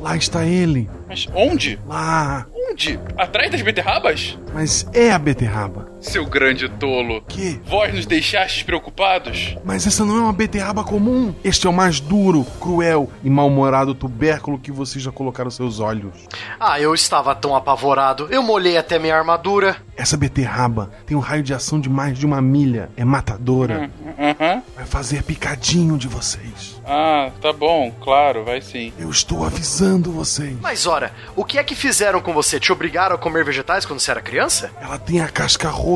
Lá 0.00 0.16
está 0.16 0.44
ele. 0.44 0.88
Mas 1.06 1.28
onde? 1.34 1.78
Lá. 1.86 2.46
Onde? 2.70 2.98
Atrás 3.16 3.50
das 3.50 3.60
beterrabas? 3.60 4.38
Mas 4.54 4.86
é 4.94 5.10
a 5.12 5.18
beterraba. 5.18 5.90
Seu 6.00 6.24
grande 6.24 6.68
tolo. 6.68 7.22
Que? 7.28 7.60
Vós 7.66 7.94
nos 7.94 8.06
deixastes 8.06 8.62
preocupados? 8.62 9.54
Mas 9.64 9.86
essa 9.86 10.04
não 10.04 10.16
é 10.16 10.20
uma 10.20 10.32
beterraba 10.32 10.82
comum. 10.82 11.34
Este 11.44 11.66
é 11.66 11.70
o 11.70 11.72
mais 11.72 12.00
duro, 12.00 12.44
cruel 12.58 13.10
e 13.22 13.28
mal-humorado 13.28 13.94
tubérculo 13.94 14.58
que 14.58 14.72
vocês 14.72 15.04
já 15.04 15.12
colocaram 15.12 15.50
seus 15.50 15.78
olhos. 15.78 16.12
Ah, 16.58 16.80
eu 16.80 16.94
estava 16.94 17.34
tão 17.34 17.54
apavorado. 17.54 18.28
Eu 18.30 18.42
molhei 18.42 18.76
até 18.76 18.98
minha 18.98 19.16
armadura. 19.16 19.76
Essa 19.96 20.16
beterraba 20.16 20.90
tem 21.04 21.16
um 21.16 21.20
raio 21.20 21.42
de 21.42 21.52
ação 21.52 21.78
de 21.78 21.90
mais 21.90 22.18
de 22.18 22.24
uma 22.24 22.40
milha. 22.40 22.88
É 22.96 23.04
matadora. 23.04 23.90
Aham. 24.18 24.62
Vai 24.74 24.86
fazer 24.86 25.22
picadinho 25.22 25.98
de 25.98 26.08
vocês. 26.08 26.80
Ah, 26.86 27.30
tá 27.40 27.52
bom, 27.52 27.92
claro, 28.00 28.44
vai 28.44 28.60
sim. 28.60 28.92
Eu 28.98 29.10
estou 29.10 29.44
avisando 29.44 30.10
vocês. 30.10 30.56
Mas 30.60 30.86
ora, 30.86 31.12
o 31.36 31.44
que 31.44 31.58
é 31.58 31.62
que 31.62 31.74
fizeram 31.74 32.20
com 32.20 32.32
você? 32.32 32.58
Te 32.58 32.72
obrigaram 32.72 33.14
a 33.14 33.18
comer 33.18 33.44
vegetais 33.44 33.84
quando 33.84 34.00
você 34.00 34.10
era 34.10 34.20
criança? 34.20 34.70
Ela 34.80 34.98
tem 34.98 35.20
a 35.20 35.28
casca 35.28 35.68
roxa, 35.68 35.89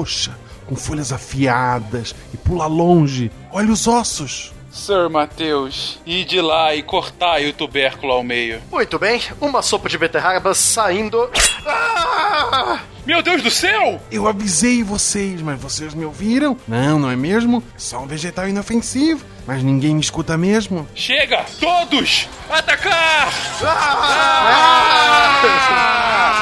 com 0.66 0.74
folhas 0.74 1.12
afiadas 1.12 2.14
e 2.32 2.36
pula 2.36 2.66
longe. 2.66 3.30
Olha 3.52 3.72
os 3.72 3.86
ossos. 3.86 4.52
Sir 4.72 5.08
Mateus, 5.08 6.00
ide 6.04 6.40
lá 6.40 6.74
e 6.74 6.82
cortai 6.82 7.48
o 7.48 7.52
tubérculo 7.52 8.12
ao 8.12 8.24
meio. 8.24 8.60
Muito 8.72 8.98
bem, 8.98 9.22
uma 9.40 9.62
sopa 9.62 9.88
de 9.88 9.96
beterraba 9.96 10.52
saindo. 10.52 11.30
Ah! 11.64 12.80
Meu 13.06 13.22
Deus 13.22 13.40
do 13.40 13.50
céu! 13.50 14.00
Eu 14.10 14.26
avisei 14.26 14.82
vocês, 14.82 15.40
mas 15.42 15.60
vocês 15.60 15.94
me 15.94 16.04
ouviram? 16.04 16.56
Não, 16.66 16.98
não 16.98 17.08
é 17.10 17.14
mesmo? 17.14 17.62
É 17.76 17.78
só 17.78 18.00
um 18.00 18.06
vegetal 18.06 18.48
inofensivo. 18.48 19.24
Mas 19.46 19.62
ninguém 19.62 19.94
me 19.94 20.00
escuta 20.00 20.36
mesmo. 20.36 20.88
Chega! 20.94 21.44
Todos! 21.60 22.28
Atacar! 22.50 23.28
Ah! 23.62 24.90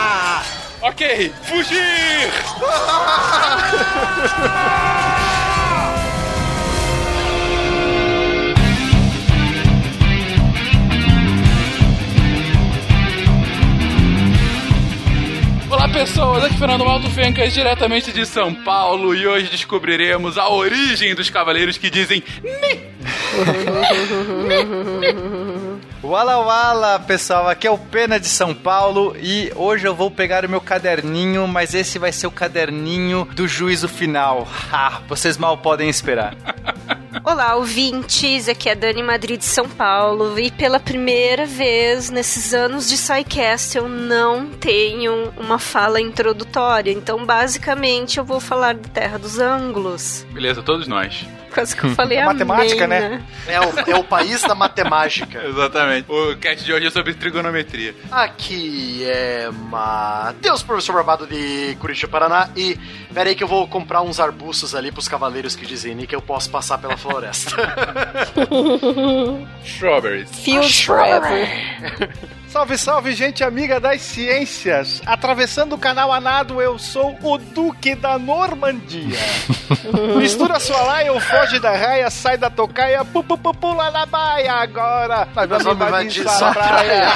Ok, 0.85 1.33
fugir! 1.45 1.79
Olá 15.71 15.89
pessoas, 15.89 16.43
aqui 16.43 16.55
é 16.57 16.59
Fernando 16.59 16.85
Malto 16.85 17.09
Fencas, 17.11 17.55
diretamente 17.55 18.11
de 18.11 18.27
São 18.27 18.53
Paulo, 18.53 19.15
e 19.15 19.25
hoje 19.25 19.49
descobriremos 19.51 20.37
a 20.37 20.49
origem 20.49 21.15
dos 21.15 21.31
cavaleiros 21.31 21.79
que 21.79 21.91
dizem 21.91 22.25
Ni! 22.43 22.81
Wala 26.03 26.37
Wala, 26.39 26.99
pessoal, 26.99 27.49
aqui 27.49 27.65
é 27.65 27.71
o 27.71 27.79
Pena 27.79 28.19
de 28.19 28.27
São 28.27 28.53
Paulo 28.53 29.15
e 29.17 29.53
hoje 29.55 29.87
eu 29.87 29.95
vou 29.95 30.11
pegar 30.11 30.45
o 30.45 30.49
meu 30.49 30.61
caderninho, 30.61 31.47
mas 31.47 31.75
esse 31.75 31.97
vai 31.97 32.11
ser 32.11 32.27
o 32.27 32.31
caderninho 32.31 33.25
do 33.37 33.47
juízo 33.47 33.87
final. 33.87 34.49
Ha, 34.73 35.01
vocês 35.09 35.39
mal 35.39 35.57
podem 35.59 35.89
esperar. 35.89 36.35
Olá, 37.23 37.55
ouvintes, 37.55 38.49
aqui 38.49 38.69
é 38.69 38.73
a 38.73 38.75
Dani 38.75 39.01
Madrid 39.01 39.39
de 39.39 39.45
São 39.45 39.69
Paulo 39.69 40.37
e 40.41 40.51
pela 40.51 40.81
primeira 40.81 41.47
vez 41.47 42.11
nesses 42.11 42.53
anos 42.53 42.89
de 42.89 42.97
SciCast 42.97 43.79
eu 43.79 43.89
não 43.89 44.51
tenho 44.51 45.33
uma 45.37 45.61
fala 45.61 46.01
introdutória, 46.01 46.91
então 46.91 47.25
basicamente 47.25 48.19
eu 48.19 48.25
vou 48.25 48.41
falar 48.41 48.75
da 48.75 48.89
Terra 48.89 49.19
dos 49.19 49.39
Ângulos. 49.39 50.27
Beleza, 50.33 50.63
todos 50.65 50.89
nós. 50.89 51.25
Quase 51.53 51.77
que 51.77 51.85
eu 51.85 51.91
falei 51.91 52.19
É 52.19 52.23
amém, 52.23 52.45
matemática, 52.45 52.87
né? 52.87 53.23
É 53.47 53.61
o, 53.61 53.91
é 53.91 53.97
o 53.97 54.05
país 54.05 54.41
da 54.43 54.55
matemática. 54.55 55.43
Exatamente. 55.45 56.11
O 56.11 56.37
cast 56.37 56.65
de 56.65 56.73
hoje 56.73 56.87
é 56.87 56.91
sobre 56.91 57.15
trigonometria. 57.15 57.95
Aqui 58.11 59.05
é 59.05 59.51
Matheus, 59.51 60.63
professor 60.63 60.95
Barbado 60.95 61.27
de 61.27 61.77
Curitiba, 61.81 62.11
Paraná. 62.11 62.49
E 62.57 62.79
peraí 63.13 63.35
que 63.35 63.45
eu 63.45 63.49
vou 63.49 63.67
comprar 63.69 64.03
uns 64.03 64.19
arbustos 64.19 64.75
ali 64.75 64.91
pros 64.91 65.09
cavaleiros 65.09 65.55
que 65.55 65.67
dizem 65.67 65.93
que 66.07 66.15
eu 66.15 66.23
posso 66.23 66.51
passar 66.51 66.79
pela 66.79 66.97
floresta. 66.97 67.55
Strawberries. 69.65 70.31
Fields 70.31 70.83
Forever. 70.83 71.49
Salve, 72.53 72.77
salve, 72.77 73.15
gente 73.15 73.43
amiga 73.43 73.81
das 73.81 74.03
ciências! 74.03 75.01
Atravessando 75.07 75.75
o 75.75 75.79
canal 75.79 76.13
Anado, 76.13 76.61
eu 76.61 76.79
sou 76.79 77.17
o 77.23 77.39
Duque 77.39 77.95
da 77.95 78.19
Normandia. 78.19 79.17
Mistura 80.19 80.61
sua 80.61 80.83
laia, 80.83 81.15
ou 81.15 81.19
foge 81.19 81.59
da 81.59 81.75
raia, 81.75 82.11
sai 82.11 82.37
da 82.37 82.51
tocaia, 82.51 83.07
pu, 83.07 83.25
pu, 83.25 83.39
pu, 83.39 83.55
pula 83.55 83.91
na 83.91 84.05
baia 84.05 84.53
agora! 84.53 85.27
Nós 85.49 85.65
vamos 85.65 85.87
invadir 85.87 86.29
sua 86.29 86.53
praia! 86.53 87.09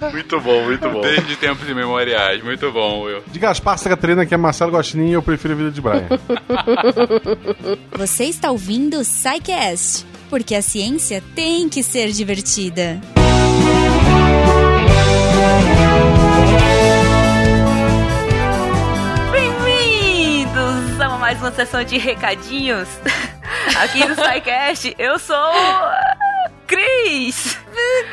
Muito 0.12 0.40
bom, 0.40 0.64
muito 0.64 0.90
bom. 0.90 1.00
Desde 1.00 1.36
tempos 1.36 1.68
imemoriais. 1.68 2.42
Muito 2.42 2.72
bom, 2.72 3.02
Will. 3.02 3.22
De 3.26 3.38
Gaspar 3.38 3.78
Catarina, 3.80 4.26
que 4.26 4.34
é 4.34 4.36
Marcelo 4.36 4.70
Gostinho 4.70 5.06
e 5.06 5.12
eu 5.12 5.22
prefiro 5.22 5.54
a 5.54 5.56
vida 5.56 5.70
de 5.70 5.80
Brian. 5.80 6.08
Você 7.96 8.24
está 8.24 8.50
ouvindo 8.50 8.98
o 8.98 9.04
SciCast, 9.04 10.06
porque 10.30 10.54
a 10.54 10.62
ciência 10.62 11.20
tem 11.34 11.68
que 11.68 11.82
ser 11.82 12.12
divertida. 12.12 13.00
Bem-vindos 19.32 21.00
a 21.00 21.08
mais 21.18 21.38
uma 21.40 21.50
sessão 21.50 21.82
de 21.82 21.98
recadinhos 21.98 22.88
aqui 23.82 24.06
no 24.06 24.14
SciCast. 24.14 24.94
Eu 24.96 25.18
sou 25.18 25.36
Cris. 26.68 27.58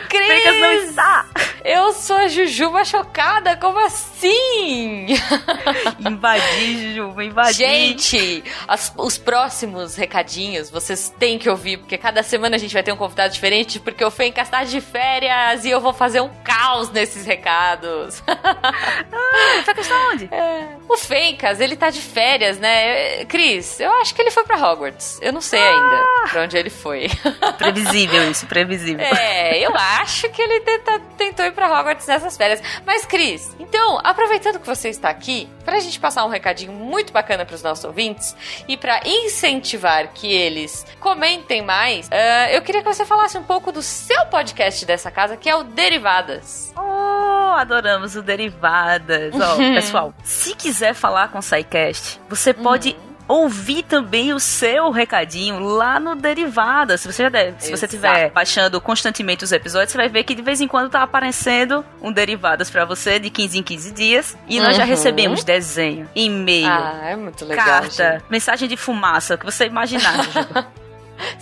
Fencas 0.10 0.60
não 0.60 0.72
está. 0.72 1.26
Eu 1.64 1.94
sou 1.94 2.16
a 2.16 2.28
Jujuba 2.28 2.84
chocada, 2.84 3.56
como 3.58 3.78
assim? 3.86 4.77
Invadi, 6.00 6.96
Jujuba, 6.96 7.24
invadi. 7.24 7.54
Gente, 7.58 8.44
as- 8.68 8.94
os 8.98 9.18
próximos 9.18 9.96
recadinhos 9.96 10.70
vocês 10.70 11.14
têm 11.18 11.38
que 11.38 11.50
ouvir, 11.50 11.78
porque 11.78 11.98
cada 11.98 12.24
semana 12.24 12.56
a 12.56 12.60
gente 12.60 12.74
vai 12.74 12.84
ter 12.84 12.92
um 12.92 12.98
convidado 12.98 13.34
diferente, 13.34 13.80
porque 13.80 14.04
o 14.04 14.12
Fencas 14.12 14.50
tá 14.50 14.64
de 14.64 14.82
férias 14.82 15.66
e 15.66 15.70
eu 15.70 15.80
vou 15.82 15.94
fazer 15.94 16.22
um 16.22 16.30
caos 16.58 16.92
nesses 16.92 17.26
recados. 17.26 18.22
Ah, 18.28 19.62
Fencas 19.64 19.88
tá 19.88 19.96
onde? 20.12 20.30
É, 20.38 20.68
O 20.90 20.98
Fencas, 20.98 21.60
ele 21.60 21.76
tá 21.76 21.90
de 21.90 22.02
férias, 22.02 22.58
né? 22.58 23.26
Cris, 23.26 23.80
eu 23.80 23.92
acho 24.02 24.14
que 24.16 24.22
ele 24.22 24.32
foi 24.32 24.44
pra 24.44 24.58
Hogwarts. 24.58 25.20
Eu 25.22 25.32
não 25.34 25.42
sei 25.42 25.60
ainda 25.62 26.04
pra 26.30 26.42
onde 26.44 26.58
ele 26.58 26.70
foi. 26.70 27.08
Previsível 27.58 28.30
isso, 28.30 28.46
previsível. 28.48 29.06
É, 29.06 29.58
eu 29.60 29.72
acho 29.76 30.30
que 30.30 30.42
ele 30.42 30.60
tenta- 30.62 31.00
tentou 31.18 31.46
ir 31.46 31.52
pra 31.52 31.68
Hogwarts 31.68 32.06
nessas 32.08 32.36
férias. 32.38 32.62
Mas, 32.86 33.06
Cris, 33.06 33.56
então, 33.60 34.00
aproveitando 34.04 34.60
que 34.60 34.66
você 34.68 34.90
está 34.90 35.10
aqui, 35.10 35.50
pra 35.66 35.80
gente 35.80 36.00
passar 36.00 36.26
um 36.26 36.30
recadinho 36.30 36.72
muito 36.72 37.12
bacana 37.12 37.46
pros 37.46 37.62
nossos 37.64 37.84
ouvintes 37.86 38.36
e 38.68 38.78
pra 38.78 39.02
incentivar 39.06 40.08
que 40.14 40.32
eles 40.32 40.86
comentem 41.00 41.62
mais, 41.62 42.10
ah, 42.12 42.52
eu 42.52 42.62
queria 42.62 42.82
que 42.82 42.94
você 42.94 43.06
falasse 43.06 43.38
um 43.38 43.44
pouco 43.44 43.72
do 43.72 43.82
seu 43.82 44.26
podcast 44.28 44.86
dessa 44.86 45.12
casa, 45.12 45.36
que 45.38 45.50
é 45.50 45.56
o 45.56 45.64
Derivadas. 45.64 46.47
Oh, 46.76 47.54
adoramos 47.58 48.16
o 48.16 48.22
Derivadas. 48.22 49.34
Ó, 49.36 49.58
pessoal, 49.76 50.14
se 50.24 50.56
quiser 50.56 50.94
falar 50.94 51.30
com 51.30 51.40
o 51.40 51.42
SciCast, 51.42 52.20
você 52.30 52.54
pode 52.54 52.96
ouvir 53.28 53.84
também 53.84 54.34
o 54.34 54.40
seu 54.40 54.90
recadinho 54.90 55.60
lá 55.60 56.00
no 56.00 56.16
Derivadas. 56.16 57.02
Se 57.02 57.12
você, 57.12 57.24
já 57.24 57.30
deve- 57.30 57.62
se 57.62 57.70
você 57.70 57.86
estiver 57.86 58.32
baixando 58.32 58.80
constantemente 58.80 59.44
os 59.44 59.52
episódios, 59.52 59.92
você 59.92 59.98
vai 59.98 60.08
ver 60.08 60.24
que 60.24 60.34
de 60.34 60.42
vez 60.42 60.62
em 60.62 60.68
quando 60.68 60.90
tá 60.90 61.04
aparecendo 61.04 61.84
um 62.02 62.10
Derivadas 62.10 62.70
pra 62.70 62.86
você 62.86 63.20
de 63.20 63.30
15 63.30 63.58
em 63.60 63.64
15 63.64 63.92
dias. 63.92 64.38
E 64.48 64.62
nós 64.62 64.78
já 64.78 64.84
Uhum. 64.84 64.90
recebemos 64.90 65.44
desenho, 65.44 66.10
e-mail, 66.16 66.68
Ah, 66.70 67.02
é 67.04 67.16
muito 67.18 67.44
legal. 67.44 67.66
carta, 67.66 68.14
gente. 68.14 68.24
mensagem 68.30 68.70
de 68.70 68.78
fumaça, 68.78 69.36
o 69.36 69.38
que 69.38 69.44
você 69.46 69.66
imaginar. 69.66 70.16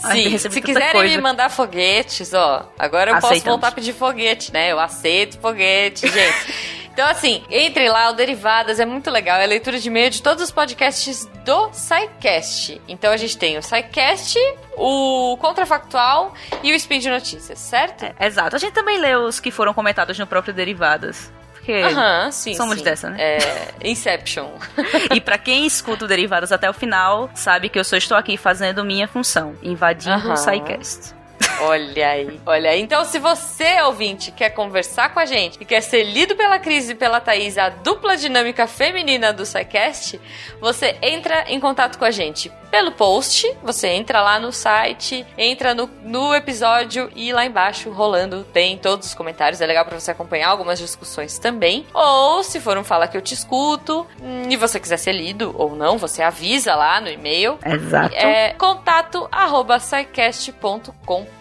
Ai, 0.04 0.38
Sim, 0.38 0.38
se 0.38 0.62
quiserem 0.62 0.92
coisa. 0.92 1.16
me 1.16 1.22
mandar 1.22 1.50
foguetes, 1.50 2.34
ó, 2.34 2.72
agora 2.78 3.12
eu 3.12 3.16
posso 3.16 3.28
Aceitamos. 3.28 3.54
voltar 3.56 3.68
a 3.68 3.72
pedir 3.72 3.94
foguete, 3.94 4.54
né? 4.54 4.72
Eu 4.72 4.80
aceito 4.80 5.40
foguete, 5.40 6.08
gente. 6.12 6.76
Então, 6.94 7.10
assim, 7.10 7.44
entre 7.50 7.90
lá, 7.90 8.10
o 8.10 8.14
Derivadas 8.14 8.80
é 8.80 8.86
muito 8.86 9.12
legal. 9.12 9.38
É 9.38 9.44
a 9.44 9.48
leitura 9.48 9.78
de 9.78 9.88
e-mail 9.90 10.10
de 10.10 10.22
todos 10.22 10.42
os 10.42 10.50
podcasts 10.50 11.26
do 11.44 11.70
SciCast. 11.74 12.82
Então, 12.88 13.12
a 13.12 13.18
gente 13.18 13.38
tem 13.38 13.58
o 13.58 13.62
SciCast, 13.62 14.40
o 14.78 15.36
Contrafactual 15.42 16.34
e 16.64 16.72
o 16.72 16.76
Spin 16.76 17.00
de 17.00 17.10
Notícias, 17.10 17.60
certo? 17.60 18.06
É, 18.18 18.26
exato. 18.26 18.56
A 18.56 18.60
gente 18.60 18.72
também 18.74 18.98
lê 18.98 19.14
os 19.14 19.42
que 19.42 19.52
foram 19.52 19.74
comentados 19.74 20.18
no 20.18 20.26
próprio 20.26 20.54
Derivadas. 20.54 21.30
Porque 21.66 21.82
Aham, 21.82 22.30
sim. 22.32 22.54
somos 22.54 22.78
sim. 22.78 22.84
dessa, 22.84 23.10
né? 23.10 23.18
É, 23.20 23.74
Inception. 23.84 24.52
E 25.16 25.20
pra 25.20 25.36
quem 25.38 25.66
escuta 25.66 26.06
o 26.06 26.08
Derivados 26.08 26.52
até 26.52 26.70
o 26.70 26.74
final, 26.74 27.30
sabe 27.34 27.70
que 27.70 27.80
eu 27.80 27.84
só 27.84 27.98
estou 27.98 28.16
aqui 28.16 28.38
fazendo 28.38 28.86
minha 28.86 29.08
função, 29.08 29.56
invadindo 29.64 30.14
Aham. 30.14 30.34
o 30.34 30.38
SciCast. 30.38 31.16
Olha 31.62 32.10
aí, 32.10 32.40
olha 32.46 32.70
aí. 32.72 32.82
Então, 32.82 33.04
se 33.06 33.20
você, 33.20 33.82
ouvinte, 33.82 34.32
quer 34.32 34.50
conversar 34.50 35.14
com 35.14 35.20
a 35.20 35.26
gente 35.26 35.58
e 35.60 35.66
quer 35.66 35.82
ser 35.82 36.04
lido 36.04 36.36
pela 36.36 36.60
Cris 36.60 36.90
e 36.90 36.96
pela 36.96 37.20
Thaís, 37.20 37.58
a 37.58 37.70
dupla 37.70 38.18
dinâmica 38.18 38.68
feminina 38.68 39.32
do 39.32 39.46
SciCast, 39.46 40.20
você 40.60 40.98
entra 41.02 41.46
em 41.48 41.60
contato 41.60 41.98
com 41.98 42.06
a 42.06 42.12
gente 42.12 42.52
pelo 42.70 42.92
post. 42.92 43.50
Você 43.64 43.88
entra 43.88 44.22
lá 44.22 44.38
no 44.38 44.52
site, 44.52 45.26
entra 45.38 45.74
no, 45.74 45.90
no 46.04 46.36
episódio 46.36 47.10
e 47.16 47.32
lá 47.32 47.46
embaixo, 47.46 47.90
rolando, 47.90 48.44
tem 48.44 48.78
todos 48.78 49.08
os 49.08 49.14
comentários. 49.14 49.62
É 49.62 49.66
legal 49.66 49.86
para 49.86 49.98
você 49.98 50.12
acompanhar 50.12 50.50
algumas 50.50 50.78
discussões 50.78 51.40
também. 51.40 51.86
Ou, 51.94 52.44
se 52.44 52.60
for 52.60 52.78
um 52.78 52.84
Fala 52.84 53.08
Que 53.08 53.16
Eu 53.16 53.22
Te 53.22 53.34
Escuto, 53.34 54.06
hum, 54.22 54.50
e 54.50 54.58
você 54.58 54.78
quiser 54.80 54.98
ser 54.98 55.14
lido 55.14 55.56
ou 55.58 55.74
não, 55.76 55.98
você 55.98 56.22
avisa 56.22 56.76
lá 56.76 57.00
no 57.00 57.10
e-mail. 57.10 57.58
Exato. 57.66 58.14
É 58.14 58.54
contato 58.54 59.28
arroba 59.32 59.80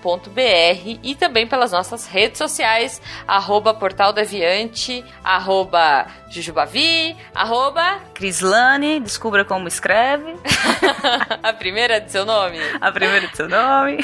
scicast.com.br 0.05 0.99
e 1.03 1.15
também 1.15 1.47
pelas 1.47 1.73
nossas 1.73 2.07
redes 2.07 2.39
sociais, 2.39 3.01
arroba 3.27 3.73
Portal 3.73 4.13
Deviante, 4.13 5.03
arroba 5.23 6.07
Jujubavi, 6.31 7.17
arroba 7.35 8.01
Crislane, 8.13 9.01
descubra 9.01 9.45
como 9.45 9.67
escreve. 9.67 10.35
a 11.43 11.53
primeira 11.53 12.01
de 12.01 12.11
seu 12.13 12.25
nome. 12.25 12.59
A 12.81 12.93
primeira 12.93 13.27
de 13.27 13.37
seu 13.37 13.49
nome. 13.49 13.99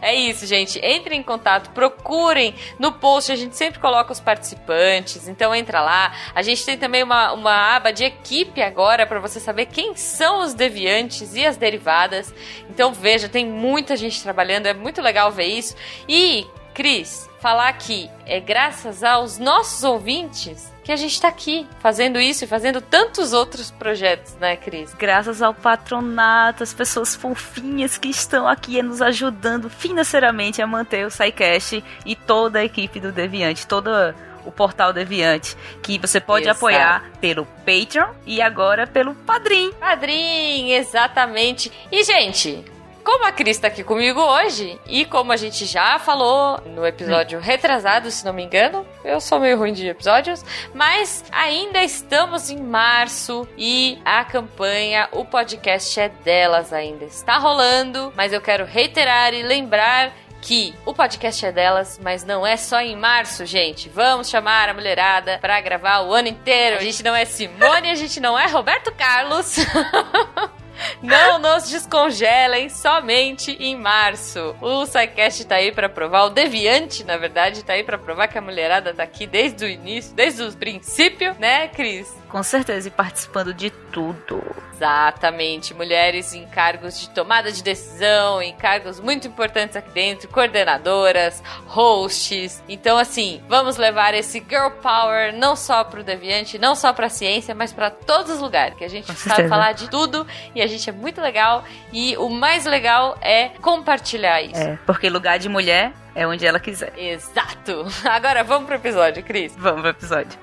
é 0.00 0.14
isso, 0.14 0.46
gente. 0.46 0.78
Entrem 0.84 1.20
em 1.20 1.22
contato, 1.22 1.70
procurem 1.70 2.54
no 2.78 2.92
post, 2.92 3.32
a 3.32 3.36
gente 3.36 3.56
sempre 3.56 3.80
coloca 3.80 4.12
os 4.12 4.20
participantes, 4.20 5.28
então 5.28 5.54
entra 5.54 5.80
lá. 5.80 6.12
A 6.34 6.42
gente 6.42 6.64
tem 6.64 6.78
também 6.78 7.02
uma, 7.02 7.32
uma 7.32 7.76
aba 7.76 7.92
de 7.92 8.04
equipe 8.04 8.62
agora 8.62 9.06
para 9.06 9.18
você 9.18 9.40
saber 9.40 9.66
quem 9.66 9.96
são 9.96 10.40
os 10.40 10.54
deviantes 10.54 11.34
e 11.34 11.44
as 11.44 11.56
derivadas. 11.56 12.34
Então 12.68 12.92
veja, 12.92 13.28
tem 13.28 13.46
muita 13.46 13.96
gente 13.96 14.22
trabalhando, 14.22 14.66
é 14.66 14.74
muito 14.74 15.00
legal 15.00 15.15
ver 15.30 15.46
isso. 15.46 15.74
E, 16.08 16.46
Cris, 16.74 17.28
falar 17.40 17.72
que 17.74 18.10
é 18.26 18.40
graças 18.40 19.02
aos 19.02 19.38
nossos 19.38 19.84
ouvintes 19.84 20.72
que 20.82 20.92
a 20.92 20.96
gente 20.96 21.12
está 21.12 21.26
aqui 21.26 21.66
fazendo 21.80 22.20
isso 22.20 22.44
e 22.44 22.46
fazendo 22.46 22.80
tantos 22.80 23.32
outros 23.32 23.72
projetos, 23.72 24.34
né, 24.36 24.56
Cris? 24.56 24.94
Graças 24.94 25.42
ao 25.42 25.52
patronato, 25.52 26.62
as 26.62 26.72
pessoas 26.72 27.16
fofinhas 27.16 27.98
que 27.98 28.08
estão 28.08 28.46
aqui 28.46 28.80
nos 28.82 29.02
ajudando 29.02 29.68
financeiramente 29.68 30.62
a 30.62 30.66
manter 30.66 31.04
o 31.04 31.10
SciCast 31.10 31.82
e 32.04 32.14
toda 32.14 32.60
a 32.60 32.64
equipe 32.64 33.00
do 33.00 33.10
Deviante, 33.10 33.66
toda 33.66 34.14
o 34.44 34.52
portal 34.52 34.92
Deviante, 34.92 35.56
que 35.82 35.98
você 35.98 36.20
pode 36.20 36.44
Exato. 36.44 36.58
apoiar 36.58 37.10
pelo 37.20 37.44
Patreon 37.64 38.12
e 38.24 38.40
agora 38.40 38.86
pelo 38.86 39.12
Padrim. 39.14 39.72
Padrim, 39.72 40.70
exatamente. 40.70 41.72
E, 41.90 42.04
gente, 42.04 42.64
como 43.06 43.24
a 43.24 43.30
Cris 43.30 43.56
tá 43.56 43.68
aqui 43.68 43.84
comigo 43.84 44.20
hoje, 44.20 44.80
e 44.84 45.04
como 45.04 45.30
a 45.30 45.36
gente 45.36 45.64
já 45.64 45.96
falou 45.96 46.60
no 46.66 46.84
episódio 46.84 47.38
retrasado, 47.38 48.10
se 48.10 48.24
não 48.24 48.32
me 48.32 48.42
engano, 48.42 48.84
eu 49.04 49.20
sou 49.20 49.38
meio 49.38 49.56
ruim 49.56 49.72
de 49.72 49.86
episódios, 49.86 50.44
mas 50.74 51.24
ainda 51.30 51.84
estamos 51.84 52.50
em 52.50 52.60
março 52.60 53.46
e 53.56 54.00
a 54.04 54.24
campanha, 54.24 55.08
o 55.12 55.24
podcast 55.24 56.00
é 56.00 56.08
delas 56.08 56.72
ainda. 56.72 57.04
Está 57.04 57.38
rolando, 57.38 58.12
mas 58.16 58.32
eu 58.32 58.40
quero 58.40 58.64
reiterar 58.64 59.32
e 59.32 59.44
lembrar 59.44 60.12
que 60.42 60.74
o 60.84 60.92
podcast 60.92 61.46
é 61.46 61.52
delas, 61.52 62.00
mas 62.02 62.24
não 62.24 62.44
é 62.44 62.56
só 62.56 62.80
em 62.80 62.96
março, 62.96 63.46
gente. 63.46 63.88
Vamos 63.88 64.28
chamar 64.28 64.68
a 64.68 64.74
mulherada 64.74 65.38
pra 65.40 65.60
gravar 65.60 66.00
o 66.00 66.12
ano 66.12 66.26
inteiro. 66.26 66.76
A 66.76 66.82
gente 66.82 67.04
não 67.04 67.14
é 67.14 67.24
Simone, 67.24 67.88
a 67.88 67.94
gente 67.94 68.18
não 68.18 68.36
é 68.36 68.48
Roberto 68.48 68.92
Carlos. 68.92 69.58
Não 71.02 71.38
nos 71.38 71.68
descongelem 71.68 72.68
somente 72.68 73.52
em 73.60 73.76
março. 73.76 74.54
O 74.60 74.86
SciCast 74.86 75.44
tá 75.46 75.56
aí 75.56 75.72
pra 75.72 75.88
provar, 75.88 76.24
o 76.24 76.30
Deviante, 76.30 77.04
na 77.04 77.16
verdade, 77.16 77.64
tá 77.64 77.74
aí 77.74 77.84
pra 77.84 77.98
provar 77.98 78.28
que 78.28 78.38
a 78.38 78.42
mulherada 78.42 78.94
tá 78.94 79.02
aqui 79.02 79.26
desde 79.26 79.64
o 79.64 79.68
início, 79.68 80.14
desde 80.14 80.42
o 80.42 80.52
princípio, 80.52 81.34
né, 81.38 81.68
Cris? 81.68 82.12
Com 82.36 82.42
certeza, 82.42 82.88
e 82.88 82.90
participando 82.90 83.54
de 83.54 83.70
tudo. 83.70 84.44
Exatamente, 84.74 85.72
mulheres 85.72 86.34
em 86.34 86.46
cargos 86.46 87.00
de 87.00 87.08
tomada 87.08 87.50
de 87.50 87.62
decisão, 87.62 88.42
em 88.42 88.54
cargos 88.54 89.00
muito 89.00 89.26
importantes 89.26 89.74
aqui 89.74 89.88
dentro, 89.88 90.28
coordenadoras, 90.28 91.42
hosts. 91.64 92.62
Então, 92.68 92.98
assim, 92.98 93.42
vamos 93.48 93.78
levar 93.78 94.12
esse 94.12 94.44
girl 94.46 94.68
power 94.82 95.34
não 95.34 95.56
só 95.56 95.82
pro 95.82 96.04
Deviante, 96.04 96.58
não 96.58 96.74
só 96.74 96.92
pra 96.92 97.08
ciência, 97.08 97.54
mas 97.54 97.72
pra 97.72 97.88
todos 97.88 98.32
os 98.32 98.38
lugares, 98.38 98.76
que 98.76 98.84
a 98.84 98.88
gente 98.90 99.10
sabe 99.14 99.48
falar 99.48 99.72
de 99.72 99.88
tudo 99.88 100.26
e 100.54 100.60
a 100.60 100.66
gente 100.66 100.90
é 100.90 100.92
muito 100.92 101.22
legal. 101.22 101.64
E 101.90 102.18
o 102.18 102.28
mais 102.28 102.66
legal 102.66 103.16
é 103.22 103.48
compartilhar 103.62 104.42
isso. 104.42 104.60
É, 104.60 104.78
porque 104.84 105.08
lugar 105.08 105.38
de 105.38 105.48
mulher 105.48 105.90
é 106.14 106.26
onde 106.26 106.46
ela 106.46 106.60
quiser. 106.60 106.92
Exato. 106.98 107.86
Agora 108.04 108.44
vamos 108.44 108.66
pro 108.66 108.74
episódio, 108.74 109.22
Cris. 109.22 109.54
Vamos 109.56 109.80
pro 109.80 109.88
episódio. 109.88 110.38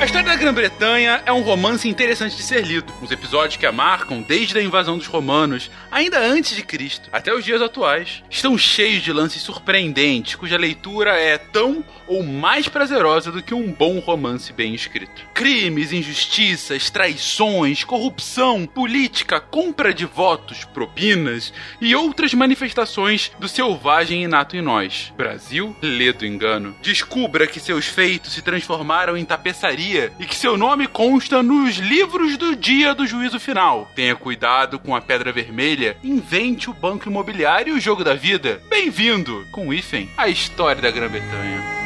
A 0.00 0.04
história 0.04 0.28
da 0.28 0.36
Grã-Bretanha 0.36 1.24
é 1.26 1.32
um 1.32 1.42
romance 1.42 1.88
interessante 1.88 2.36
de 2.36 2.42
ser 2.44 2.64
lido. 2.64 2.92
Os 3.02 3.10
episódios 3.10 3.56
que 3.56 3.66
a 3.66 3.72
marcam 3.72 4.22
desde 4.22 4.56
a 4.56 4.62
invasão 4.62 4.96
dos 4.96 5.08
romanos, 5.08 5.68
ainda 5.90 6.20
antes 6.20 6.54
de 6.54 6.62
Cristo, 6.62 7.08
até 7.12 7.34
os 7.34 7.44
dias 7.44 7.60
atuais, 7.60 8.22
estão 8.30 8.56
cheios 8.56 9.02
de 9.02 9.12
lances 9.12 9.42
surpreendentes, 9.42 10.36
cuja 10.36 10.56
leitura 10.56 11.18
é 11.18 11.36
tão 11.36 11.84
ou 12.08 12.22
mais 12.22 12.68
prazerosa 12.68 13.30
do 13.30 13.42
que 13.42 13.54
um 13.54 13.70
bom 13.70 13.98
romance 13.98 14.52
bem 14.52 14.74
escrito. 14.74 15.22
Crimes, 15.34 15.92
injustiças, 15.92 16.90
traições, 16.90 17.84
corrupção, 17.84 18.66
política, 18.66 19.40
compra 19.40 19.92
de 19.92 20.06
votos, 20.06 20.64
propinas 20.64 21.52
e 21.80 21.94
outras 21.94 22.34
manifestações 22.34 23.30
do 23.38 23.48
selvagem 23.48 24.24
inato 24.24 24.56
em 24.56 24.62
nós. 24.62 25.12
Brasil, 25.16 25.76
lê 25.82 26.12
do 26.12 26.26
engano. 26.26 26.74
Descubra 26.82 27.46
que 27.46 27.60
seus 27.60 27.86
feitos 27.86 28.32
se 28.32 28.42
transformaram 28.42 29.16
em 29.16 29.24
tapeçaria 29.24 30.12
e 30.18 30.24
que 30.24 30.34
seu 30.34 30.56
nome 30.56 30.86
consta 30.86 31.42
nos 31.42 31.76
livros 31.76 32.36
do 32.36 32.56
dia 32.56 32.94
do 32.94 33.06
juízo 33.06 33.38
final. 33.38 33.90
Tenha 33.94 34.16
cuidado 34.16 34.78
com 34.78 34.96
a 34.96 35.00
pedra 35.00 35.32
vermelha, 35.32 35.96
invente 36.02 36.70
o 36.70 36.74
banco 36.74 37.08
imobiliário 37.08 37.74
e 37.74 37.78
o 37.78 37.80
jogo 37.80 38.02
da 38.02 38.14
vida. 38.14 38.62
Bem-vindo, 38.68 39.46
com 39.52 39.72
hífen, 39.72 40.10
à 40.16 40.28
história 40.28 40.80
da 40.80 40.90
Grã-Bretanha. 40.90 41.77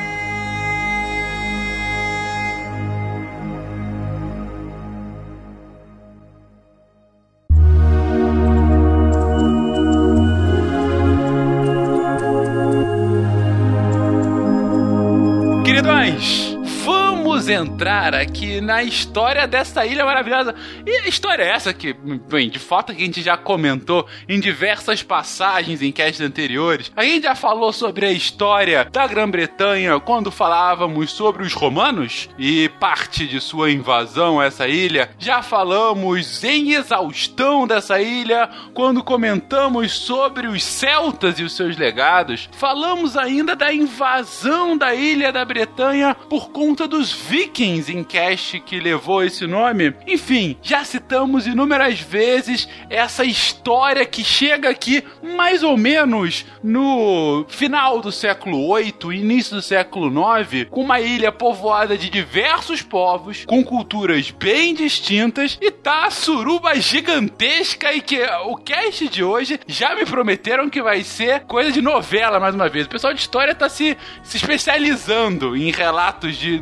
Vamos 17.43 17.49
entrar 17.49 18.15
aqui 18.15 18.61
na 18.61 18.83
história 18.83 19.47
dessa 19.49 19.85
ilha 19.85 20.05
maravilhosa. 20.05 20.55
E 20.87 20.91
a 20.99 21.09
história 21.09 21.43
é 21.43 21.49
essa 21.49 21.75
que, 21.75 21.93
bem, 21.93 22.49
de 22.49 22.59
fato 22.59 22.93
a 22.93 22.95
gente 22.95 23.21
já 23.21 23.37
comentou 23.37 24.07
em 24.29 24.39
diversas 24.39 25.03
passagens 25.03 25.83
em 25.83 25.91
castes 25.91 26.21
anteriores. 26.21 26.93
A 26.95 27.03
gente 27.03 27.25
já 27.25 27.35
falou 27.35 27.73
sobre 27.73 28.07
a 28.07 28.13
história 28.13 28.89
da 28.93 29.07
Grã-Bretanha 29.07 29.99
quando 29.99 30.31
falávamos 30.31 31.11
sobre 31.11 31.43
os 31.43 31.53
romanos 31.53 32.29
e 32.39 32.69
parte 32.79 33.27
de 33.27 33.41
sua 33.41 33.71
invasão 33.71 34.39
a 34.39 34.45
essa 34.45 34.69
ilha. 34.69 35.11
Já 35.19 35.43
falamos 35.43 36.45
em 36.45 36.73
exaustão 36.73 37.67
dessa 37.67 38.01
ilha 38.01 38.49
quando 38.73 39.03
comentamos 39.03 39.93
sobre 39.93 40.47
os 40.47 40.63
celtas 40.63 41.41
e 41.41 41.43
os 41.43 41.57
seus 41.57 41.77
legados. 41.77 42.49
Falamos 42.53 43.17
ainda 43.17 43.57
da 43.57 43.73
invasão 43.73 44.77
da 44.77 44.95
ilha 44.95 45.33
da 45.33 45.45
Bretanha 45.45 46.15
por 46.29 46.51
conta 46.51 46.87
dos 46.87 47.11
vikings 47.33 47.91
em 47.91 48.05
cast 48.05 48.61
que 48.61 48.79
levou 48.79 49.25
esse 49.25 49.47
nome. 49.47 49.95
Enfim, 50.07 50.55
já 50.61 50.85
citamos 50.85 51.47
inúmeras 51.47 51.99
vezes 51.99 52.69
essa 52.91 53.25
história 53.25 54.05
que 54.05 54.23
chega 54.23 54.69
aqui 54.69 55.03
mais 55.23 55.63
ou 55.63 55.75
menos 55.79 56.45
no 56.63 57.47
final 57.49 58.03
do 58.03 58.13
século 58.13 58.69
8, 58.69 59.15
início 59.15 59.57
do 59.57 59.63
século 59.63 60.11
9, 60.11 60.67
com 60.67 60.83
uma 60.83 61.01
ilha 61.01 61.33
povoada 61.33 61.97
de 61.97 62.11
diversos 62.11 62.83
povos, 62.83 63.47
com 63.47 63.65
culturas 63.65 64.31
bem 64.31 64.75
distintas 64.75 65.57
e 65.59 65.71
tá 65.71 66.05
a 66.05 66.11
suruba 66.11 66.79
gigantesca 66.79 67.95
e 67.95 68.03
que 68.03 68.23
o 68.45 68.57
cast 68.57 69.09
de 69.09 69.25
hoje 69.25 69.59
já 69.67 69.95
me 69.95 70.05
prometeram 70.05 70.69
que 70.69 70.83
vai 70.83 71.03
ser 71.03 71.41
coisa 71.45 71.73
de 71.73 71.81
novela 71.81 72.39
mais 72.39 72.55
uma 72.55 72.69
vez. 72.69 72.85
O 72.85 72.91
pessoal 72.91 73.15
de 73.15 73.21
história 73.21 73.55
tá 73.55 73.71
se, 73.71 73.97
se 74.23 74.37
especializando 74.37 75.57
em 75.57 75.71
relatos 75.71 76.37
de 76.37 76.61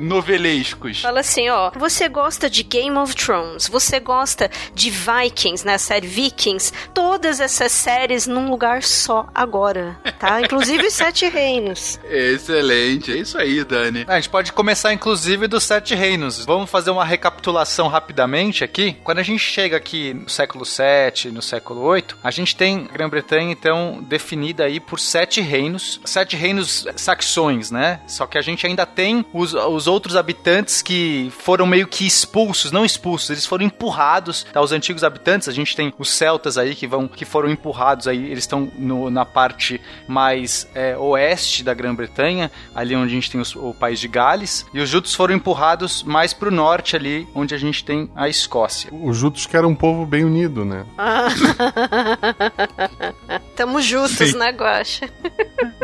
novelescos. 0.60 1.00
Fala 1.00 1.20
assim, 1.20 1.48
ó, 1.48 1.70
você 1.76 2.08
gosta 2.08 2.48
de 2.48 2.62
Game 2.62 2.96
of 2.96 3.14
Thrones, 3.14 3.68
você 3.68 3.98
gosta 3.98 4.50
de 4.74 4.90
Vikings, 4.90 5.64
né, 5.64 5.74
a 5.74 5.78
série 5.78 6.06
Vikings, 6.06 6.72
todas 6.94 7.40
essas 7.40 7.72
séries 7.72 8.26
num 8.26 8.50
lugar 8.50 8.82
só 8.82 9.28
agora, 9.34 9.98
tá? 10.18 10.40
Inclusive 10.42 10.86
os 10.86 10.94
Sete 10.94 11.28
Reinos. 11.28 11.98
Excelente, 12.04 13.12
é 13.12 13.16
isso 13.16 13.38
aí, 13.38 13.64
Dani. 13.64 14.04
A 14.06 14.16
gente 14.16 14.28
pode 14.28 14.52
começar, 14.52 14.92
inclusive, 14.92 15.46
dos 15.46 15.64
Sete 15.64 15.94
Reinos. 15.94 16.44
Vamos 16.44 16.70
fazer 16.70 16.90
uma 16.90 17.04
recapitulação 17.04 17.88
rapidamente 17.88 18.64
aqui. 18.64 18.96
Quando 19.04 19.18
a 19.18 19.22
gente 19.22 19.40
chega 19.40 19.76
aqui 19.76 20.14
no 20.14 20.28
século 20.28 20.64
VII, 20.64 21.32
no 21.32 21.42
século 21.42 21.92
VIII, 21.92 22.04
a 22.22 22.30
gente 22.30 22.56
tem 22.56 22.88
a 22.88 22.92
Grã-Bretanha, 22.92 23.52
então, 23.52 24.02
definida 24.02 24.64
aí 24.64 24.80
por 24.80 24.98
sete 24.98 25.40
reinos. 25.40 26.00
Sete 26.04 26.36
reinos 26.36 26.86
saxões, 26.96 27.70
né? 27.70 28.00
Só 28.06 28.26
que 28.26 28.38
a 28.38 28.42
gente 28.42 28.66
ainda 28.66 28.84
tem 28.84 29.24
os, 29.32 29.54
os 29.54 29.86
outros 29.86 30.16
habitantes 30.16 30.49
que 30.84 31.30
foram 31.38 31.66
meio 31.66 31.86
que 31.86 32.06
expulsos, 32.06 32.72
não 32.72 32.84
expulsos, 32.84 33.30
eles 33.30 33.46
foram 33.46 33.64
empurrados, 33.64 34.44
tá? 34.52 34.60
Os 34.60 34.72
antigos 34.72 35.04
habitantes, 35.04 35.48
a 35.48 35.52
gente 35.52 35.74
tem 35.76 35.92
os 35.98 36.10
celtas 36.10 36.58
aí 36.58 36.74
que 36.74 36.86
vão, 36.86 37.06
que 37.08 37.24
foram 37.24 37.48
empurrados 37.50 38.06
aí, 38.08 38.24
eles 38.26 38.44
estão 38.44 38.70
na 39.10 39.24
parte 39.24 39.80
mais 40.08 40.68
é, 40.74 40.96
oeste 40.96 41.62
da 41.62 41.72
Grã-Bretanha, 41.74 42.50
ali 42.74 42.94
onde 42.96 43.12
a 43.12 43.14
gente 43.14 43.30
tem 43.30 43.40
os- 43.40 43.54
o 43.56 43.72
país 43.74 44.00
de 44.00 44.08
Gales, 44.08 44.66
e 44.74 44.80
os 44.80 44.88
jutos 44.88 45.14
foram 45.14 45.34
empurrados 45.34 46.02
mais 46.02 46.32
pro 46.32 46.50
norte 46.50 46.96
ali, 46.96 47.28
onde 47.34 47.54
a 47.54 47.58
gente 47.58 47.84
tem 47.84 48.10
a 48.16 48.28
Escócia. 48.28 48.90
Os 48.92 49.16
Jutos 49.16 49.46
que 49.46 49.56
era 49.56 49.66
um 49.68 49.74
povo 49.74 50.04
bem 50.06 50.24
unido, 50.24 50.64
né? 50.64 50.84
Tamo 53.60 53.82
juntos, 53.82 54.16
Sim. 54.16 54.38
né, 54.38 54.52
Guaxa? 54.52 55.06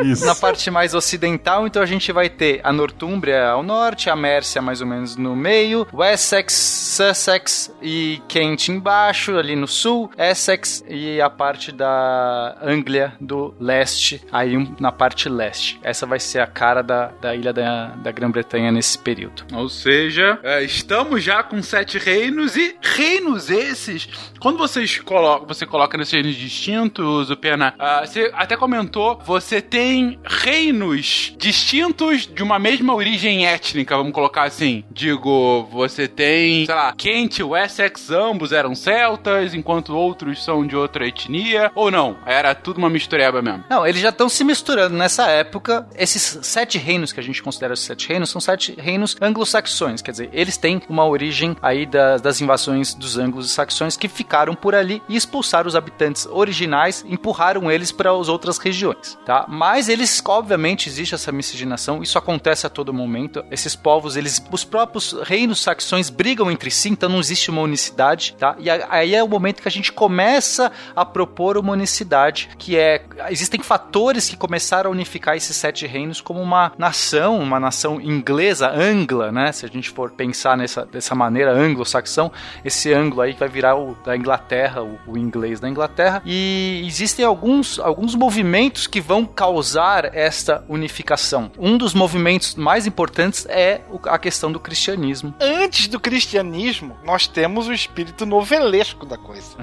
Isso. 0.02 0.24
Na 0.24 0.34
parte 0.34 0.70
mais 0.70 0.94
ocidental, 0.94 1.66
então 1.66 1.82
a 1.82 1.86
gente 1.86 2.10
vai 2.10 2.30
ter 2.30 2.58
a 2.64 2.72
Nortúmbria 2.72 3.48
ao 3.50 3.62
norte, 3.62 4.08
a 4.08 4.16
Mércia 4.16 4.62
mais 4.62 4.80
ou 4.80 4.86
menos 4.86 5.14
no 5.16 5.36
meio, 5.36 5.86
Wessex, 5.92 6.54
Sussex 6.54 7.70
e 7.82 8.22
Kent 8.28 8.68
embaixo, 8.68 9.36
ali 9.36 9.54
no 9.54 9.68
sul, 9.68 10.10
Essex 10.16 10.82
e 10.88 11.20
a 11.20 11.28
parte 11.28 11.70
da 11.70 12.56
Anglia 12.62 13.12
do 13.20 13.54
leste, 13.60 14.22
aí 14.32 14.56
um- 14.56 14.74
na 14.80 14.90
parte 14.90 15.28
leste. 15.28 15.78
Essa 15.82 16.06
vai 16.06 16.18
ser 16.18 16.38
a 16.40 16.46
cara 16.46 16.80
da, 16.80 17.08
da 17.20 17.34
ilha 17.34 17.52
da, 17.52 17.88
da 17.88 18.10
Grã-Bretanha 18.10 18.72
nesse 18.72 18.98
período. 18.98 19.44
Ou 19.52 19.68
seja, 19.68 20.38
é, 20.42 20.62
estamos 20.62 21.22
já 21.22 21.42
com 21.42 21.62
sete 21.62 21.98
reinos 21.98 22.56
e 22.56 22.74
reinos 22.80 23.50
esses. 23.50 24.08
Quando 24.40 24.56
vocês 24.56 24.98
colocam, 25.00 25.46
você 25.46 25.66
coloca 25.66 25.98
nesses 25.98 26.14
reinos 26.14 26.36
distintos, 26.36 27.28
o 27.28 27.36
Ah, 27.78 28.04
você 28.04 28.30
até 28.34 28.56
comentou, 28.56 29.20
você 29.24 29.60
tem 29.60 30.18
reinos 30.24 31.34
distintos 31.38 32.26
de 32.26 32.42
uma 32.42 32.58
mesma 32.58 32.94
origem 32.94 33.46
étnica, 33.46 33.96
vamos 33.96 34.12
colocar 34.12 34.44
assim. 34.44 34.84
Digo, 34.90 35.68
você 35.70 36.08
tem, 36.08 36.66
sei 36.66 36.74
lá, 36.74 36.92
Kent 36.92 37.38
e 37.38 37.42
Wessex, 37.42 38.10
ambos 38.10 38.52
eram 38.52 38.74
celtas, 38.74 39.54
enquanto 39.54 39.94
outros 39.94 40.42
são 40.44 40.66
de 40.66 40.76
outra 40.76 41.06
etnia, 41.06 41.70
ou 41.74 41.90
não? 41.90 42.16
Era 42.26 42.54
tudo 42.54 42.78
uma 42.78 42.90
mistureba 42.90 43.42
mesmo. 43.42 43.64
Não, 43.68 43.86
eles 43.86 44.00
já 44.00 44.10
estão 44.10 44.28
se 44.28 44.44
misturando 44.44 44.96
nessa 44.96 45.28
época. 45.28 45.86
Esses 45.96 46.38
sete 46.42 46.78
reinos 46.78 47.12
que 47.12 47.20
a 47.20 47.22
gente 47.22 47.42
considera 47.42 47.74
os 47.74 47.80
sete 47.80 48.08
reinos 48.08 48.30
são 48.30 48.40
sete 48.40 48.74
reinos 48.78 49.16
anglo-saxões. 49.20 50.02
Quer 50.02 50.10
dizer, 50.10 50.30
eles 50.32 50.56
têm 50.56 50.80
uma 50.88 51.06
origem 51.06 51.56
aí 51.62 51.86
das, 51.86 52.20
das 52.20 52.40
invasões 52.40 52.94
dos 52.94 53.18
anglo-saxões 53.18 53.96
que 53.96 54.08
ficaram 54.08 54.54
por 54.54 54.74
ali 54.74 55.02
e 55.08 55.16
expulsaram 55.16 55.68
os 55.68 55.76
habitantes 55.76 56.26
originais, 56.26 57.04
empurraram 57.08 57.55
eles 57.70 57.92
para 57.92 58.10
as 58.10 58.28
outras 58.28 58.58
regiões, 58.58 59.18
tá? 59.24 59.46
Mas 59.48 59.88
eles, 59.88 60.22
obviamente, 60.26 60.88
existe 60.88 61.14
essa 61.14 61.32
miscigenação. 61.32 62.02
Isso 62.02 62.18
acontece 62.18 62.66
a 62.66 62.70
todo 62.70 62.92
momento. 62.92 63.44
Esses 63.50 63.74
povos, 63.74 64.16
eles, 64.16 64.42
os 64.50 64.64
próprios 64.64 65.12
reinos 65.22 65.62
saxões 65.62 66.10
brigam 66.10 66.50
entre 66.50 66.70
si, 66.70 66.90
então 66.90 67.08
não 67.08 67.20
existe 67.20 67.50
uma 67.50 67.62
unicidade, 67.62 68.34
tá? 68.38 68.56
E 68.58 68.68
aí 68.70 69.14
é 69.14 69.22
o 69.22 69.28
momento 69.28 69.62
que 69.62 69.68
a 69.68 69.70
gente 69.70 69.92
começa 69.92 70.70
a 70.94 71.04
propor 71.04 71.56
uma 71.56 71.72
unicidade, 71.72 72.50
que 72.58 72.76
é 72.76 73.04
existem 73.28 73.62
fatores 73.62 74.28
que 74.28 74.36
começaram 74.36 74.90
a 74.90 74.92
unificar 74.92 75.36
esses 75.36 75.56
sete 75.56 75.86
reinos 75.86 76.20
como 76.20 76.40
uma 76.40 76.72
nação, 76.78 77.38
uma 77.38 77.58
nação 77.58 78.00
inglesa, 78.00 78.70
angla, 78.70 79.32
né? 79.32 79.52
Se 79.52 79.64
a 79.64 79.68
gente 79.68 79.90
for 79.90 80.10
pensar 80.10 80.56
nessa 80.56 80.84
dessa 80.84 81.14
maneira 81.14 81.52
anglo-saxão, 81.52 82.30
esse 82.64 82.92
anglo 82.92 83.20
aí 83.20 83.32
vai 83.32 83.48
virar 83.48 83.76
o 83.76 83.96
da 84.04 84.16
Inglaterra, 84.16 84.82
o, 84.82 84.98
o 85.06 85.18
inglês 85.18 85.60
da 85.60 85.68
Inglaterra. 85.68 86.22
E 86.24 86.82
existem 86.86 87.24
alguns 87.36 87.78
alguns 87.78 88.14
movimentos 88.14 88.86
que 88.86 88.98
vão 89.00 89.26
causar 89.26 90.14
esta 90.16 90.64
unificação. 90.68 91.50
Um 91.58 91.76
dos 91.76 91.92
movimentos 91.92 92.54
mais 92.54 92.86
importantes 92.86 93.44
é 93.48 93.82
a 94.04 94.18
questão 94.18 94.50
do 94.50 94.58
cristianismo. 94.58 95.34
Antes 95.40 95.86
do 95.86 96.00
cristianismo, 96.00 96.96
nós 97.04 97.26
temos 97.26 97.68
o 97.68 97.72
espírito 97.74 98.24
novelesco 98.24 99.04
da 99.04 99.18
coisa. 99.18 99.54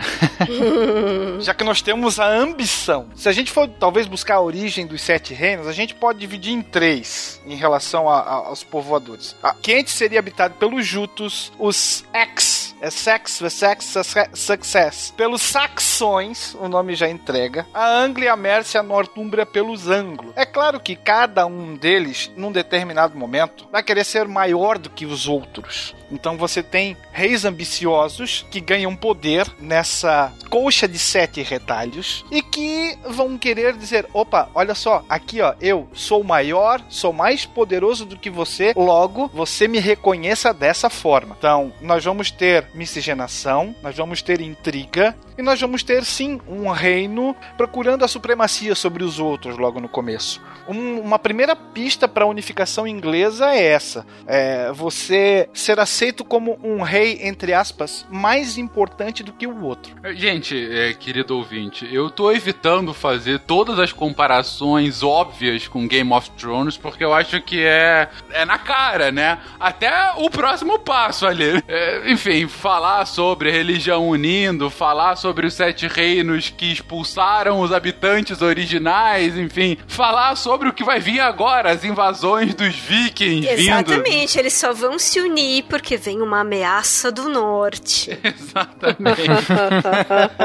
Já 1.42 1.54
que 1.54 1.64
nós 1.64 1.82
temos 1.82 2.20
a 2.20 2.28
ambição. 2.28 3.08
Se 3.16 3.28
a 3.28 3.32
gente 3.32 3.52
for 3.52 3.68
talvez 3.68 4.06
buscar 4.08 4.36
a 4.36 4.42
origem 4.42 4.86
dos 4.86 5.02
sete 5.02 5.34
reinos, 5.34 5.68
a 5.68 5.74
gente 5.74 5.96
pode 5.96 6.20
dividir 6.20 6.54
em 6.54 6.62
três 6.62 7.42
em 7.46 7.56
relação 7.56 8.08
a- 8.08 8.20
a- 8.20 8.34
aos 8.48 8.64
povoadores. 8.64 9.36
A 9.42 9.54
Kent 9.54 9.88
seria 9.90 10.20
habitado 10.20 10.54
pelos 10.56 10.86
Jutos, 10.86 11.52
os 11.58 12.06
Ex, 12.14 12.63
é 12.84 12.90
Sex, 12.90 13.42
Wessex, 13.42 13.86
Susse- 13.86 14.30
Success. 14.34 15.14
Pelos 15.16 15.42
Saxões, 15.42 16.54
o 16.56 16.68
nome 16.68 16.96
já 16.96 17.10
entrega. 17.10 17.66
A 17.74 17.88
Anglia, 17.88 18.34
a 18.34 18.36
Mércia, 18.36 18.82
a 18.82 18.84
Nortúmbria 18.84 19.46
pelos 19.46 19.88
Anglo. 19.88 20.34
É 20.36 20.46
claro 20.46 20.82
que 20.82 20.94
cada 20.94 21.46
um 21.46 21.76
deles, 21.78 22.30
num 22.36 22.52
determinado 22.52 23.18
momento, 23.18 23.68
vai 23.72 23.82
querer 23.82 24.04
ser 24.04 24.28
maior 24.28 24.78
do 24.78 24.90
que 24.90 25.06
os 25.06 25.30
outros. 25.30 25.96
Então 26.12 26.38
você 26.38 26.62
tem 26.62 26.96
reis 27.12 27.46
ambiciosos 27.46 28.46
que 28.52 28.60
ganham 28.60 28.96
poder 28.96 29.48
nessa 29.60 30.32
colcha 30.50 30.88
de 30.88 31.00
sete 31.00 31.42
retalhos 31.42 32.24
e 32.30 32.42
que 32.42 32.98
vão 33.08 33.38
querer 33.38 33.76
dizer: 33.76 34.06
opa, 34.14 34.50
olha 34.54 34.76
só, 34.76 35.04
aqui 35.10 35.42
ó, 35.42 35.56
eu 35.60 35.88
sou 35.94 36.24
maior, 36.24 36.82
sou 36.90 37.12
mais 37.14 37.46
poderoso 37.46 38.06
do 38.06 38.18
que 38.18 38.30
você, 38.30 38.74
logo 38.76 39.30
você 39.34 39.68
me 39.68 39.80
reconheça 39.80 40.54
dessa 40.54 40.90
forma. 40.90 41.36
Então 41.40 41.74
nós 41.82 42.04
vamos 42.04 42.30
ter 42.30 42.68
miscigenação, 42.74 43.76
nós 43.82 43.96
vamos 43.96 44.22
ter 44.22 44.42
intriga 44.42 45.16
e 45.38 45.42
nós 45.42 45.60
vamos 45.60 45.84
ter 45.84 46.04
sim 46.06 46.40
um 46.48 46.70
reino 46.70 47.36
procurando 47.58 48.04
a 48.04 48.08
supremacia 48.08 48.76
sobre 48.76 49.04
os 49.04 49.20
outros 49.20 49.58
logo 49.58 49.80
no 49.80 49.88
começo. 49.90 50.42
Um- 50.68 51.00
uma 51.02 51.20
primeira 51.20 51.56
pista 51.56 52.08
para 52.08 52.24
a 52.26 52.28
unificação 52.28 52.88
inglesa 52.88 53.52
é 53.54 53.64
essa: 53.64 54.06
é 54.28 54.72
você 54.72 55.50
ser 55.54 55.80
aceito 55.80 56.24
como 56.24 56.58
um 56.64 56.82
rei, 56.82 57.20
entre 57.24 57.54
aspas, 57.54 58.06
mais 58.10 58.58
importante 58.58 59.24
do 59.24 59.34
que 59.34 59.46
o 59.48 59.64
outro. 59.64 59.96
Gente, 60.16 60.56
é, 60.72 60.94
querido 60.94 61.38
ouvinte, 61.38 61.88
eu 61.94 62.10
tô 62.10 62.32
evitando 62.32 62.94
fazer 62.94 63.40
todas 63.40 63.80
as 63.80 63.92
comparações 63.92 65.04
óbvias 65.04 65.68
com 65.68 65.88
Game 65.88 66.12
of 66.14 66.30
Thrones, 66.32 66.78
porque 66.78 67.04
eu 67.04 67.14
acho 67.14 67.42
que 67.42 67.64
é, 67.64 68.08
é 68.32 68.46
na 68.46 68.58
cara, 68.58 69.12
né? 69.12 69.40
Até 69.60 70.12
o 70.18 70.30
próximo 70.30 70.80
passo 70.80 71.26
ali. 71.26 71.64
É, 71.68 72.12
enfim, 72.12 72.48
falar 72.48 73.06
sobre 73.06 73.52
religião 73.52 74.08
unindo, 74.08 74.70
falar 74.70 75.16
sobre 75.24 75.48
os 75.48 75.54
sete 75.54 75.88
reinos 75.88 76.50
que 76.50 76.70
expulsaram 76.70 77.62
os 77.62 77.72
habitantes 77.72 78.42
originais, 78.42 79.38
enfim, 79.38 79.78
falar 79.88 80.36
sobre 80.36 80.68
o 80.68 80.74
que 80.74 80.84
vai 80.84 81.00
vir 81.00 81.22
agora, 81.22 81.72
as 81.72 81.86
invasões 81.86 82.54
dos 82.54 82.76
vikings 82.76 83.48
vindo. 83.56 83.70
Exatamente, 83.70 84.38
eles 84.38 84.52
só 84.52 84.74
vão 84.74 85.00
se 85.00 85.22
unir 85.22 85.64
porque 85.70 85.96
vem 85.96 86.22
uma 86.22 86.42
ameaça 86.42 87.10
do 87.10 87.30
norte. 87.30 88.20
Exatamente. 88.22 89.22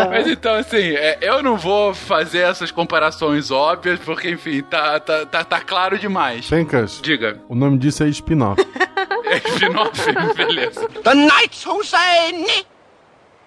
Mas 0.09 0.29
então, 0.29 0.55
assim, 0.55 0.95
é, 0.95 1.19
eu 1.23 1.43
não 1.43 1.57
vou 1.57 1.93
fazer 1.93 2.43
essas 2.43 2.71
comparações 2.71 3.51
óbvias, 3.51 3.99
porque, 3.99 4.31
enfim, 4.31 4.63
tá, 4.63 5.01
tá, 5.01 5.27
tá, 5.27 5.43
tá 5.43 5.61
claro 5.61 5.99
demais. 5.99 6.47
Fencas, 6.47 7.01
Diga. 7.03 7.41
o 7.49 7.57
nome 7.57 7.79
disso 7.79 8.05
é 8.05 8.09
spin-off. 8.09 8.65
É 9.29 9.37
spin-off? 9.47 10.01
Beleza. 10.35 10.89
The 11.05 11.15
knights 11.15 11.67
who 11.67 11.85
say 11.85 12.33
Ni 12.33 12.78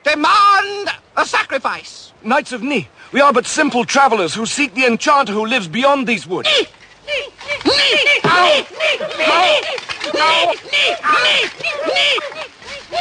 demand 0.03 0.89
a 1.17 1.25
sacrifice. 1.25 2.13
Knights 2.24 2.51
of 2.51 2.62
Ni, 2.62 2.88
we 3.12 3.22
are 3.22 3.34
but 3.34 3.46
simple 3.46 3.86
travelers 3.86 4.34
who 4.34 4.46
seek 4.46 4.74
the 4.74 4.86
enchanter 4.86 5.34
who 5.34 5.46
lives 5.46 5.67
beyond 5.67 6.08
these 6.08 6.27
woods. 6.27 6.50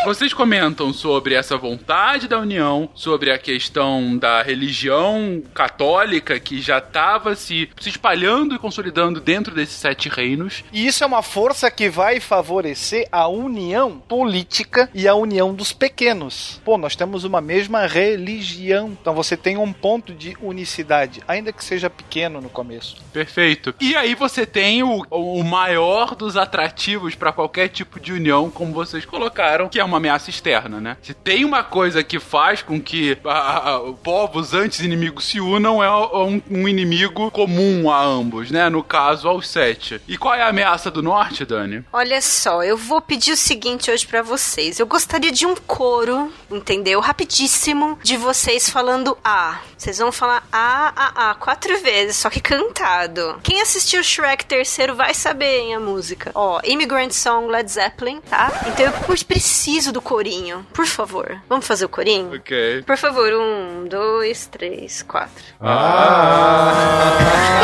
Vocês 0.04 0.32
comentam 0.32 0.92
sobre 0.92 1.35
essa 1.35 1.59
vontade 1.59 2.26
da 2.26 2.38
união, 2.38 2.88
sobre 2.94 3.30
a 3.30 3.38
questão 3.38 4.16
da 4.16 4.42
religião 4.42 5.42
católica 5.52 6.40
que 6.40 6.61
já 6.61 6.78
estava 6.78 7.35
se, 7.35 7.68
se 7.78 7.90
espalhando 7.90 8.54
e 8.54 8.59
consolidando 8.59 9.20
dentro 9.20 9.54
desses 9.54 9.75
sete 9.75 10.09
reinos. 10.09 10.64
E 10.73 10.87
isso 10.87 11.04
é 11.04 11.06
uma 11.06 11.23
força 11.23 11.70
que 11.70 11.90
vai 11.90 12.18
favorecer 12.18 13.06
a 13.12 13.28
união 13.28 13.99
política 13.99 14.88
e 14.94 15.06
a 15.06 15.14
união 15.14 15.54
dos 15.54 15.73
pequenos. 15.73 16.61
Pô, 16.64 16.78
nós 16.78 16.97
temos 16.97 17.25
uma 17.25 17.40
mesma 17.40 17.87
religião. 17.87 18.97
Então 19.00 19.14
você 19.14 19.37
tem 19.37 19.59
um 19.59 19.73
ponto 19.73 20.14
de 20.14 20.37
unicidade, 20.40 21.20
ainda 21.28 21.52
que 21.52 21.64
seja 21.64 21.90
pequeno 21.90 22.40
no 22.40 22.49
começo. 22.49 22.97
Perfeito. 23.12 23.75
E 23.80 23.94
aí 23.94 24.14
você 24.14 24.47
tem 24.47 24.82
o, 24.82 25.04
o 25.11 25.44
maior 25.44 26.14
dos 26.14 26.37
atrativos 26.37 27.14
para 27.14 27.32
qualquer 27.32 27.68
tipo 27.68 28.00
de 28.00 28.12
união, 28.12 28.50
como 28.50 28.73
vocês 28.73 29.04
colocaram, 29.04 29.68
que 29.68 29.79
é 29.80 29.84
uma 29.84 29.96
ameaça 29.96 30.30
externa, 30.30 30.80
né? 30.80 30.96
Se 31.02 31.14
tem 31.14 31.44
uma 31.44 31.62
coisa 31.62 32.02
que 32.02 32.18
faz 32.18 32.62
com 32.62 32.80
que 32.80 33.18
a, 33.25 33.76
a, 33.76 33.92
povos 34.02 34.54
antes 34.54 34.80
inimigos 34.80 35.25
se 35.25 35.40
unam, 35.40 35.82
é 35.82 35.90
um, 35.90 36.42
um, 36.50 36.68
inimigo 36.68 37.30
comum 37.30 37.90
a 37.90 38.02
ambos, 38.02 38.50
né? 38.50 38.68
No 38.68 38.82
caso, 38.82 39.28
aos 39.28 39.49
sete. 39.49 40.00
E 40.06 40.16
qual 40.16 40.34
é 40.34 40.42
a 40.42 40.49
ameaça 40.49 40.90
do 40.90 41.02
norte, 41.02 41.44
Dani? 41.44 41.84
Olha 41.92 42.20
só, 42.20 42.62
eu 42.62 42.76
vou 42.76 43.00
pedir 43.00 43.32
o 43.32 43.37
seguinte 43.37 43.90
hoje 43.90 44.06
para 44.06 44.22
vocês. 44.22 44.78
Eu 44.78 44.87
gostaria 44.87 45.32
de 45.32 45.46
um 45.46 45.54
coro, 45.54 46.32
entendeu? 46.50 47.00
Rapidíssimo, 47.00 47.99
de 48.02 48.16
vocês 48.16 48.68
falando 48.68 49.16
A. 49.25 49.60
Vocês 49.76 49.99
vão 49.99 50.12
falar 50.12 50.46
A, 50.52 50.92
A, 50.94 51.30
A, 51.30 51.34
quatro 51.34 51.80
vezes, 51.80 52.16
só 52.16 52.28
que 52.28 52.40
cantado. 52.40 53.40
Quem 53.42 53.60
assistiu 53.60 54.02
Shrek 54.02 54.44
terceiro 54.44 54.94
vai 54.94 55.14
saber, 55.14 55.60
hein, 55.60 55.75
a 55.75 55.80
música. 55.80 56.30
Ó, 56.34 56.60
Immigrant 56.64 57.12
Song, 57.12 57.49
Led 57.49 57.70
Zeppelin, 57.70 58.20
tá? 58.28 58.50
Então 58.66 58.87
eu 58.87 58.92
preciso 59.25 59.69
do 59.92 60.02
corinho. 60.02 60.66
Por 60.74 60.86
favor. 60.86 61.40
Vamos 61.48 61.66
fazer 61.66 61.84
o 61.84 61.88
corinho? 61.88 62.34
Ok. 62.34 62.82
Por 62.82 62.96
favor, 62.96 63.32
um, 63.32 63.86
dois, 63.88 64.46
três, 64.46 65.02
quatro. 65.02 65.44
Ah! 65.60 66.72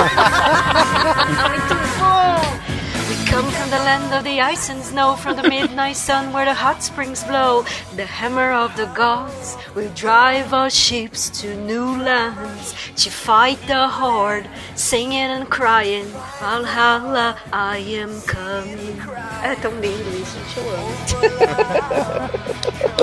Muito 1.49 1.75
bom! 1.99 2.66
We 3.67 3.73
from 3.73 3.79
the 3.81 3.85
land 3.85 4.15
of 4.15 4.23
the 4.23 4.41
ice 4.41 4.71
and 4.71 4.81
snow, 4.81 5.17
from 5.17 5.35
the 5.35 5.49
midnight 5.49 5.97
sun 5.97 6.33
where 6.33 6.45
the 6.45 6.55
hot 6.55 6.85
springs 6.85 7.25
blow. 7.25 7.65
The 7.97 8.07
hammer 8.07 8.53
of 8.53 8.77
the 8.77 8.87
gods 8.95 9.57
will 9.75 9.91
drive 9.93 10.55
our 10.55 10.71
ships 10.71 11.29
to 11.41 11.57
new 11.57 12.01
lands 12.01 12.75
to 13.03 13.11
fight 13.11 13.59
the 13.67 13.89
horde, 13.89 14.49
singing 14.77 15.19
and 15.19 15.51
crying, 15.51 16.07
Valhalla, 16.39 17.37
I 17.53 17.79
am 17.79 18.21
coming. 18.23 19.01
É 19.43 19.57
tão 19.57 19.73
lindo 19.81 20.11
isso, 20.17 20.39
gente, 20.39 20.61
eu 20.61 20.71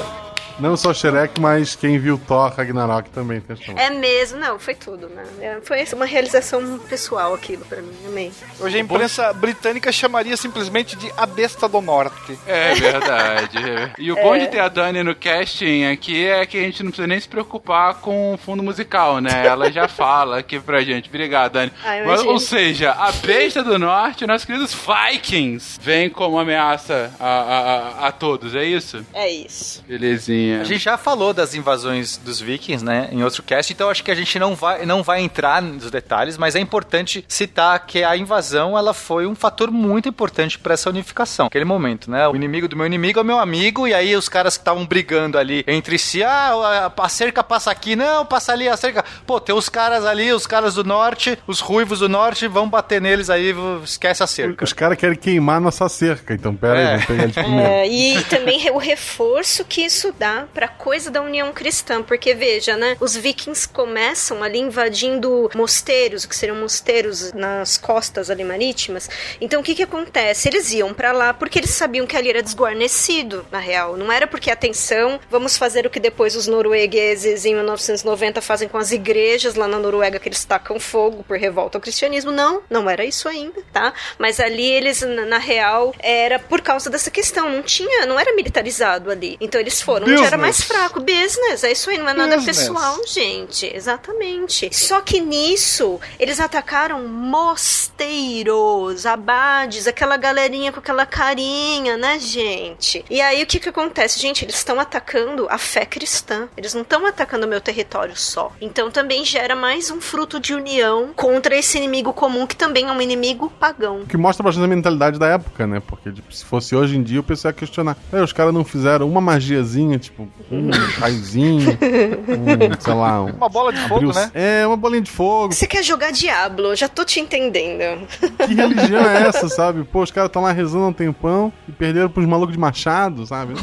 amo. 0.07 0.23
Não 0.63 0.77
só 0.77 0.93
Shrek, 0.93 1.41
mas 1.41 1.75
quem 1.75 1.99
viu 1.99 2.17
Thor 2.17 2.53
Ragnarok 2.55 3.09
também 3.09 3.41
tem 3.41 3.57
É 3.75 3.89
mesmo, 3.89 4.39
não, 4.39 4.57
foi 4.57 4.73
tudo, 4.73 5.09
né? 5.09 5.23
É, 5.41 5.57
Foi 5.61 5.83
uma 5.91 6.05
realização 6.05 6.79
pessoal 6.87 7.33
aquilo 7.33 7.65
pra 7.65 7.81
mim, 7.81 7.93
amei. 8.07 8.31
Hoje 8.61 8.77
a 8.77 8.79
imprensa 8.79 9.33
britânica 9.33 9.91
chamaria 9.91 10.37
simplesmente 10.37 10.95
de 10.95 11.11
a 11.17 11.25
besta 11.25 11.67
do 11.67 11.81
norte. 11.81 12.39
É 12.47 12.75
verdade. 12.75 13.57
E 13.99 14.09
o 14.09 14.15
bom 14.15 14.37
de 14.37 14.47
ter 14.47 14.61
a 14.61 14.69
Dani 14.69 15.03
no 15.03 15.13
casting 15.13 15.83
aqui 15.83 16.25
é 16.25 16.45
que 16.45 16.57
a 16.57 16.61
gente 16.61 16.81
não 16.81 16.91
precisa 16.91 17.07
nem 17.07 17.19
se 17.19 17.27
preocupar 17.27 17.95
com 17.95 18.33
o 18.33 18.37
fundo 18.37 18.63
musical, 18.63 19.19
né? 19.19 19.45
Ela 19.45 19.69
já 19.69 19.89
fala 19.89 20.37
aqui 20.37 20.61
pra 20.61 20.81
gente. 20.81 21.09
Obrigado, 21.09 21.51
Dani. 21.51 21.73
Ah, 21.83 21.87
Mas, 21.89 22.03
imagino. 22.05 22.29
ou 22.31 22.39
seja, 22.39 22.91
a 22.91 23.11
besta 23.11 23.61
do 23.61 23.77
norte, 23.77 24.25
nossos 24.25 24.45
queridos 24.45 24.73
Vikings, 24.73 25.77
vem 25.81 26.09
como 26.09 26.39
ameaça 26.39 27.11
a, 27.19 27.27
a, 27.27 28.05
a, 28.05 28.07
a 28.07 28.11
todos, 28.13 28.55
é 28.55 28.63
isso? 28.63 29.05
É 29.13 29.29
isso. 29.29 29.83
Belezinha. 29.85 30.52
A 30.61 30.63
gente 30.63 30.83
já 30.83 30.97
falou 30.97 31.33
das 31.33 31.53
invasões 31.53 32.17
dos 32.17 32.39
vikings, 32.39 32.83
né, 32.83 33.09
em 33.11 33.23
outro 33.23 33.43
cast, 33.43 33.71
então 33.73 33.89
acho 33.89 34.03
que 34.03 34.11
a 34.11 34.15
gente 34.15 34.37
não 34.39 34.55
vai, 34.55 34.85
não 34.85 35.03
vai 35.03 35.21
entrar 35.21 35.61
nos 35.61 35.89
detalhes, 35.91 36.37
mas 36.37 36.55
é 36.55 36.59
importante 36.59 37.23
citar 37.27 37.85
que 37.85 38.03
a 38.03 38.15
invasão, 38.17 38.77
ela 38.77 38.93
foi 38.93 39.25
um 39.25 39.35
fator 39.35 39.71
muito 39.71 40.07
importante 40.09 40.57
para 40.59 40.73
essa 40.73 40.89
unificação, 40.89 41.47
aquele 41.47 41.65
momento, 41.65 42.09
né, 42.09 42.27
o 42.27 42.35
inimigo 42.35 42.67
do 42.67 42.75
meu 42.75 42.85
inimigo 42.85 43.19
é 43.19 43.21
o 43.21 43.25
meu 43.25 43.39
amigo, 43.39 43.87
e 43.87 43.93
aí 43.93 44.15
os 44.15 44.29
caras 44.29 44.57
que 44.57 44.61
estavam 44.61 44.85
brigando 44.85 45.37
ali 45.37 45.63
entre 45.67 45.97
si, 45.97 46.23
ah, 46.23 46.91
a 46.97 47.09
cerca 47.09 47.43
passa 47.43 47.71
aqui, 47.71 47.95
não, 47.95 48.25
passa 48.25 48.51
ali 48.51 48.67
a 48.67 48.77
cerca, 48.77 49.03
pô, 49.25 49.39
tem 49.39 49.55
os 49.55 49.69
caras 49.69 50.05
ali, 50.05 50.31
os 50.31 50.47
caras 50.47 50.75
do 50.75 50.83
norte, 50.83 51.37
os 51.47 51.59
ruivos 51.59 51.99
do 51.99 52.09
norte, 52.09 52.47
vão 52.47 52.69
bater 52.69 53.01
neles 53.01 53.29
aí, 53.29 53.53
esquece 53.83 54.23
a 54.23 54.27
cerca. 54.27 54.63
Os 54.63 54.73
caras 54.73 54.97
querem 54.97 55.17
queimar 55.17 55.59
nossa 55.61 55.87
cerca, 55.89 56.33
então 56.33 56.55
pera 56.55 56.79
aí, 56.79 56.85
É. 56.85 56.89
vamos 56.91 57.05
pegar 57.05 57.23
eles 57.23 57.35
primeiro. 57.35 57.67
É, 57.67 57.87
e 57.87 58.23
também 58.25 58.71
o 58.71 58.77
reforço 58.77 59.63
que 59.65 59.81
isso 59.81 60.13
dá 60.17 60.32
pra 60.53 60.67
coisa 60.67 61.09
da 61.09 61.21
união 61.21 61.51
cristã, 61.53 62.01
porque 62.01 62.33
veja, 62.33 62.75
né? 62.75 62.97
Os 62.99 63.15
vikings 63.15 63.67
começam 63.67 64.43
ali 64.43 64.59
invadindo 64.59 65.49
mosteiros, 65.55 66.25
que 66.25 66.35
seriam 66.35 66.57
mosteiros 66.57 67.31
nas 67.33 67.77
costas 67.77 68.29
ali 68.29 68.43
marítimas. 68.43 69.09
Então 69.39 69.61
o 69.61 69.63
que 69.63 69.75
que 69.75 69.83
acontece? 69.83 70.49
Eles 70.49 70.71
iam 70.71 70.93
pra 70.93 71.11
lá 71.11 71.33
porque 71.33 71.59
eles 71.59 71.71
sabiam 71.71 72.07
que 72.07 72.17
ali 72.17 72.29
era 72.29 72.41
desguarnecido, 72.41 73.45
na 73.51 73.59
real. 73.59 73.97
Não 73.97 74.11
era 74.11 74.27
porque 74.27 74.51
atenção, 74.51 75.19
vamos 75.29 75.57
fazer 75.57 75.85
o 75.85 75.89
que 75.89 75.99
depois 75.99 76.35
os 76.35 76.47
noruegueses 76.47 77.45
em 77.45 77.55
1990 77.55 78.41
fazem 78.41 78.67
com 78.67 78.77
as 78.77 78.91
igrejas 78.91 79.55
lá 79.55 79.67
na 79.67 79.79
Noruega 79.79 80.19
que 80.19 80.27
eles 80.27 80.43
tacam 80.45 80.79
fogo 80.79 81.23
por 81.23 81.37
revolta 81.37 81.77
ao 81.77 81.81
cristianismo. 81.81 82.31
Não, 82.31 82.61
não 82.69 82.89
era 82.89 83.05
isso 83.05 83.27
ainda, 83.27 83.61
tá? 83.71 83.93
Mas 84.17 84.39
ali 84.39 84.69
eles 84.69 85.01
na 85.01 85.37
real 85.37 85.93
era 85.99 86.39
por 86.39 86.61
causa 86.61 86.89
dessa 86.89 87.11
questão, 87.11 87.49
não 87.49 87.61
tinha, 87.61 88.05
não 88.05 88.19
era 88.19 88.33
militarizado 88.35 89.11
ali. 89.11 89.37
Então 89.39 89.59
eles 89.59 89.81
foram 89.81 90.07
onde 90.23 90.33
era 90.33 90.37
mais 90.37 90.57
Business. 90.57 90.77
fraco, 90.79 90.99
business, 90.99 91.63
é 91.63 91.71
isso 91.71 91.89
aí, 91.89 91.97
não 91.97 92.09
é 92.09 92.13
nada 92.13 92.35
Business. 92.37 92.57
pessoal, 92.59 92.99
gente. 93.07 93.65
Exatamente. 93.73 94.69
Só 94.75 95.01
que 95.01 95.19
nisso, 95.21 95.99
eles 96.19 96.39
atacaram 96.39 97.03
mosteiros, 97.07 99.05
abades, 99.05 99.87
aquela 99.87 100.17
galerinha 100.17 100.71
com 100.71 100.79
aquela 100.79 101.05
carinha, 101.05 101.97
né, 101.97 102.19
gente? 102.19 103.03
E 103.09 103.21
aí 103.21 103.43
o 103.43 103.45
que 103.45 103.59
que 103.59 103.69
acontece? 103.69 104.19
Gente, 104.19 104.43
eles 104.45 104.55
estão 104.55 104.79
atacando 104.79 105.47
a 105.49 105.57
fé 105.57 105.85
cristã. 105.85 106.47
Eles 106.57 106.73
não 106.73 106.81
estão 106.81 107.05
atacando 107.05 107.45
o 107.45 107.49
meu 107.49 107.61
território 107.61 108.15
só. 108.15 108.51
Então 108.61 108.91
também 108.91 109.23
gera 109.25 109.55
mais 109.55 109.89
um 109.89 109.99
fruto 110.01 110.39
de 110.39 110.53
união 110.53 111.11
contra 111.15 111.55
esse 111.55 111.77
inimigo 111.77 112.13
comum 112.13 112.45
que 112.45 112.55
também 112.55 112.85
é 112.87 112.91
um 112.91 113.01
inimigo 113.01 113.49
pagão. 113.59 114.01
O 114.01 114.05
que 114.07 114.17
mostra 114.17 114.43
bastante 114.43 114.65
a 114.65 114.67
mentalidade 114.67 115.17
da 115.19 115.27
época, 115.27 115.65
né? 115.65 115.81
Porque 115.85 116.11
tipo, 116.11 116.33
se 116.33 116.43
fosse 116.45 116.75
hoje 116.75 116.97
em 116.97 117.03
dia, 117.03 117.19
o 117.19 117.23
pessoal 117.23 117.51
ia 117.51 117.57
questionar. 117.57 117.97
"É, 118.11 118.21
os 118.21 118.33
caras 118.33 118.53
não 118.53 118.63
fizeram 118.63 119.07
uma 119.07 119.21
magiazinha, 119.21 119.97
tipo, 119.97 120.12
um 120.51 120.69
raizinho, 120.99 121.71
um, 121.71 122.79
sei 122.81 122.93
lá, 122.93 123.23
um, 123.23 123.31
Uma 123.31 123.49
bola 123.49 123.73
de 123.73 123.79
fogo, 123.81 123.95
abriu- 123.95 124.13
né? 124.13 124.31
É, 124.33 124.67
uma 124.67 124.77
bolinha 124.77 125.01
de 125.01 125.11
fogo. 125.11 125.53
Você 125.53 125.67
quer 125.67 125.83
jogar 125.83 126.11
Diablo? 126.11 126.75
Já 126.75 126.87
tô 126.87 127.03
te 127.03 127.19
entendendo. 127.19 128.07
Que 128.45 128.53
religião 128.53 129.01
é 129.07 129.23
essa, 129.27 129.47
sabe? 129.49 129.83
Pô, 129.83 130.01
os 130.03 130.11
caras 130.11 130.29
estão 130.29 130.41
lá 130.41 130.51
rezando 130.51 130.85
há 130.85 130.87
um 130.89 130.93
tempão 130.93 131.51
e 131.67 131.71
perderam 131.71 132.09
pros 132.09 132.25
malucos 132.25 132.53
de 132.53 132.59
machado, 132.59 133.25
sabe? 133.25 133.53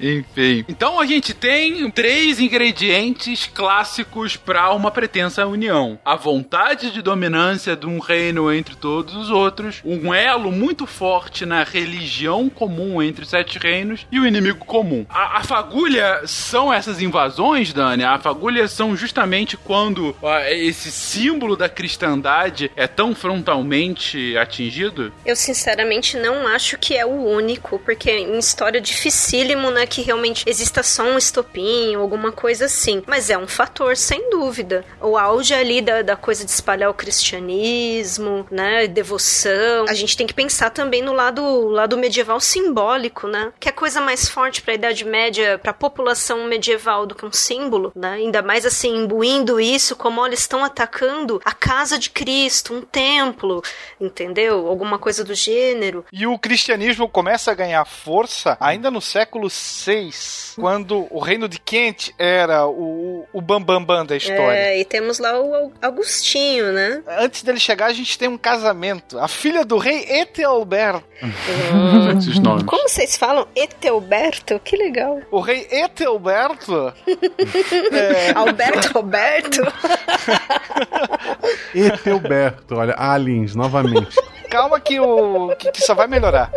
Enfim. 0.00 0.64
Então 0.68 0.98
a 1.00 1.06
gente 1.06 1.34
tem 1.34 1.90
três 1.90 2.40
ingredientes 2.40 3.46
clássicos 3.52 4.36
para 4.36 4.72
uma 4.72 4.90
pretensa 4.90 5.46
união: 5.46 5.98
a 6.04 6.16
vontade 6.16 6.90
de 6.90 7.02
dominância 7.02 7.76
de 7.76 7.86
um 7.86 7.98
reino 7.98 8.52
entre 8.52 8.74
todos 8.76 9.14
os 9.14 9.30
outros, 9.30 9.80
um 9.84 10.12
elo 10.12 10.50
muito 10.50 10.86
forte 10.86 11.44
na 11.44 11.62
religião 11.64 12.48
comum 12.48 13.02
entre 13.02 13.22
os 13.24 13.30
sete 13.30 13.58
reinos 13.58 14.06
e 14.10 14.18
o 14.18 14.26
inimigo 14.26 14.64
comum. 14.64 15.04
A, 15.20 15.40
a 15.40 15.44
fagulha 15.44 16.22
são 16.24 16.72
essas 16.72 17.02
invasões, 17.02 17.74
Dani? 17.74 18.02
A 18.02 18.18
fagulha 18.18 18.66
são 18.66 18.96
justamente 18.96 19.54
quando 19.54 20.16
esse 20.48 20.90
símbolo 20.90 21.56
da 21.58 21.68
cristandade 21.68 22.70
é 22.74 22.86
tão 22.86 23.14
frontalmente 23.14 24.34
atingido? 24.38 25.12
Eu 25.26 25.36
sinceramente 25.36 26.16
não 26.16 26.48
acho 26.48 26.78
que 26.78 26.96
é 26.96 27.04
o 27.04 27.10
único, 27.10 27.78
porque 27.80 28.10
em 28.10 28.38
história 28.38 28.80
dificílimo, 28.80 29.70
né, 29.70 29.84
que 29.84 30.00
realmente 30.00 30.42
exista 30.48 30.82
só 30.82 31.02
um 31.02 31.18
estopim 31.18 31.94
alguma 31.94 32.32
coisa 32.32 32.64
assim. 32.64 33.02
Mas 33.06 33.28
é 33.28 33.36
um 33.36 33.46
fator, 33.46 33.98
sem 33.98 34.30
dúvida. 34.30 34.86
O 35.02 35.18
auge 35.18 35.52
ali 35.52 35.82
da, 35.82 36.00
da 36.00 36.16
coisa 36.16 36.46
de 36.46 36.50
espalhar 36.50 36.88
o 36.88 36.94
cristianismo, 36.94 38.46
né, 38.50 38.86
devoção. 38.86 39.84
A 39.86 39.92
gente 39.92 40.16
tem 40.16 40.26
que 40.26 40.32
pensar 40.32 40.70
também 40.70 41.02
no 41.02 41.12
lado, 41.12 41.68
lado 41.68 41.98
medieval 41.98 42.40
simbólico, 42.40 43.28
né, 43.28 43.52
que 43.60 43.68
é 43.68 43.72
coisa 43.72 44.00
mais 44.00 44.26
forte 44.26 44.62
para 44.62 44.72
a 44.72 44.76
Idade 44.76 45.09
Média, 45.10 45.58
para 45.58 45.72
a 45.72 45.74
população 45.74 46.46
medieval 46.46 47.06
do 47.06 47.14
que 47.14 47.26
um 47.26 47.32
símbolo, 47.32 47.92
né, 47.94 48.12
ainda 48.12 48.42
mais 48.42 48.64
assim, 48.64 49.02
imbuindo 49.02 49.60
isso 49.60 49.96
como, 49.96 50.20
olha, 50.20 50.34
estão 50.34 50.64
atacando 50.64 51.40
a 51.44 51.52
casa 51.52 51.98
de 51.98 52.10
Cristo, 52.10 52.74
um 52.74 52.82
templo, 52.82 53.62
entendeu? 54.00 54.66
Alguma 54.68 54.98
coisa 54.98 55.24
do 55.24 55.34
gênero. 55.34 56.04
E 56.12 56.26
o 56.26 56.38
cristianismo 56.38 57.08
começa 57.08 57.50
a 57.50 57.54
ganhar 57.54 57.84
força 57.84 58.56
ainda 58.60 58.90
no 58.90 59.00
século 59.00 59.50
vocês 59.50 60.54
quando 60.58 61.06
o 61.10 61.18
reino 61.18 61.48
de 61.48 61.58
Kent 61.58 62.10
era 62.18 62.66
o, 62.66 63.26
o 63.32 63.40
bambambam 63.40 63.84
bam, 63.84 63.96
bam 63.96 64.06
da 64.06 64.16
história. 64.16 64.56
É, 64.56 64.80
e 64.80 64.84
temos 64.84 65.18
lá 65.18 65.40
o 65.40 65.72
Augustinho, 65.80 66.72
né? 66.72 67.02
Antes 67.18 67.42
dele 67.42 67.58
chegar, 67.58 67.86
a 67.86 67.92
gente 67.92 68.18
tem 68.18 68.28
um 68.28 68.38
casamento. 68.38 69.18
A 69.18 69.28
filha 69.28 69.64
do 69.64 69.78
rei 69.78 70.04
Etelberto. 70.08 71.04
Como 72.66 72.88
vocês 72.88 73.16
falam? 73.16 73.46
Etelberto? 73.54 74.60
Que 74.60 74.76
legal. 74.76 74.99
O 75.30 75.40
rei 75.40 75.66
Etelberto. 75.70 76.92
é... 77.92 78.32
Alberto 78.34 78.92
Roberto. 78.92 79.62
Etelberto, 81.74 82.76
olha, 82.76 82.94
aliens, 82.96 83.54
novamente. 83.54 84.16
Calma 84.50 84.80
que, 84.80 84.98
o, 84.98 85.54
que, 85.56 85.70
que 85.70 85.80
só 85.80 85.94
vai 85.94 86.08
melhorar. 86.08 86.50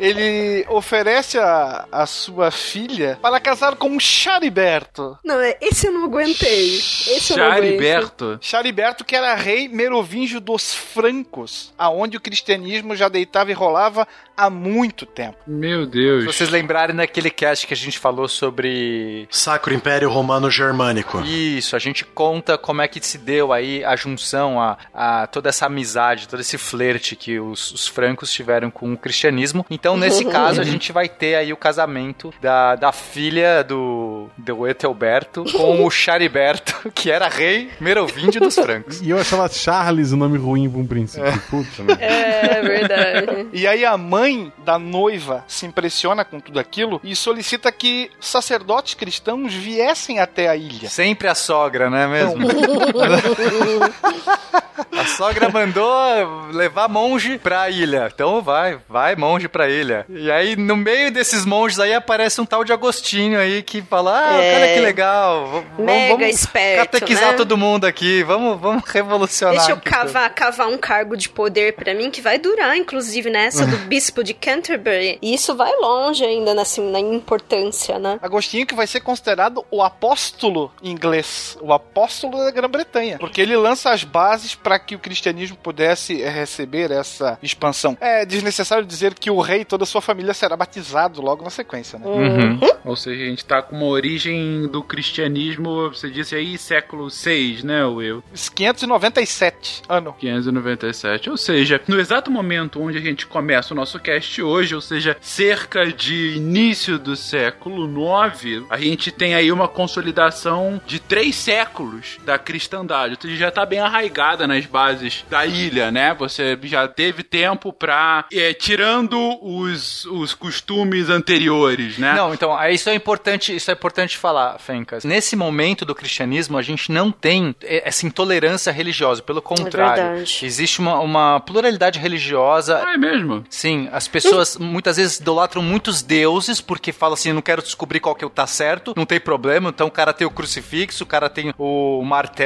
Ele 0.00 0.64
oferece 0.68 1.38
a, 1.38 1.86
a 1.90 2.06
sua 2.06 2.50
filha 2.50 3.18
para 3.22 3.38
casar 3.38 3.76
com 3.76 3.88
um 3.88 4.00
Chariberto. 4.00 5.16
Não, 5.24 5.40
é, 5.40 5.56
esse 5.60 5.86
eu 5.86 5.92
não 5.92 6.04
aguentei. 6.04 6.76
Esse 6.76 7.34
Chariberto? 7.34 8.38
Chariberto, 8.40 9.04
que 9.04 9.14
era 9.14 9.34
rei 9.34 9.68
merovingio 9.68 10.40
dos 10.40 10.74
francos, 10.74 11.72
aonde 11.78 12.16
o 12.16 12.20
cristianismo 12.20 12.96
já 12.96 13.08
deitava 13.08 13.50
e 13.50 13.54
rolava 13.54 14.06
há 14.36 14.48
muito 14.48 15.04
tempo. 15.04 15.38
Meu 15.46 15.86
Deus. 15.86 16.24
Se 16.24 16.32
vocês 16.32 16.50
lembrarem 16.50 16.94
daquele 16.94 17.30
cast 17.30 17.66
que 17.66 17.74
a 17.74 17.76
gente 17.76 17.98
falou 17.98 18.28
sobre. 18.28 19.26
Sacro 19.30 19.74
Império 19.74 20.08
Romano 20.08 20.50
Germânico. 20.50 21.20
Isso, 21.20 21.74
a 21.74 21.78
gente 21.78 22.04
conta 22.04 22.56
como 22.58 22.82
é 22.82 22.87
que 22.88 23.04
se 23.04 23.18
deu 23.18 23.52
aí 23.52 23.84
a 23.84 23.94
junção, 23.96 24.60
a, 24.60 24.76
a 24.92 25.26
toda 25.26 25.48
essa 25.48 25.66
amizade, 25.66 26.28
todo 26.28 26.40
esse 26.40 26.58
flerte 26.58 27.14
que 27.14 27.38
os, 27.38 27.70
os 27.72 27.86
francos 27.86 28.32
tiveram 28.32 28.70
com 28.70 28.92
o 28.92 28.96
cristianismo. 28.96 29.64
Então, 29.70 29.96
nesse 29.96 30.24
caso, 30.26 30.60
a 30.60 30.64
gente 30.64 30.92
vai 30.92 31.08
ter 31.08 31.36
aí 31.36 31.52
o 31.52 31.56
casamento 31.56 32.32
da, 32.40 32.74
da 32.74 32.92
filha 32.92 33.62
do, 33.62 34.28
do 34.36 34.66
Etelberto 34.66 35.44
com 35.52 35.84
o 35.84 35.90
Chariberto, 35.90 36.74
que 36.92 37.10
era 37.10 37.28
rei 37.28 37.70
merovingio 37.80 38.40
dos 38.40 38.54
francos. 38.54 39.00
E 39.00 39.10
eu 39.10 39.18
achava 39.18 39.48
Charles 39.48 40.12
o 40.12 40.14
um 40.14 40.18
nome 40.18 40.38
ruim 40.38 40.68
para 40.68 40.80
um 40.80 40.86
princípio. 40.86 41.26
É. 41.26 41.38
Puta, 41.50 41.82
né? 41.82 41.96
É 42.00 42.62
verdade. 42.62 43.48
e 43.52 43.66
aí 43.66 43.84
a 43.84 43.96
mãe 43.96 44.52
da 44.64 44.78
noiva 44.78 45.44
se 45.46 45.66
impressiona 45.66 46.24
com 46.24 46.40
tudo 46.40 46.58
aquilo 46.58 47.00
e 47.04 47.14
solicita 47.14 47.70
que 47.70 48.10
sacerdotes 48.20 48.94
cristãos 48.94 49.52
viessem 49.52 50.18
até 50.18 50.48
a 50.48 50.56
ilha. 50.56 50.88
Sempre 50.88 51.28
a 51.28 51.34
sogra, 51.34 51.90
não 51.90 51.98
é 51.98 52.06
mesmo? 52.06 52.46
a 54.98 55.06
sogra 55.06 55.48
mandou 55.48 56.48
levar 56.52 56.88
monge 56.88 57.38
pra 57.38 57.70
ilha. 57.70 58.10
Então 58.12 58.42
vai, 58.42 58.78
vai 58.88 59.16
monge 59.16 59.48
pra 59.48 59.68
ilha. 59.68 60.04
E 60.08 60.30
aí, 60.30 60.56
no 60.56 60.76
meio 60.76 61.10
desses 61.10 61.44
monges 61.44 61.78
aí, 61.78 61.94
aparece 61.94 62.40
um 62.40 62.46
tal 62.46 62.64
de 62.64 62.72
Agostinho 62.72 63.38
aí 63.38 63.62
que 63.62 63.82
fala: 63.82 64.18
Ah, 64.18 64.42
é... 64.42 64.52
cara, 64.52 64.74
que 64.74 64.80
legal. 64.80 65.64
Mega 65.78 66.16
vamos 66.16 66.28
esperto, 66.28 66.92
catequizar 66.92 67.32
né? 67.32 67.36
todo 67.36 67.56
mundo 67.56 67.84
aqui. 67.84 68.22
Vamos, 68.22 68.60
vamos 68.60 68.84
revolucionar. 68.84 69.56
Deixa 69.56 69.72
eu 69.72 69.80
cavar, 69.82 70.32
cavar 70.34 70.68
um 70.68 70.78
cargo 70.78 71.16
de 71.16 71.28
poder 71.28 71.74
pra 71.74 71.94
mim 71.94 72.10
que 72.10 72.20
vai 72.20 72.38
durar, 72.38 72.76
inclusive, 72.76 73.30
nessa 73.30 73.66
do 73.66 73.76
bispo 73.88 74.24
de 74.24 74.34
Canterbury. 74.34 75.18
E 75.22 75.34
isso 75.34 75.54
vai 75.54 75.72
longe 75.76 76.24
ainda 76.24 76.54
na, 76.54 76.62
assim, 76.62 76.90
na 76.90 77.00
importância, 77.00 77.98
né? 77.98 78.18
Agostinho 78.22 78.66
que 78.66 78.74
vai 78.74 78.86
ser 78.86 79.00
considerado 79.00 79.64
o 79.70 79.82
apóstolo 79.82 80.72
inglês, 80.82 81.56
o 81.60 81.72
apóstolo 81.72 82.38
da 82.38 82.50
Grã-Bretanha, 82.58 83.18
porque 83.18 83.40
ele 83.40 83.56
lança 83.56 83.90
as 83.90 84.04
bases 84.04 84.54
para 84.54 84.78
que 84.78 84.94
o 84.94 84.98
cristianismo 84.98 85.56
pudesse 85.56 86.14
receber 86.22 86.90
essa 86.90 87.38
expansão. 87.42 87.96
É 88.00 88.24
desnecessário 88.24 88.84
dizer 88.84 89.14
que 89.14 89.30
o 89.30 89.40
rei 89.40 89.60
e 89.60 89.64
toda 89.64 89.84
a 89.84 89.86
sua 89.86 90.00
família 90.00 90.34
será 90.34 90.56
batizado 90.56 91.20
logo 91.20 91.44
na 91.44 91.50
sequência, 91.50 91.98
né? 91.98 92.06
Uhum. 92.06 92.60
Ou 92.84 92.96
seja, 92.96 93.22
a 93.22 93.26
gente 93.26 93.44
tá 93.44 93.62
com 93.62 93.76
uma 93.76 93.86
origem 93.86 94.66
do 94.68 94.82
cristianismo, 94.82 95.88
você 95.88 96.10
disse 96.10 96.34
aí, 96.34 96.56
século 96.56 97.10
6, 97.10 97.64
né, 97.64 97.84
Will? 97.84 98.22
597 98.54 99.82
ano. 99.88 100.14
597. 100.18 101.30
Ou 101.30 101.36
seja, 101.36 101.80
no 101.86 101.98
exato 101.98 102.30
momento 102.30 102.80
onde 102.80 102.98
a 102.98 103.00
gente 103.00 103.26
começa 103.26 103.72
o 103.72 103.76
nosso 103.76 103.98
cast 103.98 104.40
hoje, 104.42 104.74
ou 104.74 104.80
seja, 104.80 105.16
cerca 105.20 105.86
de 105.86 106.36
início 106.36 106.98
do 106.98 107.16
século 107.16 107.86
9, 107.86 108.66
a 108.70 108.78
gente 108.78 109.10
tem 109.10 109.34
aí 109.34 109.50
uma 109.50 109.68
consolidação 109.68 110.80
de 110.86 110.98
três 110.98 111.34
séculos 111.36 112.18
da 112.24 112.38
cristandade. 112.48 113.18
Seja, 113.20 113.36
já 113.36 113.50
tá 113.50 113.66
bem 113.66 113.78
arraigada 113.78 114.46
nas 114.46 114.64
bases 114.64 115.22
da 115.28 115.44
ilha, 115.44 115.90
né? 115.90 116.14
Você 116.14 116.58
já 116.62 116.88
teve 116.88 117.22
tempo 117.22 117.74
pra. 117.74 118.24
É, 118.32 118.54
tirando 118.54 119.38
os, 119.42 120.06
os 120.06 120.32
costumes 120.32 121.10
anteriores, 121.10 121.98
né? 121.98 122.14
Não, 122.14 122.32
então, 122.32 122.56
isso 122.70 122.88
é 122.88 122.94
importante, 122.94 123.54
isso 123.54 123.70
é 123.70 123.74
importante 123.74 124.16
falar, 124.16 124.58
Fencas. 124.58 125.04
Nesse 125.04 125.36
momento 125.36 125.84
do 125.84 125.94
cristianismo, 125.94 126.56
a 126.56 126.62
gente 126.62 126.90
não 126.90 127.12
tem 127.12 127.54
essa 127.62 128.06
intolerância 128.06 128.72
religiosa, 128.72 129.20
pelo 129.20 129.42
contrário. 129.42 130.02
É. 130.02 130.22
Existe 130.22 130.80
uma, 130.80 130.98
uma 131.00 131.40
pluralidade 131.40 131.98
religiosa. 131.98 132.82
Ah, 132.82 132.94
é 132.94 132.96
mesmo? 132.96 133.44
Sim, 133.50 133.90
as 133.92 134.08
pessoas 134.08 134.56
muitas 134.56 134.96
vezes 134.96 135.18
idolatram 135.18 135.60
muitos 135.60 136.00
deuses, 136.00 136.62
porque 136.62 136.92
falam 136.92 137.12
assim, 137.12 137.30
não 137.30 137.42
quero 137.42 137.60
descobrir 137.60 138.00
qual 138.00 138.14
que 138.14 138.24
é 138.24 138.26
o 138.26 138.30
tá 138.30 138.46
certo, 138.46 138.94
não 138.96 139.04
tem 139.04 139.20
problema, 139.20 139.68
então 139.68 139.88
o 139.88 139.90
cara 139.90 140.14
tem 140.14 140.26
o 140.26 140.30
crucifixo, 140.30 141.04
o 141.04 141.06
cara 141.06 141.28
tem 141.28 141.52
o 141.58 142.02
martelo, 142.02 142.37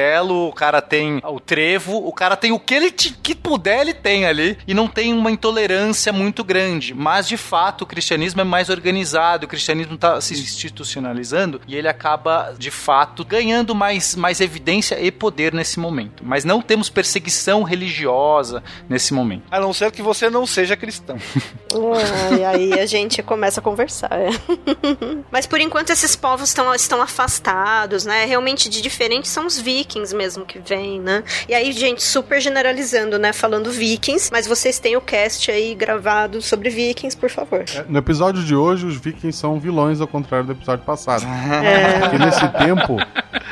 o 0.48 0.52
cara 0.52 0.80
tem 0.80 1.20
o 1.24 1.40
trevo, 1.40 1.96
o 1.96 2.12
cara 2.12 2.36
tem 2.36 2.52
o 2.52 2.58
que 2.58 2.74
ele 2.74 2.90
te, 2.90 3.12
que 3.12 3.34
puder, 3.34 3.80
ele 3.80 3.94
tem 3.94 4.26
ali, 4.26 4.58
e 4.66 4.74
não 4.74 4.88
tem 4.88 5.12
uma 5.12 5.30
intolerância 5.30 6.12
muito 6.12 6.42
grande. 6.42 6.94
Mas, 6.94 7.28
de 7.28 7.36
fato, 7.36 7.82
o 7.82 7.86
cristianismo 7.86 8.40
é 8.40 8.44
mais 8.44 8.68
organizado, 8.68 9.46
o 9.46 9.48
cristianismo 9.48 9.94
está 9.94 10.20
se 10.20 10.34
institucionalizando 10.34 11.60
e 11.66 11.76
ele 11.76 11.88
acaba, 11.88 12.54
de 12.58 12.70
fato, 12.70 13.24
ganhando 13.24 13.74
mais, 13.74 14.14
mais 14.16 14.40
evidência 14.40 15.00
e 15.00 15.10
poder 15.10 15.52
nesse 15.52 15.78
momento. 15.78 16.22
Mas 16.24 16.44
não 16.44 16.60
temos 16.60 16.88
perseguição 16.88 17.62
religiosa 17.62 18.62
nesse 18.88 19.12
momento. 19.12 19.44
A 19.50 19.60
não 19.60 19.72
ser 19.72 19.90
que 19.90 20.02
você 20.02 20.30
não 20.30 20.46
seja 20.46 20.76
cristão. 20.76 21.16
E 22.38 22.44
aí 22.44 22.78
a 22.78 22.84
gente 22.84 23.22
começa 23.22 23.60
a 23.60 23.62
conversar. 23.62 24.10
É. 24.12 24.28
Mas 25.30 25.46
por 25.46 25.58
enquanto 25.60 25.90
esses 25.90 26.14
povos 26.14 26.48
estão, 26.48 26.74
estão 26.74 27.00
afastados, 27.00 28.04
né? 28.04 28.24
Realmente 28.26 28.68
de 28.68 28.82
diferentes 28.82 29.30
são 29.30 29.46
os 29.46 29.58
vikings 29.58 29.81
mesmo 30.12 30.44
que 30.44 30.58
vêm, 30.58 31.00
né? 31.00 31.22
E 31.48 31.54
aí, 31.54 31.72
gente, 31.72 32.02
super 32.02 32.40
generalizando, 32.40 33.18
né? 33.18 33.32
Falando 33.32 33.70
vikings, 33.70 34.30
mas 34.32 34.46
vocês 34.46 34.78
têm 34.78 34.96
o 34.96 35.00
cast 35.00 35.50
aí 35.50 35.74
gravado 35.74 36.40
sobre 36.40 36.70
vikings, 36.70 37.16
por 37.16 37.30
favor. 37.30 37.64
É, 37.74 37.84
no 37.88 37.98
episódio 37.98 38.42
de 38.42 38.54
hoje, 38.54 38.86
os 38.86 38.96
vikings 38.96 39.38
são 39.38 39.58
vilões, 39.58 40.00
ao 40.00 40.06
contrário 40.06 40.46
do 40.46 40.52
episódio 40.52 40.84
passado. 40.84 41.24
É. 41.62 42.00
Porque 42.00 42.18
nesse 42.18 42.48
tempo 42.48 42.96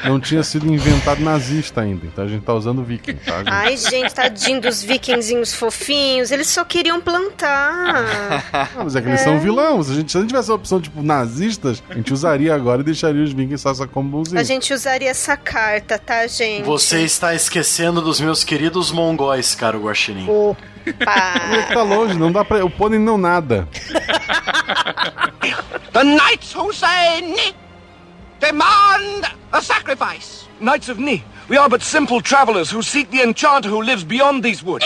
não 0.04 0.20
tinha 0.20 0.42
sido 0.42 0.66
inventado 0.72 1.20
nazista 1.20 1.80
ainda, 1.80 2.06
então 2.06 2.24
a 2.24 2.28
gente 2.28 2.42
tá 2.42 2.54
usando 2.54 2.82
viking, 2.82 3.14
tá? 3.14 3.38
Gente? 3.38 3.48
Ai, 3.50 3.76
gente, 3.76 4.14
tadinho 4.14 4.60
dos 4.60 4.82
vikingzinhos 4.82 5.52
fofinhos, 5.52 6.30
eles 6.30 6.48
só 6.48 6.64
queriam 6.64 7.00
plantar. 7.00 8.40
Ah, 8.52 8.68
mas 8.84 8.96
é 8.96 9.00
que 9.00 9.08
eles 9.08 9.20
são 9.20 9.38
vilões. 9.38 9.86
Se 9.86 9.92
a 9.92 9.94
gente, 9.94 10.12
se 10.12 10.18
a 10.18 10.20
gente 10.20 10.30
tivesse 10.30 10.50
a 10.50 10.54
opção, 10.54 10.80
tipo, 10.80 11.02
nazistas, 11.02 11.82
a 11.88 11.94
gente 11.94 12.12
usaria 12.12 12.54
agora 12.54 12.80
e 12.80 12.84
deixaria 12.84 13.22
os 13.22 13.32
vikings 13.32 13.62
só 13.62 13.86
como 13.86 14.08
bonzinhos. 14.08 14.40
A 14.40 14.42
gente 14.42 14.72
usaria 14.72 15.10
essa 15.10 15.36
carta, 15.36 15.98
tá, 15.98 16.26
gente? 16.26 16.64
Você 16.64 17.02
está 17.02 17.34
esquecendo 17.34 18.00
dos 18.00 18.20
meus 18.20 18.44
queridos 18.44 18.90
mongóis, 18.90 19.54
cara, 19.54 19.76
o 19.76 19.84
Guaxinim. 19.84 20.26
Opa! 20.28 20.70
tá 21.72 21.82
longe, 21.82 22.14
não 22.14 22.32
dá 22.32 22.44
pra. 22.44 22.64
O 22.64 22.70
pônei 22.70 22.98
não 22.98 23.18
nada. 23.18 23.68
The 25.92 26.04
knights 26.04 26.54
Ni 27.22 27.54
demand 28.40 29.26
a 29.52 29.62
sacrifice. 29.62 30.48
Knights 30.60 30.88
of 30.88 30.98
Ni, 30.98 31.22
we 31.48 31.56
are 31.56 31.68
but 31.68 31.82
simple 31.82 32.20
travelers 32.20 32.70
who 32.70 32.82
seek 32.82 33.10
the 33.10 33.22
enchanter 33.22 33.68
who 33.68 33.82
lives 33.82 34.04
beyond 34.04 34.42
these 34.42 34.62
woods. 34.62 34.84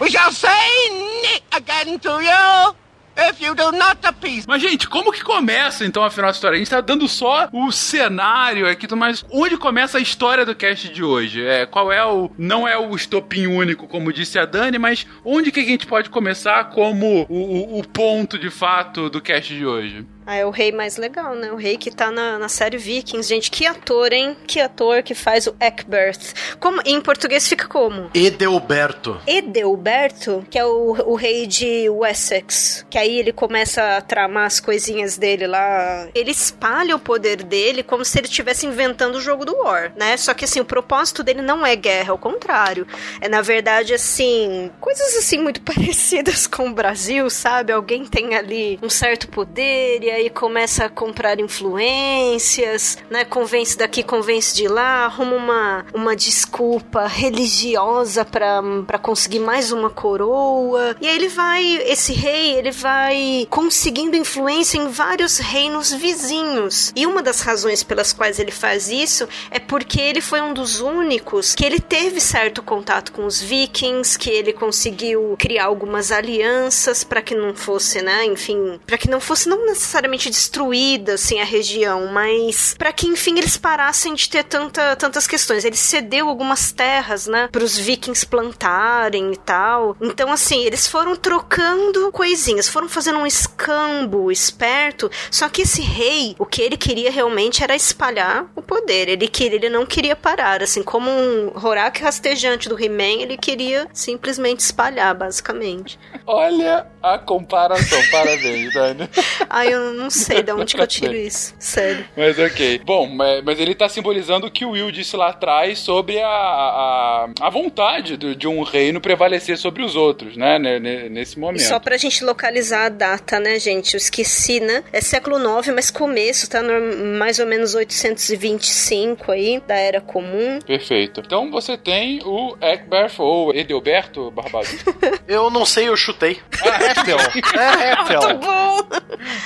We 0.00 0.10
shall 0.10 0.32
say 0.32 0.88
Ni 0.90 1.38
again 1.52 1.98
to 2.00 2.10
you. 2.22 2.81
If 3.30 3.40
you 3.40 3.54
do 3.54 3.72
not 3.72 4.04
appease. 4.04 4.46
Mas, 4.46 4.60
gente, 4.60 4.88
como 4.88 5.12
que 5.12 5.22
começa 5.22 5.84
então 5.84 6.02
a 6.04 6.10
final 6.10 6.30
da 6.30 6.34
história? 6.34 6.56
A 6.56 6.58
gente 6.58 6.70
tá 6.70 6.80
dando 6.80 7.06
só 7.08 7.48
o 7.52 7.70
cenário 7.70 8.68
aqui, 8.68 8.92
mas 8.94 9.24
onde 9.30 9.56
começa 9.56 9.98
a 9.98 10.00
história 10.00 10.44
do 10.44 10.54
cast 10.54 10.88
de 10.88 11.04
hoje? 11.04 11.44
É, 11.44 11.66
qual 11.66 11.92
é 11.92 12.04
o. 12.04 12.30
Não 12.36 12.66
é 12.66 12.76
o 12.76 12.94
estopim 12.94 13.46
único, 13.46 13.86
como 13.86 14.12
disse 14.12 14.38
a 14.38 14.44
Dani, 14.44 14.78
mas 14.78 15.06
onde 15.24 15.52
que 15.52 15.60
a 15.60 15.64
gente 15.64 15.86
pode 15.86 16.10
começar 16.10 16.70
como 16.70 17.26
o, 17.28 17.76
o, 17.76 17.78
o 17.80 17.88
ponto 17.88 18.38
de 18.38 18.50
fato 18.50 19.08
do 19.08 19.20
cast 19.20 19.54
de 19.54 19.64
hoje? 19.64 20.06
Ah, 20.26 20.36
é 20.36 20.46
o 20.46 20.50
rei 20.50 20.70
mais 20.70 20.96
legal, 20.96 21.34
né? 21.34 21.50
O 21.50 21.56
rei 21.56 21.76
que 21.76 21.90
tá 21.90 22.10
na, 22.10 22.38
na 22.38 22.48
série 22.48 22.76
Vikings. 22.76 23.28
Gente, 23.28 23.50
que 23.50 23.66
ator, 23.66 24.12
hein? 24.12 24.36
Que 24.46 24.60
ator 24.60 25.02
que 25.02 25.14
faz 25.14 25.46
o 25.46 25.54
Eckbert. 25.58 26.18
Como, 26.60 26.80
em 26.84 27.00
português 27.00 27.48
fica 27.48 27.66
como? 27.66 28.10
Edelberto. 28.14 29.20
Edelberto, 29.26 30.46
que 30.48 30.58
é 30.58 30.64
o, 30.64 30.92
o 31.06 31.14
rei 31.14 31.46
de 31.46 31.88
Wessex. 31.88 32.86
Que 32.88 32.98
aí 32.98 33.18
ele 33.18 33.32
começa 33.32 33.96
a 33.96 34.00
tramar 34.00 34.46
as 34.46 34.60
coisinhas 34.60 35.16
dele 35.16 35.46
lá. 35.46 36.08
Ele 36.14 36.30
espalha 36.30 36.94
o 36.94 37.00
poder 37.00 37.42
dele 37.42 37.82
como 37.82 38.04
se 38.04 38.18
ele 38.18 38.28
estivesse 38.28 38.66
inventando 38.66 39.16
o 39.16 39.20
jogo 39.20 39.44
do 39.44 39.56
War, 39.56 39.92
né? 39.96 40.16
Só 40.16 40.34
que 40.34 40.44
assim, 40.44 40.60
o 40.60 40.64
propósito 40.64 41.22
dele 41.22 41.42
não 41.42 41.66
é 41.66 41.74
guerra, 41.74 42.12
ao 42.12 42.18
contrário. 42.18 42.86
É 43.20 43.28
na 43.28 43.42
verdade 43.42 43.92
assim, 43.92 44.70
coisas 44.80 45.16
assim 45.16 45.38
muito 45.38 45.60
parecidas 45.62 46.46
com 46.46 46.68
o 46.68 46.72
Brasil, 46.72 47.28
sabe? 47.28 47.72
Alguém 47.72 48.04
tem 48.04 48.36
ali 48.36 48.78
um 48.82 48.88
certo 48.88 49.26
poder 49.28 50.02
e 50.02 50.11
aí 50.12 50.30
começa 50.30 50.84
a 50.84 50.88
comprar 50.88 51.40
influências, 51.40 52.98
né? 53.10 53.24
Convence 53.24 53.76
daqui, 53.76 54.02
convence 54.02 54.54
de 54.54 54.68
lá, 54.68 55.06
arruma 55.06 55.36
uma, 55.36 55.86
uma 55.92 56.16
desculpa 56.16 57.06
religiosa 57.06 58.24
para 58.24 58.98
conseguir 59.00 59.40
mais 59.40 59.72
uma 59.72 59.90
coroa. 59.90 60.96
E 61.00 61.06
aí 61.06 61.16
ele 61.16 61.28
vai, 61.28 61.64
esse 61.86 62.12
rei, 62.12 62.54
ele 62.56 62.70
vai 62.70 63.46
conseguindo 63.50 64.16
influência 64.16 64.78
em 64.78 64.88
vários 64.88 65.38
reinos 65.38 65.92
vizinhos. 65.92 66.92
E 66.94 67.06
uma 67.06 67.22
das 67.22 67.40
razões 67.40 67.82
pelas 67.82 68.12
quais 68.12 68.38
ele 68.38 68.52
faz 68.52 68.88
isso 68.88 69.28
é 69.50 69.58
porque 69.58 70.00
ele 70.00 70.20
foi 70.20 70.40
um 70.40 70.52
dos 70.52 70.80
únicos 70.80 71.54
que 71.54 71.64
ele 71.64 71.80
teve 71.80 72.20
certo 72.20 72.62
contato 72.62 73.12
com 73.12 73.24
os 73.24 73.40
vikings, 73.40 74.18
que 74.18 74.30
ele 74.30 74.52
conseguiu 74.52 75.36
criar 75.38 75.66
algumas 75.66 76.12
alianças 76.12 77.04
para 77.04 77.22
que 77.22 77.34
não 77.34 77.54
fosse, 77.54 78.02
né, 78.02 78.24
enfim, 78.24 78.80
para 78.86 78.98
que 78.98 79.08
não 79.08 79.20
fosse 79.20 79.48
não 79.48 79.66
necessariamente 79.66 80.01
destruída 80.30 81.14
assim 81.14 81.40
a 81.40 81.44
região, 81.44 82.06
mas 82.06 82.74
para 82.78 82.92
que 82.92 83.06
enfim 83.06 83.38
eles 83.38 83.56
parassem 83.56 84.14
de 84.14 84.28
ter 84.28 84.44
tanta, 84.44 84.96
tantas 84.96 85.26
questões. 85.26 85.64
Ele 85.64 85.76
cedeu 85.76 86.28
algumas 86.28 86.72
terras, 86.72 87.26
né, 87.26 87.48
para 87.50 87.64
os 87.64 87.76
vikings 87.76 88.26
plantarem 88.26 89.32
e 89.32 89.36
tal. 89.36 89.96
Então 90.00 90.32
assim, 90.32 90.64
eles 90.64 90.86
foram 90.86 91.16
trocando 91.16 92.10
coisinhas, 92.12 92.68
foram 92.68 92.88
fazendo 92.88 93.18
um 93.18 93.26
escambo 93.26 94.30
esperto, 94.30 95.10
só 95.30 95.48
que 95.48 95.62
esse 95.62 95.82
rei, 95.82 96.34
o 96.38 96.46
que 96.46 96.62
ele 96.62 96.76
queria 96.76 97.10
realmente 97.10 97.62
era 97.62 97.74
espalhar 97.74 98.46
o 98.54 98.62
poder. 98.62 99.08
Ele 99.08 99.28
queria, 99.28 99.56
ele 99.56 99.68
não 99.68 99.86
queria 99.86 100.16
parar, 100.16 100.62
assim, 100.62 100.82
como 100.82 101.10
um 101.10 101.52
Horak 101.54 102.02
rastejante 102.02 102.68
do 102.68 102.82
He-Man, 102.82 103.22
ele 103.22 103.36
queria 103.36 103.88
simplesmente 103.92 104.60
espalhar, 104.60 105.14
basicamente. 105.14 105.98
Olha 106.26 106.86
a 107.02 107.18
comparação, 107.18 108.00
parabéns, 108.10 108.72
Dani. 108.72 109.08
Ai, 109.48 109.72
eu 109.72 109.91
não 109.92 110.10
sei 110.10 110.42
de 110.42 110.52
onde 110.52 110.74
que 110.74 110.80
eu 110.80 110.86
tiro 110.86 111.14
isso, 111.16 111.54
sério. 111.58 112.04
Mas 112.16 112.38
ok. 112.38 112.80
Bom, 112.84 113.06
mas 113.08 113.60
ele 113.60 113.74
tá 113.74 113.88
simbolizando 113.88 114.46
o 114.46 114.50
que 114.50 114.64
o 114.64 114.70
Will 114.70 114.90
disse 114.90 115.16
lá 115.16 115.28
atrás 115.28 115.78
sobre 115.78 116.20
a, 116.20 116.26
a, 116.26 117.28
a 117.40 117.50
vontade 117.50 118.16
de 118.16 118.48
um 118.48 118.62
reino 118.62 119.00
prevalecer 119.00 119.56
sobre 119.58 119.82
os 119.82 119.96
outros, 119.96 120.36
né, 120.36 120.58
nesse 120.58 121.38
momento. 121.38 121.60
E 121.60 121.64
só 121.64 121.78
pra 121.78 121.96
gente 121.96 122.24
localizar 122.24 122.86
a 122.86 122.88
data, 122.88 123.38
né, 123.38 123.58
gente, 123.58 123.94
eu 123.94 123.98
esqueci, 123.98 124.60
né, 124.60 124.84
é 124.92 125.00
século 125.00 125.38
9, 125.38 125.72
mas 125.72 125.90
começo, 125.90 126.48
tá 126.48 126.62
no, 126.62 127.18
mais 127.18 127.38
ou 127.38 127.46
menos 127.46 127.74
825 127.74 129.32
aí, 129.32 129.60
da 129.66 129.74
Era 129.74 130.00
Comum. 130.00 130.58
Perfeito. 130.60 131.22
Então 131.24 131.50
você 131.50 131.76
tem 131.76 132.20
o 132.24 132.56
Eckberth 132.60 133.18
ou 133.18 133.54
Edelberto 133.54 134.30
Barbado. 134.30 134.68
eu 135.26 135.50
não 135.50 135.64
sei, 135.64 135.88
eu 135.88 135.96
chutei. 135.96 136.40
Ah, 136.62 137.00
Ethel. 137.00 137.18
É 137.18 137.92
Ethel. 137.92 138.20
Muito 138.22 138.46
bom. 138.46 138.76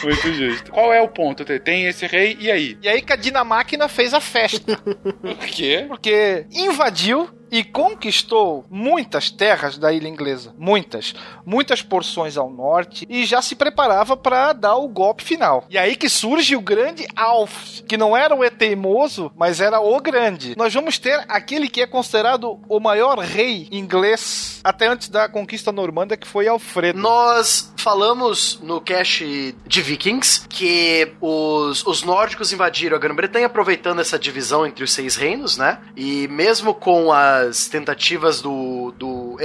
Muito 0.04 0.32
justo. 0.36 0.70
Qual 0.70 0.92
é 0.92 1.00
o 1.00 1.08
ponto? 1.08 1.44
Tem 1.44 1.86
esse 1.86 2.06
rei, 2.06 2.36
e 2.38 2.50
aí? 2.50 2.78
E 2.82 2.88
aí 2.88 3.02
que 3.02 3.12
a 3.12 3.16
Dinamáquina 3.16 3.88
fez 3.88 4.14
a 4.14 4.20
festa. 4.20 4.76
Por 5.20 5.36
quê? 5.38 5.84
Porque 5.88 6.46
invadiu 6.52 7.28
e 7.50 7.62
conquistou 7.64 8.64
muitas 8.70 9.30
terras 9.30 9.78
da 9.78 9.92
ilha 9.92 10.08
inglesa, 10.08 10.54
muitas, 10.58 11.14
muitas 11.44 11.82
porções 11.82 12.36
ao 12.36 12.50
norte 12.50 13.06
e 13.08 13.24
já 13.24 13.40
se 13.40 13.54
preparava 13.54 14.16
para 14.16 14.52
dar 14.52 14.76
o 14.76 14.88
golpe 14.88 15.22
final. 15.22 15.64
E 15.68 15.78
aí 15.78 15.96
que 15.96 16.08
surge 16.08 16.56
o 16.56 16.60
grande 16.60 17.06
Alf, 17.14 17.80
que 17.88 17.96
não 17.96 18.16
era 18.16 18.34
o 18.34 18.44
E 18.44 18.50
teimoso, 18.50 19.30
mas 19.36 19.60
era 19.60 19.80
o 19.80 20.00
grande. 20.00 20.54
Nós 20.56 20.72
vamos 20.72 20.98
ter 20.98 21.24
aquele 21.28 21.68
que 21.68 21.82
é 21.82 21.86
considerado 21.86 22.60
o 22.68 22.80
maior 22.80 23.18
rei 23.18 23.68
inglês 23.70 24.60
até 24.64 24.86
antes 24.88 25.08
da 25.08 25.28
conquista 25.28 25.70
normanda, 25.70 26.16
que 26.16 26.26
foi 26.26 26.48
Alfredo. 26.48 26.98
Nós 26.98 27.72
falamos 27.76 28.58
no 28.62 28.80
cast 28.80 29.54
de 29.66 29.82
Vikings 29.82 30.48
que 30.48 31.12
os, 31.20 31.86
os 31.86 32.02
nórdicos 32.02 32.52
invadiram 32.52 32.96
a 32.96 33.00
Grã-Bretanha 33.00 33.46
aproveitando 33.46 34.00
essa 34.00 34.18
divisão 34.18 34.66
entre 34.66 34.82
os 34.82 34.92
seis 34.92 35.14
reinos, 35.14 35.56
né? 35.56 35.78
E 35.96 36.26
mesmo 36.28 36.74
com 36.74 37.12
a 37.12 37.35
as 37.40 37.66
tentativas 37.66 38.40
do, 38.40 38.92
do 38.96 39.36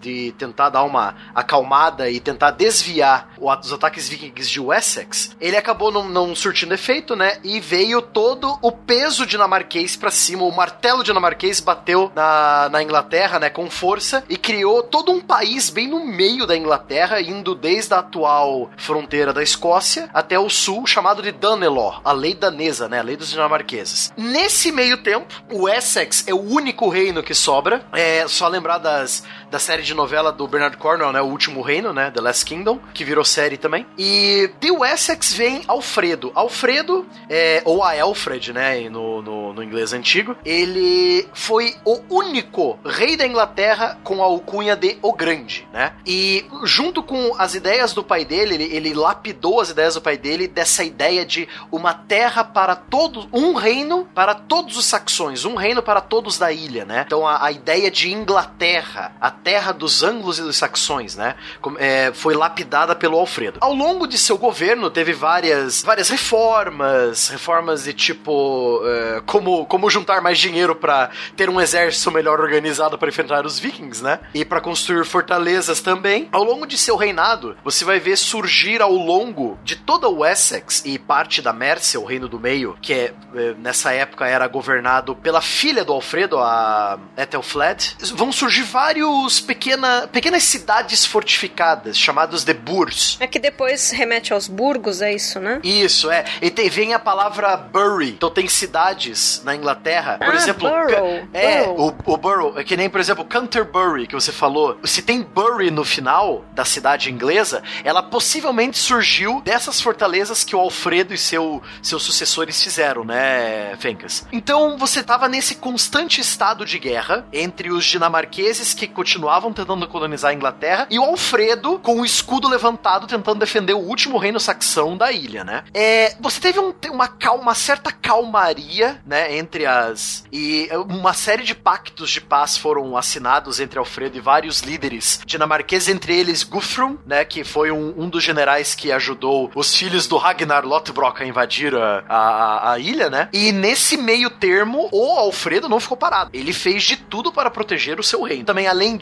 de 0.00 0.34
tentar 0.38 0.70
dar 0.70 0.82
uma 0.82 1.14
acalmada 1.34 2.10
e 2.10 2.20
tentar 2.20 2.50
desviar 2.50 3.30
os 3.38 3.72
ataques 3.72 4.08
vikings 4.08 4.50
de 4.50 4.60
Wessex, 4.60 5.36
ele 5.40 5.56
acabou 5.56 5.90
não, 5.90 6.08
não 6.08 6.34
surtindo 6.34 6.74
efeito, 6.74 7.16
né? 7.16 7.38
E 7.42 7.60
veio 7.60 8.02
todo 8.02 8.58
o 8.62 8.72
peso 8.72 9.26
dinamarquês 9.26 9.96
para 9.96 10.10
cima, 10.10 10.44
o 10.44 10.54
martelo 10.54 11.02
dinamarquês 11.02 11.60
bateu 11.60 12.10
na, 12.14 12.68
na 12.70 12.82
Inglaterra, 12.82 13.38
né, 13.38 13.50
com 13.50 13.70
força 13.70 14.24
e 14.28 14.36
criou 14.36 14.82
todo 14.82 15.12
um 15.12 15.20
país 15.20 15.70
bem 15.70 15.88
no 15.88 16.04
meio 16.04 16.46
da 16.46 16.56
Inglaterra, 16.56 17.20
indo 17.20 17.54
desde 17.54 17.94
a 17.94 17.98
atual 17.98 18.70
fronteira 18.76 19.32
da 19.32 19.42
Escócia 19.42 20.08
até 20.12 20.38
o 20.38 20.48
sul, 20.48 20.86
chamado 20.86 21.22
de 21.22 21.32
Danelaw, 21.32 22.00
a 22.04 22.12
lei 22.12 22.34
danesa, 22.34 22.88
né, 22.88 23.00
a 23.00 23.02
lei 23.02 23.16
dos 23.16 23.30
dinamarqueses. 23.30 24.12
Nesse 24.16 24.72
meio 24.72 24.98
tempo, 24.98 25.42
o 25.52 25.68
Essex 25.68 26.24
é 26.26 26.34
o 26.34 26.40
único 26.40 26.88
reino 26.88 27.22
que 27.26 27.34
sobra. 27.34 27.84
É 27.92 28.26
só 28.28 28.46
lembrar 28.48 28.78
das, 28.78 29.24
da 29.50 29.58
série 29.58 29.82
de 29.82 29.94
novela 29.94 30.32
do 30.32 30.46
Bernard 30.46 30.76
Cornwell, 30.76 31.12
né? 31.12 31.20
O 31.20 31.26
Último 31.26 31.62
Reino, 31.62 31.92
né? 31.92 32.10
The 32.10 32.20
Last 32.20 32.44
Kingdom, 32.44 32.78
que 32.92 33.04
virou 33.04 33.24
série 33.24 33.56
também. 33.56 33.86
E 33.98 34.50
de 34.60 34.70
Wessex 34.70 35.32
vem 35.32 35.62
Alfredo. 35.66 36.32
Alfredo, 36.34 37.06
é, 37.28 37.62
ou 37.64 37.82
a 37.82 38.00
Alfred, 38.00 38.52
né? 38.52 38.88
No, 38.88 39.22
no, 39.22 39.52
no, 39.52 39.62
inglês 39.62 39.92
antigo, 39.92 40.36
ele 40.44 41.28
foi 41.32 41.74
o 41.84 42.00
único 42.10 42.78
rei 42.84 43.16
da 43.16 43.26
Inglaterra 43.26 43.98
com 44.02 44.22
a 44.22 44.26
alcunha 44.26 44.76
de 44.76 44.98
O 45.02 45.12
Grande, 45.12 45.66
né? 45.72 45.92
E 46.06 46.44
junto 46.64 47.02
com 47.02 47.34
as 47.38 47.54
ideias 47.54 47.92
do 47.92 48.02
pai 48.02 48.24
dele, 48.24 48.54
ele, 48.54 48.74
ele 48.74 48.94
lapidou 48.94 49.60
as 49.60 49.70
ideias 49.70 49.94
do 49.94 50.00
pai 50.00 50.16
dele 50.16 50.48
dessa 50.48 50.84
ideia 50.84 51.24
de 51.24 51.48
uma 51.70 51.94
terra 51.94 52.44
para 52.44 52.74
todos, 52.76 53.28
um 53.32 53.54
reino 53.54 54.08
para 54.14 54.34
todos 54.34 54.76
os 54.76 54.84
saxões, 54.84 55.44
um 55.44 55.54
reino 55.54 55.82
para 55.82 56.00
todos 56.00 56.38
da 56.38 56.52
ilha, 56.52 56.84
né? 56.84 57.04
Então 57.06 57.26
a, 57.26 57.44
a 57.46 57.52
ideia 57.52 57.90
de 57.90 58.12
Inglaterra, 58.12 59.12
a 59.20 59.30
terra 59.46 59.70
dos 59.70 60.02
anglos 60.02 60.40
e 60.40 60.42
dos 60.42 60.56
saxões, 60.56 61.14
né? 61.14 61.36
É, 61.78 62.10
foi 62.12 62.34
lapidada 62.34 62.96
pelo 62.96 63.16
Alfredo. 63.16 63.58
Ao 63.60 63.72
longo 63.72 64.04
de 64.04 64.18
seu 64.18 64.36
governo, 64.36 64.90
teve 64.90 65.12
várias, 65.12 65.84
várias 65.84 66.08
reformas, 66.08 67.28
reformas 67.28 67.84
de 67.84 67.92
tipo 67.92 68.80
é, 68.84 69.22
como, 69.24 69.64
como 69.66 69.88
juntar 69.88 70.20
mais 70.20 70.36
dinheiro 70.36 70.74
para 70.74 71.10
ter 71.36 71.48
um 71.48 71.60
exército 71.60 72.10
melhor 72.10 72.40
organizado 72.40 72.98
para 72.98 73.08
enfrentar 73.08 73.46
os 73.46 73.56
vikings, 73.60 74.02
né? 74.02 74.18
E 74.34 74.44
para 74.44 74.60
construir 74.60 75.04
fortalezas 75.04 75.80
também. 75.80 76.28
Ao 76.32 76.42
longo 76.42 76.66
de 76.66 76.76
seu 76.76 76.96
reinado, 76.96 77.56
você 77.62 77.84
vai 77.84 78.00
ver 78.00 78.18
surgir 78.18 78.82
ao 78.82 78.94
longo 78.94 79.56
de 79.62 79.76
toda 79.76 80.08
o 80.08 80.26
Essex 80.26 80.82
e 80.84 80.98
parte 80.98 81.40
da 81.40 81.52
Mercia, 81.52 82.00
o 82.00 82.04
reino 82.04 82.28
do 82.28 82.40
meio, 82.40 82.76
que 82.82 82.92
é, 82.92 83.14
é 83.32 83.54
nessa 83.56 83.92
época 83.92 84.26
era 84.26 84.48
governado 84.48 85.14
pela 85.14 85.40
filha 85.40 85.84
do 85.84 85.92
Alfredo, 85.92 86.36
a 86.36 86.98
Ethelflaed, 87.16 87.96
vão 88.16 88.32
surgir 88.32 88.64
vários 88.64 89.35
pequena, 89.40 90.08
pequenas 90.08 90.42
cidades 90.42 91.04
fortificadas, 91.04 91.96
chamadas 91.96 92.44
de 92.44 92.52
Burs. 92.52 93.16
É 93.20 93.26
que 93.26 93.38
depois 93.38 93.90
remete 93.90 94.32
aos 94.32 94.48
burgos, 94.48 95.00
é 95.00 95.14
isso, 95.14 95.38
né? 95.40 95.60
Isso, 95.62 96.10
é. 96.10 96.24
E 96.42 96.50
tem, 96.50 96.68
vem 96.68 96.92
a 96.92 96.98
palavra 96.98 97.56
bury. 97.56 98.10
Então 98.10 98.30
tem 98.30 98.48
cidades 98.48 99.42
na 99.44 99.54
Inglaterra, 99.54 100.18
por 100.18 100.34
ah, 100.34 100.36
exemplo... 100.36 100.68
Borough. 100.68 101.28
É, 101.32 101.62
O, 101.68 101.94
o 102.04 102.16
borough. 102.16 102.58
É 102.58 102.64
que 102.64 102.76
nem, 102.76 102.90
por 102.90 103.00
exemplo, 103.00 103.24
Canterbury, 103.24 104.06
que 104.06 104.14
você 104.14 104.32
falou. 104.32 104.78
Se 104.84 105.02
tem 105.02 105.22
bury 105.22 105.70
no 105.70 105.84
final 105.84 106.44
da 106.52 106.64
cidade 106.64 107.10
inglesa, 107.10 107.62
ela 107.84 108.02
possivelmente 108.02 108.78
surgiu 108.78 109.40
dessas 109.42 109.80
fortalezas 109.80 110.44
que 110.44 110.56
o 110.56 110.60
Alfredo 110.60 111.14
e 111.14 111.18
seu, 111.18 111.62
seus 111.82 112.02
sucessores 112.02 112.62
fizeram, 112.62 113.04
né, 113.04 113.76
Fencas? 113.78 114.26
Então 114.32 114.76
você 114.76 115.02
tava 115.02 115.28
nesse 115.28 115.56
constante 115.56 116.20
estado 116.20 116.64
de 116.64 116.78
guerra 116.78 116.96
guerra 116.96 117.26
entre 117.32 117.70
os 117.70 117.84
dinamarqueses 117.84 118.72
que 118.72 118.86
continuavam 118.86 119.25
continuavam 119.26 119.52
tentando 119.52 119.88
colonizar 119.88 120.30
a 120.30 120.34
Inglaterra, 120.34 120.86
e 120.88 120.98
o 120.98 121.02
Alfredo 121.04 121.80
com 121.80 122.00
o 122.00 122.04
escudo 122.04 122.48
levantado 122.48 123.08
tentando 123.08 123.40
defender 123.40 123.72
o 123.74 123.78
último 123.78 124.18
reino 124.18 124.38
saxão 124.38 124.96
da 124.96 125.10
ilha, 125.10 125.42
né? 125.42 125.64
É, 125.74 126.14
você 126.20 126.40
teve 126.40 126.60
um, 126.60 126.72
uma, 126.90 127.08
calma, 127.08 127.42
uma 127.42 127.54
certa 127.54 127.90
calmaria, 127.90 129.00
né, 129.04 129.36
entre 129.36 129.66
as... 129.66 130.24
e 130.32 130.68
uma 130.88 131.12
série 131.12 131.42
de 131.42 131.54
pactos 131.56 132.10
de 132.10 132.20
paz 132.20 132.56
foram 132.56 132.96
assinados 132.96 133.58
entre 133.58 133.78
Alfredo 133.78 134.16
e 134.16 134.20
vários 134.20 134.60
líderes 134.60 135.20
dinamarqueses, 135.26 135.88
entre 135.88 136.16
eles 136.16 136.44
Guthrum, 136.44 136.96
né, 137.04 137.24
que 137.24 137.42
foi 137.42 137.72
um, 137.72 137.94
um 137.96 138.08
dos 138.08 138.22
generais 138.22 138.76
que 138.76 138.92
ajudou 138.92 139.50
os 139.56 139.74
filhos 139.74 140.06
do 140.06 140.16
Ragnar 140.16 140.64
Lothbrok 140.64 141.22
a 141.22 141.26
invadir 141.26 141.74
a, 141.74 142.04
a, 142.08 142.72
a 142.72 142.78
ilha, 142.78 143.10
né? 143.10 143.28
E 143.32 143.50
nesse 143.50 143.96
meio 143.96 144.30
termo, 144.30 144.88
o 144.92 145.18
Alfredo 145.18 145.68
não 145.68 145.80
ficou 145.80 145.96
parado. 145.96 146.30
Ele 146.32 146.52
fez 146.52 146.84
de 146.84 146.96
tudo 146.96 147.32
para 147.32 147.50
proteger 147.50 147.98
o 147.98 148.04
seu 148.04 148.22
reino. 148.22 148.44
Também, 148.44 148.68
além 148.68 148.96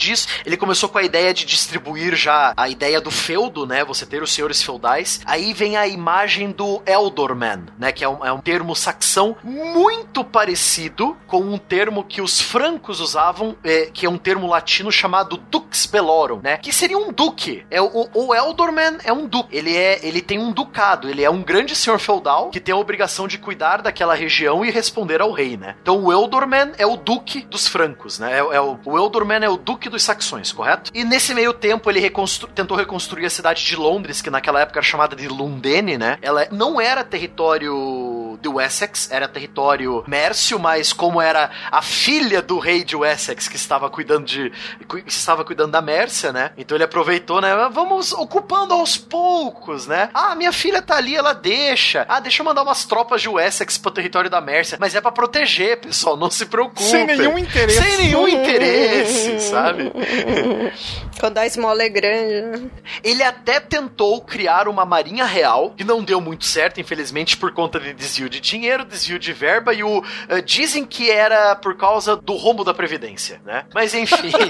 ele 0.44 0.56
começou 0.56 0.88
com 0.88 0.98
a 0.98 1.02
ideia 1.02 1.32
de 1.32 1.44
distribuir 1.44 2.14
já 2.14 2.52
a 2.56 2.68
ideia 2.68 3.00
do 3.00 3.10
feudo, 3.10 3.66
né? 3.66 3.84
Você 3.84 4.04
ter 4.04 4.22
os 4.22 4.32
senhores 4.32 4.62
feudais. 4.62 5.20
Aí 5.24 5.52
vem 5.52 5.76
a 5.76 5.86
imagem 5.86 6.50
do 6.50 6.82
Eldorman, 6.86 7.66
né? 7.78 7.92
Que 7.92 8.04
é 8.04 8.08
um, 8.08 8.24
é 8.24 8.32
um 8.32 8.40
termo 8.40 8.74
saxão 8.74 9.36
muito 9.42 10.24
parecido 10.24 11.16
com 11.26 11.40
um 11.40 11.58
termo 11.58 12.04
que 12.04 12.20
os 12.20 12.40
francos 12.40 13.00
usavam, 13.00 13.56
é, 13.64 13.86
que 13.86 14.06
é 14.06 14.10
um 14.10 14.18
termo 14.18 14.46
latino 14.46 14.90
chamado 14.90 15.36
Dux 15.36 15.86
Bellorum, 15.86 16.40
né? 16.42 16.56
Que 16.58 16.72
seria 16.72 16.98
um 16.98 17.12
duque. 17.12 17.64
É, 17.70 17.80
o, 17.80 18.08
o 18.12 18.34
Eldorman 18.34 18.98
é 19.04 19.12
um 19.12 19.26
duque. 19.26 19.56
Ele, 19.56 19.76
é, 19.76 20.00
ele 20.06 20.20
tem 20.20 20.38
um 20.38 20.52
ducado. 20.52 21.08
Ele 21.08 21.22
é 21.22 21.30
um 21.30 21.42
grande 21.42 21.74
senhor 21.74 21.98
feudal 21.98 22.50
que 22.50 22.60
tem 22.60 22.74
a 22.74 22.78
obrigação 22.78 23.26
de 23.26 23.38
cuidar 23.38 23.82
daquela 23.82 24.14
região 24.14 24.64
e 24.64 24.70
responder 24.70 25.20
ao 25.20 25.32
rei, 25.32 25.56
né? 25.56 25.76
Então 25.82 26.02
o 26.02 26.12
Eldorman 26.12 26.72
é 26.78 26.86
o 26.86 26.96
duque 26.96 27.42
dos 27.42 27.68
francos, 27.68 28.18
né? 28.18 28.34
É, 28.34 28.38
é 28.38 28.60
o, 28.60 28.78
o 28.84 28.98
Eldorman 28.98 29.44
é 29.44 29.48
o 29.48 29.56
duque 29.56 29.88
dos 29.94 30.02
saxões, 30.02 30.52
correto? 30.52 30.90
E 30.92 31.04
nesse 31.04 31.34
meio 31.34 31.52
tempo 31.52 31.90
ele 31.90 32.00
reconstru 32.00 32.48
tentou 32.48 32.76
reconstruir 32.76 33.24
a 33.26 33.30
cidade 33.30 33.64
de 33.64 33.76
Londres, 33.76 34.20
que 34.20 34.30
naquela 34.30 34.60
época 34.60 34.78
era 34.78 34.86
chamada 34.86 35.16
de 35.16 35.28
Lundene, 35.28 35.96
né? 35.96 36.18
Ela 36.20 36.46
não 36.50 36.80
era 36.80 37.02
território 37.02 38.38
de 38.40 38.48
Wessex, 38.48 39.10
era 39.10 39.28
território 39.28 40.04
Mércio, 40.06 40.58
mas 40.58 40.92
como 40.92 41.20
era 41.20 41.50
a 41.70 41.80
filha 41.80 42.42
do 42.42 42.58
rei 42.58 42.84
de 42.84 42.96
Wessex 42.96 43.48
que 43.48 43.56
estava 43.56 43.88
cuidando 43.88 44.24
de 44.26 44.52
que 44.88 45.02
estava 45.06 45.44
cuidando 45.44 45.70
da 45.70 45.80
Mércia, 45.80 46.32
né? 46.32 46.50
Então 46.56 46.76
ele 46.76 46.84
aproveitou, 46.84 47.40
né? 47.40 47.54
Vamos 47.72 48.12
ocupando 48.12 48.74
aos 48.74 48.96
poucos, 48.96 49.86
né? 49.86 50.10
Ah, 50.12 50.34
minha 50.34 50.52
filha 50.52 50.82
tá 50.82 50.96
ali, 50.96 51.14
ela 51.16 51.32
deixa. 51.32 52.04
Ah, 52.08 52.20
deixa 52.20 52.42
eu 52.42 52.44
mandar 52.44 52.62
umas 52.62 52.84
tropas 52.84 53.22
de 53.22 53.28
Wessex 53.28 53.78
pro 53.78 53.90
território 53.90 54.28
da 54.28 54.40
Mércia, 54.40 54.76
mas 54.80 54.94
é 54.94 55.00
para 55.00 55.12
proteger, 55.12 55.80
pessoal, 55.80 56.16
não 56.16 56.30
se 56.30 56.46
preocupe. 56.46 56.82
Sem 56.82 57.06
nenhum 57.06 57.38
interesse. 57.38 57.82
Sem 57.82 57.98
nenhum 57.98 58.28
interesse, 58.28 59.40
sabe? 59.40 59.83
Quando 61.20 61.38
a 61.38 61.46
esmola 61.46 61.82
é 61.82 61.88
grande. 61.88 62.40
né? 62.42 62.70
Ele 63.02 63.22
até 63.22 63.60
tentou 63.60 64.20
criar 64.20 64.68
uma 64.68 64.84
marinha 64.84 65.24
real, 65.24 65.70
que 65.76 65.84
não 65.84 66.02
deu 66.02 66.20
muito 66.20 66.44
certo, 66.44 66.80
infelizmente, 66.80 67.36
por 67.36 67.52
conta 67.52 67.78
de 67.80 67.92
desvio 67.92 68.28
de 68.28 68.40
dinheiro, 68.40 68.84
desvio 68.84 69.18
de 69.18 69.32
verba, 69.32 69.72
e 69.74 69.82
o 69.82 70.02
eh, 70.28 70.40
dizem 70.42 70.84
que 70.84 71.10
era 71.10 71.54
por 71.56 71.76
causa 71.76 72.16
do 72.16 72.34
rombo 72.34 72.64
da 72.64 72.74
Previdência, 72.74 73.40
né? 73.44 73.64
Mas 73.74 73.94
enfim. 73.94 74.30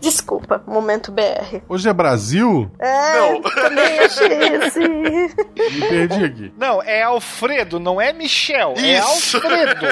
Desculpa, 0.00 0.62
momento 0.66 1.10
BR. 1.10 1.60
Hoje 1.68 1.88
é 1.88 1.92
Brasil? 1.92 2.70
É, 2.78 3.18
Não. 3.18 3.42
também 3.42 3.98
achei 3.98 4.56
assim. 4.56 4.88
Me 4.88 5.88
perdi 5.88 6.24
aqui. 6.24 6.52
Não, 6.56 6.80
é 6.82 7.02
Alfredo, 7.02 7.80
não 7.80 8.00
é 8.00 8.12
Michel. 8.12 8.74
É 8.76 8.98
Isso. 8.98 9.36
Alfredo. 9.36 9.86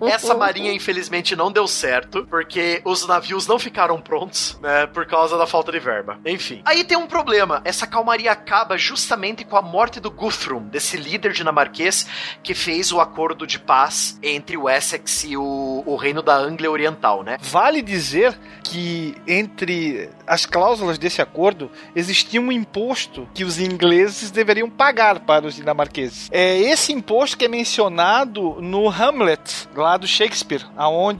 Essa 0.08 0.34
marinha, 0.34 0.72
infelizmente, 0.72 1.03
não 1.36 1.50
deu 1.50 1.66
certo, 1.66 2.26
porque 2.28 2.80
os 2.84 3.06
navios 3.06 3.46
não 3.46 3.58
ficaram 3.58 4.00
prontos, 4.00 4.58
né? 4.60 4.86
Por 4.86 5.06
causa 5.06 5.36
da 5.36 5.46
falta 5.46 5.72
de 5.72 5.78
verba. 5.78 6.18
Enfim. 6.24 6.62
Aí 6.64 6.84
tem 6.84 6.96
um 6.96 7.06
problema. 7.06 7.60
Essa 7.64 7.86
calmaria 7.86 8.30
acaba 8.30 8.76
justamente 8.76 9.44
com 9.44 9.56
a 9.56 9.62
morte 9.62 10.00
do 10.00 10.10
Guthrum, 10.10 10.62
desse 10.68 10.96
líder 10.96 11.32
dinamarquês 11.32 12.06
que 12.42 12.54
fez 12.54 12.92
o 12.92 13.00
acordo 13.00 13.46
de 13.46 13.58
paz 13.58 14.18
entre 14.22 14.56
o 14.56 14.68
Essex 14.68 15.24
e 15.24 15.36
o, 15.36 15.82
o 15.86 15.96
reino 15.96 16.22
da 16.22 16.36
Anglia 16.36 16.70
Oriental, 16.70 17.22
né? 17.22 17.38
Vale 17.40 17.82
dizer 17.82 18.38
que 18.62 19.14
entre 19.26 20.08
as 20.26 20.46
cláusulas 20.46 20.98
desse 20.98 21.20
acordo 21.20 21.70
existia 21.94 22.40
um 22.40 22.50
imposto 22.50 23.28
que 23.34 23.44
os 23.44 23.58
ingleses 23.58 24.30
deveriam 24.30 24.68
pagar 24.68 25.20
para 25.20 25.46
os 25.46 25.54
dinamarqueses. 25.54 26.28
É 26.32 26.58
esse 26.58 26.92
imposto 26.92 27.36
que 27.36 27.44
é 27.44 27.48
mencionado 27.48 28.56
no 28.60 28.88
Hamlet, 28.88 29.68
lá 29.74 29.96
do 29.96 30.06
Shakespeare, 30.06 30.64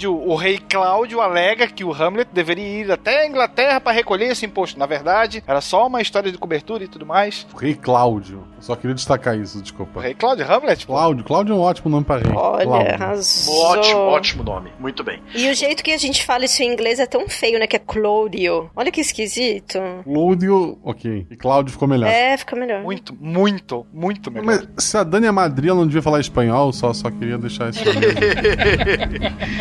o, 0.07 0.29
o 0.31 0.35
rei 0.37 0.59
Cláudio 0.59 1.21
alega 1.21 1.67
que 1.67 1.83
o 1.85 1.93
Hamlet 1.93 2.29
deveria 2.33 2.81
ir 2.83 2.91
até 2.93 3.23
a 3.23 3.27
Inglaterra 3.27 3.81
para 3.81 3.93
recolher 3.93 4.27
esse 4.27 4.47
imposto. 4.47 4.79
Na 4.79 4.87
verdade, 4.87 5.43
era 5.47 5.61
só 5.61 5.87
uma 5.87 6.01
história 6.01 6.31
de 6.31 6.39
cobertura 6.39 6.85
e 6.85 6.89
tudo 6.89 7.05
mais. 7.07 7.47
O 7.53 7.57
rei 7.57 7.75
Cláudio. 7.75 8.45
Eu 8.57 8.63
só 8.63 8.77
queria 8.77 8.95
destacar 8.95 9.37
isso, 9.39 9.59
O 9.59 9.63
desculpa. 9.63 10.01
rei 10.01 10.15
Cláudio 10.15 10.51
Hamlet, 10.51 10.87
pô. 10.87 10.93
Cláudio. 10.95 11.25
Cláudio 11.25 11.53
é 11.53 11.57
um 11.57 11.61
ótimo 11.61 11.91
nome 11.91 12.05
pra 12.05 12.19
rei. 12.19 12.33
Olha, 12.35 12.65
Cláudio. 12.65 12.95
arrasou. 12.95 13.63
Ótimo, 13.65 13.99
ótimo 14.01 14.43
nome. 14.45 14.71
Muito 14.79 15.03
bem. 15.03 15.21
E 15.35 15.51
o 15.51 15.55
jeito 15.55 15.83
que 15.83 15.93
a 15.93 15.99
gente 15.99 16.25
fala 16.25 16.45
isso 16.45 16.63
em 16.63 16.73
inglês 16.73 16.99
é 17.01 17.07
tão 17.07 17.29
feio, 17.29 17.59
né? 17.59 17.67
Que 17.67 17.77
é 17.77 17.79
Cláudio. 17.79 18.71
Olha 18.77 18.91
que 18.93 19.01
esquisito. 19.01 19.79
Cláudio, 20.05 20.79
ok. 20.85 21.27
E 21.31 21.37
Cláudio 21.37 21.73
ficou 21.73 21.89
melhor. 21.89 22.09
É, 22.09 22.37
fica 22.37 22.55
melhor. 22.57 22.83
Muito, 22.83 23.17
muito, 23.21 23.87
muito 23.93 24.31
melhor. 24.31 24.47
Mas 24.47 24.85
se 24.85 24.97
a 24.97 25.03
Dani 25.03 25.27
é 25.27 25.31
Madrid, 25.31 25.71
ela 25.71 25.81
não 25.81 25.87
devia 25.87 26.03
falar 26.03 26.21
espanhol, 26.21 26.73
só, 26.73 26.93
só 26.93 27.11
queria 27.11 27.37
deixar 27.39 27.71
isso. 27.71 27.83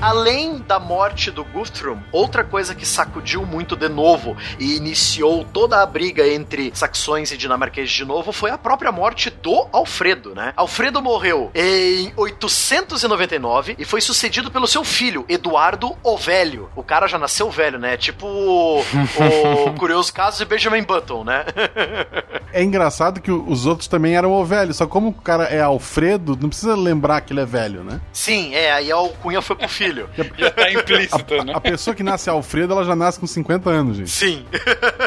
além 0.00 0.58
da 0.58 0.78
morte 0.78 1.30
do 1.30 1.44
Guthrum, 1.44 1.98
outra 2.12 2.44
coisa 2.44 2.74
que 2.74 2.86
sacudiu 2.86 3.44
muito 3.44 3.76
de 3.76 3.88
novo 3.88 4.36
e 4.58 4.76
iniciou 4.76 5.44
toda 5.44 5.82
a 5.82 5.86
briga 5.86 6.26
entre 6.26 6.70
saxões 6.74 7.32
e 7.32 7.36
dinamarqueses 7.36 7.90
de 7.90 8.04
novo 8.04 8.32
foi 8.32 8.50
a 8.50 8.58
própria 8.58 8.92
morte 8.92 9.30
do 9.30 9.68
Alfredo, 9.72 10.34
né? 10.34 10.52
Alfredo 10.56 11.02
morreu 11.02 11.50
em 11.54 12.12
899 12.16 13.76
e 13.78 13.84
foi 13.84 14.00
sucedido 14.00 14.50
pelo 14.50 14.66
seu 14.66 14.84
filho, 14.84 15.24
Eduardo 15.28 15.96
o 16.02 16.16
Velho. 16.16 16.70
O 16.74 16.82
cara 16.82 17.06
já 17.06 17.18
nasceu 17.18 17.50
velho, 17.50 17.78
né? 17.78 17.96
Tipo 17.96 18.26
o, 18.26 18.80
o 18.80 19.74
curioso 19.78 20.12
caso 20.12 20.38
de 20.38 20.44
Benjamin 20.44 20.82
Button, 20.82 21.24
né? 21.24 21.44
É 22.52 22.62
engraçado 22.62 23.20
que 23.20 23.30
os 23.30 23.66
outros 23.66 23.88
também 23.88 24.16
eram 24.16 24.32
o 24.32 24.44
velho, 24.44 24.72
só 24.72 24.86
como 24.86 25.08
o 25.08 25.12
cara 25.12 25.44
é 25.44 25.60
Alfredo, 25.60 26.36
não 26.40 26.48
precisa 26.48 26.74
lembrar 26.74 27.20
que 27.20 27.32
ele 27.32 27.40
é 27.40 27.44
velho, 27.44 27.84
né? 27.84 28.00
Sim, 28.12 28.54
é, 28.54 28.72
aí 28.72 28.90
a 28.90 28.94
alcunha 28.96 29.42
foi 29.42 29.56
pro 29.56 29.68
filho. 29.68 30.08
Já 30.38 30.50
tá 30.50 30.70
implícito, 30.72 31.44
né? 31.44 31.52
A 31.54 31.60
pessoa 31.60 31.94
que 31.94 32.02
nasce 32.02 32.30
Alfredo, 32.30 32.72
ela 32.72 32.84
já 32.84 32.96
nasce 32.96 33.20
com 33.20 33.26
50 33.26 33.68
anos, 33.70 33.96
gente. 33.96 34.10
Sim. 34.10 34.46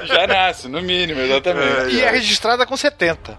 Já 0.06 0.28
nasce, 0.28 0.68
no 0.68 0.82
mínimo, 0.82 1.20
exatamente. 1.20 1.96
E 1.96 2.02
é 2.02 2.10
registrada 2.12 2.66
com 2.66 2.78
70. 2.78 3.38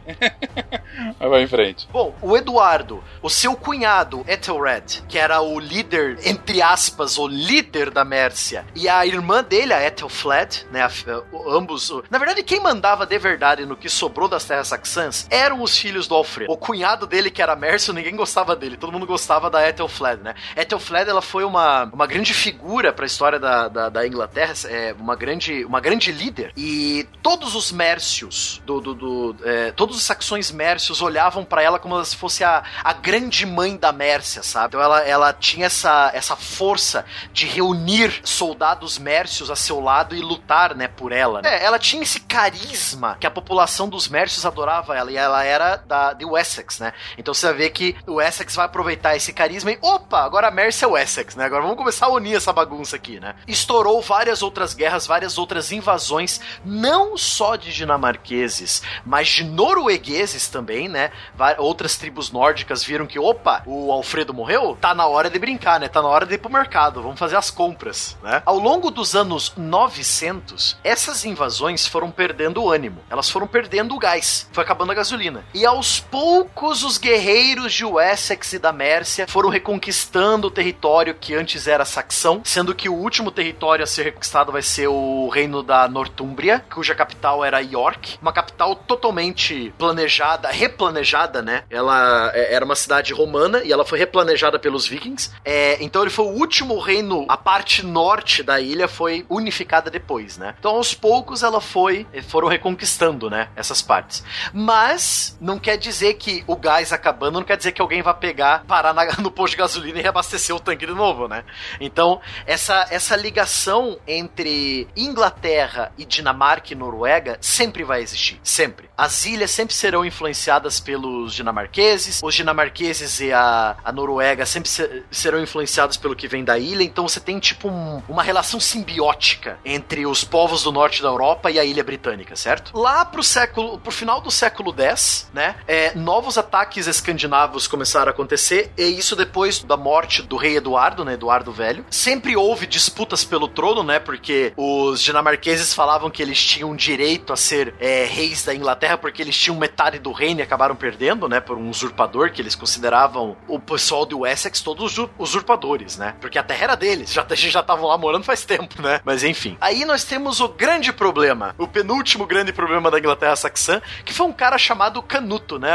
Mas 1.19 1.31
vai 1.31 1.43
em 1.43 1.47
frente. 1.47 1.89
Bom, 1.93 2.15
o 2.21 2.37
Eduardo, 2.37 3.03
o 3.23 3.31
seu 3.31 3.55
cunhado, 3.55 4.25
Ethelred, 4.27 5.03
que 5.09 5.19
era 5.19 5.41
o 5.41 5.59
líder, 5.61 6.19
entre 6.25 6.61
aspas, 6.61 7.19
o 7.19 7.27
líder 7.29 7.91
da 7.91 8.05
Mércia, 8.05 8.65
e 8.75 8.89
a 8.89 9.07
irmã 9.07 9.43
dele, 9.43 9.73
a 9.73 9.85
Ethelfled, 9.87 10.67
né, 10.73 10.83
a- 10.83 10.91
o- 11.33 11.51
ambos, 11.51 11.91
o- 11.91 12.03
na 12.11 12.19
verdade, 12.19 12.43
quem 12.43 12.61
mandava 12.61 13.07
de 13.07 13.19
verdade 13.19 13.65
no 13.67 13.77
que 13.77 13.89
sobrou 13.93 14.29
das 14.29 14.45
terras 14.45 14.69
saxãs 14.69 15.27
eram 15.31 15.63
os 15.63 15.77
filhos 15.77 16.07
do 16.07 16.15
Alfredo. 16.15 16.53
O 16.53 16.57
cunhado 16.57 17.07
dele, 17.07 17.31
que 17.31 17.43
era 17.43 17.55
Mércio, 17.57 17.93
ninguém 17.93 18.17
gostava 18.17 18.55
dele, 18.57 18.77
todo 18.77 18.93
mundo 18.93 19.07
gostava 19.07 19.51
da 19.51 19.67
Ethelfled, 19.69 20.23
né? 20.23 20.35
Ethelfled, 20.57 21.09
ela 21.09 21.23
foi 21.23 21.45
uma, 21.45 21.85
uma 21.85 22.07
grande 22.07 22.35
figura 22.35 22.93
para 22.93 23.05
a 23.05 23.07
história 23.07 23.39
da, 23.39 23.69
da, 23.69 23.89
da 23.89 24.07
Inglaterra, 24.07 24.53
é, 24.67 24.95
uma, 24.99 25.17
grande, 25.17 25.65
uma 25.65 25.81
grande 25.81 26.13
líder, 26.13 26.53
e 26.57 27.07
todos 27.23 27.55
os 27.55 27.73
Mércios, 27.73 28.61
do, 28.65 28.81
do, 28.81 28.95
do, 28.95 29.37
é, 29.45 29.73
todos 29.73 29.97
os 29.97 30.03
saxões 30.03 30.51
Mércios 30.51 31.01
olhavam 31.01 31.45
para 31.45 31.63
ela 31.63 31.79
como 31.79 32.03
se 32.05 32.17
fosse 32.17 32.45
a, 32.45 32.63
a 32.83 32.93
grande 32.93 33.47
mãe 33.47 33.77
da 33.77 33.93
Mércia, 33.93 34.43
sabe? 34.43 34.69
Então 34.69 34.81
ela, 34.81 35.01
ela 35.01 35.33
tinha 35.33 35.67
essa, 35.67 36.11
essa 36.15 36.37
força 36.37 37.05
de 37.33 37.47
reunir 37.47 38.21
soldados 38.25 38.99
Mércios 38.99 39.51
a 39.51 39.57
seu 39.57 39.81
lado 39.81 40.15
e 40.15 40.21
lutar, 40.21 40.75
né, 40.75 40.89
por 40.89 41.13
ela. 41.13 41.43
né? 41.43 41.59
É, 41.59 41.65
ela 41.65 41.79
tinha 41.79 42.03
esse 42.03 42.21
carisma 42.21 43.17
que 43.19 43.27
a 43.27 43.31
população 43.31 43.82
dos 43.89 44.09
Mércios 44.09 44.47
adorava 44.47 44.97
ela, 44.97 45.11
e 45.11 45.17
ela 45.17 45.43
era 45.45 45.77
da, 45.77 46.13
de 46.13 46.25
Wessex, 46.25 46.79
né? 46.79 46.93
Então 47.19 47.35
você 47.35 47.47
vai 47.47 47.55
ver 47.55 47.71
que 47.71 47.97
o 48.07 48.21
Essex 48.21 48.55
vai 48.55 48.67
aproveitar 48.67 49.17
esse 49.17 49.33
carisma 49.33 49.73
e, 49.73 49.79
opa, 49.83 50.21
agora 50.21 50.49
a 50.49 50.51
Mércia 50.51 50.87
é 50.87 50.89
o 50.89 50.97
Essex, 50.97 51.35
né? 51.35 51.45
Agora 51.45 51.63
vamos 51.63 51.77
começar 51.77 52.07
a 52.07 52.11
unir 52.11 52.37
essa 52.37 52.53
bagunça 52.53 52.97
aqui, 52.97 53.19
né? 53.19 53.35
Estourou 53.47 54.01
várias 54.01 54.43
outras 54.43 54.75
guerras, 54.75 55.07
várias 55.07 55.39
outras 55.39 55.73
invasões, 55.73 56.41
não 56.65 57.17
só 57.17 57.57
de 57.57 57.73
dinamarqueses, 57.73 58.83
mas 59.05 59.29
de 59.29 59.45
noruegueses 59.45 60.49
também, 60.49 60.89
né? 60.89 61.11
Outras 61.59 61.97
tribos 61.97 62.31
nórdicas 62.31 62.85
viram 62.85 63.07
que, 63.07 63.19
opa, 63.19 63.63
o 63.67 63.91
Alfredo 63.91 64.33
morreu? 64.33 64.77
Tá 64.81 64.95
na 64.95 65.07
hora 65.07 65.29
de 65.29 65.39
brincar, 65.39 65.81
né? 65.81 65.89
Tá 65.89 66.01
na 66.01 66.09
hora 66.09 66.27
de 66.27 66.35
ir 66.35 66.39
pro 66.39 66.51
mercado, 66.51 67.03
vamos 67.03 67.19
fazer 67.19 67.37
as 67.37 67.51
compras, 67.51 68.17
né? 68.23 68.43
Ao 68.45 68.59
longo 68.59 68.91
dos 68.91 69.15
anos 69.15 69.53
900, 69.57 70.79
essas 70.85 71.25
invasões 71.25 71.87
foram 71.87 72.11
perdendo 72.11 72.63
o 72.63 72.71
ânimo, 72.71 73.01
elas 73.11 73.29
foram 73.29 73.47
perdendo 73.47 73.72
o 73.81 73.99
gás, 73.99 74.49
foi 74.53 74.65
acabando 74.65 74.93
a 74.93 74.95
gasolina. 74.95 75.45
E 75.55 75.65
aos 75.65 76.01
poucos, 76.01 76.85
os 76.85 76.99
guerreiros 76.99 77.73
de 77.73 77.85
Wessex 77.85 78.53
e 78.53 78.59
da 78.59 78.73
Mércia 78.73 79.27
foram 79.27 79.49
reconquistando 79.49 80.49
o 80.49 80.51
território 80.51 81.15
que 81.15 81.35
antes 81.35 81.67
era 81.67 81.85
saxão, 81.85 82.43
sendo 82.45 82.75
que 82.75 82.89
o 82.89 82.95
último 82.95 83.31
território 83.31 83.83
a 83.83 83.87
ser 83.87 84.05
reconquistado 84.05 84.53
vai 84.53 84.63
ser 84.63 84.89
o 84.89 85.29
reino 85.29 85.63
da 85.63 85.89
Nortúmbria, 85.89 86.65
cuja 86.73 86.95
capital 86.95 87.45
era 87.45 87.61
York, 87.61 88.19
uma 88.21 88.33
capital 88.33 88.75
totalmente 88.77 89.73
planejada, 89.79 90.49
replanejada, 90.49 91.43
né? 91.43 91.65
Ela 91.71 92.31
é, 92.35 92.55
era 92.55 92.65
uma 92.65 92.77
cidade 92.77 93.13
romana 93.13 93.63
e 93.65 93.73
ela 93.73 93.85
foi 93.85 93.99
replanejada 93.99 94.59
pelos 94.59 94.87
vikings. 94.87 95.31
É, 95.45 95.83
então 95.83 96.03
ele 96.03 96.11
foi 96.11 96.27
o 96.27 96.31
último 96.31 96.79
reino, 96.79 97.25
a 97.29 97.37
parte 97.37 97.85
norte 97.85 98.43
da 98.43 98.61
ilha 98.61 98.89
foi 98.89 99.25
unificada 99.29 99.91
depois, 99.91 100.37
né? 100.37 100.55
Então 100.59 100.77
aos 100.77 100.95
poucos 100.95 101.43
ela 101.43 101.61
foi, 101.61 102.07
foram 102.29 102.49
reconquistando, 102.49 103.31
né? 103.31 103.49
Essas 103.63 103.81
partes. 103.81 104.25
Mas 104.53 105.39
não 105.41 105.57
quer 105.57 105.77
dizer 105.77 106.15
que 106.15 106.43
o 106.49 106.57
gás 106.57 106.93
acabando, 106.93 107.39
não 107.39 107.45
quer 107.45 107.57
dizer 107.57 107.71
que 107.71 107.81
alguém 107.81 108.03
vai 108.03 108.13
pegar, 108.13 108.65
parar 108.67 108.93
na, 108.93 109.05
no 109.23 109.31
posto 109.31 109.53
de 109.53 109.59
gasolina 109.59 110.01
e 110.01 110.03
reabastecer 110.03 110.55
o 110.55 110.59
tanque 110.59 110.85
de 110.85 110.93
novo, 110.93 111.29
né? 111.29 111.45
Então 111.81 112.21
essa, 112.45 112.89
essa 112.91 113.15
ligação 113.15 114.01
entre 114.05 114.89
Inglaterra 114.97 115.93
e 115.97 116.05
Dinamarca 116.05 116.73
e 116.73 116.77
Noruega 116.77 117.39
sempre 117.41 117.85
vai 117.85 118.03
existir, 118.03 118.41
sempre. 118.43 118.91
As 118.99 119.25
ilhas 119.27 119.53
sempre 119.53 119.75
serão 119.77 120.05
influenciadas 120.05 120.81
pelos 120.81 121.33
dinamarqueses, 121.33 122.21
os 122.21 122.35
dinamarqueses 122.35 123.21
e 123.21 123.33
a, 123.33 123.77
a 123.85 123.93
Noruega 123.93 124.45
sempre 124.45 124.69
ser, 124.69 125.05
serão 125.09 125.41
influenciados 125.41 125.97
pelo 125.97 126.17
que 126.17 126.27
vem 126.27 126.43
da 126.43 126.59
ilha, 126.59 126.83
então 126.83 127.07
você 127.07 127.21
tem 127.21 127.39
tipo 127.39 127.69
um, 127.69 128.03
uma 128.09 128.25
relação 128.25 128.59
simbiótica 128.59 129.59
entre 129.65 130.05
os 130.05 130.25
povos 130.25 130.65
do 130.65 130.73
norte 130.73 131.01
da 131.01 131.09
Europa 131.09 131.51
e 131.51 131.59
a 131.59 131.65
ilha 131.65 131.85
britânica, 131.85 132.35
certo? 132.35 132.77
Lá 132.77 133.05
pro 133.05 133.23
século, 133.23 133.52
pro 133.53 133.91
final 133.91 134.21
do 134.21 134.31
século 134.31 134.75
X, 134.77 135.31
né, 135.33 135.55
é, 135.67 135.95
novos 135.95 136.39
ataques 136.39 136.87
escandinavos 136.87 137.67
começaram 137.67 138.09
a 138.09 138.11
acontecer, 138.11 138.73
e 138.77 138.85
isso 138.85 139.15
depois 139.15 139.63
da 139.63 139.77
morte 139.77 140.23
do 140.23 140.37
rei 140.37 140.57
Eduardo, 140.57 141.05
né, 141.05 141.15
Eduardo 141.15 141.53
Velho. 141.53 141.85
Sempre 141.91 142.37
houve 142.37 142.67
disputas 142.67 143.25
pelo 143.25 143.49
trono, 143.49 143.83
né, 143.83 143.99
porque 143.99 144.53
os 144.57 145.03
dinamarqueses 145.03 145.75
falavam 145.75 146.11
que 146.11 146.23
eles 146.23 146.43
tinham 146.43 146.75
direito 146.75 147.33
a 147.33 147.37
ser 147.37 147.75
é, 147.79 148.05
reis 148.05 148.45
da 148.45 148.55
Inglaterra 148.55 148.97
porque 148.97 149.23
eles 149.23 149.37
tinham 149.37 149.57
metade 149.57 149.99
do 149.99 150.13
reino 150.13 150.41
e 150.41 150.43
acabaram 150.43 150.75
perdendo, 150.75 151.29
né, 151.29 151.41
por 151.41 151.57
um 151.57 151.69
usurpador 151.69 152.33
que 152.33 152.41
eles 152.41 152.55
consideravam 152.55 153.37
o 153.47 153.59
pessoal 153.59 154.07
do 154.07 154.27
Essex 154.27 154.61
todos 154.61 154.97
usurpadores, 155.19 155.97
né, 155.97 156.15
porque 156.21 156.39
a 156.39 156.43
terra 156.43 156.65
era 156.65 156.75
deles, 156.75 157.13
já, 157.13 157.27
já 157.31 157.65
lá 157.69 157.99
morando 157.99 158.25
faz 158.25 158.45
tempo, 158.45 158.81
né, 158.81 159.01
mas 159.05 159.25
enfim. 159.25 159.57
Aí 159.61 159.85
nós 159.85 160.05
temos 160.05 160.41
o 160.41 160.49
grande 160.49 160.93
problema, 160.93 161.55
o 161.59 161.67
penúltimo 161.67 162.27
grande 162.27 162.53
problema 162.53 162.91
da 162.91 162.99
Inglaterra 162.99 163.37
saxã, 163.43 163.83
que 164.05 164.13
foi 164.13 164.27
um 164.27 164.33
cara 164.33 164.57
chamado 164.59 165.03
Canuto, 165.03 165.59
né, 165.59 165.71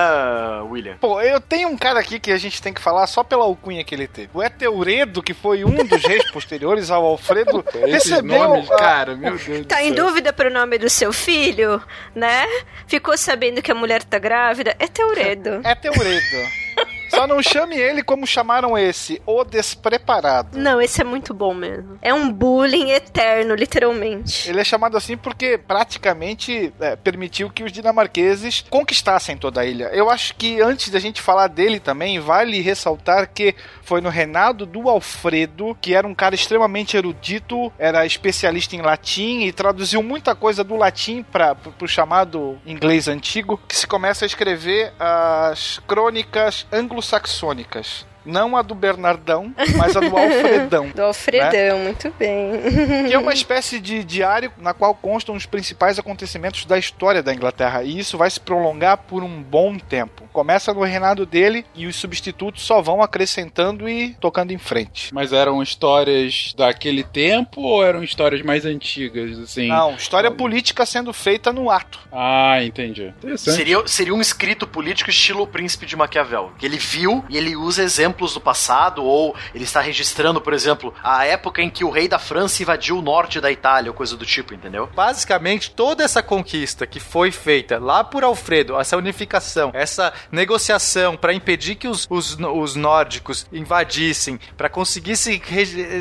William? 0.64 0.98
Pô, 0.98 1.22
eu 1.22 1.40
tenho 1.40 1.70
um 1.70 1.78
cara 1.78 2.00
aqui 2.00 2.20
que 2.20 2.32
a 2.32 2.38
gente 2.38 2.62
tem 2.62 2.74
que 2.74 2.82
falar 2.82 3.06
só 3.08 3.24
pela 3.24 3.44
alcunha 3.44 3.84
que 3.84 3.94
ele 3.94 4.08
teve. 4.08 4.30
O 4.34 4.44
Eteuredo, 4.44 5.22
que 5.22 5.34
foi 5.34 5.64
um 5.64 5.86
dos 5.86 6.04
reis 6.04 6.30
posteriores 6.32 6.90
ao 6.90 7.06
Alfredo, 7.06 7.64
recebeu... 7.86 8.38
Nomes, 8.38 8.70
cara, 8.70 9.16
meu 9.16 9.38
Deus 9.38 9.66
Tá 9.68 9.84
em 9.84 9.94
dúvida 9.94 10.34
pro 10.34 10.52
nome 10.52 10.78
do 10.78 10.90
seu 10.90 11.12
filho, 11.14 11.82
né? 12.16 12.46
Ficou 12.88 13.18
sabendo 13.18 13.62
que 13.62 13.72
a 13.72 13.76
mulher 13.76 14.04
tá 14.04 14.20
grávida? 14.20 14.76
É 14.80 14.88
Teuredo. 14.88 15.62
Só 17.10 17.28
não 17.28 17.42
chame 17.42 17.78
ele 17.78 18.04
como 18.04 18.28
chamaram 18.28 18.78
esse, 18.78 19.22
o 19.26 19.44
despreparado. 19.44 20.58
Não, 20.58 20.82
esse 20.82 21.02
é 21.02 21.04
muito 21.04 21.34
bom 21.34 21.54
mesmo. 21.54 21.98
É 22.02 22.14
um 22.14 22.32
bullying 22.32 22.92
eterno, 22.92 23.56
literalmente. 23.56 24.50
Ele 24.50 24.62
é 24.62 24.64
chamado 24.64 24.98
assim 24.98 25.18
porque 25.18 25.58
praticamente 25.58 26.74
é, 26.80 26.96
permitiu 26.96 27.50
que 27.50 27.64
os 27.64 27.72
dinamarqueses 27.72 28.66
conquistassem 28.70 29.38
toda 29.38 29.62
a 29.62 29.66
ilha. 29.66 29.90
Eu 29.94 30.10
acho 30.10 30.36
que 30.36 30.62
antes 30.62 30.90
da 30.90 31.00
gente 31.00 31.22
falar 31.22 31.48
dele 31.48 31.80
também, 31.80 32.20
vale 32.20 32.62
ressaltar 32.62 33.30
que 33.34 33.56
foi 33.82 34.02
no 34.02 34.10
reinado 34.10 34.66
do 34.66 34.90
Alfredo, 34.90 35.78
que 35.82 35.94
era 35.94 36.08
um 36.08 36.16
cara 36.16 36.36
extremamente 36.36 36.98
erudito, 36.98 37.72
era 37.78 38.06
especialista 38.06 38.76
em 38.76 38.82
latim 38.82 39.42
e 39.42 39.52
traduziu 39.52 40.04
muita 40.04 40.36
coisa 40.36 40.64
do 40.64 40.76
latim 40.76 41.24
para 41.24 41.56
o 41.82 41.88
chamado 41.88 42.60
inglês 42.66 43.08
antigo, 43.08 43.60
que 43.68 43.76
se 43.76 43.88
começa 43.88 44.26
a 44.26 44.28
escrever 44.28 44.94
as 45.00 45.80
crônicas 45.88 46.68
anglo-saxônicas. 46.98 48.06
Não 48.28 48.56
a 48.58 48.62
do 48.62 48.76
Bernardão, 48.76 49.54
mas 49.78 49.96
a 49.96 50.00
do 50.00 50.16
Alfredão. 50.18 50.90
do 50.94 51.02
Alfredão, 51.02 51.80
né? 51.80 51.84
muito 51.86 52.14
bem. 52.20 53.08
Que 53.08 53.14
é 53.14 53.18
uma 53.18 53.34
espécie 53.34 53.80
de 53.80 54.04
diário 54.04 54.52
na 54.58 54.74
qual 54.74 54.94
constam 54.94 55.36
os 55.36 55.46
principais 55.46 55.98
acontecimentos 55.98 56.66
da 56.66 56.78
história 56.78 57.24
da 57.24 57.34
Inglaterra. 57.34 57.84
E 57.84 57.98
isso 57.98 58.18
vai 58.18 58.30
se 58.30 58.40
prolongar 58.40 58.98
por 58.98 59.24
um 59.24 59.42
bom 59.42 59.78
tempo. 59.78 60.28
Começa 60.34 60.74
no 60.74 60.84
reinado 60.84 61.26
dele 61.26 61.66
e 61.74 61.88
os 61.88 61.96
substitutos 61.96 62.64
só 62.64 62.82
vão 62.82 63.02
acrescentando 63.02 63.88
e 63.88 64.14
tocando 64.16 64.52
em 64.52 64.58
frente. 64.58 65.14
Mas 65.14 65.32
eram 65.32 65.64
histórias 65.64 66.54
daquele 66.56 67.04
tempo 67.04 67.62
ou 67.62 67.84
eram 67.84 68.04
histórias 68.04 68.42
mais 68.42 68.66
antigas, 68.66 69.40
assim? 69.40 69.68
Não, 69.68 69.96
história 69.96 70.30
política 70.30 70.86
sendo 70.86 71.14
feita 71.14 71.54
no 71.54 71.72
ato. 71.72 72.00
Ah, 72.12 72.64
entendi. 72.64 73.14
Seria, 73.38 73.88
seria 73.88 74.14
um 74.14 74.22
escrito 74.22 74.68
político 74.68 75.10
estilo 75.10 75.44
o 75.44 75.48
Príncipe 75.48 75.86
de 75.86 75.96
Maquiavel. 75.96 76.52
Que 76.58 76.66
ele 76.66 76.78
viu 76.78 77.24
e 77.30 77.38
ele 77.38 77.56
usa 77.56 77.84
exemplos 77.84 78.17
do 78.26 78.42
passado, 78.42 79.04
ou 79.04 79.36
ele 79.54 79.64
está 79.64 79.82
registrando, 79.82 80.42
por 80.42 80.54
exemplo, 80.54 80.94
a 81.04 81.26
época 81.26 81.62
em 81.62 81.70
que 81.70 81.84
o 81.84 81.90
rei 81.90 82.08
da 82.08 82.20
França 82.20 82.62
invadiu 82.62 82.98
o 82.98 83.02
norte 83.02 83.40
da 83.40 83.52
Itália, 83.52 83.92
ou 83.92 83.96
coisa 83.96 84.18
do 84.18 84.26
tipo, 84.26 84.54
entendeu? 84.54 84.90
Basicamente, 84.96 85.72
toda 85.72 86.04
essa 86.04 86.22
conquista 86.22 86.88
que 86.88 87.00
foi 87.00 87.32
feita 87.32 87.80
lá 87.80 88.04
por 88.04 88.24
Alfredo, 88.24 88.80
essa 88.80 88.98
unificação, 88.98 89.72
essa 89.74 90.14
negociação 90.32 91.16
para 91.16 91.34
impedir 91.34 91.76
que 91.76 91.88
os, 91.88 92.08
os, 92.10 92.38
os 92.38 92.76
nórdicos 92.76 93.46
invadissem, 93.52 94.40
para 94.56 94.70
conseguir 94.70 95.16
se 95.16 95.42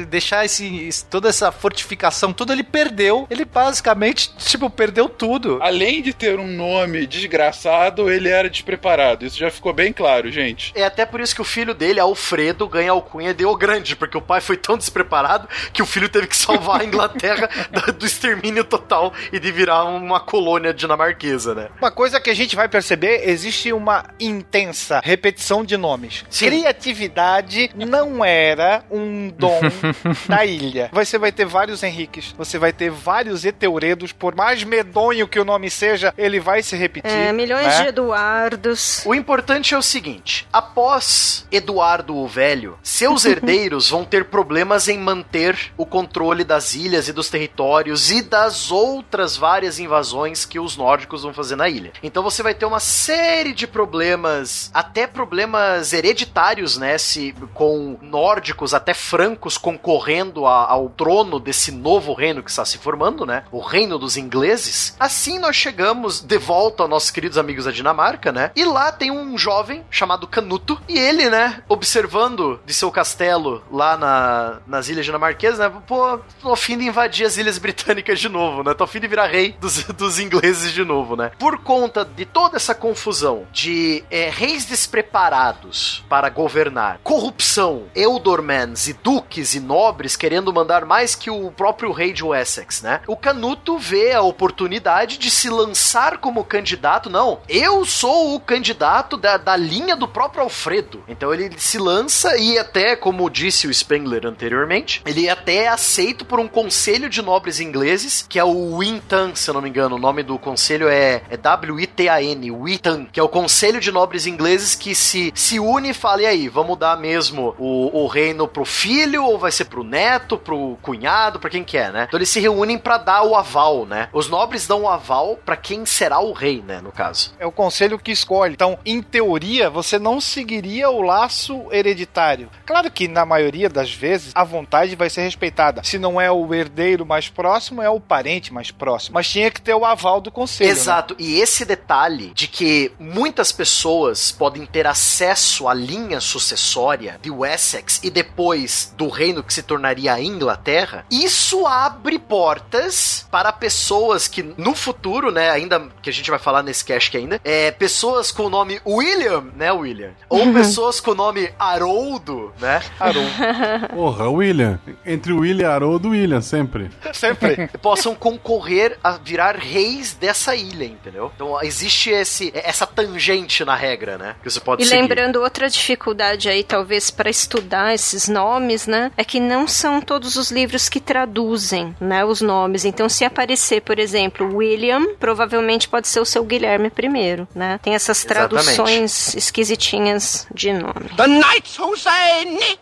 deixar 0.09 0.45
esse, 0.45 1.05
toda 1.11 1.29
essa 1.29 1.53
fortificação, 1.53 2.33
tudo 2.33 2.53
ele 2.53 2.63
perdeu. 2.63 3.27
Ele 3.31 3.45
basicamente, 3.45 4.35
tipo, 4.37 4.69
perdeu 4.71 5.09
tudo. 5.09 5.59
Além 5.63 6.03
de 6.03 6.13
ter 6.13 6.39
um 6.39 6.47
nome 6.47 7.07
desgraçado, 7.07 8.11
ele 8.11 8.29
era 8.29 8.49
despreparado. 8.49 9.25
Isso 9.25 9.39
já 9.39 9.51
ficou 9.51 9.73
bem 9.73 9.93
claro, 9.93 10.31
gente. 10.31 10.73
É 10.75 10.85
até 10.85 11.05
por 11.05 11.21
isso 11.21 11.35
que 11.35 11.41
o 11.41 11.45
filho 11.45 11.75
dele, 11.75 12.01
Alfredo 12.07 12.69
ganha 12.69 12.91
a 12.91 12.95
alcunha 12.95 13.35
de 13.35 13.45
O 13.45 13.57
Grande, 13.57 13.97
porque 13.97 14.17
o 14.17 14.23
pai 14.23 14.41
foi 14.41 14.57
tão 14.57 14.77
despreparado 14.77 15.49
que 15.73 15.83
o 15.83 15.87
filho 15.87 16.09
teve 16.09 16.27
que 16.27 16.37
salvar 16.37 16.81
a 16.81 16.85
Inglaterra 16.85 17.49
do 17.99 18.07
extermínio 18.07 18.65
total 18.65 19.13
e 19.33 19.39
de 19.39 19.51
virar 19.51 19.85
uma 19.85 20.21
colônia 20.21 20.73
dinamarquesa, 20.73 21.55
né? 21.55 21.69
Uma 21.79 21.91
coisa 21.91 22.21
que 22.21 22.31
a 22.31 22.35
gente 22.35 22.55
vai 22.55 22.69
perceber, 22.69 23.29
existe 23.29 23.73
uma 23.73 24.05
intensa 24.21 25.01
repetição 25.03 25.65
de 25.65 25.77
nomes. 25.77 26.25
Sim. 26.31 26.47
Criatividade 26.47 27.71
não 27.75 28.25
era 28.25 28.85
um 28.91 29.29
dom 29.29 29.61
da 30.29 30.45
ilha. 30.45 30.91
Você 30.93 31.19
vai 31.19 31.33
ter 31.33 31.45
vários 31.45 31.83
Henriques, 31.83 32.35
você 32.37 32.59
vai 32.59 32.73
ter 32.73 32.91
vários 32.91 33.45
Eteuredos, 33.45 34.13
por 34.13 34.35
mais 34.35 34.63
medonho 34.65 35.29
que 35.29 35.39
o 35.39 35.45
nome 35.45 35.71
seja, 35.71 36.15
ele 36.17 36.39
vai 36.39 36.63
se 36.63 36.77
repetir. 36.77 37.11
É, 37.11 37.33
milhões 37.33 37.67
né? 37.67 37.83
de 37.83 37.89
Eduardos. 37.89 39.03
O 39.05 39.15
importante 39.15 39.75
é 39.75 39.79
o 39.79 39.83
seguinte, 39.83 40.47
após 40.53 41.47
Eduardo 41.51 41.86
Eduardo 41.87 42.17
o 42.17 42.27
Velho, 42.27 42.79
seus 42.83 43.25
herdeiros 43.27 43.91
vão 43.91 44.05
ter 44.05 44.25
problemas 44.25 44.89
em 44.89 44.99
manter 44.99 45.73
o 45.77 45.87
controle 45.87 46.43
das 46.43 46.75
ilhas 46.75 47.07
e 47.07 47.13
dos 47.13 47.31
territórios 47.31 48.11
e 48.11 48.23
das 48.23 48.73
outras 48.73 49.37
várias 49.37 49.79
invasões 49.79 50.45
que 50.45 50.59
os 50.59 50.77
nórdicos 50.77 51.23
vão 51.23 51.33
fazer 51.33 51.55
na 51.55 51.69
ilha. 51.69 51.93
Então 52.03 52.25
você 52.25 52.43
vai 52.43 52.55
ter 52.55 52.67
uma 52.67 52.81
série 52.81 53.53
de 53.53 53.69
problemas, 53.69 54.69
até 54.75 55.07
problemas 55.07 55.93
hereditários, 55.93 56.77
né? 56.77 56.99
Se, 56.99 57.33
com 57.55 57.97
nórdicos, 58.03 58.75
até 58.75 58.93
francos 58.93 59.57
concorrendo 59.57 60.45
a, 60.45 60.69
ao 60.69 60.89
trono 60.89 61.39
desse 61.39 61.71
novo 61.71 62.15
reino 62.15 62.43
que 62.43 62.51
está 62.51 62.65
se 62.65 62.79
formando, 62.79 63.25
né? 63.25 63.45
O 63.53 63.61
reino 63.61 63.97
dos 63.97 64.17
ingleses. 64.17 64.97
Assim 64.99 65.39
nós 65.39 65.55
chegamos 65.55 66.21
de 66.21 66.39
volta 66.39 66.83
aos 66.83 66.91
nossos 66.91 67.11
queridos 67.13 67.39
amigos 67.39 67.65
da 67.65 67.71
Dinamarca, 67.71 68.33
né? 68.33 68.51
E 68.57 68.65
lá 68.65 68.91
tem 68.91 69.13
um 69.13 69.39
jovem 69.39 69.85
chamado 69.89 70.27
Canuto 70.27 70.81
e 70.89 70.99
ele, 70.99 71.31
né? 71.31 71.63
Observando 71.77 72.61
de 72.65 72.75
seu 72.75 72.91
castelo 72.91 73.63
lá 73.71 73.97
na, 73.97 74.59
nas 74.67 74.89
ilhas 74.89 75.05
dinamarquesas, 75.05 75.59
né? 75.59 75.73
Pô, 75.87 76.19
tô 76.41 76.53
a 76.53 76.57
fim 76.57 76.77
de 76.77 76.85
invadir 76.85 77.27
as 77.27 77.37
ilhas 77.37 77.59
britânicas 77.59 78.19
de 78.19 78.29
novo, 78.29 78.65
né? 78.65 78.75
Tô 78.75 78.85
a 78.85 78.87
fim 78.87 79.01
de 79.01 79.07
virar 79.07 79.27
rei 79.27 79.57
dos, 79.61 79.85
dos 79.95 80.19
ingleses 80.19 80.73
de 80.73 80.85
novo, 80.85 81.17
né? 81.17 81.31
Por 81.39 81.59
conta 81.59 82.05
de 82.05 82.25
toda 82.25 82.57
essa 82.57 82.75
confusão 82.75 83.47
de 83.53 84.05
é, 84.11 84.29
reis 84.29 84.65
despreparados 84.65 86.05
para 86.09 86.29
governar, 86.29 86.99
corrupção, 87.03 87.85
ealdormans 87.95 88.89
e 88.89 88.93
duques 88.93 89.55
e 89.55 89.61
nobres 89.61 90.17
querendo 90.17 90.53
mandar 90.53 90.85
mais 90.85 91.15
que 91.15 91.31
o 91.31 91.51
próprio 91.51 91.93
rei 91.93 92.13
de 92.13 92.25
Wessex, 92.25 92.83
né? 92.83 93.01
O 93.07 93.17
Canuto 93.17 93.79
vê 93.79 94.13
a 94.13 94.23
oportunidade 94.23 95.19
de 95.19 95.31
se 95.31 95.49
lançar 95.49 96.19
como 96.19 96.45
candidato. 96.45 97.11
Não, 97.11 97.41
eu 97.49 97.85
sou 97.85 98.35
o 98.35 98.41
candidato 98.41 99.17
da, 99.17 99.37
da 99.37 99.57
linha 99.57 99.95
do 99.95 100.09
próprio 100.09 100.43
Alfredo. 100.43 101.05
Então 101.09 101.33
ele 101.33 101.49
se 101.67 101.79
lança 101.79 102.37
e 102.37 102.59
até, 102.59 102.95
como 102.95 103.29
disse 103.29 103.67
o 103.67 103.75
Spengler 103.75 104.25
anteriormente, 104.27 105.03
ele 105.05 105.29
até 105.29 105.65
é 105.65 105.69
aceito 105.69 106.25
por 106.25 106.39
um 106.39 106.47
conselho 106.47 107.09
de 107.09 107.21
nobres 107.21 107.61
ingleses, 107.61 108.25
que 108.29 108.39
é 108.39 108.45
o 108.45 108.79
Wintan, 108.79 109.35
se 109.35 109.51
eu 109.51 109.55
não 109.55 109.61
me 109.61 109.69
engano. 109.69 109.97
O 109.97 109.99
nome 109.99 110.23
do 110.23 110.39
conselho 110.39 110.89
é, 110.89 111.23
é 111.29 111.37
W-I-T-A-N, 111.37 112.51
Wintan, 112.53 113.07
que 113.11 113.19
é 113.19 113.23
o 113.23 113.29
conselho 113.29 113.81
de 113.81 113.91
nobres 113.91 114.27
ingleses 114.27 114.75
que 114.75 114.95
se, 114.95 115.33
se 115.35 115.59
une 115.59 115.91
e 115.91 115.95
fala, 115.95 116.23
e 116.23 116.27
aí, 116.27 116.49
vamos 116.49 116.79
dar 116.79 116.97
mesmo 116.97 117.55
o, 117.59 118.05
o 118.05 118.07
reino 118.07 118.47
pro 118.47 118.65
filho 118.65 119.25
ou 119.25 119.39
vai 119.39 119.51
ser 119.51 119.65
pro 119.65 119.83
neto, 119.83 120.39
pro 120.39 120.79
cunhado, 120.83 121.41
pra 121.41 121.51
quem 121.51 121.65
quer, 121.65 121.93
né? 121.93 122.05
Então 122.07 122.19
eles 122.19 122.29
se 122.29 122.39
reúnem 122.39 122.79
para 122.79 122.99
dar 122.99 123.23
o 123.23 123.35
aval, 123.35 123.85
né? 123.87 124.09
Os 124.13 124.29
nobres 124.29 124.67
dão 124.67 124.83
o 124.83 124.89
aval 124.89 125.39
para 125.45 125.57
quem 125.57 125.85
será 125.85 126.21
o 126.21 126.33
rei, 126.33 126.63
né, 126.63 126.81
no 126.81 126.93
caso. 126.93 127.35
É 127.39 127.47
o 127.47 127.53
conselho 127.53 127.99
que 127.99 128.13
escolhe. 128.13 128.55
Então, 128.55 128.79
em 128.85 129.03
teoria, 129.03 129.69
você 129.69 129.99
não 129.99 130.21
seguiria 130.21 130.91
o 130.91 131.03
laço 131.03 131.56
hereditário. 131.71 132.49
Claro 132.65 132.91
que 132.91 133.09
na 133.09 133.25
maioria 133.25 133.69
das 133.69 133.93
vezes 133.93 134.33
a 134.35 134.45
vontade 134.45 134.97
vai 134.97 135.11
ser 135.11 135.23
respeitada. 135.23 135.83
Se 135.85 135.99
não 135.99 136.21
é 136.21 136.31
o 136.31 136.55
herdeiro 136.55 137.05
mais 137.07 137.29
próximo, 137.29 137.83
é 137.83 137.91
o 137.91 138.01
parente 138.01 138.53
mais 138.53 138.71
próximo. 138.71 139.15
Mas 139.15 139.29
tinha 139.29 139.51
que 139.51 139.61
ter 139.61 139.75
o 139.75 139.85
aval 139.85 140.21
do 140.21 140.31
conselho. 140.31 140.69
né? 140.69 140.77
Exato. 140.77 141.17
E 141.19 141.41
esse 141.41 141.65
detalhe 141.65 142.33
de 142.35 142.47
que 142.47 142.93
muitas 142.99 143.53
pessoas 143.53 144.31
podem 144.33 144.65
ter 144.67 144.87
acesso 144.87 145.69
à 145.69 145.75
linha 145.75 146.21
sucessória 146.21 147.19
de 147.23 147.31
Wessex 147.31 148.01
e 148.03 148.11
depois 148.11 148.95
do 148.97 149.09
reino 149.09 149.43
que 149.43 149.53
se 149.53 149.63
tornaria 149.63 150.13
a 150.15 150.21
Inglaterra, 150.21 151.05
isso 151.11 151.67
abre 151.67 152.19
portas 152.19 153.27
para 153.31 153.53
pessoas 153.53 154.29
que 154.29 154.43
no 154.57 154.75
futuro, 154.75 155.31
né, 155.31 155.51
ainda 155.51 155.89
que 156.03 156.11
a 156.11 156.13
gente 156.13 156.31
vai 156.31 156.39
falar 156.39 156.63
nesse 156.63 156.85
cast 156.85 157.11
que 157.11 157.17
ainda, 157.17 157.41
é 157.45 157.71
pessoas 157.71 158.31
com 158.31 158.45
o 158.45 158.51
nome 158.51 158.81
William, 158.87 159.45
né, 159.57 159.73
William? 159.73 160.11
Ou 160.29 160.53
pessoas 160.53 161.01
com 161.01 161.13
o 161.13 161.15
nome 161.15 161.46
Haroldo, 161.59 162.53
né? 162.61 162.81
Haroldo. 162.99 163.31
Porra, 163.95 164.29
William. 164.29 164.79
Entre 165.05 165.33
o 165.33 165.41
William 165.41 165.67
e 165.69 165.71
Haroldo, 165.71 166.11
William, 166.11 166.41
sempre. 166.41 166.91
Sempre. 167.13 167.69
possam 167.81 168.15
concorrer 168.15 168.99
a 169.03 169.13
virar 169.13 169.57
reis 169.57 170.15
dessa 170.15 170.55
ilha, 170.55 170.85
entendeu? 170.85 171.31
Então 171.35 171.61
existe 171.63 172.11
esse, 172.11 172.51
essa 172.55 172.87
tangente 172.87 173.65
na 173.65 173.75
regra, 173.75 174.19
né? 174.19 174.35
Que 174.43 174.51
você 174.51 174.61
pode 174.61 174.83
E 174.83 174.87
seguir. 174.87 175.01
lembrando 175.01 175.41
outra 175.41 175.69
dificuldade 175.69 176.49
aí, 176.49 176.63
talvez, 176.65 177.11
para 177.11 177.31
estudar 177.31 177.95
esses 177.95 178.29
nomes, 178.29 178.87
né? 178.87 179.11
É 179.17 179.25
que 179.25 179.41
não 179.41 179.67
são 179.69 180.01
todos 180.01 180.37
os 180.37 180.51
livros 180.51 180.89
que 180.89 181.01
traduzem, 181.01 181.95
né? 182.01 182.25
Os 182.25 182.41
nomes. 182.41 182.85
Então, 182.85 183.09
se 183.09 183.25
aparecer, 183.25 183.83
por 183.83 183.99
exemplo, 183.99 184.57
William, 184.57 185.15
provavelmente 185.19 185.89
pode 185.89 186.09
ser 186.09 186.21
o 186.21 186.25
seu 186.25 186.45
Guilherme 186.45 186.89
I, 186.89 187.47
né? 187.55 187.79
Tem 187.83 187.95
essas 187.95 188.25
Exatamente. 188.25 188.65
traduções 188.65 189.35
esquisitinhas 189.35 190.47
de 190.55 190.73
nome. 190.73 191.09
The 191.17 191.27
knights 191.41 191.77
who 191.77 191.97
say 191.97 192.45
Ni 192.45 192.77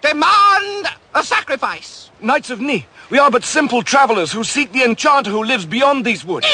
demand 0.00 0.86
a 1.14 1.22
sacrifice. 1.22 2.10
Knights 2.20 2.50
of 2.50 2.60
Ni, 2.60 2.86
we 3.10 3.18
are 3.18 3.30
but 3.30 3.44
simple 3.44 3.82
travelers 3.82 4.32
who 4.32 4.44
seek 4.44 4.72
the 4.72 4.82
enchanter 4.82 5.30
who 5.30 5.44
lives 5.44 5.66
beyond 5.66 6.04
these 6.04 6.24
woods. 6.24 6.46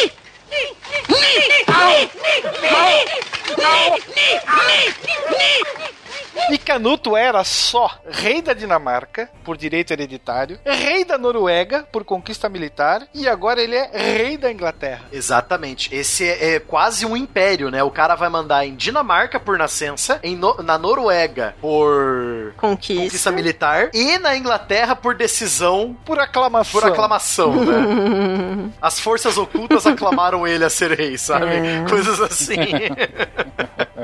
E 6.51 6.59
Canuto 6.59 7.17
era 7.17 7.43
só 7.45 7.91
rei 8.09 8.43
da 8.43 8.53
Dinamarca, 8.53 9.29
por 9.45 9.57
direito 9.57 9.93
hereditário, 9.93 10.59
rei 10.65 11.05
da 11.05 11.17
Noruega, 11.19 11.87
por 11.93 12.05
conquista 12.05 12.49
militar, 12.49 13.07
e 13.15 13.29
agora 13.29 13.61
ele 13.63 13.77
é 13.77 13.91
rei 13.95 14.37
da 14.37 14.51
Inglaterra. 14.51 15.03
Exatamente. 15.13 15.95
Esse 15.95 16.29
é, 16.29 16.55
é 16.57 16.61
quase 16.61 17.05
um 17.07 17.17
império, 17.17 17.71
né? 17.71 17.83
O 17.83 17.91
cara 17.91 18.15
vai 18.15 18.29
mandar 18.29 18.65
em 18.67 18.75
Dinamarca 18.75 19.39
por 19.39 19.57
nascença, 19.59 20.19
em 20.23 20.35
No- 20.37 20.63
na 20.63 20.77
Noruega 20.79 21.55
por 21.61 22.53
conquista. 22.57 23.31
militar 23.31 23.91
e 23.95 24.19
na 24.19 24.37
Inglaterra 24.37 24.97
por 24.97 25.15
decisão 25.15 25.97
por 26.05 26.19
aclamação. 26.19 26.81
Por 26.81 26.89
aclamação, 26.91 27.65
né? 27.65 28.71
As 28.81 28.99
forças 28.99 29.37
ocultas 29.39 29.87
aclamaram 29.87 30.47
ele 30.47 30.65
a 30.65 30.71
ser 30.71 30.93
rei, 30.99 31.17
sabe? 31.19 31.47
É. 31.55 31.85
Coisas 31.89 32.21
assim. 32.21 32.57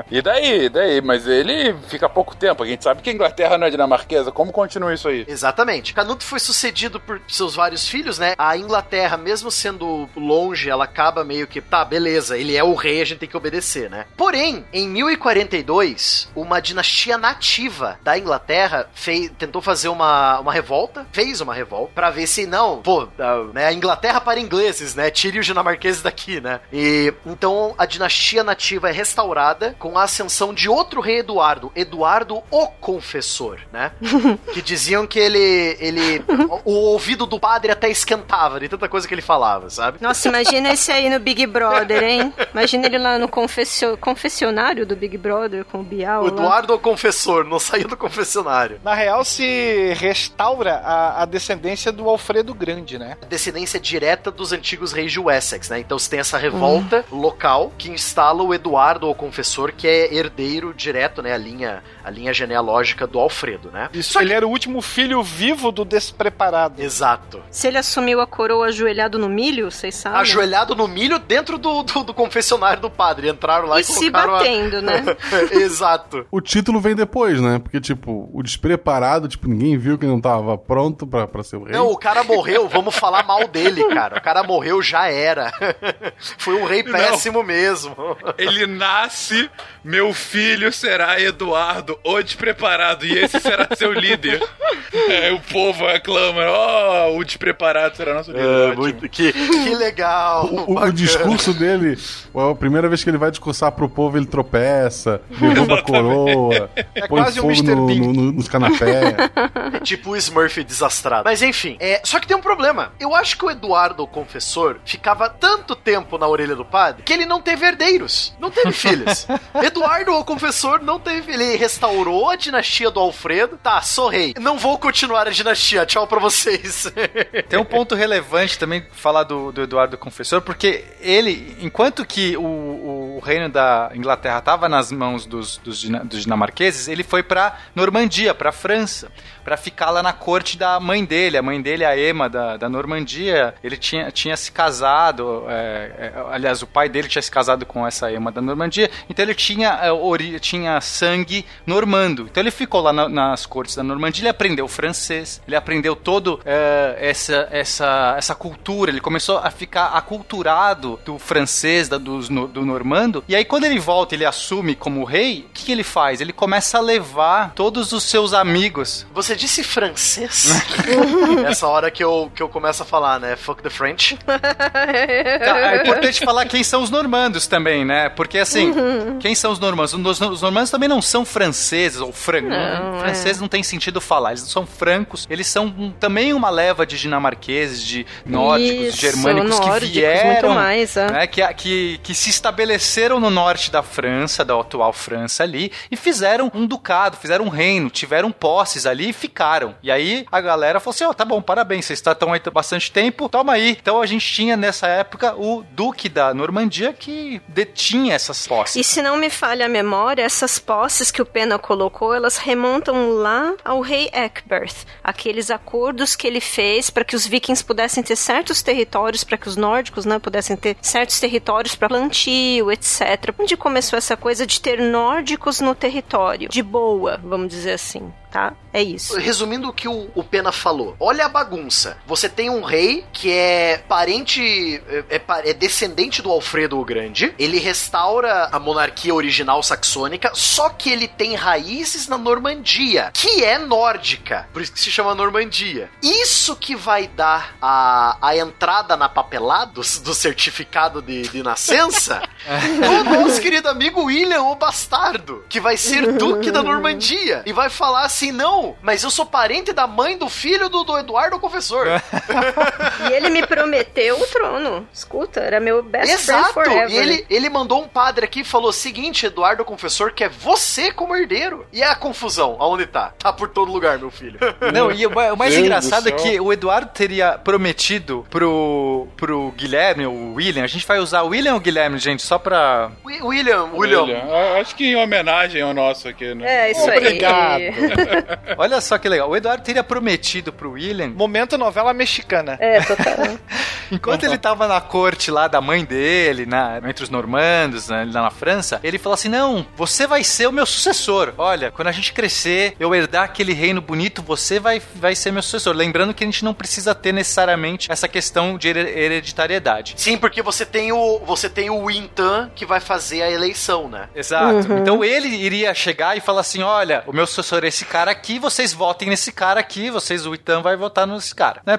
E 0.09 0.21
daí, 0.21 0.65
e 0.65 0.69
daí? 0.69 1.01
Mas 1.01 1.27
ele 1.27 1.75
fica 1.89 2.07
pouco 2.17 2.35
tempo. 2.35 2.63
A 2.63 2.65
gente 2.65 2.83
sabe 2.83 3.03
que 3.03 3.11
a 3.11 3.13
Inglaterra 3.13 3.59
não 3.59 3.67
é 3.67 3.69
dinamarquesa. 3.69 4.31
Como 4.31 4.51
continua 4.51 4.91
isso 4.91 5.07
aí? 5.07 5.23
Exatamente. 5.27 5.93
Canuto 5.93 6.23
foi 6.23 6.39
sucedido 6.39 6.99
por 6.99 7.21
seus 7.27 7.53
vários 7.53 7.87
filhos, 7.87 8.17
né? 8.17 8.33
A 8.39 8.57
Inglaterra, 8.57 9.17
mesmo 9.17 9.51
sendo 9.51 10.09
longe, 10.15 10.67
ela 10.67 10.85
acaba 10.85 11.23
meio 11.23 11.45
que, 11.45 11.61
tá, 11.61 11.85
beleza, 11.85 12.35
ele 12.35 12.55
é 12.55 12.63
o 12.63 12.73
rei, 12.73 13.03
a 13.03 13.05
gente 13.05 13.19
tem 13.19 13.29
que 13.29 13.37
obedecer, 13.37 13.87
né? 13.87 14.07
Porém, 14.17 14.65
em 14.73 14.89
1042, 14.89 16.31
uma 16.35 16.59
dinastia 16.59 17.19
nativa 17.19 17.99
da 18.01 18.17
Inglaterra 18.17 18.89
fez, 18.95 19.31
tentou 19.37 19.61
fazer 19.61 19.89
uma, 19.89 20.39
uma 20.39 20.51
revolta, 20.51 21.05
fez 21.11 21.39
uma 21.39 21.53
revolta, 21.53 21.91
pra 21.93 22.09
ver 22.09 22.25
se 22.25 22.47
não, 22.47 22.81
pô, 22.81 23.07
né, 23.53 23.67
a 23.67 23.73
Inglaterra 23.73 24.19
para 24.19 24.39
ingleses, 24.39 24.95
né? 24.95 25.11
Tire 25.11 25.37
os 25.37 25.45
dinamarqueses 25.45 26.01
daqui, 26.01 26.41
né? 26.41 26.61
E 26.73 27.13
então 27.27 27.75
a 27.77 27.85
dinastia 27.85 28.43
nativa 28.43 28.89
é 28.89 28.91
restaurada 28.91 29.75
com 29.77 29.99
a 29.99 30.03
ascensão 30.03 30.51
de 30.51 30.67
outro 30.67 30.99
rei 30.99 31.19
Eduardo, 31.19 31.71
Eduardo 31.75 32.06
o 32.51 32.67
Confessor, 32.67 33.59
né? 33.71 33.91
que 34.53 34.61
diziam 34.61 35.05
que 35.05 35.19
ele, 35.19 35.77
ele 35.79 36.23
o, 36.63 36.71
o 36.71 36.73
ouvido 36.91 37.25
do 37.25 37.39
padre 37.39 37.71
até 37.71 37.89
esquentava 37.89 38.59
de 38.59 38.69
tanta 38.69 38.87
coisa 38.87 39.07
que 39.07 39.13
ele 39.13 39.21
falava, 39.21 39.69
sabe? 39.69 39.97
Nossa, 40.01 40.27
imagina 40.27 40.71
esse 40.71 40.91
aí 40.91 41.09
no 41.09 41.19
Big 41.19 41.45
Brother, 41.45 42.03
hein? 42.03 42.33
Imagina 42.53 42.85
ele 42.85 42.97
lá 42.97 43.17
no 43.17 43.27
confessio- 43.27 43.97
confessionário 43.97 44.85
do 44.85 44.95
Big 44.95 45.17
Brother 45.17 45.65
com 45.65 45.79
o 45.79 45.83
Bial. 45.83 46.23
O 46.23 46.25
lá. 46.27 46.31
Eduardo 46.31 46.73
o 46.73 46.79
Confessor 46.79 47.43
não 47.43 47.59
saiu 47.59 47.87
do 47.87 47.97
confessionário. 47.97 48.79
Na 48.83 48.93
real, 48.93 49.23
se 49.25 49.93
restaura 49.95 50.75
a, 50.75 51.23
a 51.23 51.25
descendência 51.25 51.91
do 51.91 52.07
Alfredo 52.09 52.53
Grande, 52.53 52.97
né? 52.97 53.17
Descendência 53.29 53.79
direta 53.79 54.31
dos 54.31 54.51
antigos 54.51 54.91
reis 54.93 55.11
de 55.11 55.19
Wessex, 55.19 55.69
né? 55.69 55.79
Então 55.79 55.97
você 55.99 56.09
tem 56.09 56.19
essa 56.19 56.37
revolta 56.37 57.05
local 57.11 57.71
que 57.77 57.89
instala 57.89 58.43
o 58.43 58.53
Eduardo 58.53 59.09
o 59.09 59.15
Confessor, 59.15 59.71
que 59.73 59.87
é 59.87 60.13
herdeiro 60.13 60.73
direto, 60.73 61.21
né? 61.21 61.33
A 61.33 61.37
linha, 61.37 61.83
a 62.07 62.09
linha 62.09 62.33
genealógica 62.33 63.05
do 63.05 63.19
Alfredo, 63.19 63.69
né? 63.71 63.89
Isso, 63.93 64.17
ele 64.19 64.31
era 64.33 64.47
o 64.47 64.49
último 64.49 64.81
filho 64.81 65.21
vivo 65.21 65.71
do 65.71 65.83
despreparado. 65.83 66.81
Exato. 66.81 67.41
Se 67.51 67.67
ele 67.67 67.77
assumiu 67.77 68.21
a 68.21 68.27
coroa 68.27 68.67
ajoelhado 68.67 69.19
no 69.19 69.27
milho, 69.27 69.69
vocês 69.69 69.93
sabem? 69.95 70.19
Ajoelhado 70.21 70.73
no 70.75 70.87
milho 70.87 71.19
dentro 71.19 71.57
do, 71.57 71.83
do, 71.83 72.03
do 72.03 72.13
confessionário 72.13 72.81
do 72.81 72.89
padre. 72.89 73.29
Entraram 73.29 73.67
lá 73.67 73.77
e, 73.79 73.81
E 73.81 73.83
se 73.83 73.93
colocaram 74.11 74.35
a- 74.35 74.37
batendo, 74.39 74.81
né? 74.81 75.03
Exato. 75.51 76.25
O 76.31 76.39
título 76.39 76.79
vem 76.79 76.95
depois, 76.95 77.41
né? 77.41 77.59
Porque, 77.59 77.79
tipo, 77.81 78.29
o 78.33 78.41
despreparado, 78.41 79.27
tipo, 79.27 79.47
ninguém 79.47 79.77
viu 79.77 79.97
que 79.97 80.05
não 80.05 80.21
tava 80.21 80.57
pronto 80.57 81.05
pra, 81.05 81.27
pra 81.27 81.43
ser 81.43 81.57
o 81.57 81.63
rei. 81.63 81.73
Não, 81.73 81.87
o 81.91 81.97
cara 81.97 82.23
morreu, 82.23 82.67
vamos 82.69 82.95
falar 82.95 83.23
mal 83.23 83.47
dele, 83.47 83.83
cara. 83.89 84.17
O 84.17 84.21
cara 84.21 84.43
morreu, 84.43 84.81
já 84.81 85.07
era. 85.09 85.51
Foi 86.37 86.55
um 86.55 86.65
rei 86.65 86.83
péssimo 86.83 87.43
mesmo. 87.43 87.95
Ele 88.37 88.65
nasce, 88.65 89.49
meu 89.83 90.13
filho 90.13 90.71
será 90.71 91.19
Eduardo, 91.19 91.96
o 92.03 92.21
despreparado, 92.21 93.05
e 93.05 93.17
esse 93.17 93.39
será 93.39 93.67
seu 93.75 93.91
líder. 93.93 94.41
É, 95.09 95.31
o 95.33 95.39
povo 95.39 95.85
aclama, 95.85 96.41
ó, 96.49 97.11
o 97.15 97.23
despreparado 97.23 97.95
será 97.97 98.13
nosso 98.13 98.31
líder. 98.31 98.71
É, 98.71 98.75
muito, 98.75 99.07
que, 99.09 99.31
que 99.33 99.75
legal. 99.75 100.45
O, 100.45 100.79
o 100.79 100.91
discurso 100.91 101.53
dele, 101.53 101.97
a 102.33 102.55
primeira 102.55 102.87
vez 102.87 103.03
que 103.03 103.09
ele 103.09 103.17
vai 103.17 103.29
discursar 103.29 103.71
pro 103.73 103.87
povo, 103.89 104.17
ele 104.17 104.25
tropeça, 104.25 105.21
derruba 105.29 105.75
a 105.79 105.81
coroa, 105.83 106.69
É 106.95 107.05
põe 107.07 107.21
quase 107.21 107.39
um 107.39 107.43
fogo 107.43 107.53
Mr. 107.53 107.75
no, 107.75 107.85
Bean. 107.85 107.95
no- 107.99 108.13
no- 108.13 108.31
nos 108.31 108.47
canapés. 108.47 108.79
É 109.73 109.79
tipo 109.81 110.11
o 110.11 110.15
Smurf 110.15 110.63
desastrado. 110.63 111.23
Mas 111.25 111.41
enfim, 111.41 111.75
é, 111.79 111.99
só 112.03 112.19
que 112.19 112.27
tem 112.27 112.35
um 112.37 112.41
problema. 112.41 112.93
Eu 112.99 113.13
acho 113.13 113.37
que 113.37 113.45
o 113.45 113.51
Eduardo, 113.51 114.03
o 114.03 114.07
confessor, 114.07 114.77
ficava 114.85 115.29
tanto 115.29 115.75
tempo 115.75 116.17
na 116.17 116.27
orelha 116.27 116.55
do 116.55 116.63
padre 116.65 117.03
que 117.03 117.11
ele 117.11 117.25
não 117.25 117.41
teve 117.41 117.65
herdeiros. 117.65 118.33
Não 118.39 118.49
teve 118.49 118.71
filhos. 118.71 119.27
Eduardo, 119.61 120.13
o 120.13 120.23
confessor, 120.23 120.81
não 120.81 120.99
teve. 120.99 121.33
Ele 121.33 121.55
restaurou 121.57 121.86
a 122.29 122.35
dinastia 122.35 122.91
do 122.91 122.99
Alfredo. 122.99 123.57
Tá, 123.57 123.81
sou 123.81 124.09
rei. 124.09 124.33
Não 124.39 124.57
vou 124.57 124.77
continuar 124.77 125.27
a 125.27 125.31
dinastia. 125.31 125.85
Tchau 125.85 126.05
pra 126.07 126.19
vocês. 126.19 126.91
Tem 127.49 127.59
um 127.59 127.65
ponto 127.65 127.95
relevante 127.95 128.59
também 128.59 128.85
falar 128.91 129.23
do, 129.23 129.51
do 129.51 129.61
Eduardo 129.61 129.97
Confessor, 129.97 130.41
porque 130.41 130.85
ele, 130.99 131.57
enquanto 131.61 132.05
que 132.05 132.35
o, 132.37 133.17
o 133.17 133.19
reino 133.23 133.49
da 133.49 133.91
Inglaterra 133.93 134.39
estava 134.39 134.69
nas 134.69 134.91
mãos 134.91 135.25
dos, 135.25 135.57
dos, 135.57 135.83
dos 135.83 136.23
dinamarqueses, 136.23 136.87
ele 136.87 137.03
foi 137.03 137.23
para 137.23 137.57
Normandia, 137.75 138.33
para 138.33 138.51
França 138.51 139.11
para 139.47 139.55
ficar 139.55 139.91
lá 139.91 140.03
na 140.03 140.11
corte 140.11 140.57
da 140.57 140.77
mãe 140.77 141.05
dele. 141.05 141.37
A 141.37 141.41
mãe 141.41 141.61
dele, 141.61 141.85
a 141.85 141.97
Emma 141.97 142.27
da, 142.27 142.57
da 142.57 142.67
Normandia, 142.67 143.55
ele 143.63 143.77
tinha, 143.77 144.11
tinha 144.11 144.35
se 144.35 144.51
casado, 144.51 145.45
é, 145.47 146.11
é, 146.13 146.13
aliás, 146.33 146.61
o 146.61 146.67
pai 146.67 146.89
dele 146.89 147.07
tinha 147.07 147.21
se 147.21 147.31
casado 147.31 147.65
com 147.65 147.87
essa 147.87 148.11
Emma 148.11 148.29
da 148.29 148.41
Normandia, 148.41 148.91
então 149.09 149.23
ele 149.23 149.33
tinha, 149.33 149.69
é, 149.81 149.89
ori, 149.89 150.37
tinha 150.41 150.81
sangue 150.81 151.45
normando. 151.65 152.27
Então 152.29 152.43
ele 152.43 152.51
ficou 152.51 152.81
lá 152.81 152.91
na, 152.91 153.07
nas 153.07 153.45
cortes 153.45 153.73
da 153.73 153.83
Normandia, 153.83 154.23
ele 154.23 154.27
aprendeu 154.27 154.67
francês, 154.67 155.41
ele 155.47 155.55
aprendeu 155.55 155.95
todo 155.95 156.41
é, 156.43 156.97
essa, 156.99 157.47
essa, 157.49 158.15
essa 158.17 158.35
cultura, 158.35 158.91
ele 158.91 158.99
começou 158.99 159.37
a 159.37 159.49
ficar 159.49 159.93
aculturado 159.93 160.99
do 161.05 161.17
francês, 161.17 161.87
da, 161.87 161.97
do, 161.97 162.19
do 162.49 162.65
normando, 162.65 163.23
e 163.29 163.33
aí 163.33 163.45
quando 163.45 163.63
ele 163.63 163.79
volta, 163.79 164.13
ele 164.13 164.25
assume 164.25 164.75
como 164.75 165.05
rei, 165.05 165.45
o 165.47 165.53
que, 165.53 165.67
que 165.67 165.71
ele 165.71 165.83
faz? 165.85 166.19
Ele 166.19 166.33
começa 166.33 166.79
a 166.79 166.81
levar 166.81 167.53
todos 167.55 167.93
os 167.93 168.03
seus 168.03 168.33
amigos. 168.33 169.07
Você 169.13 169.36
disse 169.37 169.63
francês? 169.63 170.49
Essa 171.47 171.67
hora 171.67 171.89
que 171.89 172.03
eu, 172.03 172.31
que 172.35 172.41
eu 172.41 172.49
começo 172.49 172.83
a 172.83 172.85
falar, 172.85 173.19
né? 173.19 173.35
Fuck 173.35 173.61
the 173.63 173.69
French. 173.69 174.17
Tá, 174.25 175.57
é 175.57 175.81
importante 175.81 176.19
falar 176.23 176.45
quem 176.45 176.63
são 176.63 176.81
os 176.81 176.89
normandos 176.89 177.47
também, 177.47 177.85
né? 177.85 178.09
Porque 178.09 178.37
assim, 178.39 178.71
uhum. 178.71 179.19
quem 179.19 179.35
são 179.35 179.51
os 179.51 179.59
normandos? 179.59 179.93
Os, 179.93 180.21
os 180.21 180.41
normandos 180.41 180.69
também 180.69 180.89
não 180.89 181.01
são 181.01 181.23
franceses 181.23 182.01
ou 182.01 182.11
francos. 182.11 182.49
Não, 182.49 182.99
francês 182.99 183.37
é. 183.37 183.41
não 183.41 183.47
tem 183.47 183.63
sentido 183.63 184.01
falar. 184.01 184.31
Eles 184.31 184.43
não 184.43 184.49
são 184.49 184.67
francos. 184.67 185.27
Eles 185.29 185.47
são 185.47 185.65
um, 185.65 185.91
também 185.91 186.33
uma 186.33 186.49
leva 186.49 186.85
de 186.85 186.97
dinamarqueses, 186.97 187.81
de 187.81 188.05
nórdicos, 188.25 188.87
Isso, 188.87 188.97
germânicos 188.97 189.59
nórdicos, 189.59 189.79
que 189.89 189.99
vieram, 189.99 190.53
mais, 190.53 190.97
é. 190.97 191.11
né, 191.11 191.27
que, 191.27 191.45
que, 191.53 191.99
que 192.03 192.15
se 192.15 192.29
estabeleceram 192.29 193.19
no 193.19 193.29
norte 193.29 193.71
da 193.71 193.83
França, 193.83 194.43
da 194.43 194.59
atual 194.59 194.91
França 194.91 195.43
ali, 195.43 195.71
e 195.91 195.95
fizeram 195.95 196.51
um 196.53 196.65
ducado, 196.65 197.17
fizeram 197.17 197.45
um 197.45 197.49
reino, 197.49 197.89
tiveram 197.89 198.31
posses 198.31 198.85
ali 198.85 199.09
e 199.09 199.13
ficaram. 199.27 199.75
E 199.83 199.91
aí 199.91 200.25
a 200.31 200.41
galera 200.41 200.79
falou 200.79 200.95
assim: 200.95 201.03
ó, 201.03 201.09
oh, 201.09 201.13
tá 201.13 201.25
bom, 201.25 201.41
parabéns, 201.41 201.85
vocês 201.85 201.99
estão 201.99 202.33
aí 202.33 202.41
bastante 202.51 202.91
tempo, 202.91 203.29
toma 203.29 203.53
aí. 203.53 203.77
Então 203.79 204.01
a 204.01 204.05
gente 204.05 204.25
tinha 204.25 204.55
nessa 204.55 204.87
época 204.87 205.35
o 205.35 205.63
Duque 205.71 206.09
da 206.09 206.33
Normandia 206.33 206.93
que 206.93 207.41
detinha 207.47 208.15
essas 208.15 208.47
posses. 208.47 208.75
E 208.75 208.83
se 208.83 209.01
não 209.01 209.17
me 209.17 209.29
falha 209.29 209.65
a 209.65 209.69
memória, 209.69 210.23
essas 210.23 210.57
posses 210.57 211.11
que 211.11 211.21
o 211.21 211.25
Pena 211.25 211.59
colocou, 211.59 212.13
elas 212.13 212.37
remontam 212.37 213.09
lá 213.11 213.53
ao 213.63 213.81
rei 213.81 214.09
Eckberth. 214.13 214.85
Aqueles 215.03 215.51
acordos 215.51 216.15
que 216.15 216.25
ele 216.25 216.41
fez 216.41 216.89
para 216.89 217.03
que 217.03 217.15
os 217.15 217.27
vikings 217.27 217.63
pudessem 217.63 218.01
ter 218.01 218.15
certos 218.15 218.61
territórios, 218.61 219.23
para 219.23 219.37
que 219.37 219.47
os 219.47 219.55
nórdicos 219.55 220.05
né, 220.05 220.19
pudessem 220.19 220.55
ter 220.55 220.77
certos 220.81 221.19
territórios 221.19 221.75
para 221.75 221.89
plantio, 221.89 222.71
etc. 222.71 223.33
Onde 223.37 223.57
começou 223.57 223.97
essa 223.97 224.15
coisa 224.15 224.47
de 224.47 224.61
ter 224.61 224.79
nórdicos 224.79 225.59
no 225.59 225.75
território? 225.75 226.49
De 226.49 226.63
boa, 226.63 227.19
vamos 227.23 227.49
dizer 227.49 227.73
assim 227.73 228.11
tá? 228.31 228.53
É 228.73 228.81
isso. 228.81 229.17
Resumindo 229.17 229.69
o 229.69 229.73
que 229.73 229.87
o, 229.87 230.09
o, 230.13 230.23
Pena 230.23 230.51
falou, 230.51 230.95
olha 230.99 231.25
a 231.25 231.29
bagunça. 231.29 231.97
Você 232.05 232.29
tem 232.29 232.49
um 232.49 232.61
rei 232.61 233.05
que 233.11 233.31
é 233.31 233.77
parente, 233.77 234.81
é, 234.87 235.03
é, 235.09 235.49
é, 235.49 235.53
descendente 235.53 236.21
do 236.21 236.29
Alfredo 236.29 236.79
o 236.79 236.85
Grande. 236.85 237.33
Ele 237.39 237.57
restaura 237.57 238.49
a 238.51 238.59
monarquia 238.59 239.15
original 239.15 239.63
saxônica, 239.63 240.31
só 240.33 240.69
que 240.69 240.91
ele 240.91 241.07
tem 241.07 241.33
raízes 241.33 242.07
na 242.07 242.17
Normandia, 242.17 243.09
que 243.13 243.43
é 243.43 243.57
nórdica. 243.57 244.47
Por 244.53 244.61
isso 244.61 244.73
que 244.73 244.79
se 244.79 244.91
chama 244.91 245.15
Normandia. 245.15 245.89
Isso 246.03 246.55
que 246.55 246.75
vai 246.75 247.07
dar 247.07 247.55
a, 247.61 248.17
a 248.21 248.37
entrada 248.37 248.95
na 248.95 249.09
papelada 249.09 249.71
do, 249.71 249.81
do 249.81 250.13
certificado 250.13 251.01
de, 251.01 251.23
de 251.23 251.41
nascença 251.41 252.21
do 252.45 253.03
nosso 253.03 253.41
querido 253.41 253.69
amigo 253.69 254.03
William 254.03 254.43
o 254.43 254.55
Bastardo, 254.55 255.43
que 255.49 255.59
vai 255.59 255.77
ser 255.77 256.13
Duque 256.13 256.51
da 256.51 256.61
Normandia 256.61 257.41
e 257.45 257.51
vai 257.51 257.69
falar 257.69 258.03
assim: 258.03 258.16
não, 258.31 258.75
mas 258.81 259.03
eu 259.03 259.09
sou 259.09 259.25
parente 259.25 259.71
da 259.71 259.87
mãe 259.87 260.17
do 260.17 260.29
filho 260.29 260.69
do, 260.69 260.83
do 260.83 260.97
Eduardo 260.97 261.39
Confessor. 261.39 261.87
e 263.09 263.13
ele 263.13 263.29
me 263.29 263.45
prometeu 263.45 264.19
o 264.19 264.27
trono. 264.27 264.87
Escuta, 264.93 265.39
era 265.39 265.59
meu 265.59 265.83
best 265.83 266.13
Exato. 266.13 266.53
friend 266.53 266.69
forever. 266.69 266.91
E 266.91 266.97
ele, 266.97 267.25
ele 267.29 267.49
mandou 267.49 267.81
um 267.81 267.87
padre 267.87 268.25
aqui 268.25 268.41
e 268.41 268.45
falou: 268.45 268.71
seguinte, 268.73 269.25
Eduardo 269.25 269.63
Confessor, 269.63 270.13
que 270.13 270.23
é 270.23 270.29
você 270.29 270.91
como 270.91 271.15
herdeiro. 271.15 271.65
E 271.71 271.81
é 271.81 271.87
a 271.87 271.95
confusão, 271.95 272.57
aonde 272.59 272.85
tá? 272.85 273.13
Tá 273.17 273.31
por 273.31 273.49
todo 273.49 273.71
lugar, 273.71 273.97
meu 273.97 274.11
filho. 274.11 274.39
Não, 274.73 274.91
e 274.91 275.05
o, 275.05 275.09
o 275.09 275.37
mais 275.37 275.53
Deus 275.53 275.65
engraçado 275.65 276.07
é 276.09 276.11
que 276.11 276.39
o 276.39 276.51
Eduardo 276.51 276.91
teria 276.93 277.37
prometido 277.37 278.25
pro, 278.29 279.07
pro 279.15 279.51
Guilherme, 279.51 280.05
o 280.05 280.33
William, 280.33 280.63
a 280.63 280.67
gente 280.67 280.85
vai 280.85 280.99
usar 280.99 281.21
o 281.23 281.29
William 281.29 281.53
ou 281.53 281.57
o 281.57 281.61
Guilherme, 281.61 281.97
gente, 281.97 282.23
só 282.23 282.37
pra. 282.37 282.91
William, 283.05 283.69
William. 283.73 284.01
William. 284.03 284.23
Acho 284.59 284.75
que 284.75 284.85
em 284.85 284.95
homenagem 284.95 285.61
ao 285.61 285.73
nosso 285.73 286.07
aqui, 286.07 286.33
né? 286.33 286.67
É, 286.67 286.71
isso 286.71 286.83
Obrigado. 286.83 287.61
aí. 287.61 287.67
Olha 288.57 288.81
só 288.81 288.97
que 288.97 289.09
legal. 289.09 289.29
O 289.29 289.35
Eduardo 289.35 289.63
teria 289.63 289.83
prometido 289.83 290.51
pro 290.51 290.71
William. 290.71 291.09
Momento 291.09 291.57
novela 291.57 291.93
mexicana. 291.93 292.57
É, 292.59 292.81
total. 292.81 293.37
Enquanto 293.91 294.23
ele 294.23 294.37
tava 294.37 294.67
na 294.67 294.81
corte 294.81 295.31
lá 295.31 295.47
da 295.47 295.61
mãe 295.61 295.85
dele, 295.85 296.45
na, 296.45 296.77
entre 296.83 297.03
os 297.03 297.09
normandos, 297.09 297.87
né, 297.87 298.07
lá 298.11 298.23
na 298.23 298.29
França, 298.29 298.79
ele 298.83 298.97
falou 298.97 299.13
assim: 299.13 299.29
Não, 299.29 299.65
você 299.75 300.05
vai 300.05 300.23
ser 300.23 300.47
o 300.47 300.51
meu 300.51 300.65
sucessor. 300.65 301.33
Olha, 301.37 301.71
quando 301.71 301.87
a 301.87 301.91
gente 301.91 302.13
crescer, 302.13 302.75
eu 302.79 302.93
herdar 302.93 303.23
aquele 303.23 303.53
reino 303.53 303.81
bonito, 303.81 304.21
você 304.21 304.59
vai, 304.59 304.81
vai 304.95 305.15
ser 305.15 305.31
meu 305.31 305.41
sucessor. 305.41 305.75
Lembrando 305.75 306.13
que 306.13 306.23
a 306.23 306.27
gente 306.27 306.43
não 306.43 306.53
precisa 306.53 306.93
ter 306.93 307.13
necessariamente 307.13 307.91
essa 307.91 308.07
questão 308.07 308.57
de 308.57 308.67
hereditariedade. 308.67 309.93
Sim, 309.97 310.17
porque 310.17 310.41
você 310.41 310.65
tem 310.65 310.91
o 310.91 311.19
você 311.19 311.49
tem 311.49 311.69
o 311.69 311.85
Wintan 311.85 312.51
que 312.55 312.65
vai 312.65 312.79
fazer 312.79 313.21
a 313.21 313.31
eleição, 313.31 313.87
né? 313.87 314.09
Exato. 314.15 314.71
Uhum. 314.71 314.79
Então 314.79 315.03
ele 315.03 315.27
iria 315.27 315.73
chegar 315.73 316.17
e 316.17 316.21
falar 316.21 316.41
assim: 316.41 316.61
Olha, 316.61 317.03
o 317.07 317.13
meu 317.13 317.25
sucessor 317.25 317.63
é 317.63 317.67
esse 317.67 317.85
cara 317.85 317.96
aqui, 318.05 318.37
vocês 318.37 318.73
votem 318.73 319.09
nesse 319.09 319.31
cara 319.31 319.59
aqui, 319.59 319.89
vocês, 319.89 320.25
o 320.25 320.35
Itan 320.35 320.61
vai 320.61 320.75
votar 320.75 321.07
nesse 321.07 321.33
cara. 321.33 321.61
Né? 321.65 321.77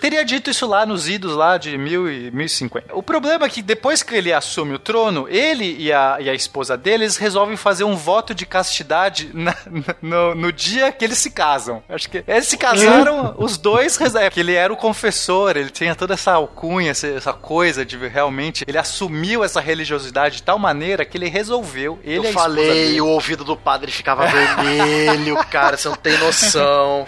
Teria 0.00 0.24
dito 0.24 0.50
isso 0.50 0.66
lá 0.66 0.84
nos 0.84 1.08
idos 1.08 1.34
lá 1.34 1.56
de 1.58 1.76
mil 1.78 2.10
e 2.10 2.30
1050. 2.30 2.94
O 2.94 3.02
problema 3.02 3.46
é 3.46 3.48
que 3.48 3.62
depois 3.62 4.02
que 4.02 4.14
ele 4.14 4.32
assume 4.32 4.74
o 4.74 4.78
trono, 4.78 5.28
ele 5.28 5.76
e 5.78 5.92
a, 5.92 6.16
e 6.20 6.28
a 6.28 6.34
esposa 6.34 6.76
dele, 6.76 7.04
eles 7.04 7.16
resolvem 7.16 7.56
fazer 7.56 7.84
um 7.84 7.96
voto 7.96 8.34
de 8.34 8.44
castidade 8.46 9.30
na, 9.34 9.56
no, 10.00 10.34
no, 10.34 10.52
dia 10.52 10.90
que 10.90 11.04
eles 11.04 11.18
se 11.18 11.30
casam. 11.30 11.82
Acho 11.88 12.10
que 12.10 12.24
eles 12.26 12.46
se 12.46 12.56
casaram, 12.56 13.34
os 13.38 13.56
dois, 13.56 13.96
que 13.96 14.40
ele 14.40 14.54
era 14.54 14.72
o 14.72 14.76
confessor, 14.76 15.56
ele 15.56 15.70
tinha 15.70 15.94
toda 15.94 16.14
essa 16.14 16.32
alcunha, 16.32 16.90
essa, 16.90 17.06
essa 17.06 17.32
coisa 17.32 17.84
de 17.84 17.96
realmente, 18.08 18.64
ele 18.66 18.78
assumiu 18.78 19.44
essa 19.44 19.60
religiosidade 19.60 20.36
de 20.36 20.42
tal 20.42 20.58
maneira 20.58 21.04
que 21.04 21.16
ele 21.16 21.28
resolveu, 21.28 21.98
ele 22.02 22.28
Eu 22.28 22.32
falei, 22.32 23.00
o 23.00 23.06
ouvido 23.06 23.44
do 23.44 23.56
padre 23.56 23.92
ficava 23.92 24.26
vermelho, 24.26 25.36
cara, 25.50 25.59
você 25.76 25.88
não 25.88 25.96
tem 25.96 26.18
noção. 26.18 27.06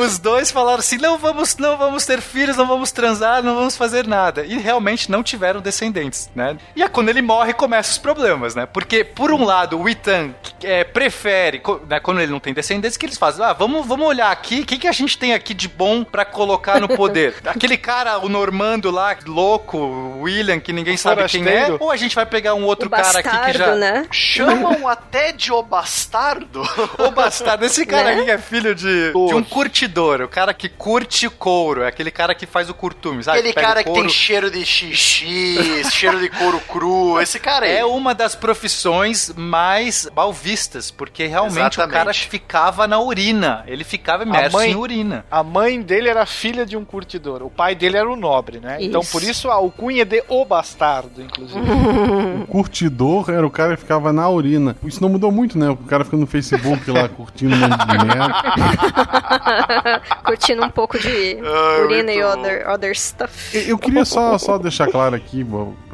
Os 0.00 0.18
dois 0.18 0.50
falaram 0.50 0.78
assim: 0.78 0.98
não 0.98 1.18
vamos, 1.18 1.56
não 1.56 1.76
vamos 1.76 2.04
ter 2.04 2.20
filhos, 2.20 2.56
não 2.56 2.66
vamos 2.66 2.92
transar, 2.92 3.42
não 3.42 3.54
vamos 3.54 3.76
fazer 3.76 4.06
nada. 4.06 4.44
E 4.44 4.58
realmente 4.58 5.10
não 5.10 5.22
tiveram 5.22 5.60
descendentes, 5.60 6.30
né? 6.34 6.56
E 6.74 6.82
é 6.82 6.88
quando 6.88 7.08
ele 7.08 7.22
morre 7.22 7.52
começam 7.52 7.92
os 7.92 7.98
problemas, 7.98 8.54
né? 8.54 8.66
Porque, 8.66 9.04
por 9.04 9.32
um 9.32 9.44
lado, 9.44 9.78
o 9.78 9.88
Itan 9.88 10.34
é, 10.62 10.84
prefere, 10.84 11.62
né, 11.88 12.00
quando 12.00 12.20
ele 12.20 12.32
não 12.32 12.40
tem 12.40 12.52
descendentes, 12.52 12.96
que 12.96 13.06
eles 13.06 13.18
fazem? 13.18 13.44
Ah, 13.44 13.52
vamos, 13.52 13.86
vamos 13.86 14.06
olhar 14.06 14.30
aqui, 14.30 14.60
o 14.60 14.66
que, 14.66 14.78
que 14.78 14.88
a 14.88 14.92
gente 14.92 15.18
tem 15.18 15.34
aqui 15.34 15.54
de 15.54 15.68
bom 15.68 16.04
para 16.04 16.24
colocar 16.24 16.80
no 16.80 16.88
poder? 16.88 17.34
Aquele 17.44 17.76
cara, 17.76 18.18
o 18.18 18.28
Normando 18.28 18.90
lá, 18.90 19.16
louco, 19.26 19.78
o 19.78 20.22
William, 20.22 20.60
que 20.60 20.72
ninguém 20.72 20.96
sabe 20.96 21.24
quem 21.26 21.46
é, 21.46 21.76
ou 21.78 21.90
a 21.90 21.96
gente 21.96 22.14
vai 22.14 22.26
pegar 22.26 22.54
um 22.54 22.64
outro 22.64 22.88
cara 22.88 23.18
aqui 23.18 23.52
que 23.52 23.58
já. 23.58 23.74
Né? 23.74 24.06
Chamam 24.10 24.86
até 24.88 25.32
de 25.32 25.52
o 25.52 25.62
bastardo. 25.62 26.62
O 26.98 27.10
bastardo. 27.10 27.49
Esse 27.60 27.86
cara 27.86 28.14
né? 28.14 28.20
aqui 28.22 28.30
é 28.30 28.38
filho 28.38 28.74
de, 28.74 29.12
de, 29.12 29.34
um 29.34 29.42
curtidor, 29.42 30.20
o 30.22 30.28
cara 30.28 30.54
que 30.54 30.68
curte 30.68 31.28
couro, 31.28 31.82
é 31.82 31.88
aquele 31.88 32.10
cara 32.10 32.34
que 32.34 32.46
faz 32.46 32.70
o 32.70 32.74
curtume, 32.74 33.22
sabe? 33.22 33.38
Aquele 33.38 33.52
cara 33.52 33.82
que 33.82 33.90
tem 33.90 34.08
cheiro 34.08 34.50
de 34.50 34.64
xixi, 34.64 35.84
cheiro 35.90 36.20
de 36.20 36.28
couro 36.28 36.60
cru, 36.60 37.20
esse 37.20 37.38
cara 37.38 37.66
aí. 37.66 37.76
É 37.76 37.84
uma 37.84 38.14
das 38.14 38.34
profissões 38.34 39.32
mais 39.36 40.08
mal 40.14 40.32
vistas, 40.32 40.90
porque 40.90 41.26
realmente 41.26 41.74
Exatamente. 41.74 41.88
o 41.88 41.92
cara 41.92 42.14
ficava 42.14 42.86
na 42.86 43.00
urina, 43.00 43.64
ele 43.66 43.84
ficava 43.84 44.22
imerso 44.22 44.56
mãe, 44.56 44.70
em 44.70 44.76
urina. 44.76 45.24
A 45.30 45.42
mãe 45.42 45.80
dele 45.80 46.08
era 46.08 46.24
filha 46.26 46.64
de 46.64 46.76
um 46.76 46.84
curtidor, 46.84 47.42
o 47.42 47.50
pai 47.50 47.74
dele 47.74 47.96
era 47.96 48.10
o 48.10 48.16
nobre, 48.16 48.60
né? 48.60 48.78
Isso. 48.78 48.88
Então 48.88 49.00
por 49.02 49.22
isso 49.22 49.50
a 49.50 49.54
alcunha 49.54 50.04
de 50.04 50.22
o 50.28 50.44
bastardo, 50.44 51.22
inclusive. 51.22 51.60
o 52.44 52.46
curtidor 52.46 53.30
era 53.30 53.46
o 53.46 53.50
cara 53.50 53.74
que 53.76 53.82
ficava 53.82 54.12
na 54.12 54.28
urina. 54.28 54.76
Isso 54.84 55.02
não 55.02 55.08
mudou 55.08 55.30
muito, 55.32 55.58
né? 55.58 55.68
O 55.70 55.76
cara 55.76 56.04
fica 56.04 56.16
no 56.16 56.26
Facebook 56.26 56.90
lá 56.90 57.08
curtindo 57.08 57.39
um 57.46 57.56
monte 57.56 57.86
de 57.86 58.04
merda. 58.04 60.02
Curtindo 60.24 60.64
um 60.64 60.70
pouco 60.70 60.98
de 60.98 61.38
ah, 61.44 61.82
urina 61.82 62.12
e 62.12 62.22
other, 62.22 62.68
other 62.68 62.96
stuff. 62.96 63.56
Eu 63.68 63.78
queria 63.78 64.04
só, 64.04 64.36
só 64.38 64.58
deixar 64.58 64.88
claro 64.88 65.14
aqui, 65.14 65.46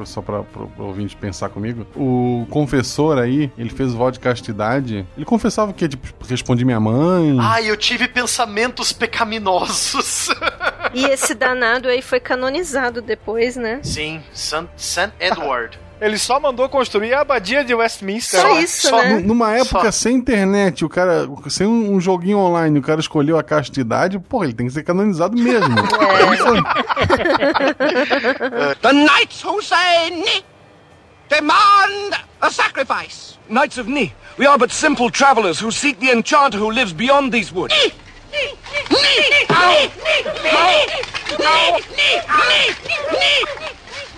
só 0.04 0.20
pra, 0.22 0.42
pra, 0.42 0.66
pra 0.66 0.84
ouvinte 0.84 1.16
pensar 1.16 1.48
comigo. 1.48 1.86
O 1.94 2.46
confessor 2.50 3.18
aí, 3.18 3.50
ele 3.56 3.70
fez 3.70 3.92
o 3.92 3.96
voto 3.96 4.14
de 4.14 4.20
castidade. 4.20 5.06
Ele 5.16 5.26
confessava 5.26 5.72
que, 5.72 5.88
tipo, 5.88 6.06
respondi 6.28 6.64
minha 6.64 6.80
mãe. 6.80 7.36
Ah, 7.40 7.62
eu 7.62 7.76
tive 7.76 8.08
pensamentos 8.08 8.92
pecaminosos. 8.92 10.28
e 10.92 11.04
esse 11.06 11.34
danado 11.34 11.88
aí 11.88 12.02
foi 12.02 12.20
canonizado 12.20 13.00
depois, 13.00 13.56
né? 13.56 13.80
Sim, 13.82 14.22
Saint 14.32 15.12
Edward. 15.20 15.85
Ele 16.00 16.18
só 16.18 16.38
mandou 16.38 16.68
construir 16.68 17.14
a 17.14 17.22
abadia 17.22 17.64
de 17.64 17.74
Westminster. 17.74 18.38
Só 18.40 18.54
né? 18.54 18.60
isso, 18.60 18.88
Só 18.88 19.02
né? 19.02 19.14
nu- 19.14 19.20
numa 19.28 19.56
época 19.56 19.90
sem 19.90 20.14
internet, 20.16 20.84
o 20.84 20.88
cara, 20.90 21.26
sem 21.48 21.66
um, 21.66 21.94
um 21.94 22.00
joguinho 22.00 22.38
online, 22.38 22.78
o 22.78 22.82
cara 22.82 23.00
escolheu 23.00 23.38
a 23.38 23.42
castidade, 23.42 24.18
porra, 24.18 24.44
ele 24.44 24.52
tem 24.52 24.66
que 24.66 24.74
ser 24.74 24.82
canonizado 24.82 25.34
mesmo. 25.36 25.74
The 28.82 28.92
knights 28.92 29.42
who 29.42 29.62
say 29.62 30.10
Ni 30.10 30.44
demand 31.30 32.14
a 32.42 32.50
sacrifice. 32.50 33.38
Knights 33.48 33.78
of 33.78 33.88
Ni, 33.88 34.12
we 34.38 34.46
are 34.46 34.58
but 34.58 34.70
simple 34.70 35.10
travelers 35.10 35.60
who 35.62 35.72
seek 35.72 35.98
the 35.98 36.10
enchanter 36.12 36.58
who 36.58 36.70
lives 36.70 36.92
beyond 36.92 37.32
these 37.32 37.50
woods. 37.52 37.74
O 39.48 39.56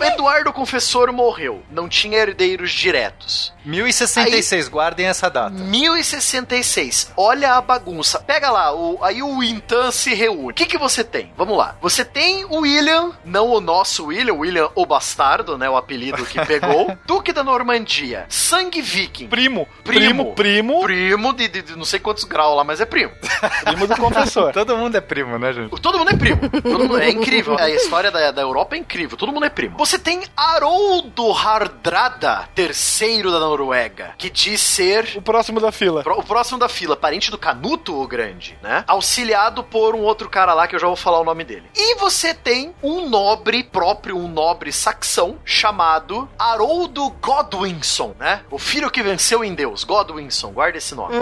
Eduardo 0.07 0.53
Confessor 0.53 1.11
morreu. 1.11 1.63
Não 1.69 1.89
tinha 1.89 2.19
herdeiros 2.19 2.71
diretos. 2.71 3.53
1066, 3.65 4.67
guardem 4.67 5.05
essa 5.07 5.29
data. 5.29 5.49
1066. 5.51 7.11
Olha 7.17 7.53
a 7.55 7.61
bagunça. 7.61 8.19
Pega 8.19 8.49
lá, 8.49 8.73
o, 8.73 9.03
aí 9.03 9.21
o 9.21 9.43
Intan 9.43 9.91
se 9.91 10.13
reúne. 10.13 10.51
O 10.51 10.53
que, 10.53 10.65
que 10.65 10.77
você 10.77 11.03
tem? 11.03 11.31
Vamos 11.37 11.57
lá. 11.57 11.75
Você 11.81 12.03
tem 12.05 12.45
o 12.45 12.59
William, 12.61 13.11
não 13.23 13.49
o 13.49 13.59
nosso 13.61 14.05
William, 14.07 14.33
o 14.33 14.39
William 14.39 14.69
o 14.75 14.85
Bastardo, 14.85 15.57
né? 15.57 15.69
O 15.69 15.75
apelido 15.77 16.25
que 16.25 16.43
pegou. 16.45 16.95
Duque 17.05 17.31
da 17.33 17.43
Normandia. 17.43 18.25
Sangue 18.29 18.81
Viking. 18.81 19.27
Primo. 19.27 19.67
Primo. 19.83 19.99
Primo, 19.99 20.33
primo, 20.35 20.81
Primo 20.83 21.33
de, 21.33 21.47
de- 21.47 21.61
de 21.61 21.75
não 21.75 21.85
sei 21.85 21.99
quantos 21.99 22.23
graus 22.23 22.55
lá, 22.55 22.63
mas 22.63 22.79
é 22.81 22.85
primo. 22.85 23.11
primo 23.65 23.87
do 23.87 23.95
confessor. 23.97 24.51
Todo 24.53 24.77
mundo 24.77 24.95
é 24.95 25.01
primo, 25.01 25.37
né, 25.37 25.53
gente? 25.53 25.69
Todo 25.81 25.97
mundo 25.97 26.11
é 26.11 26.15
primo. 26.15 26.49
Todo 26.61 26.79
mundo- 26.85 26.99
é 26.99 27.09
incrível. 27.09 27.57
A 27.59 27.69
história 27.69 28.09
da, 28.11 28.31
da 28.31 28.41
Europa 28.41 28.75
é 28.75 28.79
incrível. 28.79 29.17
Todo 29.17 29.31
mundo 29.31 29.45
é 29.45 29.49
primo. 29.49 29.77
Você 29.77 29.97
tem 29.99 30.21
Haroldo 30.35 31.31
Hardrada, 31.31 32.47
terceiro 32.55 33.31
da 33.31 33.39
Noruega, 33.63 34.13
que 34.17 34.29
diz 34.29 34.61
ser 34.61 35.13
O 35.17 35.21
próximo 35.21 35.59
da 35.59 35.71
fila. 35.71 36.01
Pro- 36.03 36.17
O 36.19 36.23
próximo 36.23 36.57
da 36.57 36.69
fila, 36.69 36.95
parente 36.95 37.29
do 37.29 37.37
Canuto, 37.37 37.99
o 38.01 38.07
grande, 38.07 38.57
né? 38.63 38.83
Auxiliado 38.87 39.63
por 39.63 39.95
um 39.95 39.99
outro 40.01 40.29
cara 40.29 40.53
lá 40.53 40.67
que 40.67 40.75
eu 40.75 40.79
já 40.79 40.87
vou 40.87 40.95
falar 40.95 41.19
o 41.19 41.23
nome 41.25 41.43
dele. 41.43 41.63
E 41.75 41.95
você 41.95 42.33
tem 42.33 42.73
um 42.81 43.09
nobre 43.09 43.63
próprio, 43.63 44.17
um 44.17 44.27
nobre 44.29 44.71
saxão, 44.71 45.37
chamado 45.43 46.29
Haroldo 46.39 47.09
Godwinson, 47.21 48.15
né? 48.17 48.41
O 48.49 48.57
filho 48.57 48.89
que 48.89 49.03
venceu 49.03 49.43
em 49.43 49.53
Deus, 49.53 49.83
Godwinson, 49.83 50.51
guarda 50.51 50.77
esse 50.77 50.95
nome. 50.95 51.15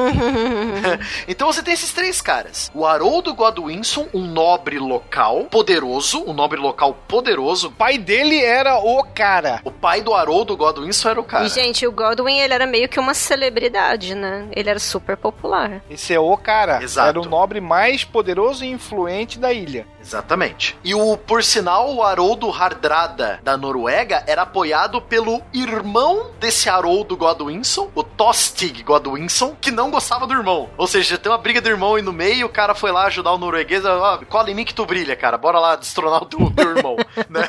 então 1.28 1.52
você 1.52 1.64
tem 1.64 1.74
esses 1.74 1.92
três 1.92 2.22
caras. 2.22 2.70
O 2.74 2.86
Haroldo 2.86 3.34
Godwinson, 3.34 4.08
um 4.14 4.22
nobre 4.26 4.78
local 4.80 5.46
poderoso, 5.46 6.24
um 6.28 6.34
nobre 6.34 6.60
local 6.60 6.94
poderoso. 7.08 7.68
O 7.70 7.72
pai 7.72 7.98
dele 7.98 8.44
era 8.44 8.78
o 8.78 9.04
cara. 9.04 9.60
O 9.64 9.72
pai 9.72 10.02
do 10.02 10.14
Haroldo 10.14 10.56
Godwinson 10.56 11.10
era 11.10 11.20
o 11.20 11.24
cara. 11.24 11.46
E, 11.46 11.50
gente, 11.50 11.86
o 11.88 11.92
Godwin, 12.18 12.40
ele 12.40 12.54
era 12.54 12.66
meio 12.66 12.90
que 12.90 13.00
uma 13.00 13.14
celebridade, 13.14 14.16
né? 14.16 14.48
Ele 14.52 14.70
era 14.70 14.80
super 14.80 15.16
popular. 15.16 15.84
Esse 15.90 16.14
é 16.14 16.20
o 16.20 16.36
cara. 16.36 16.82
Exato. 16.82 17.10
Era 17.10 17.22
o 17.22 17.26
nobre 17.30 17.62
mais 17.62 18.04
poderoso 18.04 18.66
e 18.66 18.68
influente 18.68 19.38
da 19.38 19.54
ilha. 19.54 19.86
Exatamente. 20.08 20.78
E 20.86 20.96
o, 20.96 21.18
por 21.18 21.44
sinal, 21.44 21.94
o 21.94 22.02
Haroldo 22.02 22.50
Hardrada 22.50 23.42
da 23.44 23.58
Noruega 23.58 24.24
era 24.26 24.44
apoiado 24.44 25.02
pelo 25.02 25.42
irmão 25.54 26.32
desse 26.40 26.70
Haroldo 26.70 27.18
Godwinson, 27.18 27.92
o 27.94 28.04
Tostig 28.04 28.84
Godwinson, 28.84 29.54
que 29.60 29.70
não 29.70 29.92
gostava 29.92 30.26
do 30.26 30.34
irmão. 30.34 30.70
Ou 30.78 30.88
seja, 30.88 31.18
tem 31.18 31.30
uma 31.30 31.38
briga 31.38 31.60
do 31.60 31.68
irmão 31.68 31.96
aí 31.96 32.02
no 32.02 32.14
meio, 32.14 32.46
o 32.46 32.50
cara 32.50 32.74
foi 32.74 32.90
lá 32.90 33.06
ajudar 33.08 33.34
o 33.34 33.38
norueguês, 33.38 33.84
ó, 33.84 34.20
cola 34.30 34.50
em 34.50 34.56
mim 34.56 34.64
que 34.64 34.74
tu 34.74 34.86
brilha, 34.86 35.16
cara, 35.16 35.38
bora 35.38 35.60
lá 35.60 35.76
destronar 35.76 36.24
o 36.24 36.26
teu, 36.26 36.50
teu 36.52 36.78
irmão, 36.78 36.96
né? 37.30 37.42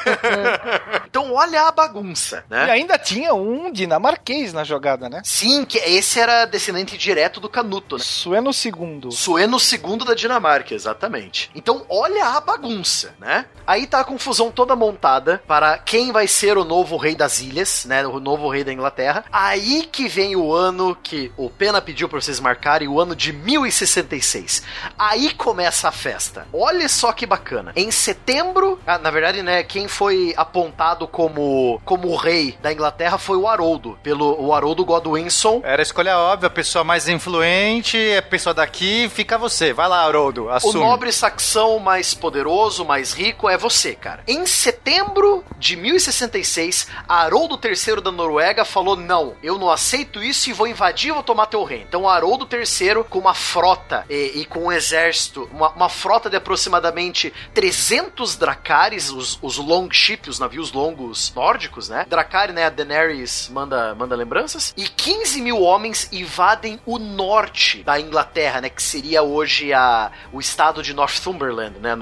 então 1.07 1.33
olha 1.33 1.63
a 1.63 1.71
bagunça, 1.71 2.45
E 2.51 2.55
né? 2.55 2.71
ainda 2.71 2.99
tinha 2.99 3.35
um 3.35 3.71
dinamarquês 3.71 4.53
na 4.53 4.65
jogada, 4.65 5.09
né? 5.09 5.21
Sim, 5.25 5.65
que 5.65 5.79
esse 5.79 6.19
era 6.19 6.45
descendente 6.45 6.99
direto 6.99 7.39
do 7.39 7.49
Canuto, 7.49 7.97
né? 7.97 8.03
Sueno 8.03 8.51
II. 8.51 9.13
Sueno 9.13 9.59
II 9.59 9.99
da 10.05 10.15
Dinamarca, 10.15 10.75
exatamente. 10.75 11.51
Então, 11.55 11.85
olha 11.89 12.25
a 12.25 12.41
bagunça, 12.49 13.15
né? 13.21 13.45
Aí 13.67 13.87
tá 13.87 14.01
a 14.01 14.05
confusão 14.05 14.51
toda 14.51 14.75
montada 14.75 15.43
para 15.47 15.77
quem 15.77 16.11
vai 16.11 16.27
ser 16.27 16.57
o 16.57 16.65
novo 16.65 16.97
rei 16.97 17.15
das 17.15 17.41
ilhas, 17.41 17.85
né? 17.85 18.07
O 18.07 18.19
novo 18.19 18.49
rei 18.49 18.65
da 18.65 18.73
Inglaterra. 18.73 19.25
Aí 19.31 19.87
que 19.91 20.09
vem 20.09 20.35
o 20.35 20.55
ano 20.55 20.97
que 21.03 21.31
o 21.37 21.51
Pena 21.51 21.81
pediu 21.83 22.09
pra 22.09 22.21
vocês 22.21 22.41
marcarem, 22.41 22.89
o 22.89 22.99
ano 22.99 23.15
de 23.15 23.33
1066. 23.33 24.63
Aí 24.99 25.35
começa 25.35 25.89
a 25.89 25.93
festa. 25.93 26.47
Olha 26.53 26.89
só 26.89 27.13
que 27.13 27.27
bacana. 27.27 27.73
Em 27.77 27.91
setembro, 27.91 28.81
ah, 28.87 28.99
na 28.99 29.11
verdade, 29.11 29.43
né, 29.43 29.63
quem 29.63 29.87
foi 29.87 30.33
apontado 30.37 31.07
como 31.07 31.81
como 31.85 32.09
o 32.09 32.17
rei 32.17 32.57
da 32.63 32.73
Inglaterra 32.73 33.19
foi 33.19 33.37
o 33.37 33.47
Haroldo, 33.47 33.99
pelo 34.03 34.41
o 34.41 34.55
Haroldo 34.55 34.85
Godwinson, 34.85 35.61
Era 35.65 35.83
a 35.83 35.85
escolha 35.85 36.17
óbvia, 36.19 36.47
a 36.47 36.51
pessoa 36.51 36.83
mais 36.85 37.09
influente, 37.09 37.99
a 38.17 38.23
pessoa 38.23 38.55
daqui, 38.55 39.09
fica 39.11 39.37
você. 39.37 39.73
Vai 39.73 39.89
lá, 39.89 40.03
Haroldo, 40.05 40.45
O 40.45 40.51
assume. 40.51 40.81
nobre 40.81 41.13
saxão 41.13 41.79
mais 41.79 42.15
poderoso, 42.15 42.38
mais 42.84 43.12
rico 43.12 43.49
é 43.49 43.57
você, 43.57 43.95
cara. 43.95 44.22
Em 44.26 44.47
setembro 44.47 45.45
de 45.59 45.76
1066, 45.76 46.86
Haroldo 47.09 47.59
III 47.62 48.01
da 48.01 48.12
Noruega 48.12 48.64
falou: 48.64 48.97
Não, 48.97 49.34
eu 49.43 49.59
não 49.59 49.70
aceito 49.70 50.22
isso 50.22 50.51
e 50.51 50.53
vou 50.53 50.66
invadir 50.66 51.11
e 51.11 51.12
vou 51.12 51.22
tomar 51.22 51.47
teu 51.47 51.64
reino. 51.64 51.86
Então, 51.89 52.09
Haroldo 52.09 52.49
III, 52.51 53.05
com 53.09 53.18
uma 53.18 53.34
frota 53.34 54.05
e, 54.09 54.41
e 54.41 54.45
com 54.45 54.66
um 54.66 54.72
exército, 54.72 55.49
uma, 55.53 55.70
uma 55.70 55.89
frota 55.89 56.30
de 56.30 56.36
aproximadamente 56.36 57.32
300 57.55 58.36
dracares, 58.36 59.11
os, 59.11 59.39
os 59.43 59.57
longship, 59.57 60.28
os 60.28 60.39
navios 60.39 60.72
longos 60.72 61.32
nórdicos, 61.34 61.89
né? 61.89 62.07
Dracari, 62.09 62.53
né? 62.53 62.66
A 62.66 62.70
Daenerys 62.70 63.49
manda, 63.49 63.95
manda 63.95 64.14
lembranças. 64.14 64.72
E 64.76 64.89
15 64.89 65.41
mil 65.41 65.61
homens 65.62 66.09
invadem 66.12 66.80
o 66.86 66.99
norte 66.99 67.82
da 67.82 68.01
Inglaterra, 68.01 68.61
né? 68.61 68.68
Que 68.68 68.82
seria 68.82 69.22
hoje 69.22 69.72
a, 69.72 70.11
o 70.32 70.41
estado 70.41 70.82
de 70.82 70.93
Northumberland, 70.93 71.78
né? 71.78 71.95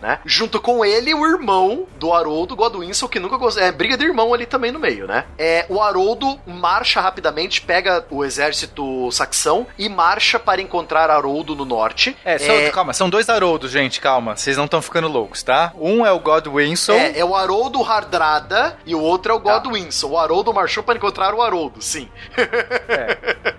Né? 0.00 0.18
Junto 0.24 0.60
com 0.60 0.84
ele, 0.84 1.14
o 1.14 1.26
irmão 1.26 1.86
do 1.98 2.12
Haroldo 2.12 2.54
Godwinson, 2.54 3.08
que 3.08 3.18
nunca 3.18 3.36
gostou. 3.36 3.62
É 3.62 3.72
briga 3.72 3.96
de 3.96 4.04
irmão 4.04 4.32
ali 4.34 4.46
também 4.46 4.70
no 4.70 4.78
meio, 4.78 5.06
né? 5.06 5.24
É, 5.38 5.64
o 5.68 5.80
Haroldo 5.80 6.38
marcha 6.46 7.00
rapidamente, 7.00 7.60
pega 7.62 8.04
o 8.10 8.24
exército 8.24 9.10
saxão 9.10 9.66
e 9.78 9.88
marcha 9.88 10.38
para 10.38 10.60
encontrar 10.60 11.10
Haroldo 11.10 11.54
no 11.54 11.64
norte. 11.64 12.16
É, 12.24 12.38
só, 12.38 12.52
calma, 12.72 12.92
são 12.92 13.08
dois 13.08 13.28
Haroldos, 13.28 13.70
gente, 13.70 14.00
calma. 14.00 14.36
Vocês 14.36 14.56
não 14.56 14.64
estão 14.66 14.82
ficando 14.82 15.08
loucos, 15.08 15.42
tá? 15.42 15.72
Um 15.78 16.04
é 16.04 16.12
o 16.12 16.20
Godwinson. 16.20 16.92
É, 16.92 17.18
é 17.18 17.24
o 17.24 17.34
Haroldo 17.34 17.82
Hardrada 17.82 18.76
e 18.84 18.94
o 18.94 19.00
outro 19.00 19.32
é 19.32 19.34
o 19.34 19.40
Tá. 19.40 19.58
Godwinson. 19.58 20.08
O 20.08 20.18
Haroldo 20.18 20.52
marchou 20.52 20.82
para 20.82 20.96
encontrar 20.96 21.32
o 21.34 21.40
Haroldo, 21.40 21.80
sim. 21.80 22.08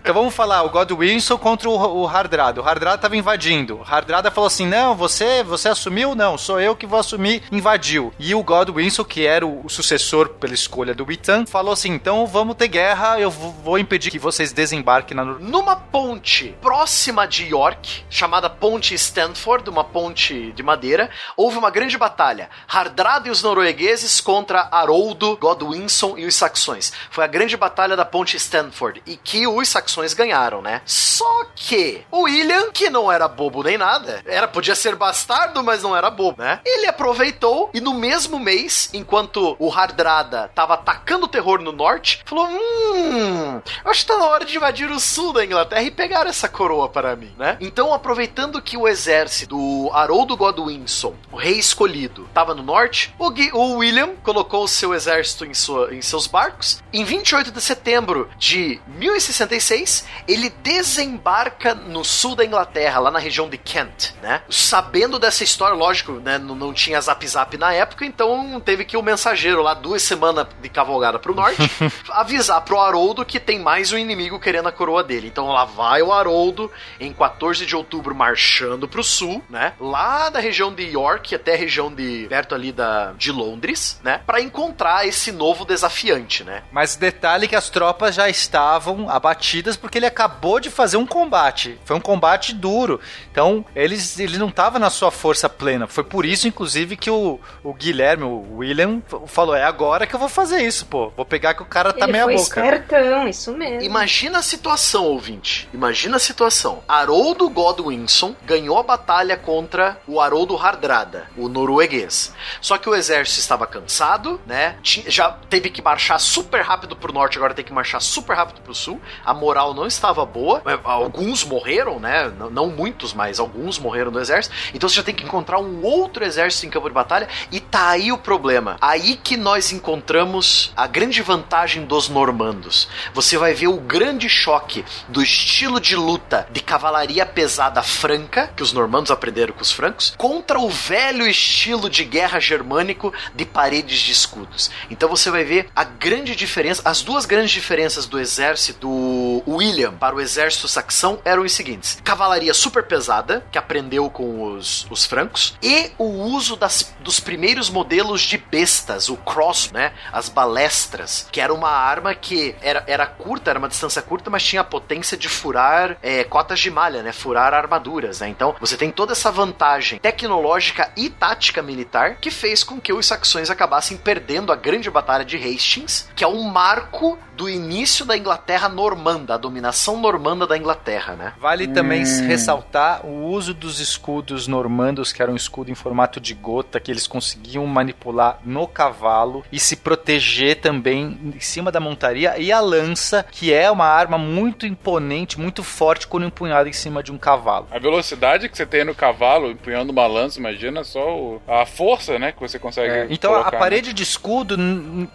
Então 0.02 0.14
vamos 0.14 0.34
falar, 0.34 0.64
o 0.64 0.70
Godwinson 0.70 1.38
contra 1.38 1.70
o, 1.70 2.02
o 2.02 2.08
Hardrada. 2.08 2.62
O 2.62 2.68
Hardrada 2.68 2.98
tava 2.98 3.16
invadindo. 3.18 3.78
O 3.78 3.84
Hardrada 3.84 4.32
falou 4.32 4.48
assim: 4.48 4.66
não, 4.66 4.96
você 4.96 5.44
você 5.44 5.70
assumiu? 5.88 6.14
Não, 6.14 6.38
sou 6.38 6.60
eu 6.60 6.76
que 6.76 6.86
vou 6.86 7.00
assumir. 7.00 7.44
Invadiu. 7.52 8.14
E 8.20 8.36
o 8.36 8.44
Godwinson, 8.44 9.04
que 9.04 9.26
era 9.26 9.46
o, 9.46 9.70
sucessor 9.70 10.30
pela 10.30 10.54
escolha 10.54 10.94
do 10.94 11.06
Witan, 11.06 11.46
falou 11.46 11.74
assim: 11.74 11.92
então 11.92 12.26
vamos 12.28 12.56
ter 12.56 12.68
guerra, 12.68 13.20
eu 13.20 13.32
vou, 13.32 13.80
impedir 13.80 14.12
que 14.12 14.20
vocês 14.20 14.52
desembarquem 14.52 15.16
na 15.16 15.24
Numa 15.24 15.76
ponte 15.76 16.56
próxima 16.62 17.28
de 17.28 17.46
York, 17.46 18.04
chamada 18.10 18.50
Ponte 18.50 18.94
Stanford, 18.96 19.70
uma 19.70 19.84
ponte 19.84 20.52
de 20.52 20.64
madeira, 20.64 21.10
houve 21.36 21.58
uma 21.58 21.70
grande 21.70 21.98
batalha. 21.98 22.50
Hardrada 22.68 23.28
e 23.28 23.32
os 23.32 23.42
noruegueses 23.42 24.20
contra 24.20 24.68
Haroldo, 24.72 25.38
Godwinson 25.38 26.18
e 26.18 26.26
os 26.26 26.36
saxões. 26.36 26.92
Foi 27.10 27.24
a 27.24 27.28
grande 27.28 27.56
batalha 27.56 27.96
da 27.96 28.06
Ponte 28.06 28.36
Stanford 28.36 29.02
e 29.06 29.16
que 29.16 29.48
os 29.48 29.70
saxões 29.70 30.14
ganharam, 30.14 30.62
né? 30.62 30.82
Só 30.86 31.46
que 31.56 32.02
o 32.12 32.24
William, 32.24 32.72
que 32.72 32.90
não 32.90 33.12
era 33.12 33.28
bobo 33.28 33.64
nem 33.64 33.78
nada, 33.78 34.22
era 34.26 34.48
podia 34.48 34.76
ser 34.76 34.96
bastardo, 34.96 35.64
mas 35.64 35.77
não 35.84 35.96
era 35.96 36.10
bobo, 36.10 36.42
né? 36.42 36.60
Ele 36.66 36.88
aproveitou 36.88 37.70
e 37.74 37.80
no 37.82 37.94
mesmo 37.94 38.40
mês, 38.40 38.90
enquanto 38.94 39.56
o 39.60 39.72
Hardrada 39.72 40.50
tava 40.54 40.74
atacando 40.76 41.26
o 41.26 41.30
terror 41.30 41.62
no 41.62 41.72
norte, 41.72 42.22
falou: 42.26 42.48
"Hum, 42.48 43.62
acho 43.86 44.02
que 44.02 44.08
tá 44.12 44.18
na 44.18 44.26
hora 44.26 44.46
de 44.46 44.56
invadir 44.56 44.90
o 44.92 45.00
sul 45.00 45.34
da 45.34 45.44
Inglaterra 45.46 45.82
e 45.84 45.92
pegar 45.92 46.28
essa 46.28 46.48
coroa 46.50 46.90
para 46.90 47.16
mim, 47.16 47.34
né? 47.38 47.58
Então, 47.60 47.94
aproveitando 47.94 48.62
que 48.62 48.78
o 48.78 48.88
exército 48.88 49.56
do 49.58 49.90
Haroldo 49.94 50.36
Godwinson, 50.36 51.14
o 51.32 51.36
rei 51.38 51.58
escolhido, 51.58 52.28
tava 52.34 52.54
no 52.54 52.64
norte, 52.64 53.14
o, 53.18 53.30
o 53.58 53.78
William 53.78 54.16
colocou 54.24 54.64
o 54.64 54.68
seu 54.68 54.94
exército 54.94 55.46
em, 55.46 55.54
sua- 55.54 55.94
em 55.94 56.02
seus 56.02 56.28
barcos. 56.28 56.82
Em 56.92 57.04
28 57.04 57.52
de 57.52 57.62
setembro 57.62 58.30
de 58.38 58.80
1066, 58.88 60.06
ele 60.28 60.50
desembarca 60.50 61.74
no 61.76 62.04
sul 62.04 62.36
da 62.36 62.46
Inglaterra, 62.46 63.00
lá 63.00 63.12
na 63.12 63.20
região 63.20 63.50
de 63.50 63.58
Kent, 63.58 64.14
né? 64.22 64.42
Sabendo 64.50 65.20
dessa 65.20 65.44
história 65.44 65.67
história, 65.68 65.78
lógico, 65.78 66.12
né? 66.14 66.38
Não, 66.38 66.56
não 66.56 66.74
tinha 66.74 67.00
zap 67.02 67.28
zap 67.28 67.58
na 67.58 67.74
época, 67.74 68.06
então 68.06 68.60
teve 68.60 68.86
que 68.86 68.96
o 68.96 69.02
mensageiro 69.02 69.62
lá, 69.62 69.74
duas 69.74 70.02
semanas 70.02 70.48
de 70.62 70.70
cavalgada 70.70 71.20
pro 71.20 71.36
norte, 71.36 71.58
avisar 72.10 72.62
pro 72.62 72.80
Haroldo 72.80 73.26
que 73.26 73.40
tem 73.40 73.60
mais 73.60 73.92
um 73.92 73.98
inimigo 73.98 74.40
querendo 74.40 74.68
a 74.68 74.72
coroa 74.72 75.04
dele. 75.04 75.28
Então 75.28 75.48
lá 75.50 75.66
vai 75.66 76.02
o 76.02 76.14
Haroldo, 76.14 76.72
em 77.00 77.12
14 77.12 77.66
de 77.66 77.76
outubro, 77.76 78.16
marchando 78.16 78.88
pro 78.88 79.04
sul, 79.04 79.44
né? 79.50 79.74
Lá 79.80 80.30
da 80.30 80.40
região 80.40 80.74
de 80.74 80.84
York 80.84 81.36
até 81.36 81.54
a 81.54 81.58
região 81.58 81.94
de. 81.94 82.28
perto 82.30 82.56
ali 82.56 82.72
da, 82.72 83.14
de 83.14 83.32
Londres, 83.32 84.00
né? 84.04 84.22
Pra 84.26 84.42
encontrar 84.42 85.06
esse 85.08 85.32
novo 85.32 85.66
desafiante, 85.66 86.44
né? 86.44 86.64
Mas 86.72 86.96
detalhe 86.96 87.48
que 87.48 87.56
as 87.56 87.70
tropas 87.70 88.16
já 88.16 88.30
estavam 88.30 89.10
abatidas 89.10 89.76
porque 89.76 89.98
ele 89.98 90.06
acabou 90.06 90.60
de 90.60 90.70
fazer 90.70 90.98
um 90.98 91.06
combate. 91.06 91.80
Foi 91.84 91.96
um 91.96 92.02
combate 92.02 92.54
duro. 92.54 93.00
Então, 93.32 93.66
eles, 93.76 94.20
ele 94.20 94.38
não 94.38 94.50
estava 94.50 94.80
na 94.80 94.90
sua 94.90 95.12
força 95.12 95.50
plena. 95.58 95.88
Foi 95.88 96.04
por 96.04 96.26
isso, 96.26 96.48
inclusive, 96.48 96.96
que 96.96 97.10
o, 97.10 97.40
o 97.64 97.74
Guilherme, 97.74 98.24
o 98.24 98.58
William, 98.58 99.02
falou: 99.28 99.56
é 99.56 99.64
agora 99.64 100.06
que 100.06 100.14
eu 100.16 100.20
vou 100.20 100.30
fazer 100.30 100.60
isso, 100.62 100.86
pô. 100.86 101.12
Vou 101.16 101.26
pegar 101.26 101.54
que 101.54 101.62
o 101.62 101.66
cara 101.66 101.92
tá 101.94 102.06
Ele 102.06 102.12
meia 102.14 102.24
foi 102.26 102.36
boca. 102.36 102.62
espertão, 102.66 103.28
isso 103.28 103.52
mesmo. 103.54 103.82
Imagina 103.82 104.40
a 104.40 104.42
situação, 104.42 105.06
ouvinte. 105.06 105.68
Imagina 105.74 106.18
a 106.18 106.20
situação. 106.20 106.84
Haroldo 106.88 107.50
Godwinson 107.50 108.36
ganhou 108.46 108.78
a 108.78 108.84
batalha 108.84 109.38
contra 109.38 109.98
o 110.08 110.20
Haroldo 110.20 110.56
Hardrada, 110.58 111.28
o 111.38 111.48
norueguês. 111.48 112.34
Só 112.62 112.78
que 112.78 112.90
o 112.90 112.96
exército 112.96 113.40
estava 113.40 113.66
cansado, 113.66 114.40
né? 114.46 114.76
Já 114.84 115.32
teve 115.50 115.70
que 115.70 115.82
marchar 115.82 116.20
super 116.20 116.62
rápido 116.62 116.96
pro 116.96 117.14
norte, 117.14 117.38
agora 117.38 117.54
tem 117.54 117.64
que 117.66 117.74
marchar 117.74 118.02
super 118.02 118.36
rápido 118.36 118.62
pro 118.62 118.76
sul. 118.76 119.00
A 119.26 119.34
moral 119.34 119.74
não 119.74 119.86
estava 119.88 120.26
boa. 120.26 120.62
Alguns 120.84 121.44
morreram, 121.44 122.00
né? 122.00 122.32
Não- 122.38 122.50
Não 122.50 122.68
muitos, 122.68 123.14
mas 123.14 123.40
alguns 123.40 123.78
morreram 123.80 124.12
do 124.12 124.20
exército. 124.20 124.54
Então 124.74 124.90
você 124.90 124.96
já 124.96 125.04
tem 125.04 125.14
que 125.16 125.24
encontrar 125.24 125.47
um 125.56 125.84
outro 125.84 126.26
exército 126.26 126.66
em 126.66 126.70
campo 126.70 126.88
de 126.88 126.94
batalha. 126.94 127.28
E 127.52 127.60
tá 127.60 127.90
aí 127.90 128.12
o 128.12 128.18
problema. 128.18 128.78
Aí 128.82 129.16
que 129.16 129.38
nós 129.38 129.72
encontramos 129.72 130.72
a 130.76 130.88
grande 130.88 131.22
vantagem 131.22 131.86
dos 131.86 132.10
normandos. 132.10 132.88
Você 133.14 133.38
vai 133.38 133.54
ver 133.54 133.68
o 133.68 133.78
grande 133.78 134.28
choque 134.28 134.84
do 135.08 135.22
estilo 135.22 135.80
de 135.80 135.96
luta 135.96 136.48
de 136.52 136.62
cavalaria 136.62 137.26
pesada 137.26 137.84
franca, 137.84 138.52
que 138.56 138.64
os 138.64 138.74
normandos 138.74 139.12
aprenderam 139.12 139.54
com 139.54 139.62
os 139.62 139.72
francos, 139.72 140.14
contra 140.18 140.60
o 140.60 140.70
velho 140.70 141.28
estilo 141.28 141.90
de 141.90 142.04
guerra 142.04 142.40
germânico 142.40 143.14
de 143.36 143.46
paredes 143.46 144.00
de 144.00 144.12
escudos. 144.12 144.72
Então 144.90 145.08
você 145.08 145.30
vai 145.30 145.44
ver 145.44 145.70
a 145.76 145.84
grande 145.84 146.36
diferença, 146.36 146.82
as 146.84 147.02
duas 147.02 147.26
grandes 147.26 147.52
diferenças 147.52 148.06
do 148.06 148.20
exército 148.20 148.88
do 148.88 149.44
William 149.48 149.94
para 149.94 150.16
o 150.16 150.22
exército 150.22 150.68
saxão 150.68 151.20
eram 151.26 151.44
os 151.44 151.52
seguintes: 151.52 152.00
cavalaria 152.04 152.54
super 152.54 152.84
pesada, 152.84 153.46
que 153.52 153.58
aprendeu 153.58 154.10
com 154.10 154.54
os, 154.54 154.88
os 154.90 155.06
francos, 155.06 155.37
e 155.62 155.92
o 155.98 156.06
uso 156.06 156.56
das, 156.56 156.94
dos 157.00 157.20
primeiros 157.20 157.70
modelos 157.70 158.22
de 158.22 158.38
bestas, 158.38 159.10
o 159.10 159.18
cross, 159.18 159.72
né? 159.72 159.94
As 160.12 160.30
balestras, 160.30 161.28
que 161.32 161.42
era 161.42 161.54
uma 161.54 161.70
arma 161.70 162.14
que 162.16 162.56
era, 162.62 162.84
era 162.88 163.06
curta, 163.06 163.50
era 163.50 163.60
uma 163.60 163.68
distância 163.68 164.02
curta, 164.02 164.30
mas 164.30 164.44
tinha 164.44 164.62
a 164.62 164.66
potência 164.66 165.18
de 165.18 165.30
furar 165.30 165.98
é, 166.02 166.24
cotas 166.24 166.60
de 166.60 166.72
malha, 166.72 167.04
né? 167.04 167.12
Furar 167.12 167.54
armaduras, 167.54 168.20
né? 168.20 168.30
Então 168.30 168.56
você 168.60 168.78
tem 168.78 168.92
toda 168.92 169.14
essa 169.14 169.32
vantagem 169.32 170.00
tecnológica 170.00 170.92
e 170.96 171.10
tática 171.10 171.62
militar 171.62 172.18
que 172.18 172.32
fez 172.32 172.64
com 172.64 172.80
que 172.80 172.94
os 172.94 173.06
saxões 173.06 173.50
acabassem 173.50 173.98
perdendo 173.98 174.52
a 174.52 174.56
grande 174.56 174.90
batalha 174.90 175.26
de 175.26 175.38
Hastings, 175.38 176.10
que 176.16 176.24
é 176.24 176.28
um 176.28 176.44
marco 176.44 177.18
do 177.38 177.48
início 177.50 178.04
da 178.04 178.18
Inglaterra 178.18 178.68
normanda, 178.68 179.36
a 179.36 179.38
dominação 179.38 179.98
normanda 180.02 180.48
da 180.48 180.58
Inglaterra, 180.58 181.14
né? 181.16 181.34
Vale 181.40 181.68
também 181.68 182.04
ressaltar 182.28 183.06
o 183.06 183.26
uso 183.28 183.54
dos 183.54 183.80
escudos 183.80 184.48
normandos, 184.48 185.14
que 185.14 185.22
era 185.22 185.32
um 185.32 185.36
escudo 185.36 185.70
em 185.72 185.76
formato 185.76 186.20
de 186.20 186.34
gota, 186.34 186.80
que 186.80 186.92
eles 186.92 187.06
conseguiam 187.08 187.66
manipular 187.68 188.40
no 188.44 188.68
cavalo 188.68 189.44
e 189.52 189.60
se 189.60 189.76
proteger 189.76 190.60
também 190.62 191.18
em 191.36 191.40
cima 191.40 191.72
da 191.72 191.80
montaria, 191.80 192.38
e 192.40 192.52
a 192.52 192.60
lança, 192.60 193.26
que 193.32 193.54
é 193.54 193.70
uma 193.70 193.86
arma 193.86 194.18
muito 194.18 194.66
imponente, 194.66 195.40
muito 195.40 195.64
forte 195.64 196.08
quando 196.08 196.26
empunhada 196.26 196.68
em 196.68 196.74
cima 196.74 197.04
de 197.04 197.12
um 197.12 197.18
cavalo. 197.18 197.68
A 197.72 197.78
velocidade 197.80 198.50
que 198.50 198.58
você 198.58 198.66
tem 198.66 198.84
no 198.84 198.96
cavalo, 198.96 199.52
empunhando 199.52 199.92
uma 199.92 200.08
lança, 200.08 200.40
imagina 200.40 200.84
só 200.84 201.16
o- 201.16 201.42
a 201.48 201.66
força, 201.66 202.18
né, 202.18 202.32
que 202.32 202.40
você 202.40 202.58
consegue. 202.58 203.14
Então 203.14 203.32
a 203.32 203.36
colocar, 203.36 203.52
né? 203.52 203.60
parede 203.60 203.94
de 203.94 204.02
escudo, 204.04 204.58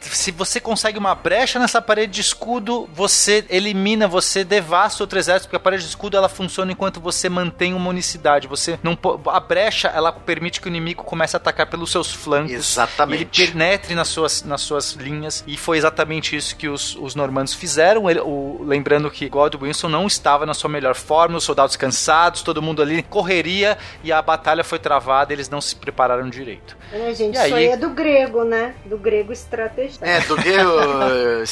se 0.01 0.31
você 0.31 0.61
consegue 0.61 0.99
uma 0.99 1.15
brecha 1.15 1.59
nessa 1.59 1.83
parede 1.83 2.12
de 2.13 2.21
escudo, 2.21 2.89
você 2.95 3.45
elimina, 3.49 4.07
você 4.07 4.45
devasta 4.45 5.03
outro 5.03 5.19
exército, 5.19 5.49
porque 5.49 5.57
a 5.57 5.61
parede 5.61 5.83
de 5.83 5.89
escudo 5.89 6.17
ela 6.17 6.29
funciona 6.29 6.71
enquanto 6.71 7.01
você 7.01 7.29
mantém 7.29 7.75
uma 7.75 7.91
unicidade. 7.91 8.47
Você 8.47 8.79
não 8.83 8.97
a 9.27 9.41
brecha 9.41 9.89
ela 9.89 10.13
permite 10.13 10.61
que 10.61 10.67
o 10.67 10.71
inimigo 10.71 11.03
comece 11.03 11.35
a 11.35 11.39
atacar 11.39 11.67
pelos 11.69 11.91
seus 11.91 12.13
flancos. 12.13 12.53
Exatamente. 12.53 13.43
Ele 13.43 13.51
penetre 13.53 13.95
nas 13.95 14.09
suas, 14.09 14.43
nas 14.43 14.61
suas 14.61 14.93
linhas 14.93 15.43
e 15.47 15.57
foi 15.57 15.79
exatamente 15.79 16.37
isso 16.37 16.55
que 16.57 16.69
os, 16.69 16.95
os 16.97 17.15
normandos 17.15 17.55
fizeram. 17.55 18.09
Ele- 18.09 18.21
o- 18.21 18.63
lembrando 18.63 19.11
que 19.11 19.29
Godwinson 19.29 19.89
não 19.89 20.07
estava 20.07 20.45
na 20.47 20.55
sua 20.55 20.69
melhor 20.71 20.95
forma, 20.95 21.39
os 21.39 21.45
soldados 21.45 21.75
cansados, 21.77 22.43
todo 22.43 22.61
mundo 22.63 22.83
ali 22.83 23.03
correria 23.03 23.79
e 24.05 24.13
a 24.13 24.21
batalha 24.23 24.63
foi 24.63 24.79
travada. 24.79 25.33
Eles 25.33 25.49
não 25.49 25.61
se 25.61 25.75
prepararam 25.75 26.29
direito. 26.29 26.77
É, 26.93 27.15
gente, 27.15 27.35
E 27.35 27.39
aí? 27.39 27.47
isso 27.47 27.55
aí 27.57 27.67
é 27.69 27.77
do 27.77 27.91
grego, 27.91 28.45
né? 28.45 28.75
Do 28.85 28.99
grego 28.99 29.33
estrategista. 29.33 30.05
É, 30.07 30.21
do 30.21 30.37
que 30.37 30.51
o 30.51 31.43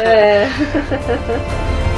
É. 0.00 0.46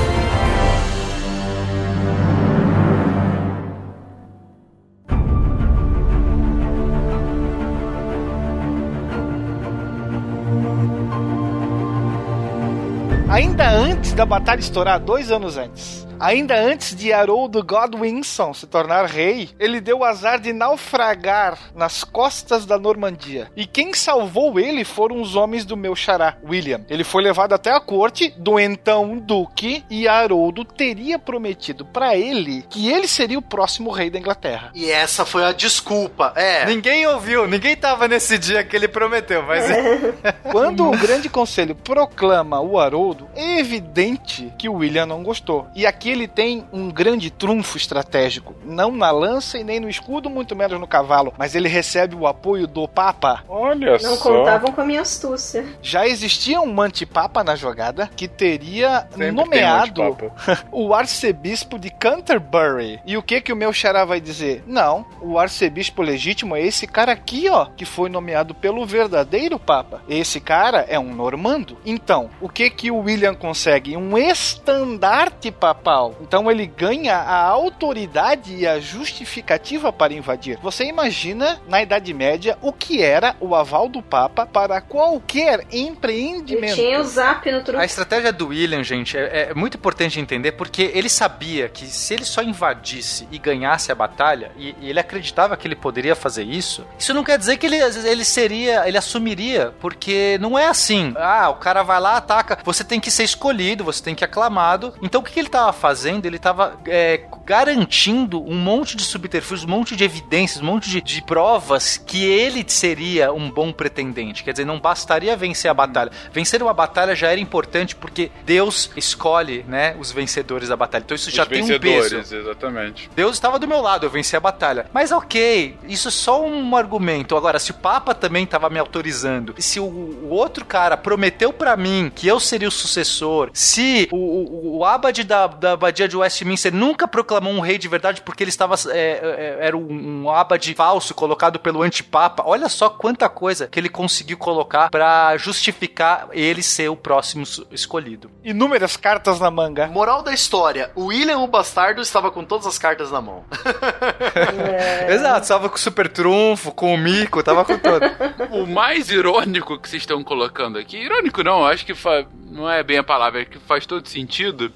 Ainda 13.31 13.71
antes 13.71 14.13
da 14.13 14.27
batalha 14.27 14.59
estourar, 14.59 14.99
dois 14.99 15.31
anos 15.31 15.57
antes, 15.57 16.05
ainda 16.21 16.55
antes 16.59 16.95
de 16.95 17.13
Haroldo 17.13 17.65
Godwinson 17.65 18.53
se 18.53 18.67
tornar 18.67 19.07
rei, 19.07 19.51
ele 19.59 19.81
deu 19.81 19.99
o 19.99 20.05
azar 20.05 20.39
de 20.39 20.53
naufragar 20.53 21.59
nas 21.75 22.05
costas 22.05 22.67
da 22.67 22.79
Normandia. 22.79 23.51
E 23.57 23.67
quem 23.67 23.93
salvou 23.95 24.61
ele 24.61 24.85
foram 24.85 25.21
os 25.21 25.35
homens 25.35 25.65
do 25.65 25.77
meu 25.77 25.97
xará, 25.97 26.37
William. 26.45 26.83
Ele 26.89 27.05
foi 27.05 27.23
levado 27.23 27.53
até 27.53 27.73
a 27.73 27.81
corte 27.81 28.33
do 28.37 28.59
então 28.59 29.19
duque 29.19 29.85
e 29.91 30.07
Haroldo 30.07 30.65
teria 30.65 31.19
prometido 31.19 31.85
para 31.85 32.17
ele 32.17 32.65
que 32.69 32.91
ele 32.91 33.09
seria 33.09 33.39
o 33.39 33.43
próximo 33.43 33.91
rei 33.91 34.11
da 34.11 34.19
Inglaterra. 34.19 34.71
E 34.75 34.91
essa 34.91 35.25
foi 35.25 35.45
a 35.45 35.53
desculpa. 35.53 36.33
É. 36.37 36.67
Ninguém 36.67 37.07
ouviu, 37.07 37.47
ninguém 37.47 37.77
tava 37.77 38.07
nesse 38.07 38.39
dia 38.39 38.63
que 38.63 38.77
ele 38.77 38.89
prometeu, 38.89 39.43
mas 39.43 39.65
Quando 40.51 40.89
o 40.89 40.97
grande 40.97 41.29
conselho 41.29 41.75
proclama 41.75 42.61
o 42.61 42.79
Haroldo, 42.79 43.29
é 43.35 43.59
evidente 43.59 44.53
que 44.59 44.69
o 44.69 44.75
William 44.75 45.07
não 45.07 45.23
gostou. 45.23 45.67
E 45.75 45.87
aqui 45.87 46.10
ele 46.11 46.29
tem 46.29 46.67
um 46.73 46.91
grande 46.91 47.31
trunfo 47.31 47.77
estratégico. 47.77 48.55
Não 48.65 48.91
na 48.91 49.11
lança 49.11 49.59
e 49.59 49.65
nem 49.65 49.81
no 49.81 49.89
escudo, 49.89 50.29
muito 50.29 50.55
menos 50.57 50.79
no 50.79 50.87
cavalo. 50.87 51.33
Mas 51.39 51.55
ele 51.55 51.69
recebe 51.69 52.15
o 52.15 52.27
apoio 52.27 52.67
do 52.67 52.87
Papa. 52.89 53.45
Olha 53.49 53.99
Não 53.99 54.17
contavam 54.17 54.73
com 54.73 54.81
a 54.81 54.85
minha 54.85 55.03
astúcia. 55.03 55.65
Já 55.83 56.07
existia 56.07 56.61
um 56.61 56.81
antipapa 56.81 57.43
na 57.45 57.57
jogada 57.57 58.11
que 58.17 58.29
teria 58.29 59.07
Sempre 59.11 59.31
um 59.31 59.35
nomeado 59.35 60.03
antipapa. 60.03 60.67
o 60.73 60.95
arcebispo 60.95 61.79
de 61.79 61.91
Canterbury. 61.91 63.01
E 63.07 63.17
o 63.17 63.23
que 63.23 63.41
que 63.41 63.53
o 63.53 63.57
meu 63.57 63.73
xará 63.73 64.05
vai 64.05 64.21
dizer? 64.21 64.63
Não, 64.67 65.05
o 65.21 65.39
arcebispo 65.39 66.03
legítimo 66.03 66.57
é 66.57 66.63
esse 66.63 66.87
cara 66.87 67.13
aqui, 67.13 67.49
ó, 67.49 67.67
que 67.67 67.85
foi 67.85 68.09
nomeado 68.09 68.55
pelo 68.55 68.85
verdadeiro 68.85 69.59
papa. 69.59 70.03
Esse 70.09 70.41
cara 70.41 70.85
é 70.89 70.99
um 70.99 71.15
normando. 71.15 71.79
Então, 71.85 72.31
o 72.41 72.49
que 72.49 72.71
que 72.71 72.91
o 72.91 72.99
William 72.99 73.35
consegue? 73.35 73.97
Um 73.97 74.17
estandarte 74.17 75.51
papal. 75.51 76.00
Então 76.21 76.51
ele 76.51 76.67
ganha 76.67 77.17
a 77.17 77.43
autoridade 77.43 78.55
e 78.55 78.67
a 78.67 78.81
justificativa 78.81 79.93
para 79.93 80.13
invadir. 80.13 80.59
Você 80.63 80.85
imagina 80.85 81.61
na 81.69 81.83
Idade 81.83 82.13
Média 82.15 82.57
o 82.63 82.73
que 82.73 83.03
era 83.03 83.37
o 83.41 83.55
aval 83.55 83.89
do 83.89 84.03
papa 84.03 84.47
para 84.47 84.81
qualquer 84.81 85.67
empreendimento. 85.71 86.75
tinha 86.75 87.01
o 87.01 87.05
zap 87.05 87.51
no 87.51 87.63
truque. 87.63 87.81
A 87.81 87.85
estratégia 87.85 88.33
do 88.33 88.49
William, 88.49 88.83
gente, 88.83 89.17
é, 89.17 89.51
é 89.51 89.55
muito 89.55 89.77
importante 89.77 90.21
entender 90.21 90.53
porque 90.53 90.91
ele 90.95 91.09
sabia 91.09 91.69
que 91.69 91.87
se 91.87 92.15
ele 92.15 92.25
só 92.25 92.43
invadisse 92.43 93.29
e 93.31 93.39
ganhasse 93.39 93.93
a 93.93 93.95
batalha, 93.95 94.53
e, 94.57 94.75
e 94.81 94.91
ele 94.91 95.01
acreditava 95.01 95.57
que 95.57 95.67
ele 95.67 95.77
poderia 95.77 96.15
fazer 96.15 96.45
isso, 96.45 96.87
isso 96.99 97.13
não 97.15 97.25
quer 97.25 97.39
dizer 97.39 97.57
que 97.57 97.67
ele, 97.67 97.77
ele 97.77 98.25
seria, 98.25 98.87
ele 98.87 98.99
assumiria, 98.99 99.75
porque 99.81 100.39
não 100.41 100.59
é 100.59 100.67
assim. 100.67 101.13
Ah, 101.17 101.51
o 101.51 101.57
cara 101.57 101.83
vai 101.83 102.01
lá, 102.01 102.17
ataca, 102.17 102.59
você 102.65 102.85
tem 102.85 103.01
que 103.01 103.11
ser 103.11 103.25
escolhido, 103.25 103.85
você 103.85 104.03
tem 104.03 104.15
que 104.15 104.25
aclamado. 104.25 104.95
Então 105.03 105.21
o 105.21 105.25
que, 105.25 105.33
que 105.33 105.41
ele 105.41 105.49
estava 105.49 105.73
fazendo, 105.73 105.90
ele 106.25 106.39
tava 106.39 106.79
é, 106.87 107.21
garantindo 107.45 108.43
um 108.43 108.57
monte 108.57 108.97
de 108.97 109.03
subterfúgios, 109.03 109.69
um 109.69 109.71
monte 109.71 109.97
de 109.97 110.05
evidências, 110.05 110.63
um 110.63 110.67
monte 110.67 110.89
de, 110.89 111.01
de 111.01 111.23
provas 111.23 111.97
que 111.97 112.25
ele 112.25 112.65
seria 112.67 113.33
um 113.33 113.51
bom 113.51 113.73
pretendente. 113.73 114.45
Quer 114.45 114.53
dizer, 114.53 114.65
não 114.65 114.79
bastaria 114.79 115.37
vencer 115.37 115.71
a 115.71 115.75
batalha. 115.75 116.11
Vencer 116.33 116.63
uma 116.63 116.73
batalha 116.73 117.15
já 117.15 117.31
era 117.31 117.41
importante 117.41 117.97
porque 117.97 118.31
Deus 118.45 118.91
escolhe, 118.97 119.65
né, 119.69 119.97
os 119.99 120.13
vencedores 120.13 120.69
da 120.69 120.77
batalha. 120.77 121.03
Então 121.05 121.15
isso 121.15 121.31
já 121.31 121.43
Os 121.43 121.49
tem 121.49 121.63
um 121.63 121.79
peso. 121.79 122.17
exatamente. 122.17 123.11
Deus 123.15 123.35
estava 123.35 123.59
do 123.59 123.67
meu 123.67 123.81
lado, 123.81 124.07
eu 124.07 124.11
venci 124.11 124.37
a 124.37 124.41
batalha. 124.41 124.87
Mas 124.93 125.13
ok, 125.13 125.77
isso 125.89 126.09
é 126.09 126.11
só 126.11 126.45
um 126.45 126.77
argumento. 126.77 127.37
Agora, 127.37 127.59
se 127.59 127.71
o 127.71 127.75
Papa 127.75 128.15
também 128.15 128.45
estava 128.45 128.71
me 128.71 128.79
autorizando, 128.79 129.55
se 129.59 129.81
o, 129.81 129.85
o 129.85 130.29
outro 130.31 130.65
cara 130.65 130.97
prometeu 130.97 131.53
pra 131.53 131.77
mim 131.77 132.11
que 132.15 132.27
eu 132.27 132.39
seria 132.39 132.69
o 132.69 132.73
sucessor, 132.73 133.51
se 133.53 134.09
o, 134.11 134.17
o, 134.17 134.79
o 134.79 134.85
abade 134.85 135.25
da, 135.25 135.47
da 135.47 135.77
abadia 135.81 136.07
de 136.07 136.17
Westminster 136.17 136.73
nunca 136.75 137.09
proclamou 137.09 137.53
um 137.53 137.61
rei 137.61 137.79
de 137.79 137.89
verdade 137.89 138.21
porque 138.23 138.43
ele 138.45 138.51
estava 138.51 138.75
é, 138.91 139.57
é, 139.61 139.67
era 139.67 139.77
um, 139.77 140.31
abade 140.31 140.75
falso 140.75 141.15
colocado 141.15 141.59
pelo 141.59 141.83
antipapa, 141.83 142.43
olha 142.47 142.69
só 142.69 142.89
quanta 142.91 143.29
coisa 143.29 143.67
que 143.67 143.79
ele 143.81 143.89
conseguiu 143.89 144.37
colocar 144.37 144.91
pra 144.91 145.37
justificar 145.37 146.29
ele 146.33 146.63
ser 146.63 146.89
o 146.91 146.97
próximo 146.97 147.45
escolhido. 147.71 148.31
Inúmeras 148.45 148.97
cartas 148.97 149.41
na 149.41 149.51
manga. 149.51 149.87
Moral 149.89 150.23
da 150.23 150.33
história: 150.33 150.91
o 150.95 151.07
William 151.07 151.39
o 151.39 151.47
Bastardo 151.47 152.01
estava 152.03 152.31
com 152.31 152.45
todas 152.45 152.67
as 152.67 152.79
cartas 152.79 153.11
na 153.11 153.21
mão. 153.21 153.45
Exato, 155.09 155.43
estava 155.43 155.69
com 155.69 155.77
o 155.77 155.79
super 155.79 156.09
trunfo, 156.09 156.73
com 156.73 156.95
o 156.95 156.99
mico, 156.99 157.43
tava 157.43 157.65
com 157.65 157.79
todo. 157.79 158.01
O 158.51 158.67
mais 158.67 159.11
irônico 159.11 159.79
que 159.79 159.89
vocês 159.89 160.03
estão 160.03 160.23
colocando 160.25 160.79
aqui, 160.79 160.97
irônico 160.97 161.43
não, 161.43 161.65
acho 161.65 161.87
que 161.87 161.95
fa- 161.95 162.25
não 162.51 162.69
é 162.69 162.83
bem 162.83 162.99
a 162.99 163.03
palavra, 163.03 163.43
é 163.43 163.45
que 163.45 163.59
faz 163.61 163.87
todo 163.87 164.09
sentido, 164.09 164.73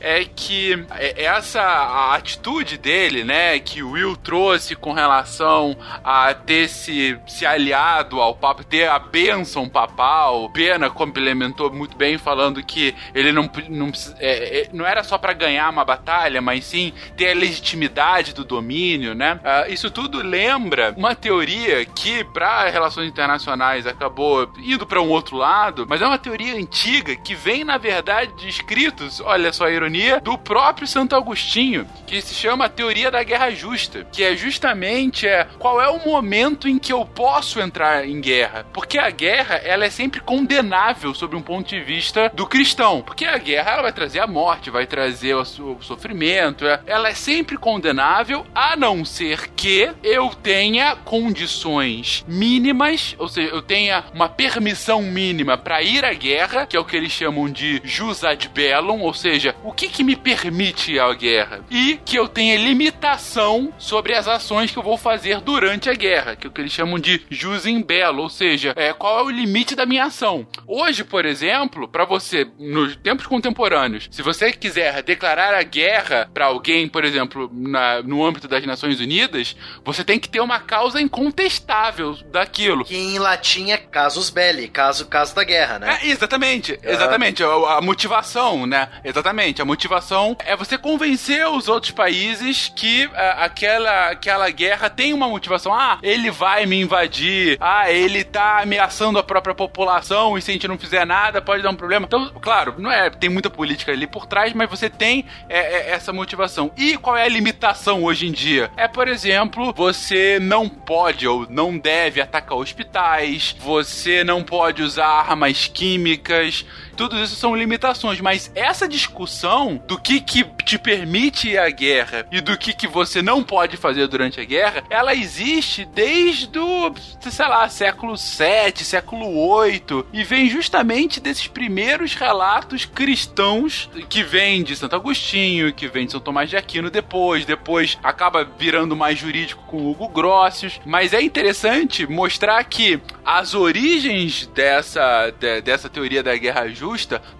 é 0.00 0.24
que 0.36 0.86
é- 0.90 1.24
essa 1.24 1.62
a 1.62 2.14
atitude 2.14 2.76
dele, 2.76 3.24
né, 3.24 3.58
que 3.58 3.82
o 3.82 3.92
Will 3.92 4.16
trouxe 4.16 4.76
com 4.76 4.92
relação 4.92 5.76
a 6.04 6.32
ter 6.34 6.68
se, 6.68 7.18
se 7.26 7.46
aliado 7.46 8.20
ao 8.20 8.34
Papa, 8.34 8.62
ter 8.62 8.88
a 8.88 8.98
bênção 8.98 9.68
papal, 9.68 10.50
Pena 10.50 10.90
complementou 10.90 11.72
muito 11.72 11.96
bem 11.96 12.18
falando 12.18 12.62
que 12.62 12.94
ele 13.14 13.32
não, 13.32 13.50
não, 13.68 13.90
é, 14.18 14.60
é, 14.60 14.68
não 14.72 14.86
era 14.86 15.02
só 15.02 15.16
pra 15.16 15.32
ganhar 15.32 15.70
uma 15.70 15.84
batalha, 15.84 16.40
mas 16.42 16.64
sim 16.64 16.92
ter 17.16 17.30
a 17.30 17.34
legitimidade 17.34 18.34
do 18.34 18.44
domínio, 18.44 19.14
né? 19.14 19.40
Ah, 19.42 19.66
isso 19.68 19.90
tudo 19.90 20.18
lembra 20.22 20.94
uma 20.96 21.14
teoria 21.14 21.84
que, 21.86 22.22
para 22.24 22.68
relações 22.68 23.08
internacionais, 23.08 23.86
acabou 23.86 24.50
indo 24.58 24.86
para 24.86 25.00
um 25.00 25.08
outro 25.08 25.36
lado, 25.36 25.86
mas 25.88 26.02
é 26.02 26.06
uma 26.06 26.18
teoria 26.18 26.54
antiga 26.54 27.16
que 27.16 27.34
vem, 27.34 27.64
na 27.64 27.78
verdade, 27.78 28.32
de 28.36 28.48
escritos, 28.48 29.20
olha 29.20 29.52
só 29.52 29.64
a 29.66 29.70
ironia, 29.70 30.20
do 30.26 30.36
próprio 30.36 30.88
Santo 30.88 31.14
Agostinho, 31.14 31.86
que 32.04 32.20
se 32.20 32.34
chama 32.34 32.68
teoria 32.68 33.12
da 33.12 33.22
guerra 33.22 33.48
justa, 33.52 34.04
que 34.10 34.24
é 34.24 34.34
justamente 34.34 35.24
é, 35.24 35.46
qual 35.56 35.80
é 35.80 35.88
o 35.88 36.04
momento 36.04 36.66
em 36.68 36.80
que 36.80 36.92
eu 36.92 37.06
posso 37.06 37.60
entrar 37.60 38.04
em 38.04 38.20
guerra. 38.20 38.66
Porque 38.72 38.98
a 38.98 39.08
guerra, 39.08 39.54
ela 39.54 39.84
é 39.84 39.90
sempre 39.90 40.18
condenável 40.18 41.14
sob 41.14 41.36
um 41.36 41.40
ponto 41.40 41.68
de 41.68 41.80
vista 41.80 42.28
do 42.34 42.44
cristão. 42.44 43.02
Porque 43.02 43.24
a 43.24 43.38
guerra, 43.38 43.70
ela 43.70 43.82
vai 43.82 43.92
trazer 43.92 44.18
a 44.18 44.26
morte, 44.26 44.68
vai 44.68 44.84
trazer 44.84 45.32
o 45.36 45.44
sofrimento, 45.80 46.66
é- 46.66 46.80
ela 46.88 47.08
é 47.08 47.14
sempre 47.14 47.56
condenável, 47.56 48.44
a 48.52 48.74
não 48.74 49.04
ser 49.04 49.50
que 49.50 49.88
eu 50.02 50.30
tenha 50.30 50.96
condições 50.96 52.24
mínimas, 52.26 53.14
ou 53.16 53.28
seja, 53.28 53.50
eu 53.54 53.62
tenha 53.62 54.02
uma 54.12 54.28
permissão 54.28 55.02
mínima 55.02 55.56
para 55.56 55.80
ir 55.82 56.04
à 56.04 56.12
guerra, 56.12 56.66
que 56.66 56.76
é 56.76 56.80
o 56.80 56.84
que 56.84 56.96
eles 56.96 57.12
chamam 57.12 57.48
de 57.48 57.80
jus 57.84 58.24
ad 58.24 58.48
bellum, 58.48 59.02
ou 59.02 59.14
seja, 59.14 59.54
o 59.62 59.70
que 59.70 59.88
que 59.88 60.02
me 60.02 60.15
permite 60.16 60.98
à 60.98 61.12
guerra? 61.14 61.64
E 61.70 61.98
que 62.04 62.16
eu 62.16 62.28
tenha 62.28 62.56
limitação 62.56 63.72
sobre 63.78 64.14
as 64.14 64.26
ações 64.28 64.70
que 64.70 64.78
eu 64.78 64.82
vou 64.82 64.96
fazer 64.96 65.40
durante 65.40 65.88
a 65.90 65.94
guerra, 65.94 66.36
que 66.36 66.46
é 66.46 66.50
o 66.50 66.52
que 66.52 66.60
eles 66.60 66.72
chamam 66.72 66.98
de 66.98 67.22
jus 67.30 67.66
in 67.66 67.82
bello, 67.82 68.22
ou 68.22 68.28
seja, 68.30 68.72
é, 68.76 68.92
qual 68.92 69.18
é 69.20 69.22
o 69.22 69.30
limite 69.30 69.74
da 69.74 69.86
minha 69.86 70.04
ação. 70.04 70.46
Hoje, 70.66 71.04
por 71.04 71.24
exemplo, 71.24 71.86
para 71.88 72.04
você, 72.04 72.46
nos 72.58 72.96
tempos 72.96 73.26
contemporâneos, 73.26 74.08
se 74.10 74.22
você 74.22 74.52
quiser 74.52 75.02
declarar 75.02 75.54
a 75.54 75.62
guerra 75.62 76.28
para 76.32 76.46
alguém, 76.46 76.88
por 76.88 77.04
exemplo, 77.04 77.50
na- 77.52 78.02
no 78.02 78.24
âmbito 78.24 78.48
das 78.48 78.64
Nações 78.64 79.00
Unidas, 79.00 79.56
você 79.84 80.02
tem 80.04 80.18
que 80.18 80.28
ter 80.28 80.40
uma 80.40 80.58
causa 80.60 81.00
incontestável 81.00 82.14
daquilo. 82.30 82.84
Que 82.84 82.96
em 82.96 83.18
latim 83.18 83.70
é 83.70 83.76
casus 83.76 84.30
belli, 84.30 84.68
caso, 84.68 85.06
caso 85.06 85.34
da 85.34 85.44
guerra, 85.44 85.78
né? 85.78 85.98
É, 86.02 86.08
exatamente, 86.08 86.78
exatamente. 86.82 87.42
A, 87.42 87.46
a 87.78 87.80
motivação, 87.80 88.66
né? 88.66 88.88
Exatamente. 89.04 89.60
A 89.60 89.64
motivação 89.64 90.05
é 90.44 90.56
você 90.56 90.78
convencer 90.78 91.46
os 91.48 91.68
outros 91.68 91.92
países 91.92 92.72
que 92.74 93.08
ah, 93.14 93.44
aquela, 93.44 94.10
aquela 94.10 94.50
guerra 94.50 94.88
tem 94.88 95.12
uma 95.12 95.28
motivação. 95.28 95.74
Ah, 95.74 95.98
ele 96.02 96.30
vai 96.30 96.66
me 96.66 96.80
invadir. 96.80 97.56
Ah, 97.60 97.90
ele 97.90 98.22
tá 98.24 98.62
ameaçando 98.62 99.18
a 99.18 99.22
própria 99.22 99.54
população 99.54 100.36
e 100.36 100.42
se 100.42 100.50
a 100.50 100.54
gente 100.54 100.68
não 100.68 100.78
fizer 100.78 101.04
nada 101.04 101.42
pode 101.42 101.62
dar 101.62 101.70
um 101.70 101.76
problema. 101.76 102.06
Então, 102.06 102.30
claro, 102.40 102.74
não 102.78 102.90
é. 102.90 103.10
Tem 103.10 103.30
muita 103.30 103.50
política 103.50 103.92
ali 103.92 104.06
por 104.06 104.26
trás, 104.26 104.52
mas 104.52 104.68
você 104.68 104.88
tem 104.88 105.24
é, 105.48 105.58
é, 105.58 105.90
essa 105.90 106.12
motivação. 106.12 106.70
E 106.76 106.96
qual 106.96 107.16
é 107.16 107.24
a 107.24 107.28
limitação 107.28 108.04
hoje 108.04 108.26
em 108.26 108.32
dia? 108.32 108.70
É, 108.76 108.86
por 108.86 109.08
exemplo, 109.08 109.72
você 109.72 110.38
não 110.40 110.68
pode 110.68 111.26
ou 111.26 111.46
não 111.48 111.76
deve 111.76 112.20
atacar 112.20 112.58
hospitais, 112.58 113.54
você 113.58 114.22
não 114.22 114.42
pode 114.42 114.82
usar 114.82 115.06
armas 115.06 115.66
químicas. 115.66 116.64
Tudo 116.96 117.18
isso 117.22 117.36
são 117.36 117.54
limitações, 117.54 118.20
mas 118.20 118.50
essa 118.54 118.88
discussão 118.88 119.80
do 119.86 119.98
que, 119.98 120.20
que 120.20 120.44
te 120.64 120.78
permite 120.78 121.56
à 121.58 121.68
guerra 121.70 122.26
e 122.32 122.40
do 122.40 122.56
que, 122.56 122.72
que 122.72 122.86
você 122.86 123.20
não 123.22 123.42
pode 123.42 123.76
fazer 123.76 124.06
durante 124.08 124.40
a 124.40 124.44
guerra, 124.44 124.82
ela 124.90 125.14
existe 125.14 125.84
desde 125.84 126.58
o, 126.58 126.92
sei 127.20 127.46
lá, 127.48 127.68
século 127.68 128.16
7, 128.16 128.84
século 128.84 129.28
8 129.48 130.06
e 130.12 130.24
vem 130.24 130.48
justamente 130.48 131.20
desses 131.20 131.46
primeiros 131.46 132.14
relatos 132.14 132.84
cristãos 132.84 133.88
que 134.08 134.22
vem 134.22 134.62
de 134.62 134.74
Santo 134.74 134.96
Agostinho, 134.96 135.72
que 135.72 135.86
vem 135.88 136.06
de 136.06 136.12
São 136.12 136.20
Tomás 136.20 136.48
de 136.48 136.56
Aquino 136.56 136.90
depois, 136.90 137.44
depois 137.44 137.98
acaba 138.02 138.44
virando 138.44 138.96
mais 138.96 139.18
jurídico 139.18 139.62
com 139.66 139.86
Hugo 139.90 140.08
Grossius, 140.08 140.80
mas 140.84 141.12
é 141.12 141.20
interessante 141.20 142.06
mostrar 142.06 142.62
que 142.64 143.00
as 143.24 143.54
origens 143.54 144.46
dessa, 144.54 145.30
de- 145.38 145.60
dessa 145.60 145.88
teoria 145.88 146.22
da 146.22 146.36
guerra 146.36 146.68
justa 146.68 146.85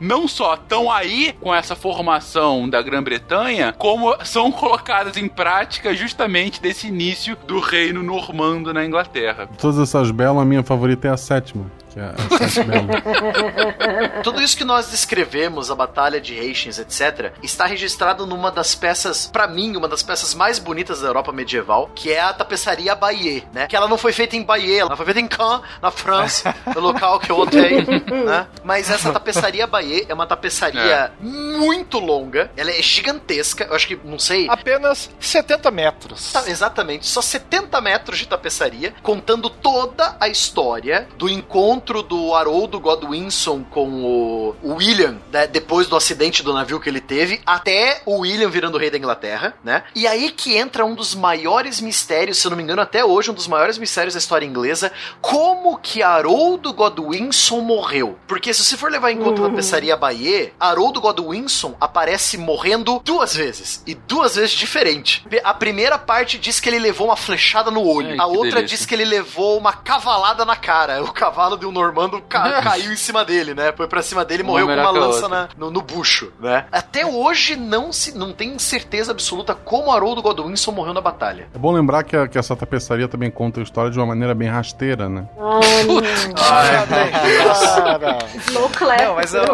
não 0.01 0.27
só 0.27 0.55
estão 0.55 0.91
aí 0.91 1.35
com 1.41 1.55
essa 1.55 1.77
formação 1.77 2.69
da 2.69 2.83
Grã-Bretanha, 2.83 3.75
como 3.79 4.15
são 4.25 4.51
colocadas 4.51 5.17
em 5.17 5.29
prática 5.29 5.95
justamente 5.95 6.61
desse 6.61 6.89
início 6.89 7.37
do 7.47 7.61
reino 7.61 8.03
normando 8.03 8.73
na 8.73 8.85
Inglaterra. 8.85 9.49
Todas 9.59 9.79
essas 9.79 10.11
belas, 10.11 10.43
a 10.43 10.45
minha 10.45 10.63
favorita 10.63 11.09
é 11.09 11.11
a 11.11 11.17
sétima. 11.17 11.71
Que 11.97 12.01
é 12.01 12.05
a 12.05 12.65
bela. 12.65 14.21
Tudo 14.23 14.43
isso 14.43 14.55
que 14.55 14.65
nós 14.65 14.91
descrevemos, 14.91 15.71
a 15.71 15.75
Batalha 15.75 16.21
de 16.21 16.39
Hastings, 16.39 16.79
etc., 16.79 17.33
está 17.43 17.65
registrado 17.65 18.27
numa 18.27 18.51
das 18.51 18.75
peças, 18.75 19.27
pra 19.27 19.47
mim, 19.47 19.75
uma 19.77 19.89
das 19.89 20.03
peças 20.03 20.35
mais 20.35 20.59
bonitas 20.59 21.01
da 21.01 21.09
Europa 21.09 21.33
medieval, 21.33 21.91
que 21.95 22.13
é 22.13 22.21
a 22.21 22.35
tapeçaria 22.35 22.95
Bayeux, 22.95 23.45
né? 23.51 23.67
Que 23.67 23.75
ela 23.75 23.89
não 23.89 23.97
foi 23.97 24.13
feita 24.13 24.37
em 24.37 24.43
Bayeux, 24.43 24.81
ela 24.81 24.95
foi 24.95 25.07
feita 25.07 25.21
em 25.21 25.27
Caen, 25.27 25.63
na 25.81 25.91
França, 25.91 26.55
no 26.75 26.81
local 26.83 27.19
que 27.19 27.33
eu 27.33 27.39
odeio, 27.39 27.87
né? 28.27 28.47
Mas 28.63 28.91
essa 28.91 29.11
tapeçaria 29.11 29.67
Bayeux 29.67 30.05
é 30.07 30.13
uma 30.13 30.27
tapeçaria 30.27 31.13
muito 31.19 31.99
longa, 31.99 32.51
ela 32.59 32.71
é 32.71 32.83
gigantesca, 32.83 33.65
eu 33.65 33.75
acho 33.75 33.87
que, 33.87 33.99
não 34.05 34.19
sei... 34.19 34.47
Apenas 34.51 35.09
70 35.19 35.71
metros. 35.71 36.31
Tá, 36.31 36.45
exatamente, 36.47 37.07
só 37.07 37.23
70 37.23 37.81
metros 37.81 38.19
de 38.19 38.29
tapeçaria, 38.29 38.93
contando 39.03 39.49
toda 39.49 40.15
a 40.21 40.29
história 40.29 41.09
do 41.17 41.27
encontro 41.27 41.86
do 42.03 42.35
Haroldo 42.35 42.81
Godwinson 42.81 43.63
com 43.71 43.89
o, 44.63 44.75
William, 44.75 45.19
né, 45.33 45.47
depois 45.47 45.87
do 45.87 45.97
acidente 45.97 46.43
do 46.43 46.53
navio 46.53 46.81
que 46.81 46.89
ele 46.89 47.01
teve, 47.01 47.41
até 47.47 48.03
o 48.05 48.21
William 48.21 48.49
virando 48.49 48.79
rei 48.79 48.91
da 48.91 48.99
Inglaterra, 48.99 49.55
né? 49.65 49.85
E 49.95 50.07
aí 50.07 50.31
que 50.31 50.57
entra 50.57 50.85
um 50.85 50.95
dos 50.95 51.15
maiores 51.15 51.81
mistérios, 51.81 52.39
se 52.39 52.47
eu 52.47 52.51
não 52.51 52.57
me 52.57 52.63
engano, 52.63 52.83
até 52.83 53.05
hoje, 53.05 53.31
um 53.31 53.35
dos 53.35 53.47
maiores 53.47 53.79
mistérios 53.79 54.15
da 54.15 54.19
história 54.19 54.47
inglesa, 54.47 54.93
como 55.21 55.79
que 55.79 56.03
Haroldo 56.03 56.73
Godwinson 56.73 57.61
morreu. 57.61 58.19
Porque 58.27 58.53
se 58.53 58.65
você 58.65 58.77
for 58.77 58.91
levar 58.91 59.11
em 59.11 59.19
conta 59.19 59.45
a 59.47 59.49
tapeçaria 59.49 59.97
Bayeux, 59.97 60.53
Haroldo 60.59 61.01
Godwinson 61.01 61.75
aparece 61.81 62.37
morrendo 62.37 63.01
duas 63.05 63.35
vezes, 63.35 63.83
e 63.87 63.95
duas 63.95 64.37
vezes 64.37 64.53
diferente. 64.53 65.27
A 65.45 65.55
primeira 65.55 65.99
parte 65.99 66.39
diz 66.39 66.61
que 66.61 66.69
ele 66.69 66.79
levou 66.79 67.09
uma 67.09 67.17
flechada 67.17 67.71
no 67.71 67.83
olho, 67.87 68.11
Ai, 68.11 68.19
a 68.19 68.27
outra 68.27 68.57
delícia. 68.57 68.77
diz 68.77 68.87
que 68.87 68.95
ele 68.95 69.05
levou 69.05 69.59
uma 69.59 69.73
cavalada 69.73 70.45
na 70.45 70.57
cara, 70.57 71.03
o 71.03 71.13
cavalo 71.13 71.57
deu 71.57 71.69
um 71.69 71.73
normando 71.77 72.21
ca- 72.23 72.61
caiu 72.63 72.93
em 72.93 72.97
cima 72.97 73.25
dele, 73.25 73.55
né? 73.55 73.73
Foi 73.77 73.87
pra 73.87 74.03
cima 74.03 74.25
dele 74.25 74.43
e 74.43 74.47
morreu 74.47 74.67
com 74.67 74.73
uma 74.73 74.91
lança 74.91 75.29
na- 75.29 75.49
no, 75.57 75.71
no 75.71 75.81
bucho, 75.83 76.33
né? 76.41 76.67
Até 76.73 77.05
hoje 77.07 77.57
não 77.57 77.93
se 77.93 78.17
não 78.17 78.33
tem 78.33 78.59
certeza 78.59 79.13
absoluta 79.13 79.55
como 79.55 79.91
Haroldo 79.93 80.23
Godwinson 80.23 80.73
morreu 80.73 80.95
na 80.95 81.01
batalha. 81.01 81.49
É 81.55 81.59
bom 81.59 81.73
lembrar 81.73 82.03
que, 82.05 82.17
a- 82.17 82.27
que 82.29 82.39
essa 82.39 82.55
tapeçaria 82.57 83.09
também 83.09 83.31
conta 83.31 83.61
a 83.61 83.63
história 83.63 83.91
de 83.91 83.99
uma 83.99 84.07
maneira 84.07 84.35
bem 84.35 84.49
rasteira, 84.49 85.09
né? 85.09 85.27
Slow 88.47 88.69
clap. 88.71 89.03
Não, 89.03 89.15
mas 89.17 89.35
eu 89.35 89.45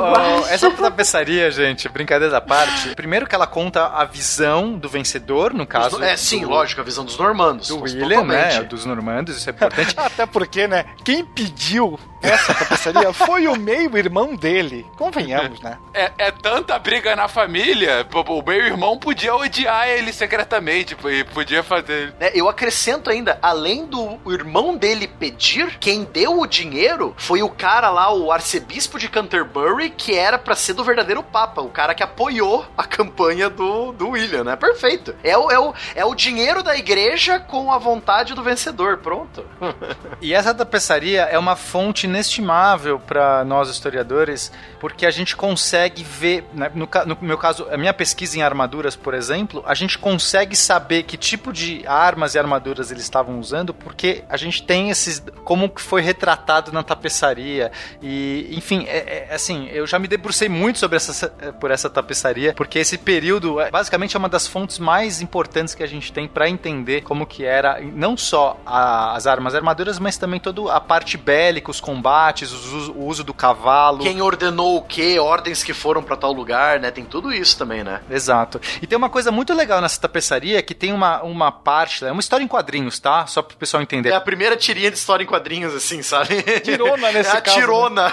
essa 0.50 0.70
tapeçaria, 0.70 1.50
gente, 1.50 1.88
brincadeira 1.88 2.36
à 2.36 2.40
parte. 2.40 2.94
Primeiro 2.94 3.26
que 3.26 3.34
ela 3.34 3.46
conta 3.46 3.86
a 3.86 4.04
visão 4.04 4.72
do 4.78 4.88
vencedor, 4.88 5.52
no 5.54 5.66
caso. 5.66 6.02
é, 6.02 6.16
sim, 6.16 6.40
do- 6.42 6.50
lógico, 6.50 6.80
a 6.80 6.84
visão 6.84 7.04
dos 7.04 7.16
normandos. 7.16 7.68
Do 7.68 7.80
William, 7.82 8.24
né? 8.24 8.42
totalmente. 8.44 8.68
Dos 8.68 8.84
normandos, 8.84 9.36
isso 9.36 9.48
é 9.48 9.52
importante. 9.52 9.94
Até 9.98 10.26
porque, 10.26 10.66
né? 10.66 10.84
Quem 11.04 11.24
pediu 11.24 11.98
essa 12.22 12.54
tapeçaria 12.54 13.12
foi 13.12 13.46
o 13.48 13.56
meio-irmão 13.56 14.34
dele. 14.34 14.86
Convenhamos, 14.96 15.60
né? 15.60 15.78
É, 15.92 16.10
é 16.18 16.30
tanta 16.30 16.78
briga 16.78 17.14
na 17.16 17.28
família, 17.28 18.06
o 18.12 18.42
meu 18.42 18.66
irmão 18.66 18.98
podia 18.98 19.34
odiar 19.34 19.88
ele 19.88 20.12
secretamente, 20.12 20.96
e 21.04 21.24
podia 21.24 21.62
fazer. 21.62 22.14
né, 22.18 22.30
eu 22.34 22.48
acrescento 22.48 23.10
ainda, 23.10 23.38
além 23.42 23.86
do 23.86 24.18
irmão 24.26 24.76
dele 24.76 25.06
pedir, 25.06 25.78
quem 25.78 26.04
deu 26.04 26.40
o 26.40 26.46
dinheiro 26.46 27.14
foi 27.16 27.42
o 27.42 27.48
cara 27.48 27.90
lá, 27.90 28.12
o 28.12 28.30
arcebispo 28.30 28.98
de 28.98 29.08
Canterbury, 29.08 29.90
que 29.90 30.14
era 30.14 30.38
pra 30.38 30.54
ser 30.54 30.74
do 30.74 30.84
verdadeiro 30.84 31.22
papa, 31.22 31.60
o 31.60 31.68
cara 31.68 31.94
que 31.94 32.02
apoiou 32.02 32.66
a 32.76 32.84
campanha 32.84 33.50
do, 33.50 33.92
do 33.92 34.10
William, 34.10 34.44
né? 34.44 34.56
Perfeito. 34.56 35.14
É 35.22 35.36
o, 35.36 35.50
é, 35.50 35.58
o, 35.58 35.74
é 35.94 36.04
o 36.04 36.14
dinheiro 36.14 36.62
da 36.62 36.76
igreja 36.76 37.40
com 37.40 37.72
a 37.72 37.78
vontade 37.78 38.34
do 38.34 38.42
vencedor, 38.42 38.98
pronto. 38.98 39.44
E 40.20 40.32
essa 40.34 40.54
tapeçaria 40.54 41.22
é 41.22 41.36
uma 41.38 41.56
fonte 41.56 42.06
inestimável 42.12 42.98
para 42.98 43.44
nós 43.44 43.68
historiadores, 43.68 44.52
porque 44.78 45.04
a 45.06 45.10
gente 45.10 45.34
consegue 45.36 46.04
ver, 46.04 46.44
né, 46.54 46.70
no, 46.74 46.88
no 47.06 47.18
meu 47.22 47.38
caso, 47.38 47.66
a 47.70 47.76
minha 47.76 47.92
pesquisa 47.94 48.38
em 48.38 48.42
armaduras, 48.42 48.94
por 48.96 49.14
exemplo, 49.14 49.62
a 49.66 49.74
gente 49.74 49.98
consegue 49.98 50.54
saber 50.54 51.02
que 51.04 51.16
tipo 51.16 51.52
de 51.52 51.82
armas 51.86 52.34
e 52.34 52.38
armaduras 52.38 52.90
eles 52.90 53.02
estavam 53.02 53.38
usando, 53.40 53.72
porque 53.74 54.24
a 54.28 54.36
gente 54.36 54.62
tem 54.62 54.90
esses 54.90 55.22
como 55.44 55.68
que 55.68 55.80
foi 55.80 56.02
retratado 56.02 56.72
na 56.72 56.82
tapeçaria. 56.82 57.72
E, 58.00 58.48
enfim, 58.52 58.84
é, 58.86 59.26
é, 59.30 59.34
assim, 59.34 59.68
eu 59.68 59.86
já 59.86 59.98
me 59.98 60.06
debrucei 60.08 60.48
muito 60.48 60.78
sobre 60.78 60.96
essa 60.96 61.28
por 61.60 61.70
essa 61.70 61.88
tapeçaria, 61.88 62.52
porque 62.54 62.78
esse 62.78 62.98
período 62.98 63.60
é, 63.60 63.70
basicamente 63.70 64.16
é 64.16 64.18
uma 64.18 64.28
das 64.28 64.46
fontes 64.46 64.78
mais 64.78 65.20
importantes 65.22 65.74
que 65.74 65.82
a 65.82 65.86
gente 65.86 66.12
tem 66.12 66.28
para 66.28 66.48
entender 66.48 67.02
como 67.02 67.26
que 67.26 67.44
era 67.44 67.80
não 67.80 68.16
só 68.16 68.58
a- 68.66 69.14
as 69.16 69.26
armas 69.26 69.54
e 69.54 69.56
armaduras, 69.56 69.98
mas 69.98 70.16
também 70.16 70.38
toda 70.40 70.72
a 70.72 70.80
parte 70.80 71.16
bélica, 71.16 71.70
os 71.70 71.80
combates, 71.80 72.01
uso- 72.10 72.92
o 72.92 73.06
uso 73.06 73.22
do 73.24 73.32
cavalo. 73.34 73.98
Quem 74.02 74.20
ordenou 74.22 74.76
o 74.76 74.82
quê, 74.82 75.18
ordens 75.18 75.62
que 75.62 75.72
foram 75.72 76.02
pra 76.02 76.16
tal 76.16 76.32
lugar, 76.32 76.80
né? 76.80 76.90
Tem 76.90 77.04
tudo 77.04 77.32
isso 77.32 77.56
também, 77.58 77.84
né? 77.84 78.00
Exato. 78.10 78.60
E 78.80 78.86
tem 78.86 78.96
uma 78.96 79.10
coisa 79.10 79.30
muito 79.30 79.52
legal 79.54 79.80
nessa 79.80 80.00
tapeçaria 80.00 80.60
que 80.62 80.74
tem 80.74 80.92
uma, 80.92 81.22
uma 81.22 81.52
parte, 81.52 82.04
é 82.04 82.10
uma 82.12 82.20
história 82.20 82.44
em 82.44 82.48
quadrinhos, 82.48 82.98
tá? 82.98 83.26
Só 83.26 83.42
pro 83.42 83.56
pessoal 83.56 83.82
entender. 83.82 84.10
É 84.10 84.14
a 84.14 84.20
primeira 84.20 84.56
tirinha 84.56 84.90
de 84.90 84.96
história 84.96 85.22
em 85.24 85.26
quadrinhos, 85.26 85.74
assim, 85.74 86.02
sabe? 86.02 86.42
Tirona 86.62 87.10
nesse 87.12 87.30
é 87.30 87.38
a 87.38 87.40
caso, 87.40 87.56
né? 87.56 87.62
tirona. 87.62 88.12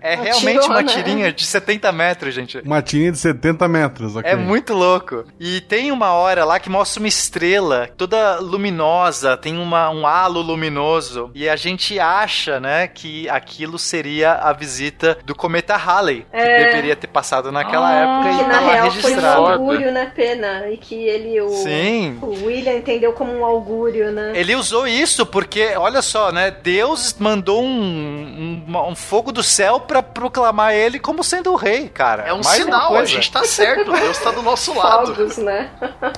É 0.00 0.14
Uma 0.14 0.24
realmente 0.24 0.66
uma 0.66 0.82
tirona. 0.84 0.84
tirinha 0.84 1.32
de 1.32 1.44
70 1.46 1.92
metros, 1.92 2.34
gente. 2.34 2.58
Uma 2.64 2.82
tirinha 2.82 3.12
de 3.12 3.18
70 3.18 3.68
metros, 3.68 4.16
ok? 4.16 4.30
É 4.30 4.36
muito 4.36 4.74
louco. 4.74 5.24
E 5.38 5.60
tem 5.62 5.90
uma 5.92 6.12
hora 6.12 6.44
lá 6.44 6.58
que 6.58 6.68
mostra 6.68 7.00
uma 7.00 7.08
estrela 7.08 7.88
toda 7.96 8.38
luminosa, 8.40 9.36
tem 9.36 9.58
uma, 9.58 9.90
um 9.90 10.06
halo 10.06 10.40
luminoso. 10.42 11.30
E 11.34 11.48
a 11.48 11.56
gente 11.56 11.98
acha, 11.98 12.58
né, 12.60 12.86
que 12.88 13.05
aquilo 13.30 13.78
seria 13.78 14.32
a 14.34 14.52
visita 14.52 15.18
do 15.24 15.34
cometa 15.34 15.76
Halley, 15.76 16.26
que 16.30 16.36
É. 16.36 16.64
deveria 16.66 16.96
ter 16.96 17.06
passado 17.06 17.50
naquela 17.52 17.88
Ah, 17.88 17.94
época 17.94 18.36
Que 18.36 18.42
e 18.44 18.46
na 18.46 18.54
tá 18.54 18.60
lá 18.60 18.72
real 18.72 18.90
foi 18.90 19.00
um 19.00 19.04
registrado. 19.14 19.46
augúrio, 19.46 19.92
né, 19.92 20.12
Pena? 20.14 20.68
E 20.70 20.76
que 20.76 20.94
ele, 20.94 21.40
o, 21.40 21.48
Sim. 21.50 22.18
o 22.22 22.44
William 22.46 22.74
entendeu 22.74 23.12
como 23.12 23.32
um 23.32 23.44
augúrio, 23.44 24.10
né? 24.12 24.32
Ele 24.34 24.54
usou 24.54 24.86
isso 24.86 25.24
porque, 25.26 25.74
olha 25.76 26.02
só, 26.02 26.30
né? 26.32 26.50
Deus 26.50 27.14
mandou 27.18 27.62
um, 27.62 28.62
um, 28.68 28.88
um 28.88 28.94
fogo 28.96 29.32
do 29.32 29.42
céu 29.42 29.80
pra 29.80 30.02
proclamar 30.02 30.74
ele 30.74 30.98
como 30.98 31.22
sendo 31.22 31.52
o 31.52 31.56
rei, 31.56 31.88
cara. 31.88 32.22
É 32.24 32.32
um 32.32 32.36
Mais 32.42 32.64
uma 32.64 32.64
sinal, 32.64 32.96
a 32.96 33.04
gente 33.04 33.30
tá 33.30 33.44
certo, 33.44 33.90
Deus 33.92 34.18
tá 34.18 34.30
do 34.30 34.42
nosso 34.42 34.74
lado. 34.74 35.14
Fogos, 35.14 35.36
né? 35.38 35.70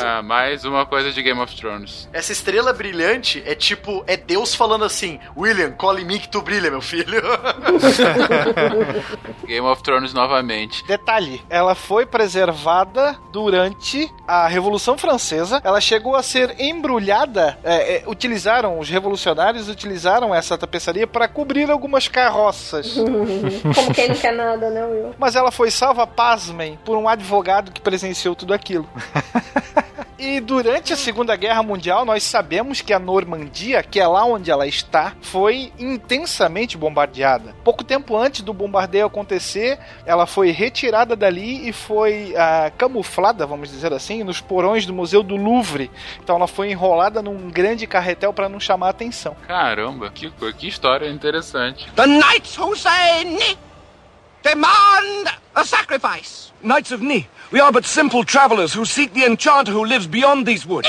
Ah, 0.00 0.22
mais 0.22 0.64
uma 0.64 0.86
coisa 0.86 1.10
de 1.12 1.22
Game 1.22 1.40
of 1.40 1.54
Thrones. 1.56 2.08
Essa 2.12 2.32
estrela 2.32 2.72
brilhante 2.72 3.42
é 3.44 3.54
tipo, 3.54 4.04
é 4.06 4.16
Deus 4.16 4.54
falando 4.54 4.84
assim, 4.84 5.18
William, 5.36 5.72
cola 5.72 6.00
em 6.00 6.04
mim 6.18 6.20
que 6.20 6.28
tu 6.28 6.42
brilha, 6.42 6.70
meu 6.70 6.82
filho. 6.82 7.22
Game 9.46 9.66
of 9.66 9.82
Thrones 9.82 10.12
novamente. 10.12 10.84
Detalhe, 10.84 11.40
ela 11.48 11.74
foi 11.74 12.04
preservada 12.04 13.16
durante 13.32 14.12
a 14.26 14.46
Revolução 14.48 14.98
Francesa. 14.98 15.60
Ela 15.64 15.80
chegou 15.80 16.16
a 16.16 16.22
ser 16.22 16.60
embrulhada. 16.60 17.58
é, 17.62 17.96
é, 17.96 18.02
utilizaram, 18.06 18.78
os 18.78 18.88
revolucionários 18.88 19.68
utilizaram 19.68 20.34
essa 20.34 20.58
tapeçaria 20.58 21.06
para 21.06 21.28
cobrir 21.28 21.70
algumas 21.70 22.08
carroças. 22.08 22.94
Como 22.94 23.94
quem 23.94 24.08
não 24.08 24.16
quer 24.16 24.32
nada, 24.32 24.68
né, 24.70 24.84
Will? 24.84 25.14
Mas 25.18 25.36
ela 25.36 25.50
foi 25.50 25.70
salva, 25.70 26.06
pasmem, 26.06 26.78
por 26.84 26.96
um 26.96 27.08
advogado 27.08 27.70
que 27.70 27.80
presenciou 27.80 28.34
tudo 28.34 28.52
aquilo. 28.52 28.88
E 30.18 30.40
durante 30.40 30.92
a 30.92 30.96
Segunda 30.96 31.36
Guerra 31.36 31.62
Mundial, 31.62 32.04
nós 32.04 32.24
sabemos 32.24 32.80
que 32.80 32.92
a 32.92 32.98
Normandia, 32.98 33.84
que 33.84 34.00
é 34.00 34.06
lá 34.06 34.24
onde 34.24 34.50
ela 34.50 34.66
está, 34.66 35.12
foi 35.22 35.72
intensamente 35.78 36.76
bombardeada. 36.76 37.54
Pouco 37.62 37.84
tempo 37.84 38.16
antes 38.16 38.42
do 38.42 38.52
bombardeio 38.52 39.06
acontecer, 39.06 39.78
ela 40.04 40.26
foi 40.26 40.50
retirada 40.50 41.14
dali 41.14 41.68
e 41.68 41.72
foi 41.72 42.34
ah, 42.36 42.72
camuflada, 42.76 43.46
vamos 43.46 43.70
dizer 43.70 43.92
assim, 43.92 44.24
nos 44.24 44.40
porões 44.40 44.84
do 44.84 44.92
Museu 44.92 45.22
do 45.22 45.36
Louvre. 45.36 45.88
Então 46.20 46.34
ela 46.34 46.48
foi 46.48 46.72
enrolada 46.72 47.22
num 47.22 47.48
grande 47.48 47.86
carretel 47.86 48.32
para 48.32 48.48
não 48.48 48.58
chamar 48.58 48.88
atenção. 48.88 49.36
Caramba, 49.46 50.10
que, 50.10 50.32
que 50.58 50.66
história 50.66 51.08
interessante. 51.08 51.88
The 51.92 52.06
Knights 52.06 52.58
Ni 53.24 53.67
demand 54.42 55.28
a 55.56 55.64
sacrifice. 55.64 56.52
Knights 56.62 56.92
of 56.92 57.00
Ni, 57.00 57.26
we 57.50 57.60
are 57.60 57.72
but 57.72 57.84
simple 57.84 58.24
travelers 58.24 58.72
who 58.72 58.84
seek 58.84 59.14
the 59.14 59.24
enchanter 59.24 59.72
who 59.72 59.84
lives 59.84 60.06
beyond 60.06 60.46
these 60.46 60.66
woods. 60.66 60.88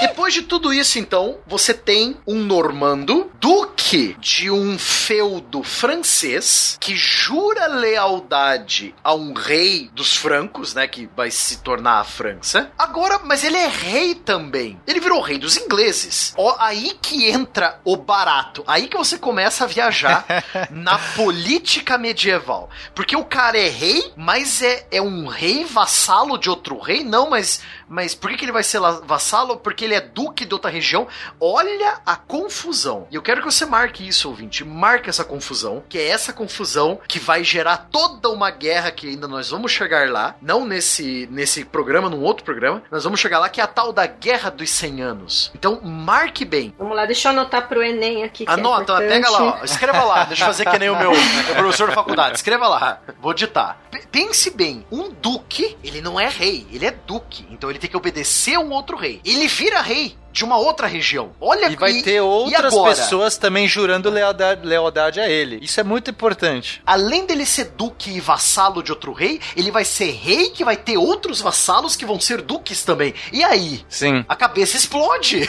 Depois 0.00 0.34
de 0.34 0.42
tudo 0.42 0.72
isso, 0.72 0.98
então, 0.98 1.38
você 1.46 1.74
tem 1.74 2.16
um 2.26 2.40
normando, 2.40 3.30
duque 3.40 4.16
de 4.18 4.50
um 4.50 4.78
feudo 4.78 5.62
francês, 5.62 6.76
que 6.80 6.94
jura 6.94 7.66
lealdade 7.66 8.94
a 9.02 9.14
um 9.14 9.32
rei 9.32 9.90
dos 9.92 10.16
francos, 10.16 10.74
né, 10.74 10.86
que 10.86 11.08
vai 11.16 11.30
se 11.30 11.58
tornar 11.58 12.00
a 12.00 12.04
França. 12.04 12.70
Agora, 12.78 13.20
mas 13.24 13.44
ele 13.44 13.56
é 13.56 13.66
rei 13.66 14.14
também. 14.14 14.80
Ele 14.86 15.00
virou 15.00 15.20
rei 15.20 15.38
dos 15.38 15.56
ingleses. 15.56 16.32
Ó, 16.36 16.56
aí 16.58 16.96
que 17.00 17.30
entra 17.30 17.80
o 17.84 17.96
barato. 17.96 18.62
Aí 18.66 18.88
que 18.88 18.96
você 18.96 19.18
começa 19.18 19.64
a 19.64 19.66
viajar 19.66 20.24
na 20.70 20.98
política 20.98 21.98
medieval. 21.98 22.70
Porque 22.94 23.16
o 23.16 23.24
cara 23.24 23.58
é 23.58 23.68
rei, 23.68 24.12
mas 24.16 24.62
é, 24.62 24.86
é 24.90 25.02
um 25.02 25.26
rei 25.26 25.64
vassalo 25.64 26.38
de 26.38 26.48
outro 26.48 26.78
rei? 26.78 27.04
Não, 27.04 27.30
mas, 27.30 27.60
mas 27.92 28.14
por 28.14 28.30
que, 28.30 28.38
que 28.38 28.44
ele 28.46 28.52
vai 28.52 28.62
ser 28.62 28.80
vassalo? 29.04 29.58
Porque 29.58 29.84
ele 29.84 29.94
é 29.94 30.00
duque 30.00 30.46
de 30.46 30.54
outra 30.54 30.70
região. 30.70 31.06
Olha 31.38 32.00
a 32.06 32.16
confusão. 32.16 33.06
E 33.10 33.14
eu 33.14 33.20
quero 33.20 33.42
que 33.42 33.52
você 33.52 33.66
marque 33.66 34.08
isso, 34.08 34.30
ouvinte. 34.30 34.64
Marque 34.64 35.10
essa 35.10 35.24
confusão, 35.24 35.84
que 35.90 35.98
é 35.98 36.08
essa 36.08 36.32
confusão 36.32 36.98
que 37.06 37.18
vai 37.18 37.44
gerar 37.44 37.88
toda 37.92 38.30
uma 38.30 38.50
guerra 38.50 38.90
que 38.90 39.10
ainda 39.10 39.28
nós 39.28 39.50
vamos 39.50 39.72
chegar 39.72 40.08
lá. 40.08 40.34
Não 40.40 40.64
nesse, 40.64 41.28
nesse 41.30 41.66
programa, 41.66 42.08
num 42.08 42.22
outro 42.22 42.44
programa. 42.44 42.82
Nós 42.90 43.04
vamos 43.04 43.20
chegar 43.20 43.38
lá, 43.38 43.50
que 43.50 43.60
é 43.60 43.64
a 43.64 43.66
tal 43.66 43.92
da 43.92 44.06
Guerra 44.06 44.50
dos 44.50 44.70
100 44.70 45.02
Anos. 45.02 45.52
Então, 45.54 45.78
marque 45.82 46.46
bem. 46.46 46.74
Vamos 46.78 46.96
lá, 46.96 47.04
deixa 47.04 47.28
eu 47.28 47.32
anotar 47.32 47.68
pro 47.68 47.82
Enem 47.82 48.24
aqui. 48.24 48.46
É 48.48 48.52
Anota, 48.52 48.82
importante. 48.84 49.08
pega 49.08 49.30
lá, 49.30 49.42
ó. 49.60 49.64
escreva 49.64 50.04
lá. 50.04 50.24
Deixa 50.24 50.44
eu 50.44 50.46
fazer 50.46 50.64
que 50.64 50.78
nem 50.78 50.88
o 50.88 50.98
meu, 50.98 51.12
professor 51.56 51.88
da 51.88 51.94
faculdade. 51.94 52.36
Escreva 52.36 52.66
lá. 52.68 53.00
Vou 53.20 53.34
ditar. 53.34 53.82
Pense 54.10 54.50
bem, 54.50 54.86
um 54.90 55.10
duque, 55.10 55.76
ele 55.84 56.00
não 56.00 56.18
é 56.18 56.28
rei, 56.28 56.66
ele 56.72 56.86
é 56.86 56.90
duque. 56.90 57.46
Então 57.50 57.68
ele 57.68 57.81
tem 57.82 57.90
que 57.90 57.96
obedecer 57.96 58.58
um 58.58 58.70
outro 58.70 58.96
rei. 58.96 59.20
Ele 59.24 59.48
vira 59.48 59.82
rei. 59.82 60.16
De 60.32 60.44
uma 60.44 60.56
outra 60.56 60.86
região. 60.86 61.32
Olha 61.40 61.68
E 61.70 61.76
vai 61.76 61.92
e- 61.92 62.02
ter 62.02 62.20
outras 62.20 62.74
pessoas 62.74 63.36
também 63.36 63.68
jurando 63.68 64.10
lealdade, 64.10 64.66
lealdade 64.66 65.20
a 65.20 65.28
ele. 65.28 65.58
Isso 65.62 65.78
é 65.78 65.82
muito 65.84 66.10
importante. 66.10 66.82
Além 66.86 67.26
dele 67.26 67.44
ser 67.46 67.66
duque 67.76 68.10
e 68.10 68.20
vassalo 68.20 68.82
de 68.82 68.90
outro 68.90 69.12
rei, 69.12 69.40
ele 69.56 69.70
vai 69.70 69.84
ser 69.84 70.10
rei 70.12 70.50
que 70.50 70.64
vai 70.64 70.76
ter 70.76 70.96
outros 70.96 71.40
vassalos 71.40 71.94
que 71.96 72.06
vão 72.06 72.18
ser 72.18 72.40
duques 72.42 72.82
também. 72.84 73.14
E 73.32 73.44
aí? 73.44 73.84
Sim. 73.88 74.24
A 74.28 74.34
cabeça 74.34 74.76
explode. 74.76 75.46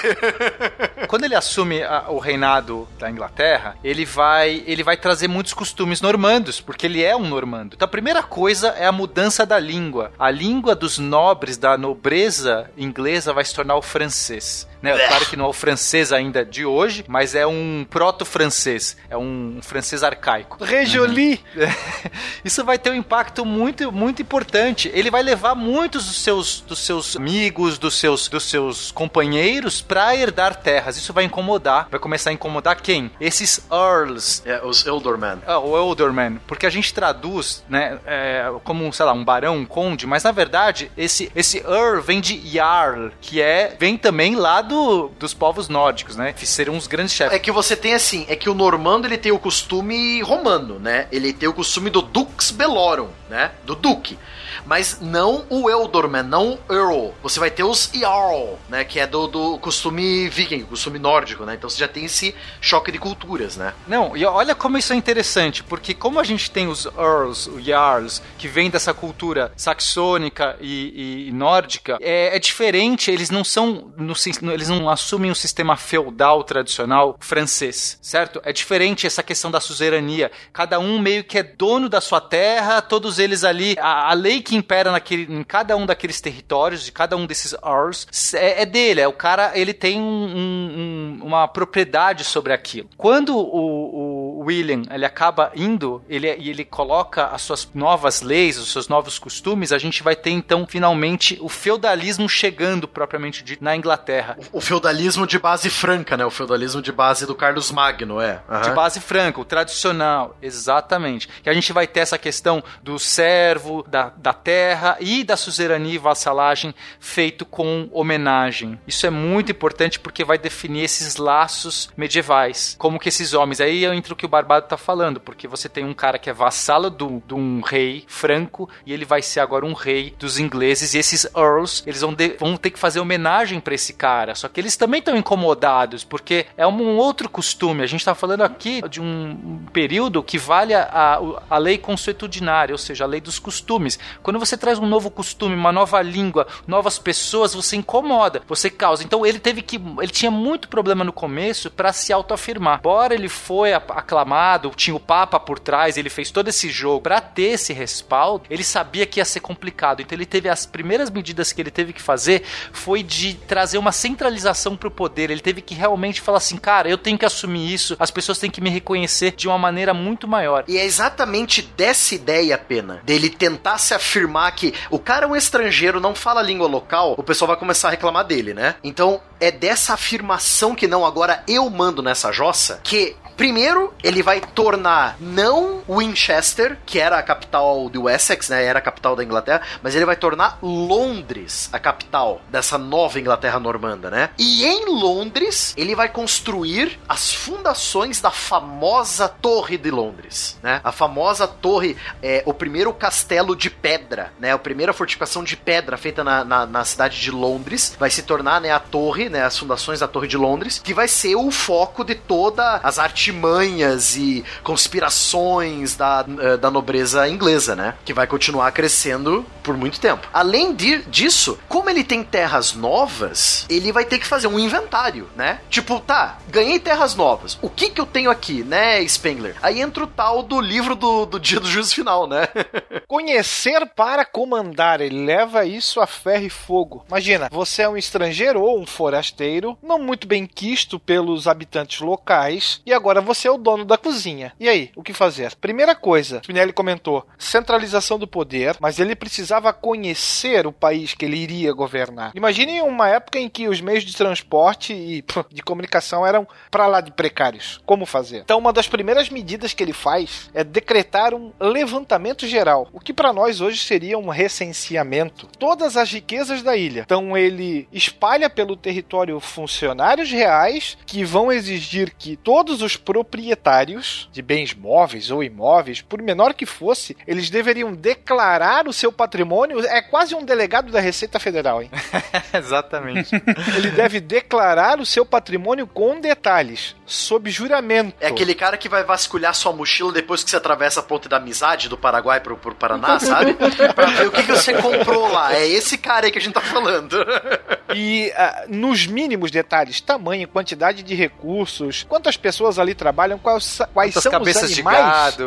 Quando 1.07 1.23
ele 1.25 1.36
assume 1.36 1.81
a- 1.84 2.05
o 2.09 2.19
reinado 2.19 2.88
da 2.99 3.09
Inglaterra, 3.09 3.77
ele 3.84 4.05
vai, 4.05 4.63
ele 4.65 4.84
vai 4.84 4.97
trazer 4.97 5.27
muitos 5.27 5.53
costumes 5.53 6.01
normandos, 6.01 6.59
porque 6.59 6.86
ele 6.86 7.03
é 7.03 7.15
um 7.15 7.27
normando. 7.27 7.73
Então 7.75 7.86
a 7.86 7.89
primeira 7.89 8.21
coisa 8.23 8.69
é 8.69 8.86
a 8.86 8.91
mudança 8.91 9.45
da 9.45 9.59
língua. 9.59 10.11
A 10.19 10.29
língua 10.29 10.75
dos 10.75 10.97
nobres, 10.97 11.57
da 11.57 11.77
nobreza 11.77 12.69
inglesa, 12.77 13.34
vai 13.34 13.45
se 13.45 13.53
tornar 13.53 13.75
o 13.75 13.81
francês. 13.81 14.67
Né? 14.84 15.07
Claro 15.07 15.25
que 15.25 15.38
não 15.38 15.45
é 15.45 15.47
o 15.47 15.53
francês 15.53 16.11
ainda 16.11 16.43
de 16.43 16.65
hoje, 16.65 17.05
mas 17.07 17.34
é 17.34 17.47
um 17.47 17.86
proto-francês. 17.89 18.97
É 19.09 19.17
um 19.17 19.59
francês 19.61 20.03
arcaico. 20.03 20.61
Rejoli. 20.63 21.41
Isso 22.43 22.65
vai 22.65 22.77
ter 22.77 22.89
um 22.89 22.95
impacto 22.95 23.45
muito, 23.45 23.91
muito 23.91 24.21
importante. 24.21 24.91
Ele 24.93 25.09
vai 25.09 25.23
levar 25.23 25.55
muitos 25.55 26.05
dos 26.05 26.21
seus, 26.21 26.59
dos 26.59 26.79
seus 26.79 27.15
amigos, 27.15 27.77
dos 27.77 27.95
seus, 27.95 28.27
dos 28.27 28.43
seus 28.43 28.91
companheiros 28.91 29.81
para 29.81 30.13
herdar 30.15 30.55
terras. 30.55 30.97
Isso 30.97 31.13
vai 31.13 31.23
incomodar. 31.23 31.88
Vai 31.89 31.99
começar 31.99 32.31
a 32.31 32.34
incomodar 32.34 32.81
quem? 32.81 33.09
Esses 33.21 33.65
earls. 33.71 34.43
É, 34.45 34.61
os 34.65 34.86
Eldorman. 34.86 35.39
Ah, 35.47 35.59
o 35.59 35.77
Elderman, 35.77 36.41
porque 36.45 36.65
a 36.65 36.69
gente 36.69 36.93
traduz, 36.93 37.63
né, 37.69 37.99
é, 38.05 38.51
como, 38.63 38.91
sei 38.91 39.05
lá, 39.05 39.13
um 39.13 39.23
barão, 39.23 39.57
um 39.57 39.65
conde, 39.65 40.05
mas 40.05 40.23
na 40.23 40.31
verdade, 40.31 40.91
esse, 40.97 41.31
esse 41.34 41.59
Earl 41.59 42.01
vem 42.01 42.19
de 42.19 42.36
Jarl, 42.47 43.11
que 43.21 43.41
é, 43.41 43.75
vem 43.79 43.97
também 43.97 44.36
lá 44.36 44.61
do, 44.61 44.72
dos 45.19 45.34
povos 45.34 45.69
nórdicos, 45.69 46.15
né, 46.15 46.34
seriam 46.45 46.78
os 46.78 46.88
grandes 46.88 47.13
chefes. 47.13 47.36
É 47.36 47.39
que 47.39 47.51
você 47.51 47.76
tem 47.76 47.93
assim, 47.93 48.26
é 48.28 48.36
que 48.36 48.49
o 48.49 48.53
normando 48.53 49.05
ele 49.05 49.17
tem 49.17 49.32
o 49.32 49.39
costume 49.39 50.21
romano, 50.21 50.80
né? 50.80 51.07
Ele 51.11 51.34
tem 51.34 51.47
o 51.47 51.53
costume 51.53 51.89
do 51.89 52.01
Dux 52.01 52.51
Bellorum, 52.51 53.09
né? 53.30 53.51
Do 53.65 53.76
duque. 53.76 54.17
Mas 54.66 54.99
não 55.01 55.45
o 55.49 55.70
Eldorman, 55.70 56.24
não 56.24 56.59
o 56.68 56.74
Earl. 56.74 57.11
Você 57.22 57.39
vai 57.39 57.51
ter 57.51 57.64
os 57.64 57.89
Jarl, 57.93 58.57
né? 58.70 58.84
Que 58.84 58.99
é 58.99 59.07
do, 59.07 59.28
do 59.28 59.57
costume 59.59 60.30
viking, 60.30 60.64
costume 60.64 60.99
nórdico, 60.99 61.45
né? 61.45 61.55
Então 61.55 61.70
você 61.70 61.80
já 61.80 61.88
tem 61.88 62.05
esse 62.05 62.34
choque 62.61 62.91
de 62.91 62.97
culturas, 62.97 63.57
né? 63.57 63.74
Não, 63.88 64.16
e 64.16 64.26
olha 64.26 64.55
como 64.55 64.78
isso 64.78 64.93
é 64.93 64.95
interessante, 64.95 65.64
porque 65.64 65.93
como 65.93 66.20
a 66.20 66.24
gente 66.24 66.49
tem 66.49 66.68
os 66.68 66.86
Earls, 66.86 67.47
os 67.49 67.64
Jarls, 67.64 68.22
que 68.38 68.47
vem 68.47 68.70
dessa 68.70 68.93
cultura 68.93 69.51
saxônica 69.55 70.55
e, 70.59 71.28
e 71.28 71.32
nórdica, 71.32 71.97
é, 72.01 72.36
é 72.36 72.39
diferente, 72.39 73.11
eles 73.11 73.30
não 73.30 73.43
são, 73.43 73.91
no 73.97 74.14
eles 74.53 74.70
não 74.70 74.89
assumem 74.89 75.32
o 75.32 75.36
sistema 75.36 75.76
feudal 75.76 76.43
tradicional 76.43 77.18
francês, 77.20 77.97
certo? 78.01 78.41
É 78.43 78.53
diferente 78.53 79.05
essa 79.05 79.24
questão 79.24 79.51
da 79.51 79.59
suzerania, 79.59 80.32
cada 80.51 80.80
um 80.80 80.99
meio 80.99 81.24
que 81.24 81.38
é 81.38 81.43
dono 81.43 81.89
da 81.89 82.01
sua 82.01 82.22
terra, 82.22 82.82
todos 82.82 83.20
eles 83.20 83.43
ali, 83.43 83.76
a, 83.80 84.09
a 84.11 84.14
lei 84.14 84.41
que 84.41 84.53
impera 84.56 84.91
naquele, 84.91 85.32
em 85.34 85.43
cada 85.43 85.76
um 85.76 85.86
daqueles 85.86 86.20
territórios, 86.22 86.84
de 86.86 86.91
cada 86.91 87.16
um 87.18 87.26
desses 87.26 87.54
Earls, 87.64 88.08
é, 88.36 88.62
é 88.62 88.66
dele, 88.66 89.01
é 89.01 89.08
o 89.08 89.14
cara, 89.14 89.51
ele 89.56 89.74
tem 89.74 89.99
um- 89.99 91.20
um- 91.20 91.20
uma 91.26 91.47
propriedade 91.47 92.24
sobre 92.24 92.54
aquilo. 92.54 92.89
Quando 92.97 93.38
o, 93.38 93.39
o 93.39 94.12
William 94.43 94.83
ele 94.91 95.05
acaba 95.05 95.51
indo 95.55 96.03
ele, 96.09 96.33
e 96.35 96.49
ele 96.49 96.65
coloca 96.65 97.27
as 97.27 97.41
suas 97.41 97.69
novas 97.73 98.21
leis, 98.21 98.57
os 98.57 98.71
seus 98.71 98.87
novos 98.87 99.17
costumes, 99.19 99.71
a 99.71 99.77
gente 99.77 100.03
vai 100.03 100.15
ter 100.15 100.31
então 100.31 100.65
finalmente 100.67 101.37
o 101.41 101.49
feudalismo 101.49 102.27
chegando 102.27 102.87
propriamente 102.87 103.43
dito 103.43 103.63
na 103.63 103.75
Inglaterra. 103.75 104.37
O 104.51 104.61
feudalismo 104.61 105.25
de 105.25 105.39
base 105.39 105.69
franca, 105.69 106.17
né? 106.17 106.25
O 106.25 106.31
feudalismo 106.31 106.81
de 106.81 106.91
base 106.91 107.25
do 107.25 107.35
Carlos 107.35 107.71
Magno, 107.71 108.19
é. 108.19 108.35
De 108.35 108.69
Aham. 108.69 108.73
base 108.73 108.99
franca, 108.99 109.39
o 109.39 109.45
tradicional, 109.45 110.37
exatamente. 110.41 111.27
Que 111.41 111.49
a 111.49 111.53
gente 111.53 111.71
vai 111.73 111.87
ter 111.87 112.01
essa 112.01 112.17
questão 112.17 112.63
do 112.81 112.99
servo, 112.99 113.83
da, 113.87 114.11
da 114.15 114.33
terra 114.33 114.97
e 114.99 115.23
da 115.23 115.37
suzerania 115.37 115.95
e 115.95 115.97
vassalagem 115.97 116.73
feito 116.99 117.45
com 117.45 117.89
homenagem. 117.91 118.79
Isso 118.87 119.05
é 119.05 119.09
muito 119.09 119.51
importante 119.51 119.99
porque 119.99 120.23
vai 120.23 120.37
definir 120.37 120.83
esses 120.83 121.17
laços 121.17 121.89
medievais. 121.95 122.75
Como 122.78 122.99
que 122.99 123.09
esses 123.09 123.33
homens. 123.33 123.61
Aí 123.61 123.86
entra 123.86 124.13
o 124.13 124.15
que 124.15 124.25
o 124.25 124.29
Barbado 124.34 124.68
tá 124.68 124.78
falando, 124.78 125.20
porque 125.20 125.47
você 125.47 125.70
tem 125.70 125.86
um 125.86 125.93
cara 125.93 126.18
que 126.18 126.28
é 126.28 126.34
vassalo 126.34 126.89
de 126.89 127.34
um 127.36 127.62
rei 127.62 128.04
franco 128.08 128.68
e 128.84 128.92
ele 128.92 129.05
vai 129.05 129.22
ser 129.22 129.39
agora 129.42 129.64
um 129.64 129.74
rei 129.74 130.16
dos 130.18 130.39
ingleses. 130.39 130.96
E 130.96 130.97
esses 130.97 131.26
earls, 131.36 131.84
eles 131.86 132.01
vão, 132.01 132.12
de- 132.14 132.36
vão 132.39 132.58
ter 132.58 132.72
que 132.72 132.80
fazer 132.80 133.00
homenagem 133.00 133.60
pra 133.60 133.76
esse 133.76 133.93
cara. 133.93 134.34
Só 134.34 134.47
que 134.47 134.60
eles 134.60 134.76
também 134.76 134.97
estão 135.00 135.16
incomodados, 135.16 136.04
porque 136.04 136.47
é 136.58 136.66
um, 136.66 136.97
outro 136.97 137.30
costume. 137.30 137.84
A 137.84 137.86
gente 137.86 138.04
tá 138.04 138.16
falando 138.16 138.42
aqui 138.42 138.82
de 138.89 139.00
um 139.00 139.64
período 139.72 140.24
que 140.24 140.39
vale 140.39 140.74
a, 140.74 141.20
a, 141.50 141.58
lei 141.60 141.78
consuetudinária, 141.78 142.74
ou 142.74 142.78
seja, 142.80 143.04
a 143.04 143.08
lei 143.08 143.22
dos 143.22 143.38
costumes. 143.38 144.00
Quando 144.24 144.39
você 144.39 144.58
traz 144.58 144.80
um 144.80 144.88
novo 144.88 145.12
costume, 145.12 145.54
uma 145.55 145.72
nova 145.72 146.01
língua, 146.01 146.47
novas 146.66 146.97
pessoas, 146.97 147.54
você 147.54 147.76
incomoda, 147.76 148.42
você 148.47 148.70
causa. 148.70 149.04
Então 149.04 149.24
ele 149.26 149.38
teve 149.39 149.62
que. 149.62 149.76
Ele 150.00 150.12
tinha 150.12 150.32
muito 150.32 150.68
problema 150.68 151.04
no 151.04 151.14
começo 151.14 151.70
para 151.70 151.93
se 151.93 152.12
autoafirmar. 152.12 152.80
Embora 152.80 153.14
ele 153.14 153.30
foi 153.30 153.74
a- 153.74 153.82
aclamado, 154.24 154.71
tinha 154.75 154.95
o 154.95 155.00
Papa 155.00 155.39
por 155.39 155.59
trás, 155.59 155.97
ele 155.97 156.09
fez 156.09 156.32
todo 156.32 156.47
esse 156.47 156.70
jogo 156.70 157.01
para 157.01 157.21
ter 157.21 157.54
esse 157.54 157.74
respaldo, 157.74 158.45
ele 158.50 158.63
sabia 158.63 159.05
que 159.05 159.20
ia 159.20 159.25
ser 159.25 159.41
complicado. 159.41 160.01
Então 160.01 160.16
ele 160.16 160.25
teve 160.25 160.50
as 160.50 160.66
primeiras 160.66 161.09
medidas 161.09 161.51
que 161.51 161.62
ele 161.62 161.70
teve 161.70 161.93
que 161.93 162.01
fazer 162.01 162.43
foi 162.71 163.04
de 163.04 163.33
trazer 163.33 163.78
uma 163.78 163.91
centralização 163.91 164.75
pro 164.75 164.89
poder. 164.89 165.29
Ele 165.29 165.41
teve 165.41 165.62
que 165.62 165.75
realmente 165.75 166.21
falar 166.21 166.37
assim, 166.37 166.58
cara, 166.58 166.89
eu 166.89 166.97
tenho 166.97 167.17
que 167.17 167.25
assumir 167.25 167.74
isso, 167.74 167.95
as 168.00 168.09
pessoas 168.09 168.39
têm 168.39 168.50
que 168.50 168.62
me 168.62 168.70
reconhecer 168.70 169.33
de 169.36 169.47
uma 169.47 169.58
maneira 169.58 169.93
muito 169.93 170.28
maior. 170.28 170.63
E 170.67 170.78
é 170.78 170.86
exatamente 170.86 171.62
dessa 171.62 172.16
ideia, 172.16 172.58
pena, 172.58 173.01
dele 173.04 173.29
tentar 173.29 173.78
se 173.78 173.93
afirmar 173.93 174.51
que 174.54 174.74
o 174.89 174.97
cara 174.97 175.25
é 175.25 175.28
um 175.28 175.36
estrangeiro, 175.36 176.00
não 176.00 176.16
fala 176.16 176.39
a 176.39 176.43
língua 176.43 176.67
local, 176.67 177.16
o 177.17 177.24
pessoal 177.24 177.47
vai 177.47 177.58
começar 177.58 177.89
a 177.89 177.91
reclamar 177.91 178.25
dele, 178.25 178.54
né? 178.54 178.75
Então, 178.83 179.21
é 179.39 179.51
dessa 179.51 179.93
afirmação 179.93 180.74
que 180.74 180.87
não, 180.87 181.05
agora 181.05 181.43
eu 181.47 181.70
mando 181.70 182.01
nessa 182.01 182.32
jossa, 182.32 182.79
que 182.83 183.16
Primeiro, 183.36 183.93
ele 184.04 184.22
vai 184.22 184.39
tornar 184.39 185.18
não 185.20 185.82
Winchester, 185.88 186.78
que 186.86 187.00
era 187.00 187.18
a 187.18 187.24
capital 187.24 187.89
do 187.89 188.04
Wessex, 188.04 188.50
né? 188.50 188.64
Era 188.64 188.80
a 188.80 188.82
capital 188.82 189.16
da 189.16 189.24
Inglaterra, 189.24 189.62
mas 189.82 189.96
ele 189.96 190.05
vai 190.05 190.16
tornar 190.16 190.58
Londres 190.62 191.70
a 191.72 191.80
capital 191.80 192.42
dessa 192.50 192.78
nova 192.78 193.20
Inglaterra 193.20 193.60
normanda, 193.60 194.10
né? 194.10 194.30
E 194.38 194.66
em 194.66 194.86
Londres, 194.86 195.74
ele 195.78 195.96
vai 195.96 196.10
construir 196.10 197.00
as 197.08 197.34
fundações 197.34 198.22
da 198.22 198.32
famosa 198.32 199.28
Torre 199.28 199.78
de 199.78 199.92
Londres, 199.92 200.58
né? 200.62 200.80
A 200.84 200.92
famosa 200.92 201.47
torre, 201.47 201.97
é, 202.22 202.43
o 202.46 202.54
primeiro 202.54 202.93
castelo 202.93 203.55
de 203.55 203.70
pedra, 203.70 204.32
né? 204.39 204.51
A 204.51 204.58
primeira 204.58 204.93
fortificação 204.93 205.43
de 205.43 205.58
pedra 205.58 205.97
feita 205.97 206.24
na, 206.24 206.43
na, 206.43 206.66
na 206.66 206.86
cidade 206.86 207.20
de 207.20 207.32
Londres 207.32 207.96
vai 208.00 208.10
se 208.10 208.24
tornar, 208.24 208.62
né, 208.62 208.72
a 208.72 208.80
torre, 208.80 209.30
né? 209.30 209.43
As 209.43 209.58
fundações 209.58 210.00
da 210.00 210.08
Torre 210.08 210.28
de 210.28 210.38
Londres, 210.38 210.80
que 210.84 210.93
vai 210.93 211.08
ser 211.08 211.36
o 211.36 211.51
foco 211.51 212.04
de 212.04 212.16
toda 212.16 212.78
as 212.84 213.00
artimanhas 213.33 214.16
e 214.17 214.43
conspirações 214.63 215.95
da, 215.95 216.25
eh, 216.39 216.58
da 216.58 216.70
nobreza 216.70 217.28
inglesa, 217.29 217.75
né? 217.75 217.95
Que 218.04 218.13
vai 218.13 218.28
continuar 218.28 218.71
crescendo 218.71 219.45
por 219.63 219.78
muito 219.78 220.00
tempo. 220.00 220.28
Além 220.33 220.74
de- 220.75 221.04
disso, 221.04 221.58
como 221.70 221.89
ele 221.89 222.04
tem 222.04 222.21
terras 222.24 222.74
novas, 222.74 223.66
ele 223.70 223.91
vai 223.93 224.04
ter 224.04 224.20
que 224.20 224.28
fazer 224.28 224.47
um 224.47 224.59
inventário, 224.59 225.29
né? 225.36 225.59
Tipo, 225.70 226.00
tá, 226.01 226.37
ganhei 226.50 226.79
terras 226.79 227.16
novas. 227.16 227.58
O 227.62 227.70
que 227.70 227.89
que 227.89 228.01
eu 228.01 228.05
tenho 228.05 228.29
aqui, 228.29 228.63
né, 228.63 229.05
Spengler? 229.08 229.55
Aí 229.62 229.79
entra 229.82 230.04
o 230.04 230.08
tal 230.08 230.43
do 230.43 230.59
livro 230.59 230.95
do, 230.95 231.25
do 231.25 231.39
dia 231.39 231.59
do 231.59 231.67
juízo 231.67 231.95
final, 231.95 232.28
né? 232.28 232.47
Conhecer 233.08 233.86
para 233.95 234.25
comandar, 234.25 235.00
ele 235.00 235.25
leva 235.25 235.66
isso 235.66 236.01
a 236.01 236.08
ferro 236.08 236.45
e 236.45 236.50
fogo. 236.50 237.05
Imagina, 237.08 237.47
você 237.51 237.83
é 237.83 237.89
um 237.89 237.97
estrangeiro 237.97 238.62
ou 238.62 238.79
um 238.82 238.86
forasteiro, 238.86 239.78
não 239.82 240.00
muito 240.00 240.28
bem 240.28 240.45
quisto 240.45 241.00
pelos 241.00 241.47
habitantes 241.47 242.01
locais, 242.01 242.82
e 242.86 242.93
agora 242.93 243.12
você 243.21 243.47
é 243.47 243.51
o 243.51 243.57
dono 243.57 243.85
da 243.85 243.97
cozinha. 243.97 244.53
E 244.59 244.67
aí, 244.67 244.91
o 244.95 245.03
que 245.03 245.13
fazer? 245.13 245.55
Primeira 245.55 245.95
coisa, 245.95 246.39
Spinelli 246.43 246.73
comentou, 246.73 247.25
centralização 247.37 248.17
do 248.17 248.27
poder, 248.27 248.75
mas 248.79 248.99
ele 248.99 249.15
precisava 249.15 249.73
conhecer 249.73 250.65
o 250.67 250.71
país 250.71 251.13
que 251.13 251.25
ele 251.25 251.37
iria 251.37 251.73
governar. 251.73 252.31
Imagine 252.35 252.81
uma 252.81 253.09
época 253.09 253.39
em 253.39 253.49
que 253.49 253.67
os 253.67 253.81
meios 253.81 254.03
de 254.03 254.15
transporte 254.15 254.93
e 254.93 255.23
de 255.51 255.61
comunicação 255.61 256.25
eram 256.25 256.47
pra 256.69 256.87
lá 256.87 257.01
de 257.01 257.11
precários. 257.11 257.81
Como 257.85 258.05
fazer? 258.05 258.39
Então, 258.39 258.59
uma 258.59 258.73
das 258.73 258.87
primeiras 258.87 259.29
medidas 259.29 259.73
que 259.73 259.83
ele 259.83 259.93
faz 259.93 260.49
é 260.53 260.63
decretar 260.63 261.33
um 261.33 261.51
levantamento 261.59 262.47
geral, 262.47 262.87
o 262.91 262.99
que 262.99 263.13
para 263.13 263.33
nós 263.33 263.61
hoje 263.61 263.79
seria 263.79 264.17
um 264.17 264.29
recenseamento. 264.29 265.47
Todas 265.59 265.97
as 265.97 266.11
riquezas 266.11 266.61
da 266.61 266.75
ilha. 266.75 267.01
Então, 267.01 267.37
ele 267.37 267.87
espalha 267.91 268.49
pelo 268.49 268.75
território 268.75 269.39
funcionários 269.39 270.31
reais 270.31 270.97
que 271.05 271.23
vão 271.23 271.51
exigir 271.51 272.13
que 272.17 272.35
todos 272.35 272.81
os 272.81 272.97
proprietários 273.04 274.30
de 274.32 274.42
bens 274.42 274.74
móveis 274.74 275.30
ou 275.30 275.43
imóveis, 275.43 276.01
por 276.01 276.21
menor 276.21 276.54
que 276.54 276.66
fosse, 276.66 277.16
eles 277.28 277.50
deveriam 277.50 277.93
declarar 277.93 278.88
o 278.88 278.93
seu 278.93 279.12
patrimônio. 279.12 279.80
É 279.86 280.01
quase 280.01 280.36
um 280.36 280.43
delegado 280.43 280.92
da 280.92 281.00
Receita 281.00 281.39
Federal, 281.39 281.82
hein? 281.82 281.89
Exatamente. 282.54 283.36
Ele 283.75 283.92
deve 283.92 284.20
declarar 284.20 285.00
o 285.00 285.05
seu 285.05 285.25
patrimônio 285.25 285.88
com 285.88 286.20
detalhes, 286.20 286.96
sob 287.13 287.49
juramento. 287.49 288.15
É 288.19 288.27
aquele 288.27 288.55
cara 288.55 288.77
que 288.77 288.89
vai 288.89 289.03
vasculhar 289.03 289.53
sua 289.53 289.71
mochila 289.71 290.11
depois 290.11 290.43
que 290.43 290.49
você 290.49 290.57
atravessa 290.57 290.99
a 290.99 291.03
ponte 291.03 291.29
da 291.29 291.37
amizade 291.37 291.87
do 291.87 291.97
Paraguai 291.97 292.39
pro, 292.39 292.57
pro 292.57 292.75
Paraná, 292.75 293.19
sabe? 293.21 293.53
pra 293.93 294.05
ver 294.07 294.27
o 294.27 294.31
que, 294.31 294.43
que 294.43 294.51
você 294.51 294.73
comprou 294.73 295.31
lá. 295.31 295.53
É 295.53 295.67
esse 295.67 295.97
cara 295.97 296.25
aí 296.25 296.31
que 296.31 296.37
a 296.37 296.41
gente 296.41 296.53
tá 296.53 296.61
falando. 296.61 297.17
E 297.95 298.31
uh, 298.31 298.73
nos 298.73 299.05
mínimos 299.05 299.51
detalhes, 299.51 300.01
tamanho, 300.01 300.47
quantidade 300.47 301.03
de 301.03 301.13
recursos, 301.13 302.03
quantas 302.09 302.35
pessoas 302.35 302.79
ali 302.79 302.95
trabalham, 302.95 303.37
quais, 303.37 303.81
quais 303.93 304.15
são 304.15 304.31
cabeças 304.31 304.71
os 304.71 304.73
animais 304.73 305.37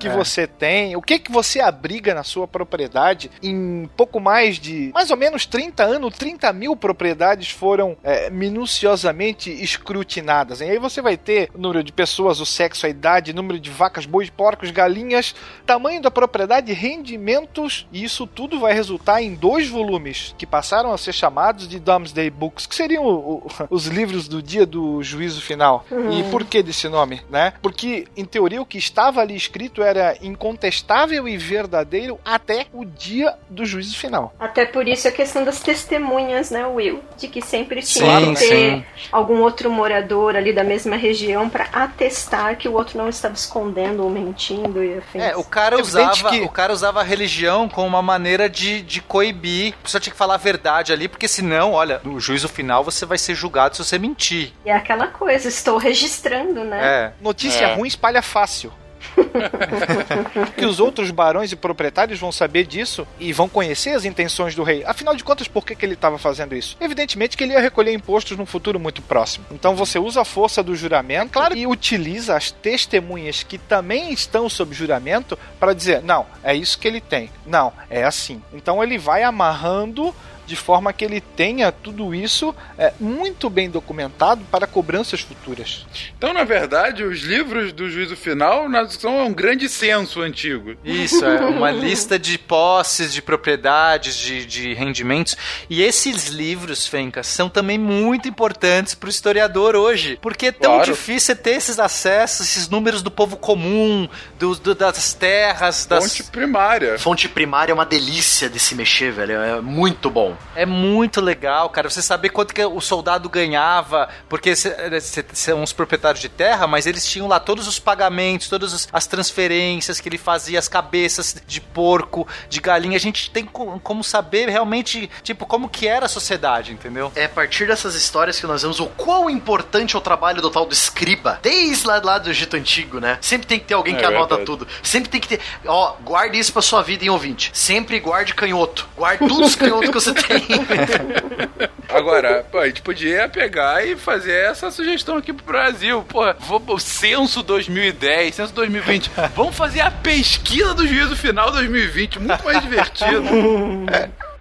que 0.00 0.08
é. 0.08 0.12
você 0.12 0.46
tem, 0.46 0.96
o 0.96 1.02
que 1.02 1.18
que 1.20 1.30
você 1.30 1.60
abriga 1.60 2.12
na 2.14 2.24
sua 2.24 2.48
propriedade. 2.48 3.30
Em 3.42 3.88
pouco 3.96 4.18
mais 4.18 4.58
de, 4.58 4.90
mais 4.92 5.10
ou 5.10 5.16
menos 5.16 5.46
30 5.46 5.84
anos, 5.84 6.14
30 6.16 6.52
mil 6.52 6.74
propriedades 6.74 7.50
foram 7.50 7.96
é, 8.02 8.30
minuciosamente 8.30 9.50
escrutinadas. 9.50 10.60
E 10.60 10.64
aí 10.64 10.78
você 10.78 11.00
vai 11.00 11.11
ter 11.16 11.50
o 11.54 11.58
número 11.58 11.82
de 11.82 11.92
pessoas, 11.92 12.40
o 12.40 12.46
sexo, 12.46 12.86
a 12.86 12.88
idade, 12.88 13.32
número 13.32 13.58
de 13.58 13.70
vacas, 13.70 14.06
bois, 14.06 14.30
porcos, 14.30 14.70
galinhas, 14.70 15.34
tamanho 15.66 16.00
da 16.00 16.10
propriedade, 16.10 16.72
rendimentos, 16.72 17.86
e 17.92 18.04
isso 18.04 18.26
tudo 18.26 18.60
vai 18.60 18.72
resultar 18.72 19.22
em 19.22 19.34
dois 19.34 19.68
volumes 19.68 20.34
que 20.38 20.46
passaram 20.46 20.92
a 20.92 20.98
ser 20.98 21.12
chamados 21.12 21.68
de 21.68 21.78
Domesday 21.78 22.30
Books, 22.30 22.66
que 22.66 22.74
seriam 22.74 23.04
o, 23.04 23.38
o, 23.38 23.46
os 23.70 23.86
livros 23.86 24.28
do 24.28 24.42
dia 24.42 24.66
do 24.66 25.02
juízo 25.02 25.40
final. 25.40 25.84
Uhum. 25.90 26.20
E 26.20 26.22
por 26.30 26.44
que 26.44 26.62
desse 26.62 26.88
nome, 26.88 27.22
né? 27.30 27.54
Porque, 27.62 28.06
em 28.16 28.24
teoria, 28.24 28.60
o 28.60 28.66
que 28.66 28.78
estava 28.78 29.20
ali 29.20 29.36
escrito 29.36 29.82
era 29.82 30.16
incontestável 30.22 31.28
e 31.28 31.36
verdadeiro 31.36 32.18
até 32.24 32.66
o 32.72 32.84
dia 32.84 33.34
do 33.48 33.64
juízo 33.64 33.96
final. 33.96 34.34
Até 34.38 34.64
por 34.64 34.86
isso 34.88 35.08
a 35.08 35.12
questão 35.12 35.44
das 35.44 35.60
testemunhas, 35.60 36.50
né, 36.50 36.66
Will? 36.66 37.00
De 37.16 37.28
que 37.28 37.40
sempre 37.40 37.82
tinha 37.82 38.20
Sim, 38.20 38.34
que 38.34 38.40
ter 38.40 38.48
sim. 38.48 38.84
algum 39.10 39.40
outro 39.40 39.70
morador 39.70 40.36
ali 40.36 40.52
da 40.52 40.64
mesma 40.64 40.91
região 40.96 41.48
para 41.48 41.64
atestar 41.72 42.56
que 42.56 42.68
o 42.68 42.72
outro 42.72 42.98
não 42.98 43.08
estava 43.08 43.34
escondendo 43.34 44.02
ou 44.02 44.10
mentindo 44.10 44.82
e 44.82 44.98
afins. 44.98 45.22
É, 45.22 45.36
o 45.36 45.44
cara 45.44 45.78
Evidente 45.78 46.10
usava, 46.10 46.30
que- 46.30 46.40
o 46.40 46.48
cara 46.48 46.72
usava 46.72 47.00
a 47.00 47.04
religião 47.04 47.68
como 47.68 47.86
uma 47.86 48.02
maneira 48.02 48.48
de, 48.48 48.82
de 48.82 49.00
coibir. 49.00 49.74
A 49.80 49.82
pessoa 49.84 50.00
tinha 50.00 50.12
que 50.12 50.18
falar 50.18 50.34
a 50.34 50.38
verdade 50.38 50.92
ali, 50.92 51.08
porque 51.08 51.28
senão, 51.28 51.72
olha, 51.72 52.00
no 52.04 52.18
juízo 52.20 52.48
final 52.48 52.82
você 52.84 53.04
vai 53.06 53.18
ser 53.18 53.34
julgado 53.34 53.76
se 53.76 53.84
você 53.84 53.98
mentir. 53.98 54.52
E 54.64 54.70
é 54.70 54.74
aquela 54.74 55.06
coisa, 55.08 55.48
estou 55.48 55.76
registrando, 55.78 56.64
né? 56.64 56.80
É. 56.82 57.12
Notícia 57.20 57.66
É. 57.66 57.74
ruim 57.74 57.88
espalha 57.88 58.22
fácil. 58.22 58.72
que 60.56 60.64
os 60.64 60.80
outros 60.80 61.10
barões 61.10 61.52
e 61.52 61.56
proprietários 61.56 62.18
vão 62.18 62.32
saber 62.32 62.66
disso 62.66 63.06
e 63.18 63.32
vão 63.32 63.48
conhecer 63.48 63.90
as 63.90 64.04
intenções 64.04 64.54
do 64.54 64.62
rei. 64.62 64.82
Afinal 64.84 65.14
de 65.14 65.24
contas, 65.24 65.48
por 65.48 65.64
que, 65.64 65.74
que 65.74 65.84
ele 65.84 65.94
estava 65.94 66.18
fazendo 66.18 66.54
isso? 66.54 66.76
Evidentemente 66.80 67.36
que 67.36 67.44
ele 67.44 67.52
ia 67.52 67.60
recolher 67.60 67.92
impostos 67.92 68.36
num 68.36 68.46
futuro 68.46 68.78
muito 68.78 69.02
próximo. 69.02 69.44
Então 69.50 69.74
você 69.74 69.98
usa 69.98 70.22
a 70.22 70.24
força 70.24 70.62
do 70.62 70.74
juramento, 70.74 71.32
claro, 71.32 71.56
e 71.56 71.66
utiliza 71.66 72.36
as 72.36 72.50
testemunhas 72.50 73.42
que 73.42 73.58
também 73.58 74.12
estão 74.12 74.48
sob 74.48 74.74
juramento 74.74 75.38
para 75.58 75.74
dizer: 75.74 76.02
não, 76.02 76.26
é 76.42 76.54
isso 76.54 76.78
que 76.78 76.88
ele 76.88 77.00
tem. 77.00 77.30
Não, 77.46 77.72
é 77.90 78.04
assim. 78.04 78.42
Então 78.52 78.82
ele 78.82 78.98
vai 78.98 79.22
amarrando 79.22 80.14
de 80.46 80.56
forma 80.56 80.92
que 80.92 81.04
ele 81.04 81.20
tenha 81.20 81.70
tudo 81.72 82.14
isso 82.14 82.54
é, 82.76 82.92
muito 83.00 83.48
bem 83.48 83.70
documentado 83.70 84.44
para 84.50 84.66
cobranças 84.66 85.20
futuras. 85.20 85.86
Então, 86.16 86.32
na 86.32 86.44
verdade, 86.44 87.02
os 87.04 87.20
livros 87.20 87.72
do 87.72 87.88
juízo 87.88 88.16
final 88.16 88.66
são 88.90 89.24
um 89.26 89.32
grande 89.32 89.68
censo 89.68 90.20
antigo. 90.20 90.74
Isso, 90.84 91.24
é 91.24 91.40
uma 91.40 91.70
lista 91.72 92.18
de 92.18 92.36
posses, 92.38 93.12
de 93.12 93.22
propriedades, 93.22 94.16
de, 94.16 94.44
de 94.44 94.74
rendimentos. 94.74 95.36
E 95.70 95.82
esses 95.82 96.26
livros, 96.28 96.86
Fencas, 96.86 97.26
são 97.26 97.48
também 97.48 97.78
muito 97.78 98.28
importantes 98.28 98.94
para 98.94 99.06
o 99.06 99.10
historiador 99.10 99.74
hoje. 99.76 100.18
Porque 100.20 100.46
é 100.46 100.52
tão 100.52 100.72
Claro. 100.76 100.92
difícil 100.92 101.36
ter 101.36 101.52
esses 101.56 101.78
acessos, 101.78 102.46
esses 102.48 102.68
números 102.68 103.02
do 103.02 103.10
povo 103.10 103.36
comum, 103.36 104.08
do, 104.38 104.54
do- 104.56 104.74
das 104.74 105.14
terras, 105.14 105.86
das. 105.86 106.04
Fonte 106.04 106.24
primária. 106.30 106.98
Fonte 106.98 107.28
primária 107.28 107.72
é 107.72 107.74
uma 107.74 107.86
delícia 107.86 108.48
de 108.48 108.58
se 108.58 108.74
mexer, 108.74 109.12
velho. 109.12 109.32
É 109.34 109.60
muito 109.60 110.10
bom. 110.10 110.36
É 110.54 110.66
muito 110.66 111.20
legal, 111.20 111.68
cara. 111.70 111.88
Você 111.88 112.02
saber 112.02 112.28
quanto 112.28 112.52
que 112.54 112.62
o 112.64 112.80
soldado 112.80 113.28
ganhava, 113.28 114.08
porque 114.28 114.54
são 114.54 115.62
os 115.62 115.72
proprietários 115.72 116.20
de 116.20 116.28
terra, 116.28 116.66
mas 116.66 116.86
eles 116.86 117.06
tinham 117.06 117.26
lá 117.26 117.40
todos 117.40 117.66
os 117.66 117.78
pagamentos, 117.78 118.48
todas 118.48 118.74
as- 118.74 118.88
as 118.92 119.06
transferências 119.06 120.00
que 120.00 120.08
ele 120.08 120.18
fazia, 120.18 120.58
as 120.58 120.68
cabeças 120.68 121.36
de 121.46 121.60
porco, 121.60 122.26
de 122.48 122.60
galinha. 122.60 122.96
A 122.96 123.00
gente 123.00 123.30
tem 123.30 123.44
co- 123.44 123.80
como 123.82 124.04
saber 124.04 124.48
realmente, 124.48 125.10
tipo, 125.22 125.46
como 125.46 125.68
que 125.68 125.86
era 125.88 126.06
a 126.06 126.08
sociedade, 126.08 126.72
entendeu? 126.72 127.10
É 127.16 127.24
a 127.24 127.28
partir 127.28 127.66
dessas 127.66 127.94
histórias 127.94 128.38
que 128.38 128.46
nós 128.46 128.62
vemos 128.62 128.78
o 128.80 128.86
quão 128.86 129.30
importante 129.30 129.94
é 129.96 129.98
o 129.98 130.02
trabalho 130.02 130.42
do 130.42 130.50
tal 130.50 130.66
do 130.66 130.72
escriba. 130.72 131.38
Desde 131.42 131.86
lá, 131.86 132.00
lá 132.02 132.18
do 132.18 132.28
Egito 132.30 132.56
Antigo, 132.56 133.00
né? 133.00 133.18
Sempre 133.20 133.46
tem 133.46 133.58
que 133.58 133.64
ter 133.66 133.74
alguém 133.74 133.94
É 133.94 133.98
que 133.98 134.04
anota 134.04 134.36
verdade. 134.36 134.44
tudo. 134.44 134.68
Sempre 134.82 135.08
tem 135.08 135.20
que 135.20 135.28
ter. 135.28 135.40
Ó, 135.66 135.94
guarde 136.04 136.38
isso 136.38 136.52
pra 136.52 136.60
sua 136.62 136.82
vida 136.82 137.04
em 137.04 137.08
ouvinte. 137.08 137.50
Sempre 137.54 137.98
guarde 138.00 138.34
canhoto. 138.34 138.86
Guarde 138.96 139.26
todos 139.26 139.48
os 139.48 139.56
canhotos 139.56 139.88
que 139.88 139.94
você 139.94 140.12
tem. 140.12 140.21
Agora, 141.88 142.44
pô, 142.50 142.58
a 142.58 142.66
gente 142.66 142.80
podia 142.82 143.28
pegar 143.28 143.86
e 143.86 143.96
fazer 143.96 144.32
essa 144.32 144.70
sugestão 144.70 145.18
aqui 145.18 145.32
pro 145.32 145.44
Brasil. 145.44 146.02
Porra, 146.08 146.36
vou, 146.40 146.78
censo 146.78 147.42
2010, 147.42 148.34
censo 148.34 148.54
2020. 148.54 149.10
Vamos 149.34 149.54
fazer 149.54 149.80
a 149.80 149.90
pesquisa 149.90 150.72
do 150.74 150.86
juízo 150.86 151.14
final 151.14 151.50
2020. 151.50 152.18
Muito 152.18 152.44
mais 152.44 152.62
divertido. 152.62 153.22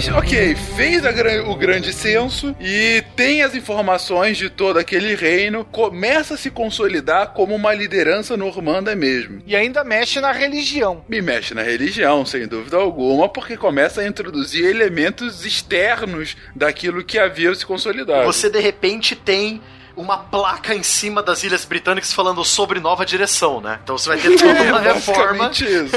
Mas, 0.00 0.08
ok, 0.08 0.54
fez 0.54 1.02
o 1.46 1.54
grande 1.54 1.92
censo 1.92 2.56
e 2.58 3.04
tem 3.14 3.42
as 3.42 3.54
informações 3.54 4.38
de 4.38 4.48
todo 4.48 4.78
aquele 4.78 5.14
reino, 5.14 5.62
começa 5.62 6.32
a 6.32 6.36
se 6.38 6.50
consolidar 6.50 7.34
como 7.34 7.54
uma 7.54 7.74
liderança 7.74 8.34
normanda 8.34 8.96
mesmo. 8.96 9.42
E 9.46 9.54
ainda 9.54 9.84
mexe 9.84 10.18
na 10.18 10.32
religião. 10.32 11.04
Me 11.06 11.20
mexe 11.20 11.52
na 11.52 11.60
religião, 11.60 12.24
sem 12.24 12.46
dúvida 12.46 12.78
alguma, 12.78 13.28
porque 13.28 13.58
começa 13.58 14.00
a 14.00 14.06
introduzir 14.06 14.64
elementos 14.64 15.44
externos 15.44 16.34
daquilo 16.56 17.04
que 17.04 17.18
havia 17.18 17.54
se 17.54 17.66
consolidado. 17.66 18.24
Você 18.24 18.48
de 18.48 18.58
repente 18.58 19.14
tem 19.14 19.60
uma 20.00 20.18
placa 20.18 20.74
em 20.74 20.82
cima 20.82 21.22
das 21.22 21.42
Ilhas 21.42 21.64
Britânicas 21.64 22.12
falando 22.12 22.44
sobre 22.44 22.80
nova 22.80 23.04
direção, 23.04 23.60
né? 23.60 23.78
Então 23.82 23.96
você 23.96 24.08
vai 24.08 24.18
ter 24.18 24.36
toda 24.36 24.62
uma 24.62 24.80
É, 24.90 24.92
reforma. 24.92 25.50
isso. 25.50 25.96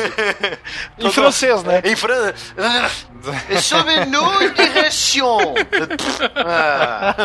Em 0.99 1.11
francês, 1.11 1.63
né? 1.63 1.81
Em 1.84 1.95
francês. 1.95 2.53
Sobre 3.61 4.05
nos 4.05 4.53
direção. 4.53 5.53
Ah. 6.35 7.15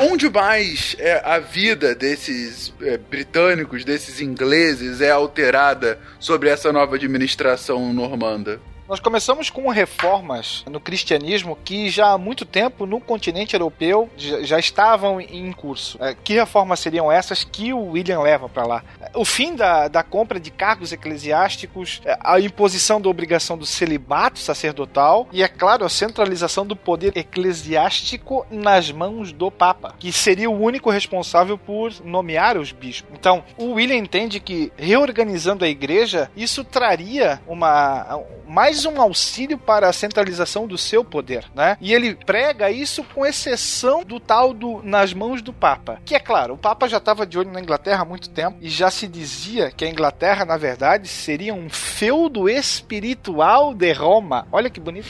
Onde 0.00 0.28
mais 0.28 0.94
é, 0.98 1.22
a 1.24 1.38
vida 1.38 1.94
desses 1.94 2.72
é, 2.82 2.98
britânicos, 2.98 3.84
desses 3.84 4.20
ingleses, 4.20 5.00
é 5.00 5.10
alterada 5.10 5.98
sobre 6.20 6.48
essa 6.50 6.72
nova 6.72 6.96
administração 6.96 7.92
normanda? 7.92 8.60
Nós 8.88 8.98
começamos 8.98 9.48
com 9.48 9.68
reformas 9.68 10.64
no 10.68 10.80
cristianismo 10.80 11.56
que 11.64 11.88
já 11.88 12.10
há 12.10 12.18
muito 12.18 12.44
tempo 12.44 12.84
no 12.84 13.00
continente 13.00 13.54
europeu 13.54 14.10
já 14.16 14.58
estavam 14.58 15.20
em 15.20 15.52
curso. 15.52 15.96
É, 16.00 16.14
Que 16.14 16.34
reformas 16.34 16.80
seriam 16.80 17.10
essas 17.10 17.44
que 17.44 17.72
o 17.72 17.92
William 17.92 18.20
leva 18.20 18.48
para 18.48 18.66
lá? 18.66 18.84
O 19.14 19.24
fim 19.24 19.54
da, 19.54 19.88
da 19.88 20.02
compra 20.02 20.40
de 20.40 20.50
cargos 20.50 20.92
eclesiásticos, 20.92 22.00
é, 22.04 22.18
a 22.20 22.40
imposição 22.40 23.00
da 23.00 23.08
obrigação 23.08 23.56
do 23.56 23.64
celibato 23.64 24.38
sacerdotal 24.38 25.28
e, 25.32 25.42
é 25.42 25.48
claro, 25.48 25.84
a 25.84 25.88
centralização 25.88 26.66
do 26.66 26.74
poder 26.74 27.16
eclesiástico 27.16 28.46
nas 28.50 28.90
mãos 28.90 29.32
do 29.32 29.50
Papa, 29.50 29.94
que 29.98 30.12
seria 30.12 30.50
o 30.50 30.60
único 30.60 30.90
responsável 30.90 31.56
por 31.56 31.92
nomear 32.04 32.56
os 32.58 32.72
bispos. 32.72 33.12
Então, 33.18 33.44
o 33.56 33.72
William 33.74 33.96
entende 33.96 34.40
que 34.40 34.72
reorganizando 34.76 35.64
a 35.64 35.68
igreja, 35.68 36.30
isso 36.36 36.64
traria 36.64 37.40
uma 37.46 38.20
mais 38.46 38.71
um 38.86 39.00
auxílio 39.00 39.58
para 39.58 39.88
a 39.88 39.92
centralização 39.92 40.66
do 40.66 40.78
seu 40.78 41.04
poder, 41.04 41.44
né? 41.54 41.76
E 41.80 41.92
ele 41.92 42.14
prega 42.14 42.70
isso 42.70 43.04
com 43.04 43.26
exceção 43.26 44.04
do 44.04 44.18
tal 44.18 44.54
do 44.54 44.82
nas 44.82 45.12
mãos 45.12 45.42
do 45.42 45.52
Papa, 45.52 46.00
que 46.04 46.14
é 46.14 46.20
claro, 46.20 46.54
o 46.54 46.58
Papa 46.58 46.88
já 46.88 46.96
estava 46.96 47.26
de 47.26 47.38
olho 47.38 47.52
na 47.52 47.60
Inglaterra 47.60 48.02
há 48.02 48.06
muito 48.06 48.30
tempo 48.30 48.56
e 48.60 48.68
já 48.68 48.90
se 48.90 49.02
se 49.02 49.08
dizia 49.08 49.72
que 49.72 49.84
a 49.84 49.88
Inglaterra, 49.88 50.44
na 50.44 50.56
verdade, 50.56 51.08
seria 51.08 51.52
um 51.52 51.68
feudo 51.68 52.48
espiritual 52.48 53.74
de 53.74 53.92
Roma. 53.92 54.46
Olha 54.52 54.70
que 54.70 54.78
bonito. 54.78 55.08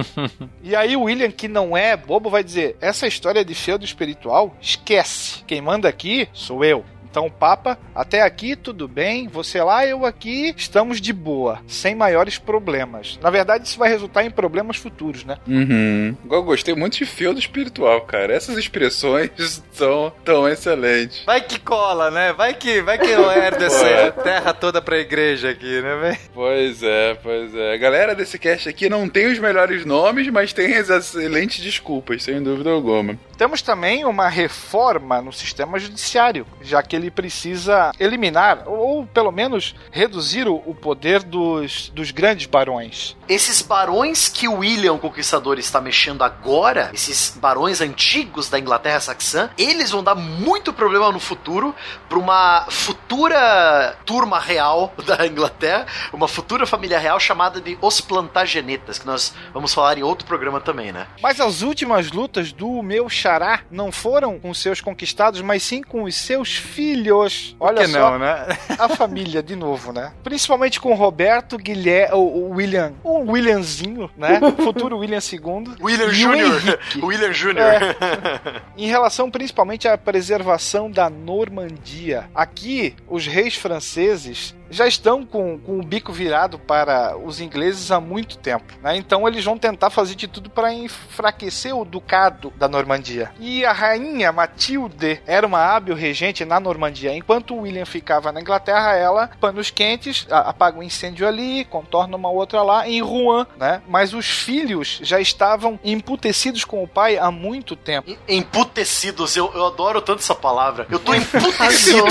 e 0.62 0.76
aí 0.76 0.94
o 0.94 1.04
William, 1.04 1.30
que 1.30 1.48
não 1.48 1.74
é 1.74 1.96
bobo, 1.96 2.28
vai 2.28 2.44
dizer: 2.44 2.76
essa 2.78 3.06
história 3.06 3.42
de 3.42 3.54
feudo 3.54 3.86
espiritual, 3.86 4.54
esquece. 4.60 5.42
Quem 5.46 5.62
manda 5.62 5.88
aqui 5.88 6.28
sou 6.34 6.62
eu. 6.62 6.84
Então, 7.12 7.28
Papa, 7.28 7.78
até 7.94 8.22
aqui 8.22 8.56
tudo 8.56 8.88
bem, 8.88 9.28
você 9.28 9.62
lá, 9.62 9.86
eu 9.86 10.06
aqui, 10.06 10.54
estamos 10.56 10.98
de 10.98 11.12
boa, 11.12 11.60
sem 11.66 11.94
maiores 11.94 12.38
problemas. 12.38 13.18
Na 13.22 13.28
verdade, 13.28 13.66
isso 13.66 13.78
vai 13.78 13.90
resultar 13.90 14.24
em 14.24 14.30
problemas 14.30 14.78
futuros, 14.78 15.22
né? 15.22 15.36
Uhum. 15.46 16.16
Eu 16.30 16.42
gostei 16.42 16.74
muito 16.74 16.96
de 16.96 17.04
feudo 17.04 17.38
espiritual, 17.38 18.00
cara. 18.00 18.32
Essas 18.34 18.56
expressões 18.56 19.30
são 19.72 20.10
tão 20.24 20.48
excelentes. 20.48 21.22
Vai 21.26 21.42
que 21.42 21.60
cola, 21.60 22.10
né? 22.10 22.32
Vai 22.32 22.54
que, 22.54 22.80
vai 22.80 22.96
que 22.96 23.10
eu 23.10 23.30
herdo 23.30 23.62
essa 23.62 24.10
terra 24.12 24.54
toda 24.54 24.80
pra 24.80 24.96
igreja 24.96 25.50
aqui, 25.50 25.82
né, 25.82 25.94
velho? 25.96 26.18
Pois 26.32 26.82
é, 26.82 27.14
pois 27.22 27.54
é. 27.54 27.74
A 27.74 27.76
galera 27.76 28.14
desse 28.14 28.38
cast 28.38 28.70
aqui 28.70 28.88
não 28.88 29.06
tem 29.06 29.26
os 29.26 29.38
melhores 29.38 29.84
nomes, 29.84 30.28
mas 30.30 30.54
tem 30.54 30.74
as 30.76 30.88
excelentes 30.88 31.62
desculpas, 31.62 32.22
sem 32.22 32.42
dúvida 32.42 32.70
alguma. 32.70 33.18
Temos 33.42 33.60
também 33.60 34.04
uma 34.04 34.28
reforma 34.28 35.20
no 35.20 35.32
sistema 35.32 35.76
judiciário, 35.76 36.46
já 36.60 36.80
que 36.80 36.94
ele 36.94 37.10
precisa 37.10 37.90
eliminar, 37.98 38.68
ou 38.68 39.04
pelo 39.04 39.32
menos 39.32 39.74
reduzir 39.90 40.46
o, 40.46 40.62
o 40.64 40.72
poder 40.72 41.24
dos, 41.24 41.88
dos 41.88 42.12
grandes 42.12 42.46
barões. 42.46 43.16
Esses 43.28 43.60
barões 43.60 44.28
que 44.28 44.46
o 44.46 44.58
William 44.58 44.92
o 44.92 44.98
Conquistador 45.00 45.58
está 45.58 45.80
mexendo 45.80 46.22
agora, 46.22 46.92
esses 46.94 47.36
barões 47.36 47.80
antigos 47.80 48.48
da 48.48 48.60
Inglaterra 48.60 49.00
saxã, 49.00 49.50
eles 49.58 49.90
vão 49.90 50.04
dar 50.04 50.14
muito 50.14 50.72
problema 50.72 51.10
no 51.10 51.18
futuro 51.18 51.74
para 52.08 52.18
uma 52.20 52.66
futura 52.70 53.98
turma 54.06 54.38
real 54.38 54.94
da 55.04 55.26
Inglaterra, 55.26 55.84
uma 56.12 56.28
futura 56.28 56.64
família 56.64 56.98
real 57.00 57.18
chamada 57.18 57.60
de 57.60 57.76
Os 57.82 58.00
Plantagenetas, 58.00 59.00
que 59.00 59.06
nós 59.06 59.34
vamos 59.52 59.74
falar 59.74 59.98
em 59.98 60.04
outro 60.04 60.28
programa 60.28 60.60
também, 60.60 60.92
né? 60.92 61.08
Mas 61.20 61.40
as 61.40 61.62
últimas 61.62 62.12
lutas 62.12 62.52
do 62.52 62.80
meu 62.84 63.10
xará 63.32 63.60
não 63.70 63.90
foram 63.90 64.38
com 64.38 64.52
seus 64.52 64.80
conquistados, 64.80 65.40
mas 65.40 65.62
sim 65.62 65.82
com 65.82 66.02
os 66.02 66.14
seus 66.14 66.54
filhos. 66.56 67.56
Olha 67.58 67.86
só, 67.88 68.12
não, 68.12 68.18
né? 68.18 68.46
a 68.78 68.88
família 68.90 69.42
de 69.42 69.56
novo, 69.56 69.92
né? 69.92 70.12
Principalmente 70.22 70.80
com 70.80 70.94
Roberto, 70.94 71.56
Guilherme, 71.56 72.14
o, 72.14 72.50
William, 72.50 72.92
o 73.02 73.32
Williamzinho, 73.32 74.10
né? 74.16 74.40
Futuro 74.62 74.98
William 74.98 75.18
II. 75.20 75.76
William 75.80 76.10
Jr. 76.10 76.78
William 77.02 77.32
Jr. 77.32 77.58
É. 77.58 78.60
em 78.76 78.86
relação 78.86 79.30
principalmente 79.30 79.88
à 79.88 79.96
preservação 79.96 80.90
da 80.90 81.08
Normandia. 81.08 82.28
Aqui, 82.34 82.94
os 83.08 83.26
reis 83.26 83.56
franceses 83.56 84.54
já 84.72 84.86
estão 84.86 85.24
com, 85.24 85.58
com 85.58 85.78
o 85.78 85.82
bico 85.82 86.12
virado 86.12 86.58
para 86.58 87.16
os 87.16 87.40
ingleses 87.40 87.90
há 87.90 88.00
muito 88.00 88.38
tempo. 88.38 88.64
Né? 88.82 88.96
Então 88.96 89.28
eles 89.28 89.44
vão 89.44 89.58
tentar 89.58 89.90
fazer 89.90 90.14
de 90.14 90.26
tudo 90.26 90.50
para 90.50 90.72
enfraquecer 90.72 91.76
o 91.76 91.84
ducado 91.84 92.52
da 92.56 92.66
Normandia. 92.66 93.30
E 93.38 93.64
a 93.64 93.72
rainha 93.72 94.32
Matilde 94.32 95.20
era 95.26 95.46
uma 95.46 95.60
hábil 95.60 95.94
regente 95.94 96.44
na 96.44 96.58
Normandia. 96.58 97.14
Enquanto 97.14 97.54
William 97.54 97.84
ficava 97.84 98.32
na 98.32 98.40
Inglaterra, 98.40 98.94
ela, 98.94 99.28
panos 99.40 99.70
quentes, 99.70 100.26
apaga 100.30 100.78
um 100.78 100.82
incêndio 100.82 101.28
ali, 101.28 101.64
contorna 101.66 102.16
uma 102.16 102.30
outra 102.30 102.62
lá, 102.62 102.88
em 102.88 103.02
Rouen. 103.02 103.46
Né? 103.56 103.82
Mas 103.86 104.14
os 104.14 104.26
filhos 104.26 105.00
já 105.02 105.20
estavam 105.20 105.78
emputecidos 105.84 106.64
com 106.64 106.82
o 106.82 106.88
pai 106.88 107.18
há 107.18 107.30
muito 107.30 107.76
tempo. 107.76 108.16
Emputecidos, 108.26 109.36
eu, 109.36 109.52
eu 109.54 109.66
adoro 109.66 110.00
tanto 110.00 110.20
essa 110.20 110.34
palavra. 110.34 110.86
Eu 110.90 110.98
tô 110.98 111.12
emputecido. 111.14 112.06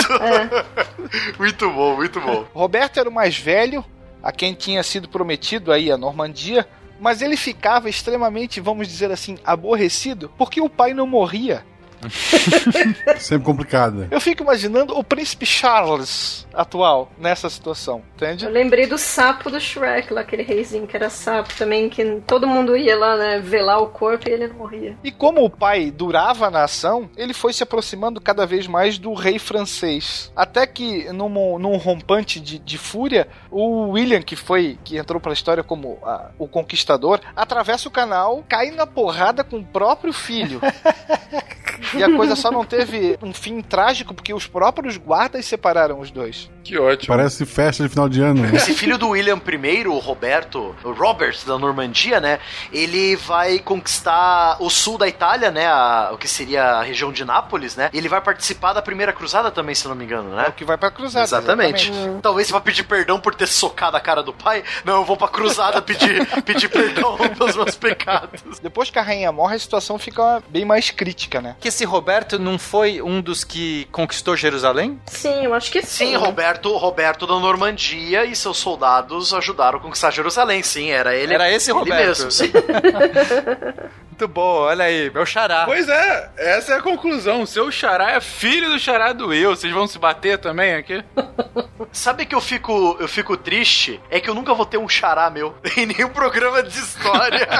muito 1.39 1.69
bom, 1.71 1.95
muito 1.95 2.21
bom. 2.21 2.45
Roberto 2.53 2.99
era 2.99 3.09
o 3.09 3.13
mais 3.13 3.37
velho, 3.37 3.83
a 4.21 4.31
quem 4.31 4.53
tinha 4.53 4.83
sido 4.83 5.09
prometido 5.09 5.71
aí 5.71 5.91
a 5.91 5.97
Normandia, 5.97 6.67
mas 6.99 7.21
ele 7.21 7.35
ficava 7.35 7.89
extremamente, 7.89 8.61
vamos 8.61 8.87
dizer 8.87 9.11
assim, 9.11 9.37
aborrecido, 9.43 10.31
porque 10.37 10.61
o 10.61 10.69
pai 10.69 10.93
não 10.93 11.07
morria. 11.07 11.65
Sempre 13.19 13.45
complicada. 13.45 14.07
Eu 14.09 14.21
fico 14.21 14.43
imaginando 14.43 14.97
o 14.97 15.03
príncipe 15.03 15.45
Charles 15.45 16.47
atual 16.53 17.11
nessa 17.17 17.49
situação, 17.49 18.01
entende? 18.15 18.45
Eu 18.45 18.51
lembrei 18.51 18.87
do 18.87 18.97
sapo 18.97 19.49
do 19.49 19.59
Shrek, 19.59 20.13
lá, 20.13 20.21
aquele 20.21 20.43
reizinho 20.43 20.87
que 20.87 20.95
era 20.95 21.09
sapo 21.09 21.53
também, 21.55 21.89
que 21.89 22.21
todo 22.27 22.47
mundo 22.47 22.75
ia 22.75 22.97
lá, 22.97 23.15
né, 23.17 23.39
velar 23.39 23.81
o 23.81 23.87
corpo 23.87 24.27
e 24.27 24.31
ele 24.31 24.47
não 24.47 24.55
morria. 24.55 24.97
E 25.03 25.11
como 25.11 25.43
o 25.43 25.49
pai 25.49 25.91
durava 25.91 26.49
na 26.49 26.63
ação, 26.63 27.09
ele 27.15 27.33
foi 27.33 27.53
se 27.53 27.63
aproximando 27.63 28.19
cada 28.19 28.45
vez 28.45 28.67
mais 28.67 28.97
do 28.97 29.13
rei 29.13 29.39
francês. 29.39 30.31
Até 30.35 30.65
que, 30.67 31.11
num, 31.13 31.59
num 31.59 31.77
rompante 31.77 32.39
de, 32.39 32.59
de 32.59 32.77
fúria, 32.77 33.27
o 33.49 33.91
William, 33.91 34.21
que 34.21 34.35
foi 34.35 34.77
que 34.83 34.97
entrou 34.97 35.19
pra 35.19 35.33
história 35.33 35.63
como 35.63 35.99
ah, 36.03 36.31
o 36.37 36.47
conquistador, 36.47 37.19
atravessa 37.35 37.87
o 37.87 37.91
canal, 37.91 38.43
cai 38.47 38.71
na 38.71 38.85
porrada 38.85 39.43
com 39.43 39.57
o 39.57 39.65
próprio 39.65 40.13
filho. 40.13 40.61
E 41.93 42.03
a 42.03 42.15
coisa 42.15 42.35
só 42.35 42.51
não 42.51 42.65
teve 42.65 43.17
um 43.21 43.33
fim 43.33 43.61
trágico 43.61 44.13
porque 44.13 44.33
os 44.33 44.47
próprios 44.47 44.97
guardas 44.97 45.45
separaram 45.45 45.99
os 45.99 46.11
dois. 46.11 46.49
Que 46.63 46.77
ótimo. 46.77 47.07
Parece 47.15 47.45
festa 47.45 47.83
de 47.83 47.89
final 47.89 48.07
de 48.07 48.21
ano. 48.21 48.43
né? 48.43 48.51
Esse 48.55 48.73
filho 48.73 48.97
do 48.97 49.09
William 49.09 49.39
I, 49.63 49.87
o 49.87 49.97
Roberto, 49.97 50.75
o 50.83 50.91
Robert 50.91 51.35
da 51.45 51.57
Normandia, 51.57 52.19
né? 52.19 52.39
Ele 52.71 53.15
vai 53.15 53.59
conquistar 53.59 54.57
o 54.59 54.69
sul 54.69 54.97
da 54.97 55.07
Itália, 55.07 55.49
né? 55.51 55.67
a- 55.67 56.09
o 56.13 56.17
que 56.17 56.27
seria 56.27 56.63
a 56.63 56.83
região 56.83 57.11
de 57.11 57.25
Nápoles, 57.25 57.75
né? 57.75 57.89
E 57.93 57.97
ele 57.97 58.07
vai 58.09 58.21
participar 58.21 58.73
da 58.73 58.81
primeira 58.81 59.11
cruzada 59.13 59.49
também, 59.49 59.73
se 59.73 59.87
não 59.87 59.95
me 59.95 60.03
engano, 60.05 60.35
né? 60.35 60.45
É 60.45 60.49
o 60.49 60.53
que 60.53 60.63
vai 60.63 60.77
pra 60.77 60.91
cruzada. 60.91 61.23
Exatamente. 61.25 61.91
Talvez 62.21 62.47
você 62.47 62.53
vá 62.53 62.61
pedir 62.61 62.83
perdão 62.83 63.19
por 63.19 63.33
ter 63.33 63.47
socado 63.47 63.97
a 63.97 63.99
cara 63.99 64.21
do 64.21 64.33
pai. 64.33 64.63
Não, 64.85 64.97
eu 64.97 65.05
vou 65.05 65.17
pra 65.17 65.27
cruzada 65.27 65.81
pedir, 65.81 66.25
pedir 66.43 66.69
perdão 66.69 67.17
pelos 67.37 67.55
meus 67.55 67.75
pecados. 67.75 68.41
Depois 68.61 68.89
que 68.89 68.99
a 68.99 69.01
rainha 69.01 69.31
morre, 69.31 69.55
a 69.55 69.59
situação 69.59 69.97
fica 69.97 70.43
bem 70.49 70.65
mais 70.65 70.91
crítica, 70.91 71.41
né? 71.41 71.55
Que 71.59 71.69
esse 71.69 71.85
Roberto 71.85 72.37
não 72.37 72.59
foi 72.59 73.01
um 73.01 73.19
dos 73.21 73.43
que 73.43 73.87
conquistou 73.91 74.35
Jerusalém? 74.37 74.99
Sim, 75.07 75.45
eu 75.45 75.53
acho 75.53 75.71
que 75.71 75.81
sim. 75.81 76.01
Sim, 76.11 76.15
Roberto, 76.17 76.50
Roberto 76.77 77.25
da 77.25 77.39
Normandia 77.39 78.25
e 78.25 78.35
seus 78.35 78.57
soldados 78.57 79.33
ajudaram 79.33 79.79
a 79.79 79.81
conquistar 79.81 80.11
Jerusalém. 80.11 80.61
Sim, 80.63 80.91
era 80.91 81.15
ele. 81.15 81.33
Era 81.33 81.51
esse 81.51 81.71
ele 81.71 81.79
Roberto. 81.79 82.07
mesmo, 82.07 82.31
sim. 82.31 82.51
Muito 84.21 84.33
bom, 84.35 84.59
olha 84.59 84.85
aí, 84.85 85.09
meu 85.11 85.25
xará. 85.25 85.63
Pois 85.65 85.89
é, 85.89 86.29
essa 86.37 86.73
é 86.73 86.77
a 86.77 86.81
conclusão. 86.81 87.43
Seu 87.43 87.71
xará 87.71 88.11
é 88.11 88.21
filho 88.21 88.69
do 88.69 88.77
xará 88.77 89.13
do 89.13 89.33
eu. 89.33 89.55
Vocês 89.55 89.73
vão 89.73 89.87
se 89.87 89.97
bater 89.97 90.37
também 90.37 90.75
aqui? 90.75 91.03
Sabe 91.91 92.25
que 92.27 92.35
eu 92.35 92.39
fico, 92.39 92.95
eu 92.99 93.07
fico 93.07 93.35
triste? 93.35 93.99
É 94.11 94.19
que 94.19 94.29
eu 94.29 94.35
nunca 94.35 94.53
vou 94.53 94.65
ter 94.65 94.77
um 94.77 94.87
xará 94.87 95.27
meu 95.31 95.55
em 95.75 95.87
nenhum 95.87 96.09
programa 96.09 96.61
de 96.61 96.77
história. 96.77 97.47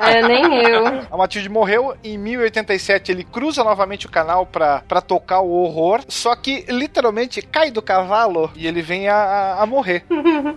É, 0.00 0.22
nem 0.26 0.64
eu. 0.68 1.02
A 1.10 1.16
Matilde 1.16 1.48
morreu 1.48 1.94
em 2.02 2.16
1087. 2.18 3.12
Ele 3.12 3.22
cruza 3.24 3.62
novamente 3.62 4.06
o 4.06 4.10
canal 4.10 4.44
pra, 4.46 4.82
pra 4.88 5.00
tocar 5.00 5.40
o 5.40 5.50
horror. 5.50 6.00
Só 6.08 6.34
que 6.34 6.64
literalmente 6.68 7.42
cai 7.42 7.70
do 7.70 7.82
cavalo 7.82 8.50
e 8.56 8.66
ele 8.66 8.82
vem 8.82 9.08
a, 9.08 9.14
a- 9.14 9.62
a 9.62 9.66
morrer 9.66 10.04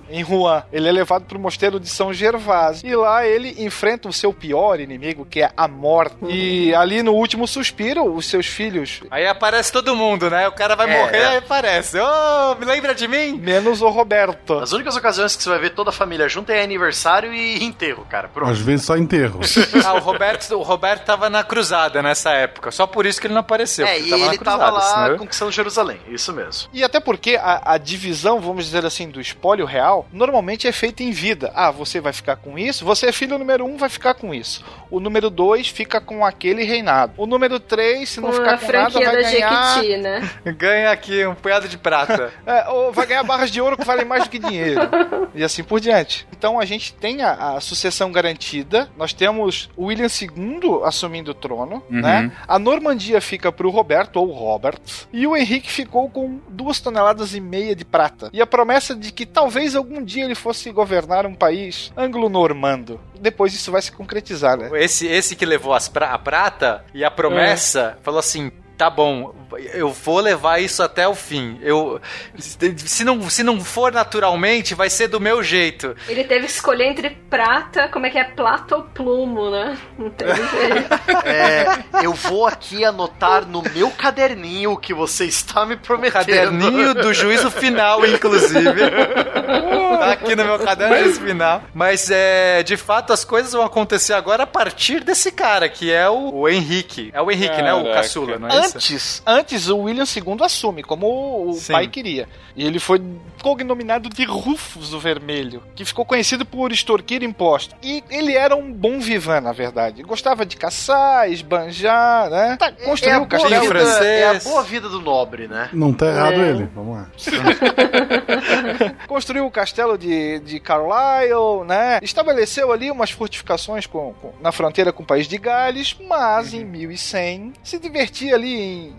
em 0.10 0.24
Rouen. 0.24 0.64
Ele 0.72 0.88
é 0.88 0.92
levado 0.92 1.26
pro 1.26 1.38
mosteiro 1.40 1.80
de 1.80 1.90
São 1.90 2.14
Gervásio. 2.14 2.88
E 2.88 2.96
lá 2.96 3.26
ele 3.28 3.64
enfrenta 3.64 4.08
o 4.08 4.14
seu 4.14 4.34
pior 4.34 4.80
inimigo, 4.80 5.26
que 5.26 5.42
é 5.42 5.43
a 5.56 5.68
morte. 5.68 6.16
E 6.28 6.74
ali 6.76 7.02
no 7.04 7.14
último 7.14 7.48
suspiro, 7.48 8.14
os 8.14 8.26
seus 8.28 8.46
filhos. 8.46 9.02
Aí 9.12 9.26
aparece 9.28 9.72
todo 9.72 9.96
mundo, 9.96 10.30
né? 10.30 10.48
O 10.48 10.52
cara 10.52 10.76
vai 10.76 10.90
É, 10.90 11.00
morrer, 11.02 11.18
é. 11.18 11.26
aí 11.28 11.38
aparece. 11.38 11.98
Ô, 12.00 12.56
me 12.56 12.66
lembra 12.66 12.94
de 12.96 13.08
mim? 13.08 13.34
Menos 13.34 13.82
o 13.82 13.90
Roberto. 13.90 14.60
As 14.60 14.72
únicas 14.72 14.96
ocasiões 14.96 15.36
que 15.36 15.44
você 15.44 15.50
vai 15.50 15.60
ver 15.60 15.72
toda 15.72 15.90
a 15.90 15.94
família 15.94 16.28
junto 16.30 16.52
é 16.52 16.62
aniversário 16.64 17.34
e 17.34 17.64
enterro, 17.64 18.06
cara. 18.10 18.28
Pronto. 18.28 18.52
Às 18.52 18.60
vezes 18.60 18.86
só 18.86 18.98
enterro. 18.98 19.40
Ah, 19.86 19.94
o 19.96 20.00
Roberto, 20.00 20.52
o 20.56 20.62
Roberto 20.62 21.04
tava 21.06 21.30
na 21.30 21.44
cruzada 21.44 22.02
nessa 22.02 22.32
época. 22.32 22.72
Só 22.72 22.86
por 22.88 23.06
isso 23.06 23.20
que 23.20 23.28
ele 23.28 23.34
não 23.34 23.42
apareceu. 23.42 23.86
É, 23.86 23.96
porque 23.96 24.08
e 24.08 24.10
tava 24.12 24.22
ele 24.26 24.38
na 24.38 24.44
tava 24.44 24.72
cruzada, 24.72 24.72
lá 25.00 25.06
senão- 25.06 25.18
conquistando 25.18 25.52
Jerusalém. 25.52 26.00
Isso 26.08 26.32
mesmo. 26.32 26.70
E 26.74 26.84
até 26.84 27.00
porque 27.00 27.36
a, 27.36 27.74
a 27.74 27.78
divisão, 27.78 28.40
vamos 28.40 28.66
dizer 28.66 28.86
assim, 28.86 29.10
do 29.10 29.20
espólio 29.20 29.66
real, 29.66 30.08
normalmente 30.12 30.68
é 30.68 30.72
feita 30.72 31.04
em 31.04 31.12
vida. 31.12 31.52
Ah, 31.56 31.72
você 31.72 32.00
vai 32.00 32.14
ficar 32.14 32.36
com 32.38 32.58
isso, 32.58 32.86
você 32.86 33.08
é 33.08 33.12
filho 33.12 33.38
número 33.38 33.66
um, 33.66 33.76
vai 33.78 33.90
ficar 33.90 34.14
com 34.14 34.34
isso. 34.34 34.64
O 34.90 35.00
número 35.00 35.30
dois 35.34 35.68
fica 35.68 36.00
com 36.00 36.26
aquele 36.26 36.64
reinado. 36.64 37.14
O 37.18 37.26
número 37.26 37.60
três, 37.60 38.10
se 38.10 38.22
não 38.22 38.30
Com 38.30 38.36
ficar 38.36 38.54
a 38.54 38.58
com 38.58 38.72
nada, 38.72 39.00
vai 39.00 39.16
da 39.16 39.22
ganhar... 39.32 39.76
Jequiti, 39.76 39.98
né? 39.98 40.30
Ganha 40.58 40.92
aqui 40.92 41.26
um 41.26 41.36
punhado 41.36 41.68
de 41.68 41.78
prata. 41.78 42.32
É, 42.46 42.68
ou 42.70 42.92
vai 42.92 43.06
ganhar 43.06 43.24
barras 43.24 43.50
de 43.50 43.60
ouro 43.62 43.78
que 43.78 43.86
valem 43.86 44.06
mais 44.06 44.24
do 44.26 44.30
que 44.30 44.38
dinheiro. 44.40 44.82
E 45.36 45.44
assim 45.44 45.64
por 45.64 45.80
diante. 45.80 46.28
Então 46.32 46.60
a 46.60 46.66
gente 46.66 46.94
tem 46.94 47.24
a, 47.24 47.56
a 47.56 47.60
sucessão 47.60 48.12
garantida. 48.12 48.88
Nós 48.96 49.14
temos 49.14 49.70
o 49.76 49.86
William 49.86 50.06
II 50.08 50.82
assumindo 50.86 51.32
o 51.32 51.34
trono, 51.34 51.82
Uhum. 51.90 52.02
né? 52.02 52.32
A 52.48 52.60
Normandia 52.60 53.20
fica 53.20 53.52
pro 53.52 53.70
Roberto, 53.72 54.18
ou 54.18 54.32
Robert. 54.32 54.80
E 55.12 55.26
o 55.26 55.36
Henrique 55.36 55.72
ficou 55.72 56.08
com 56.10 56.40
duas 56.50 56.80
toneladas 56.80 57.34
e 57.34 57.40
meia 57.40 57.76
de 57.76 57.84
prata. 57.84 58.30
E 58.32 58.42
a 58.42 58.46
promessa 58.46 58.94
de 58.96 59.12
que 59.12 59.26
talvez 59.26 59.76
algum 59.76 60.04
dia 60.04 60.26
ele 60.26 60.36
fosse 60.36 60.70
governar 60.72 61.26
um 61.26 61.34
país 61.34 61.92
anglo-normando. 61.98 63.00
Depois 63.24 63.54
isso 63.54 63.72
vai 63.72 63.82
se 63.82 63.92
concretizar, 63.92 64.58
né? 64.58 64.70
Esse, 64.84 65.08
esse 65.08 65.36
que 65.36 65.46
levou 65.46 65.74
as 65.74 65.88
pra- 65.88 66.14
a 66.14 66.20
prata 66.20 66.84
e 66.94 67.04
a 67.04 67.10
promessa 67.10 67.98
falou 68.04 68.20
assim: 68.20 68.52
tá 68.84 68.90
bom, 68.90 69.34
eu 69.74 69.92
vou 69.92 70.20
levar 70.20 70.60
isso 70.60 70.84
até 70.84 71.08
o 71.08 71.16
fim. 71.16 71.58
Eu 71.62 72.02
se 72.38 73.06
não, 73.06 73.30
se 73.30 73.44
não 73.44 73.62
for 73.64 73.94
naturalmente, 73.94 74.76
vai 74.76 74.90
ser 74.90 75.08
do 75.08 75.22
meu 75.22 75.42
jeito. 75.42 75.96
Ele 76.08 76.26
teve 76.26 76.48
que 76.48 76.52
escolher 76.52 76.88
entre 76.88 77.12
prata, 77.30 77.88
como 77.88 78.06
é 78.06 78.10
que 78.10 78.18
é? 78.18 78.26
Plata 78.26 78.76
ou 78.76 78.84
plumo, 78.84 79.50
né? 79.50 79.78
Não 79.98 80.10
teve 80.10 80.36
jeito. 80.36 81.04
É, 81.26 81.66
eu 82.04 82.14
vou 82.14 82.46
aqui 82.46 82.84
anotar 82.84 83.48
no 83.48 83.62
meu 83.74 83.90
caderninho 83.92 84.72
o 84.72 84.78
que 84.78 84.94
você 84.94 85.26
está 85.26 85.66
me 85.66 85.78
prometendo. 85.78 86.26
Caderninho 86.26 86.94
do 86.94 87.14
juízo 87.14 87.50
final, 87.50 88.06
inclusive. 88.06 88.64
tá 90.00 90.12
aqui 90.12 90.36
no 90.36 90.44
meu 90.44 90.60
caderno 90.60 91.14
final. 91.14 91.64
Mas 91.74 92.10
é, 92.12 92.62
de 92.64 92.76
fato, 92.76 93.14
as 93.14 93.24
coisas 93.24 93.54
vão 93.54 93.64
acontecer 93.64 94.14
agora 94.14 94.44
a 94.44 94.48
partir 94.48 95.04
desse 95.04 95.32
cara, 95.32 95.70
que 95.70 95.92
é 95.92 96.10
o, 96.10 96.34
o 96.34 96.50
Henrique. 96.50 97.10
É 97.14 97.22
o 97.22 97.32
Henrique, 97.32 97.62
né? 97.62 97.74
O 97.74 97.84
Caraca. 97.84 98.02
caçula, 98.02 98.40
não 98.40 98.50
é 98.50 98.60
isso? 98.60 98.73
Antes, 98.78 99.22
antes 99.26 99.70
o 99.70 99.78
William 99.78 100.06
II 100.06 100.38
assume, 100.42 100.84
como 100.84 101.50
o 101.50 101.54
Sim. 101.54 101.74
pai 101.74 101.88
queria. 101.88 102.28
E 102.56 102.66
ele 102.66 102.80
foi 102.80 103.02
cognominado 103.44 104.10
de 104.10 104.24
Rufus 104.24 104.94
o 104.94 105.00
Vermelho, 105.00 105.62
que 105.76 105.84
ficou 105.86 106.06
conhecido 106.06 106.46
por 106.46 106.72
extorquir 106.72 107.22
impostos. 107.24 107.76
E 107.84 108.02
ele 108.10 108.34
era 108.36 108.56
um 108.56 108.72
bom 108.72 109.00
vivan, 109.00 109.42
na 109.42 109.52
verdade. 109.52 110.02
Gostava 110.02 110.46
de 110.46 110.56
caçar, 110.56 111.30
esbanjar, 111.30 112.30
né? 112.30 112.56
Tá, 112.58 112.68
É 112.68 112.84
a, 112.84 112.86
construiu 112.86 113.18
o 113.18 113.26
boa 113.26 113.30
castelo 113.42 113.62
vida, 113.62 113.74
francês. 113.74 114.04
é 114.04 114.30
a 114.30 114.40
boa 114.40 114.64
vida 114.64 114.88
do 114.90 115.02
nobre, 115.02 115.48
né? 115.48 115.70
Não 115.74 115.94
tá 115.94 116.08
errado 116.08 116.42
É. 116.42 116.50
ele. 116.50 116.70
Vamos 116.74 116.96
lá. 116.98 117.10
construiu 119.08 119.46
o 119.46 119.52
castelo 119.52 119.98
de, 119.98 120.40
de 120.40 120.60
Carlisle, 120.60 121.66
né? 121.68 122.00
Estabeleceu 122.02 122.72
ali 122.72 122.90
umas 122.90 123.12
fortificações 123.12 123.86
com- 123.86 124.14
com- 124.22 124.32
na 124.42 124.52
fronteira 124.52 124.92
com 124.94 125.04
o 125.04 125.06
país 125.06 125.28
de 125.28 125.38
Gales, 125.38 125.96
mas 126.08 126.54
em 126.54 126.64
1100 126.66 127.54
se 127.64 127.78
divertia 127.78 128.36
ali 128.36 128.54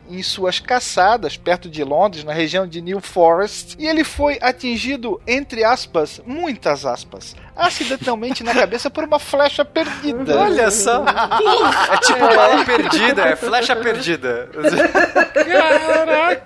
em, 0.09 0.19
em 0.19 0.23
suas 0.23 0.61
caçadas 0.61 1.37
perto 1.37 1.69
de 1.71 1.83
Londres, 1.83 2.25
na 2.25 2.33
região 2.33 2.66
de 2.66 2.81
New 2.83 3.01
Forest, 3.01 3.77
e 3.79 3.87
ele 3.87 4.05
foi 4.05 4.34
atingido, 4.40 5.20
entre 5.27 5.65
aspas, 5.65 6.23
muitas 6.27 6.85
aspas, 6.85 7.36
acidentalmente 7.56 8.43
na 8.43 8.55
cabeça 8.55 8.90
por 8.90 9.05
uma 9.05 9.18
flecha 9.18 9.64
perdida. 9.64 10.39
Olha 10.39 10.70
só. 10.70 11.05
É 11.93 11.97
tipo 11.98 12.18
bala 12.18 12.64
perdida, 12.64 13.22
é 13.22 13.36
flecha 13.36 13.76
perdida. 13.76 14.48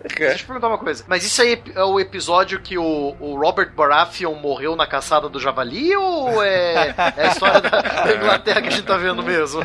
Deixa 0.08 0.32
eu 0.32 0.36
te 0.36 0.44
perguntar 0.44 0.68
uma 0.68 0.78
coisa. 0.78 1.04
Mas 1.06 1.24
isso 1.24 1.40
aí 1.40 1.62
é 1.74 1.82
o 1.82 1.98
episódio 1.98 2.60
que 2.60 2.76
o, 2.76 3.16
o 3.20 3.36
Robert 3.36 3.72
Baratheon 3.74 4.34
morreu 4.34 4.76
na 4.76 4.86
caçada 4.86 5.28
do 5.28 5.40
javali 5.40 5.94
ou 5.96 6.42
é, 6.42 6.94
é 7.16 7.26
a 7.26 7.28
história 7.28 7.60
da, 7.60 7.80
da 7.80 8.14
Inglaterra 8.14 8.60
que 8.62 8.68
a 8.68 8.70
gente 8.70 8.84
tá 8.84 8.96
vendo 8.96 9.22
mesmo? 9.22 9.64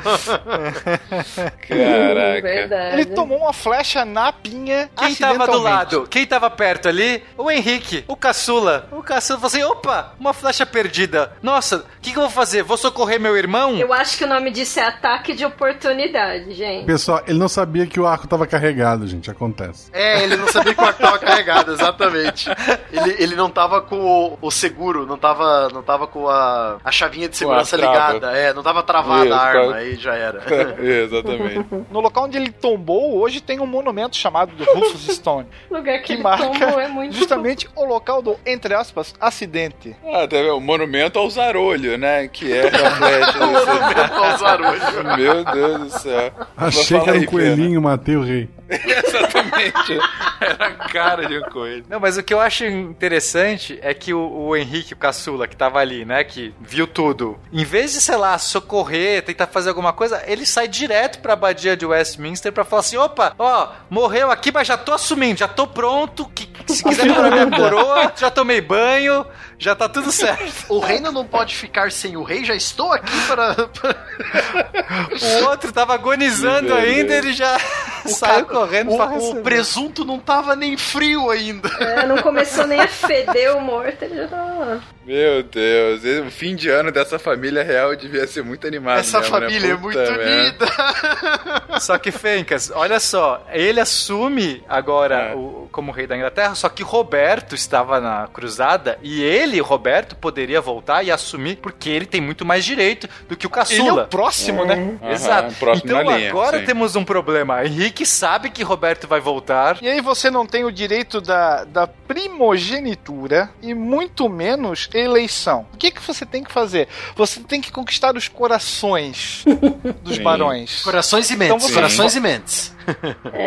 Caraca. 1.67 2.41
Verdade. 2.41 2.93
Ele 2.93 3.05
tomou 3.05 3.39
uma 3.39 3.53
flecha 3.53 4.05
na 4.05 4.31
pinha 4.31 4.89
Quem 4.95 5.15
tava 5.15 5.47
do 5.47 5.57
lado? 5.57 6.07
Quem 6.07 6.25
tava 6.25 6.49
perto 6.49 6.87
ali? 6.87 7.23
O 7.37 7.49
Henrique, 7.49 8.03
o 8.07 8.15
caçula. 8.15 8.87
O 8.91 9.01
caçula 9.01 9.39
falou 9.39 9.47
assim: 9.47 9.63
opa, 9.63 10.13
uma 10.19 10.33
flecha 10.33 10.65
perdida. 10.65 11.32
Nossa, 11.41 11.77
o 11.77 12.01
que, 12.01 12.11
que 12.11 12.17
eu 12.17 12.21
vou 12.23 12.31
fazer? 12.31 12.63
Vou 12.63 12.77
socorrer 12.77 13.19
meu 13.19 13.35
irmão? 13.37 13.77
Eu 13.77 13.91
acho 13.93 14.17
que 14.17 14.23
o 14.23 14.27
nome 14.27 14.51
disso 14.51 14.79
é 14.79 14.83
ataque 14.83 15.33
de 15.33 15.45
oportunidade, 15.45 16.53
gente. 16.53 16.85
Pessoal, 16.85 17.21
ele 17.27 17.37
não 17.37 17.47
sabia 17.47 17.85
que 17.85 17.99
o 17.99 18.05
arco 18.07 18.27
tava 18.27 18.45
carregado, 18.47 19.07
gente. 19.07 19.29
Acontece. 19.29 19.89
É, 19.93 20.23
ele 20.23 20.37
não 20.37 20.47
sabia 20.47 20.73
que 20.73 20.81
o 20.81 20.85
arco 20.85 21.01
tava 21.01 21.19
carregado, 21.19 21.71
exatamente. 21.73 22.49
Ele, 22.91 23.15
ele 23.19 23.35
não 23.35 23.49
tava 23.49 23.81
com 23.81 23.99
o, 23.99 24.37
o 24.41 24.51
seguro, 24.51 25.05
não 25.05 25.17
tava, 25.17 25.69
não 25.69 25.81
tava 25.81 26.07
com 26.07 26.27
a, 26.29 26.77
a 26.83 26.91
chavinha 26.91 27.27
de 27.27 27.35
segurança 27.37 27.75
ligada. 27.75 28.31
É, 28.31 28.53
não 28.53 28.63
tava 28.63 28.83
travada 28.83 29.25
Isso, 29.25 29.33
a 29.33 29.41
arma, 29.41 29.63
quase. 29.65 29.77
aí 29.79 29.95
já 29.95 30.15
era. 30.15 30.43
Exatamente. 30.79 31.65
No 31.89 31.99
local 31.99 32.25
onde 32.25 32.37
ele 32.37 32.51
tombou, 32.51 33.17
hoje 33.19 33.41
tem 33.41 33.59
um 33.59 33.65
monumento 33.65 34.15
chamado 34.15 34.53
de 34.55 34.63
Rufus 34.63 35.07
Stone. 35.15 35.47
O 35.69 35.75
lugar 35.75 35.99
que, 35.99 36.05
que 36.05 36.13
ele 36.13 36.23
marca 36.23 36.45
tombou 36.45 36.79
é 36.79 36.87
muito 36.87 37.15
justamente 37.15 37.67
o 37.75 37.85
local 37.85 38.21
do, 38.21 38.37
entre 38.45 38.73
aspas, 38.73 39.13
acidente. 39.19 39.95
Ah, 40.05 40.27
tá 40.27 40.37
vendo? 40.37 40.55
O 40.57 40.61
monumento 40.61 41.17
ao 41.23 41.29
zarolho, 41.29 41.97
né? 41.97 42.27
Que 42.27 42.51
é 42.51 42.69
flecha. 42.69 43.39
Monumento 43.39 44.13
ao 44.13 44.37
zarolho. 44.37 45.17
Meu 45.17 45.45
Deus 45.45 45.79
do 45.79 45.99
céu. 45.99 46.31
Achei 46.55 46.99
que 46.99 47.09
era 47.09 47.17
um 47.17 47.21
aí, 47.21 47.27
coelhinho, 47.27 47.81
matei 47.81 48.15
o 48.15 48.23
rei. 48.23 48.49
Exatamente. 48.69 49.99
Era 50.39 50.67
a 50.67 50.71
cara 50.89 51.25
de 51.27 51.37
um 51.37 51.41
coelho. 51.43 51.85
Não, 51.89 51.99
mas 51.99 52.17
o 52.17 52.23
que 52.23 52.33
eu 52.33 52.39
acho 52.39 52.65
interessante 52.65 53.77
é 53.81 53.93
que 53.93 54.13
o, 54.13 54.19
o 54.19 54.55
Henrique, 54.55 54.93
o 54.93 54.97
caçula, 54.97 55.47
que 55.47 55.55
tava 55.55 55.79
ali, 55.79 56.05
né, 56.05 56.23
que 56.23 56.53
viu 56.59 56.87
tudo, 56.87 57.37
em 57.51 57.63
vez 57.63 57.93
de, 57.93 58.01
sei 58.01 58.15
lá, 58.15 58.37
socorrer, 58.37 59.23
tentar 59.23 59.47
fazer 59.47 59.69
alguma 59.69 59.93
coisa, 59.93 60.21
ele 60.25 60.45
sai 60.45 60.67
direto 60.67 61.19
pra 61.19 61.33
abadia 61.33 61.77
de 61.77 61.85
Westminster 61.85 62.51
pra 62.51 62.63
falar 62.63 62.81
assim: 62.81 62.97
opa, 62.97 63.33
ó, 63.37 63.69
morreu 63.89 64.31
aqui, 64.31 64.51
mas 64.51 64.67
já 64.67 64.77
tô 64.77 64.93
assumindo, 64.93 65.39
já 65.39 65.47
tô 65.47 65.67
pronto, 65.67 66.27
que, 66.29 66.49
se 66.73 66.83
quiser 66.83 67.03
pegar 67.13 67.31
minha 67.31 67.49
coroa, 67.49 68.11
já 68.15 68.29
tomei 68.29 68.61
banho, 68.61 69.25
já 69.63 69.75
tá 69.75 69.87
tudo 69.89 70.11
certo. 70.11 70.43
O 70.69 70.79
reino 70.79 71.11
não 71.11 71.25
pode 71.25 71.55
ficar 71.55 71.91
sem 71.91 72.15
o 72.17 72.23
rei, 72.23 72.43
já 72.45 72.55
estou 72.55 72.91
aqui 72.91 73.11
para. 73.27 73.55
O 75.43 75.45
outro 75.49 75.71
tava 75.71 75.93
agonizando 75.93 76.73
ainda, 76.73 77.13
ele 77.15 77.33
já 77.33 77.57
saiu 78.05 78.45
correndo 78.45 78.95
pra 78.95 79.05
o, 79.05 79.09
o 79.09 79.13
receber. 79.13 79.41
presunto 79.41 80.05
não 80.05 80.19
tava 80.19 80.55
nem 80.55 80.77
frio 80.77 81.29
ainda. 81.29 81.67
É, 81.79 82.05
não 82.05 82.17
começou 82.21 82.65
nem 82.67 82.79
a 82.79 82.87
feder 82.87 83.55
o 83.55 83.61
morto, 83.61 84.03
ele 84.03 84.15
já 84.15 84.27
tava. 84.27 84.81
Meu 85.05 85.43
Deus, 85.43 86.01
o 86.25 86.31
fim 86.31 86.55
de 86.55 86.69
ano 86.69 86.91
dessa 86.91 87.19
família 87.19 87.61
real 87.63 87.95
devia 87.95 88.25
ser 88.27 88.43
muito 88.43 88.65
animado. 88.67 88.99
Essa 88.99 89.19
mesmo, 89.19 89.39
né? 89.39 89.47
família 89.47 89.73
é 89.73 89.75
Puta 89.77 89.97
muito 89.99 90.21
unida. 90.21 91.79
Só 91.79 91.97
que, 91.97 92.11
Fencas, 92.11 92.71
olha 92.73 92.99
só, 92.99 93.45
ele 93.51 93.79
assume 93.79 94.63
agora 94.67 95.31
É. 95.31 95.35
o- 95.35 95.67
como 95.71 95.91
rei 95.91 96.07
da 96.07 96.15
Inglaterra, 96.15 96.55
só 96.55 96.69
que 96.69 96.83
Roberto 96.83 97.53
estava 97.55 97.99
na 97.99 98.27
cruzada 98.27 98.97
e 99.01 99.21
ele, 99.23 99.52
Roberto, 99.59 100.15
poderia 100.15 100.59
voltar 100.61 101.03
e 101.03 101.11
assumir 101.11 101.57
porque 101.57 101.89
ele 101.89 102.05
tem 102.05 102.21
muito 102.21 102.45
mais 102.45 102.63
direito 102.65 103.07
do 103.27 103.35
que 103.35 103.45
o 103.45 103.49
Ele 103.49 103.53
é 103.53 103.83
o 103.83 103.85
caçula. 103.87 104.03
próximo, 104.07 104.65
né? 104.65 104.97
Aham, 105.01 105.11
Exato. 105.11 105.55
próximo 105.55 105.91
então 105.91 106.01
linha, 106.15 106.29
agora 106.29 106.59
sim. 106.59 106.65
temos 106.65 106.95
um 106.95 107.03
problema. 107.03 107.63
Henrique 107.65 108.05
sabe 108.05 108.49
que 108.49 108.63
Roberto 108.63 109.07
vai 109.07 109.19
voltar. 109.19 109.77
E 109.81 109.87
aí 109.87 110.01
você 110.01 110.29
não 110.31 110.45
tem 110.45 110.63
o 110.65 110.71
direito 110.71 111.19
da, 111.21 111.63
da 111.63 111.87
primogenitura 111.87 113.49
e 113.61 113.73
muito 113.73 114.27
menos 114.29 114.89
eleição. 114.93 115.65
O 115.73 115.77
que, 115.77 115.91
que 115.91 116.01
você 116.01 116.25
tem 116.25 116.43
que 116.43 116.51
fazer? 116.51 116.87
Você 117.15 117.39
tem 117.41 117.61
que 117.61 117.71
conquistar 117.71 118.15
os 118.15 118.27
corações 118.27 119.43
dos 120.01 120.15
Sim. 120.17 120.23
barões. 120.23 120.81
Corações 120.83 121.29
e 121.29 121.33
Então 121.35 121.47
mentes. 121.49 121.63
você- 121.67 121.73
corações 121.73 122.15
e 122.15 122.19
mentes. 122.19 122.75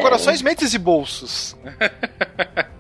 Corações, 0.03 0.43
mentes 0.43 0.73
e 0.75 0.79
bolsos. 0.79 1.57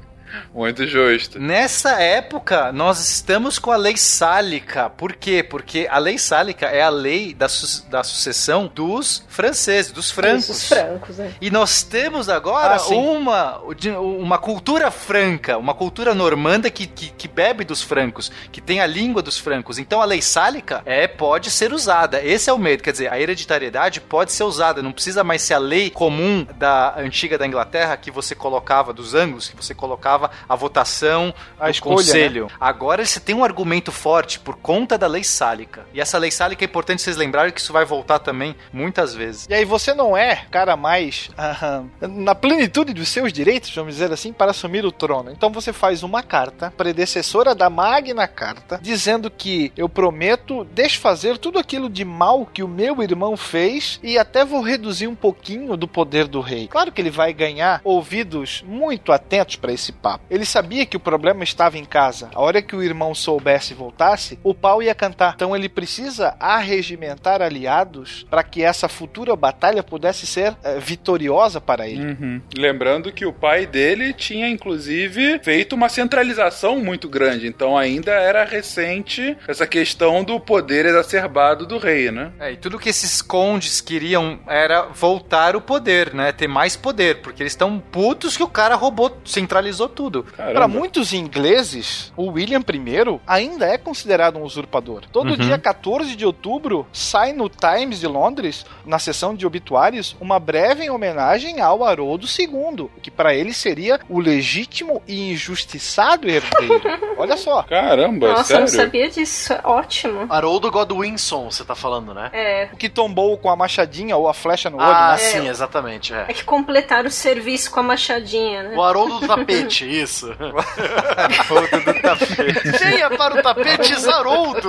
Muito 0.56 0.86
justo. 0.86 1.38
Nessa 1.38 2.00
época, 2.00 2.72
nós 2.72 2.98
estamos 2.98 3.58
com 3.58 3.70
a 3.70 3.76
lei 3.76 3.94
sálica. 3.98 4.88
Por 4.88 5.12
quê? 5.12 5.42
Porque 5.42 5.86
a 5.90 5.98
lei 5.98 6.16
sálica 6.16 6.64
é 6.64 6.80
a 6.80 6.88
lei 6.88 7.34
da, 7.34 7.46
su- 7.46 7.84
da 7.90 8.02
sucessão 8.02 8.66
dos 8.74 9.22
franceses, 9.28 9.92
dos 9.92 10.10
francos. 10.10 10.48
Os 10.48 10.68
francos, 10.68 11.18
né? 11.18 11.34
E 11.42 11.50
nós 11.50 11.82
temos 11.82 12.30
agora 12.30 12.76
Ah, 12.76 12.86
uma, 12.88 13.58
uma 13.98 14.38
cultura 14.38 14.90
franca, 14.90 15.58
uma 15.58 15.74
cultura 15.74 16.14
normanda 16.14 16.70
que, 16.70 16.86
que, 16.86 17.10
que 17.10 17.28
bebe 17.28 17.62
dos 17.62 17.82
francos, 17.82 18.32
que 18.50 18.62
tem 18.62 18.80
a 18.80 18.86
língua 18.86 19.20
dos 19.20 19.36
francos. 19.38 19.78
Então 19.78 20.00
a 20.00 20.06
lei 20.06 20.22
sálica 20.22 20.80
é, 20.86 21.06
pode 21.06 21.50
ser 21.50 21.70
usada. 21.74 22.24
Esse 22.24 22.48
é 22.48 22.52
o 22.54 22.58
medo. 22.58 22.82
Quer 22.82 22.92
dizer, 22.92 23.12
a 23.12 23.20
hereditariedade 23.20 24.00
pode 24.00 24.32
ser 24.32 24.44
usada. 24.44 24.80
Não 24.82 24.92
precisa 24.92 25.22
mais 25.22 25.42
ser 25.42 25.52
a 25.52 25.58
lei 25.58 25.90
comum 25.90 26.46
da 26.56 26.94
antiga 26.98 27.36
da 27.36 27.46
Inglaterra 27.46 27.94
que 27.98 28.10
você 28.10 28.34
colocava, 28.34 28.94
dos 28.94 29.14
anglos, 29.14 29.48
que 29.50 29.56
você 29.56 29.74
colocava 29.74 30.30
a 30.48 30.54
votação 30.54 31.34
A 31.58 31.66
do 31.66 31.70
escolha, 31.70 31.96
conselho. 31.96 32.50
Agora 32.60 33.04
você 33.04 33.20
tem 33.20 33.34
um 33.34 33.44
argumento 33.44 33.92
forte 33.92 34.38
por 34.38 34.56
conta 34.56 34.96
da 34.98 35.06
lei 35.06 35.24
sálica. 35.24 35.86
E 35.92 36.00
essa 36.00 36.18
lei 36.18 36.30
sálica 36.30 36.64
é 36.64 36.66
importante 36.66 37.02
vocês 37.02 37.16
lembrarem 37.16 37.52
que 37.52 37.60
isso 37.60 37.72
vai 37.72 37.84
voltar 37.84 38.18
também 38.18 38.54
muitas 38.72 39.14
vezes. 39.14 39.46
E 39.48 39.54
aí 39.54 39.64
você 39.64 39.94
não 39.94 40.16
é 40.16 40.46
cara 40.50 40.76
mais 40.76 41.30
ah, 41.36 41.82
na 42.00 42.34
plenitude 42.34 42.92
dos 42.92 43.08
seus 43.08 43.32
direitos, 43.32 43.74
vamos 43.74 43.94
dizer 43.94 44.12
assim, 44.12 44.32
para 44.32 44.50
assumir 44.50 44.84
o 44.84 44.92
trono. 44.92 45.30
Então 45.30 45.50
você 45.50 45.72
faz 45.72 46.02
uma 46.02 46.22
carta 46.22 46.72
predecessora 46.76 47.54
da 47.54 47.68
Magna 47.68 48.26
Carta, 48.28 48.78
dizendo 48.82 49.30
que 49.30 49.72
eu 49.76 49.88
prometo 49.88 50.64
desfazer 50.72 51.38
tudo 51.38 51.58
aquilo 51.58 51.88
de 51.88 52.04
mal 52.04 52.46
que 52.46 52.62
o 52.62 52.68
meu 52.68 53.02
irmão 53.02 53.36
fez 53.36 53.98
e 54.02 54.18
até 54.18 54.44
vou 54.44 54.60
reduzir 54.60 55.06
um 55.06 55.14
pouquinho 55.14 55.76
do 55.76 55.88
poder 55.88 56.26
do 56.26 56.40
rei. 56.40 56.68
Claro 56.68 56.92
que 56.92 57.00
ele 57.00 57.10
vai 57.10 57.32
ganhar 57.32 57.80
ouvidos 57.84 58.64
muito 58.66 59.12
atentos 59.12 59.56
para 59.56 59.72
esse 59.72 59.92
papo. 59.92 60.24
Ele 60.36 60.44
sabia 60.44 60.84
que 60.84 60.98
o 60.98 61.00
problema 61.00 61.42
estava 61.42 61.78
em 61.78 61.84
casa. 61.86 62.28
A 62.34 62.42
hora 62.42 62.60
que 62.60 62.76
o 62.76 62.82
irmão 62.82 63.14
soubesse 63.14 63.72
e 63.72 63.76
voltasse, 63.76 64.38
o 64.44 64.52
pau 64.52 64.82
ia 64.82 64.94
cantar. 64.94 65.32
Então 65.34 65.56
ele 65.56 65.66
precisa 65.66 66.36
arregimentar 66.38 67.40
aliados 67.40 68.26
para 68.28 68.42
que 68.42 68.62
essa 68.62 68.86
futura 68.86 69.34
batalha 69.34 69.82
pudesse 69.82 70.26
ser 70.26 70.54
eh, 70.62 70.78
vitoriosa 70.78 71.58
para 71.58 71.88
ele. 71.88 72.04
Uhum. 72.04 72.42
Lembrando 72.54 73.10
que 73.10 73.24
o 73.24 73.32
pai 73.32 73.64
dele 73.64 74.12
tinha, 74.12 74.46
inclusive, 74.46 75.40
feito 75.42 75.74
uma 75.74 75.88
centralização 75.88 76.80
muito 76.80 77.08
grande. 77.08 77.46
Então 77.46 77.78
ainda 77.78 78.12
era 78.12 78.44
recente 78.44 79.38
essa 79.48 79.66
questão 79.66 80.22
do 80.22 80.38
poder 80.38 80.84
exacerbado 80.84 81.64
do 81.64 81.78
rei, 81.78 82.10
né? 82.10 82.30
É, 82.38 82.52
e 82.52 82.58
tudo 82.58 82.78
que 82.78 82.90
esses 82.90 83.22
condes 83.22 83.80
queriam 83.80 84.38
era 84.46 84.82
voltar 84.82 85.56
o 85.56 85.62
poder, 85.62 86.12
né? 86.12 86.30
Ter 86.30 86.46
mais 86.46 86.76
poder, 86.76 87.22
porque 87.22 87.42
eles 87.42 87.52
estão 87.52 87.78
putos 87.80 88.36
que 88.36 88.42
o 88.42 88.48
cara 88.48 88.74
roubou, 88.74 89.18
centralizou 89.24 89.88
tudo. 89.88 90.25
Para 90.34 90.66
muitos 90.68 91.12
ingleses, 91.12 92.12
o 92.16 92.30
William 92.32 92.60
I 92.60 93.20
ainda 93.26 93.66
é 93.66 93.78
considerado 93.78 94.38
um 94.38 94.42
usurpador. 94.42 95.02
Todo 95.12 95.30
Uhum. 95.30 95.36
dia 95.36 95.58
14 95.58 96.14
de 96.16 96.24
outubro 96.26 96.86
sai 96.92 97.32
no 97.32 97.48
Times 97.48 98.00
de 98.00 98.06
Londres, 98.06 98.64
na 98.84 98.98
seção 98.98 99.34
de 99.34 99.46
obituários, 99.46 100.16
uma 100.20 100.38
breve 100.38 100.88
homenagem 100.90 101.60
ao 101.60 101.84
Haroldo 101.84 102.26
II, 102.26 102.88
que 103.02 103.10
para 103.10 103.34
ele 103.34 103.52
seria 103.52 104.00
o 104.08 104.18
legítimo 104.20 105.02
e 105.06 105.32
injustiçado 105.32 106.28
herdeiro. 106.28 106.82
Olha 107.18 107.36
só. 107.36 107.62
Caramba, 107.62 108.28
Nossa, 108.32 108.54
eu 108.54 108.60
não 108.60 108.66
sabia 108.66 109.08
disso. 109.08 109.52
É 109.52 109.60
ótimo. 109.64 110.26
Haroldo 110.28 110.70
Godwinson, 110.70 111.50
você 111.50 111.64
tá 111.64 111.74
falando, 111.74 112.12
né? 112.14 112.30
É. 112.32 112.68
O 112.72 112.76
que 112.76 112.88
tombou 112.88 113.36
com 113.38 113.50
a 113.50 113.56
machadinha 113.56 114.16
ou 114.16 114.28
a 114.28 114.34
flecha 114.34 114.68
no 114.70 114.76
olho, 114.76 114.86
Ah, 114.86 115.12
né? 115.12 115.18
sim, 115.18 115.48
exatamente. 115.48 116.12
É. 116.12 116.26
É 116.28 116.32
que 116.32 116.44
completaram 116.44 117.08
o 117.08 117.10
serviço 117.10 117.70
com 117.70 117.80
a 117.80 117.82
machadinha, 117.82 118.62
né? 118.64 118.76
O 118.76 118.82
Haroldo 118.82 119.20
do 119.20 119.26
tapete, 119.26 119.84
isso. 119.84 120.05
Haroldo 120.06 121.84
do 121.84 122.00
tapete. 122.02 122.70
Venha 122.78 123.10
para 123.10 123.38
o 123.38 123.42
tapete 123.42 123.92
Haroldo. 124.08 124.68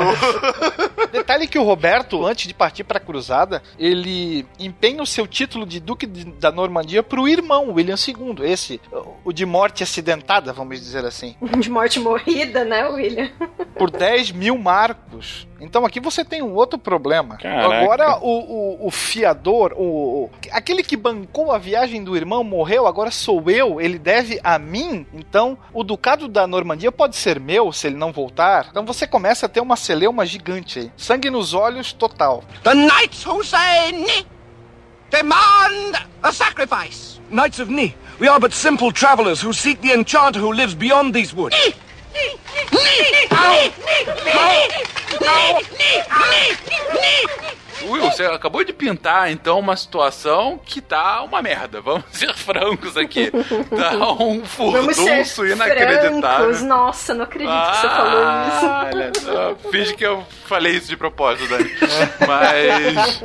Detalhe 1.11 1.47
que 1.47 1.57
o 1.57 1.63
Roberto, 1.63 2.25
antes 2.25 2.47
de 2.47 2.53
partir 2.53 2.83
para 2.83 2.97
a 2.97 3.01
cruzada, 3.01 3.61
ele 3.79 4.45
empenha 4.59 5.01
o 5.01 5.05
seu 5.05 5.25
título 5.27 5.65
de 5.65 5.79
Duque 5.79 6.05
de- 6.05 6.25
da 6.25 6.51
Normandia 6.51 7.01
para 7.03 7.19
o 7.21 7.27
irmão, 7.27 7.71
William 7.73 7.95
II. 7.95 8.35
Esse, 8.43 8.79
o 9.23 9.31
de 9.31 9.45
morte 9.45 9.83
acidentada, 9.83 10.51
vamos 10.53 10.79
dizer 10.79 11.05
assim. 11.05 11.35
De 11.59 11.69
morte 11.69 11.99
morrida, 11.99 12.63
né, 12.65 12.87
William? 12.89 13.29
Por 13.77 13.89
10 13.91 14.31
mil 14.31 14.57
marcos. 14.57 15.47
Então 15.59 15.85
aqui 15.85 15.99
você 15.99 16.23
tem 16.23 16.41
um 16.41 16.53
outro 16.53 16.77
problema. 16.77 17.37
Caraca. 17.37 17.75
Agora 17.81 18.17
o, 18.21 18.29
o, 18.83 18.87
o 18.87 18.91
fiador, 18.91 19.73
o, 19.75 19.81
o- 20.25 20.29
aquele 20.51 20.83
que 20.83 20.95
bancou 20.95 21.51
a 21.51 21.57
viagem 21.57 22.03
do 22.03 22.15
irmão 22.15 22.43
morreu, 22.43 22.85
agora 22.87 23.09
sou 23.11 23.49
eu, 23.49 23.81
ele 23.81 23.97
deve 23.97 24.39
a 24.43 24.59
mim. 24.59 25.05
Então 25.13 25.57
o 25.73 25.83
ducado 25.83 26.27
da 26.27 26.45
Normandia 26.45 26.91
pode 26.91 27.15
ser 27.15 27.39
meu 27.39 27.71
se 27.73 27.87
ele 27.87 27.95
não 27.97 28.11
voltar. 28.11 28.67
Então 28.69 28.85
você 28.85 29.07
começa 29.07 29.45
a 29.47 29.49
ter 29.49 29.59
uma 29.59 29.75
celeuma 29.75 30.25
gigante 30.25 30.79
aí. 30.79 30.91
Sangue 30.95 31.29
nos 31.29 31.53
olhos 31.53 31.91
total. 31.93 32.43
The 32.63 32.73
knights 32.75 33.25
who 33.25 33.43
say 33.43 33.91
Ni 33.93 34.25
demand 35.09 35.95
a 36.21 36.31
sacrifice. 36.31 37.19
Knights 37.29 37.59
of 37.59 37.71
Ni, 37.71 37.95
we 38.19 38.27
are 38.27 38.39
but 38.39 38.53
simple 38.53 38.91
travelers 38.91 39.41
who 39.43 39.53
seek 39.53 39.81
the 39.81 39.91
enchanter 39.93 40.39
who 40.41 40.51
lives 40.53 40.73
beyond 40.73 41.13
these 41.13 41.33
woods. 41.35 41.55
Will, 43.41 44.56
você 48.17 48.25
acabou 48.25 48.63
de 48.63 48.73
pintar, 48.73 49.31
então, 49.31 49.59
uma 49.59 49.75
situação 49.75 50.59
que 50.65 50.81
tá 50.81 51.21
uma 51.21 51.41
merda. 51.41 51.81
Vamos 51.81 52.05
ser 52.11 52.33
francos 52.33 52.97
aqui. 52.97 53.31
Tá 53.31 54.13
um 54.13 54.43
furdunço 54.43 55.45
inacreditável. 55.45 56.21
francos. 56.21 56.61
Nossa, 56.63 57.13
não 57.13 57.23
acredito 57.23 57.51
que 57.51 57.77
você 57.77 57.87
falou 57.87 58.21
isso. 58.21 58.65
Ah, 58.65 58.89
Olha 58.93 59.11
só, 59.15 59.55
finge 59.71 59.93
que 59.95 60.05
eu 60.05 60.25
falei 60.45 60.73
isso 60.73 60.87
de 60.87 60.97
propósito, 60.97 61.47
Dani. 61.47 61.69
Mas. 62.27 63.21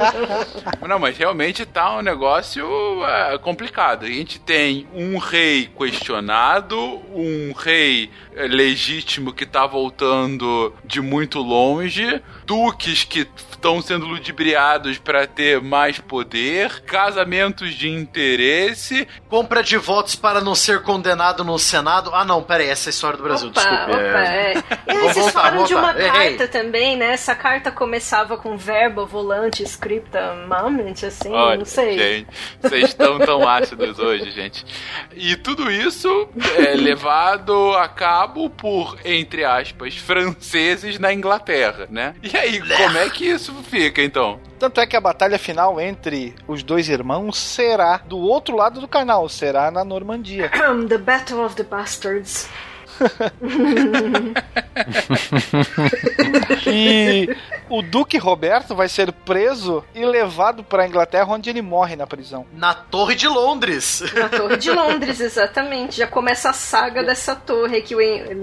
Não, 0.93 0.99
mas 0.99 1.17
realmente 1.17 1.65
tá 1.65 1.97
um 1.97 2.03
negócio 2.03 2.67
é, 3.07 3.39
complicado. 3.39 4.05
A 4.05 4.09
gente 4.09 4.39
tem 4.39 4.87
um 4.93 5.17
rei 5.17 5.71
questionado, 5.75 6.79
um 7.15 7.53
rei 7.53 8.11
legítimo 8.35 9.33
que 9.33 9.47
tá 9.47 9.67
voltando 9.67 10.75
de 10.85 11.01
muito 11.01 11.39
longe, 11.39 12.21
duques 12.45 13.05
que 13.05 13.27
estão 13.63 13.81
sendo 13.81 14.07
ludibriados 14.07 14.99
para 14.99 15.25
ter 15.25 15.61
mais 15.63 16.01
poder, 16.01 16.81
casamentos 16.81 17.75
de 17.75 17.89
interesse. 17.89 19.07
Compra 19.29 19.63
de 19.63 19.77
votos 19.77 20.17
para 20.17 20.41
não 20.41 20.53
ser 20.53 20.83
condenado 20.83 21.45
no 21.45 21.57
Senado. 21.61 22.11
Ah, 22.13 22.25
não, 22.25 22.43
peraí, 22.43 22.69
essa 22.69 22.89
é 22.89 22.91
a 22.91 22.95
história 22.95 23.17
do 23.17 23.23
Brasil, 23.23 23.51
Opa, 23.51 23.61
desculpe. 23.61 23.91
opa, 23.93 24.19
é. 24.19 24.53
E 24.89 24.93
Vou 24.95 25.09
aí 25.09 25.15
vocês 25.15 25.31
falaram 25.31 25.65
de 25.65 25.75
uma 25.77 25.95
carta 25.95 26.49
também, 26.49 26.97
né? 26.97 27.13
Essa 27.13 27.37
carta 27.37 27.71
começava 27.71 28.37
com 28.37 28.57
verbo, 28.57 29.07
volante, 29.07 29.63
scripta, 29.63 30.35
moment, 30.49 30.95
assim, 31.07 31.31
Olha, 31.33 31.59
não 31.59 31.65
sei. 31.65 31.97
gente, 31.97 32.27
vocês 32.61 32.89
estão 32.89 33.21
tão 33.21 33.47
ácidos 33.49 33.97
hoje, 34.01 34.33
gente. 34.33 34.67
E 35.15 35.37
tudo 35.37 35.71
isso 35.71 36.29
é 36.59 36.75
levado 36.75 37.75
a 37.75 37.87
cabo 37.87 38.51
por, 38.51 38.99
entre 39.05 39.45
aspas, 39.45 39.97
franceses 39.97 40.99
na 40.99 41.13
Inglaterra, 41.13 41.87
né? 41.89 42.15
E 42.23 42.37
aí, 42.37 42.61
como 42.61 42.99
é 42.99 43.09
que 43.09 43.25
isso 43.27 43.52
fica, 43.63 44.03
então? 44.03 44.41
Tanto 44.59 44.81
é 44.81 44.87
que 44.87 44.97
a 44.97 45.01
batalha 45.01 45.39
final 45.39 45.81
entre 45.81 46.35
os 46.47 46.63
dois 46.63 46.89
irmãos 46.89 47.37
será 47.37 47.97
do 47.99 48.19
outro 48.19 48.57
lado 48.57 48.81
do 48.81 48.87
canal, 48.87 49.29
será 49.29 49.71
na 49.71 49.85
Normandia. 49.85 50.51
The 50.89 50.99
Battle 50.99 51.45
of 51.45 51.57
the 51.57 51.65
Bastards. 51.65 52.49
E 56.67 57.35
o 57.69 57.83
Duque 57.83 58.19
Roberto 58.19 58.75
vai 58.75 58.89
ser 58.89 59.13
preso 59.13 59.85
e 59.95 60.05
levado 60.05 60.63
para 60.63 60.85
a 60.85 60.87
Inglaterra, 60.87 61.27
onde 61.29 61.51
ele 61.51 61.63
morre 61.63 61.97
na 61.97 62.07
prisão. 62.07 62.47
Na 62.55 62.75
Torre 62.75 63.15
de 63.15 63.29
Londres. 63.29 64.03
Na 64.15 64.29
Torre 64.29 64.57
de 64.57 64.71
Londres, 64.71 65.21
exatamente. 65.21 65.97
Já 65.97 66.07
começa 66.07 66.51
a 66.51 66.53
saga 66.53 67.03
dessa 67.03 67.35
torre 67.35 67.83
que 67.83 67.95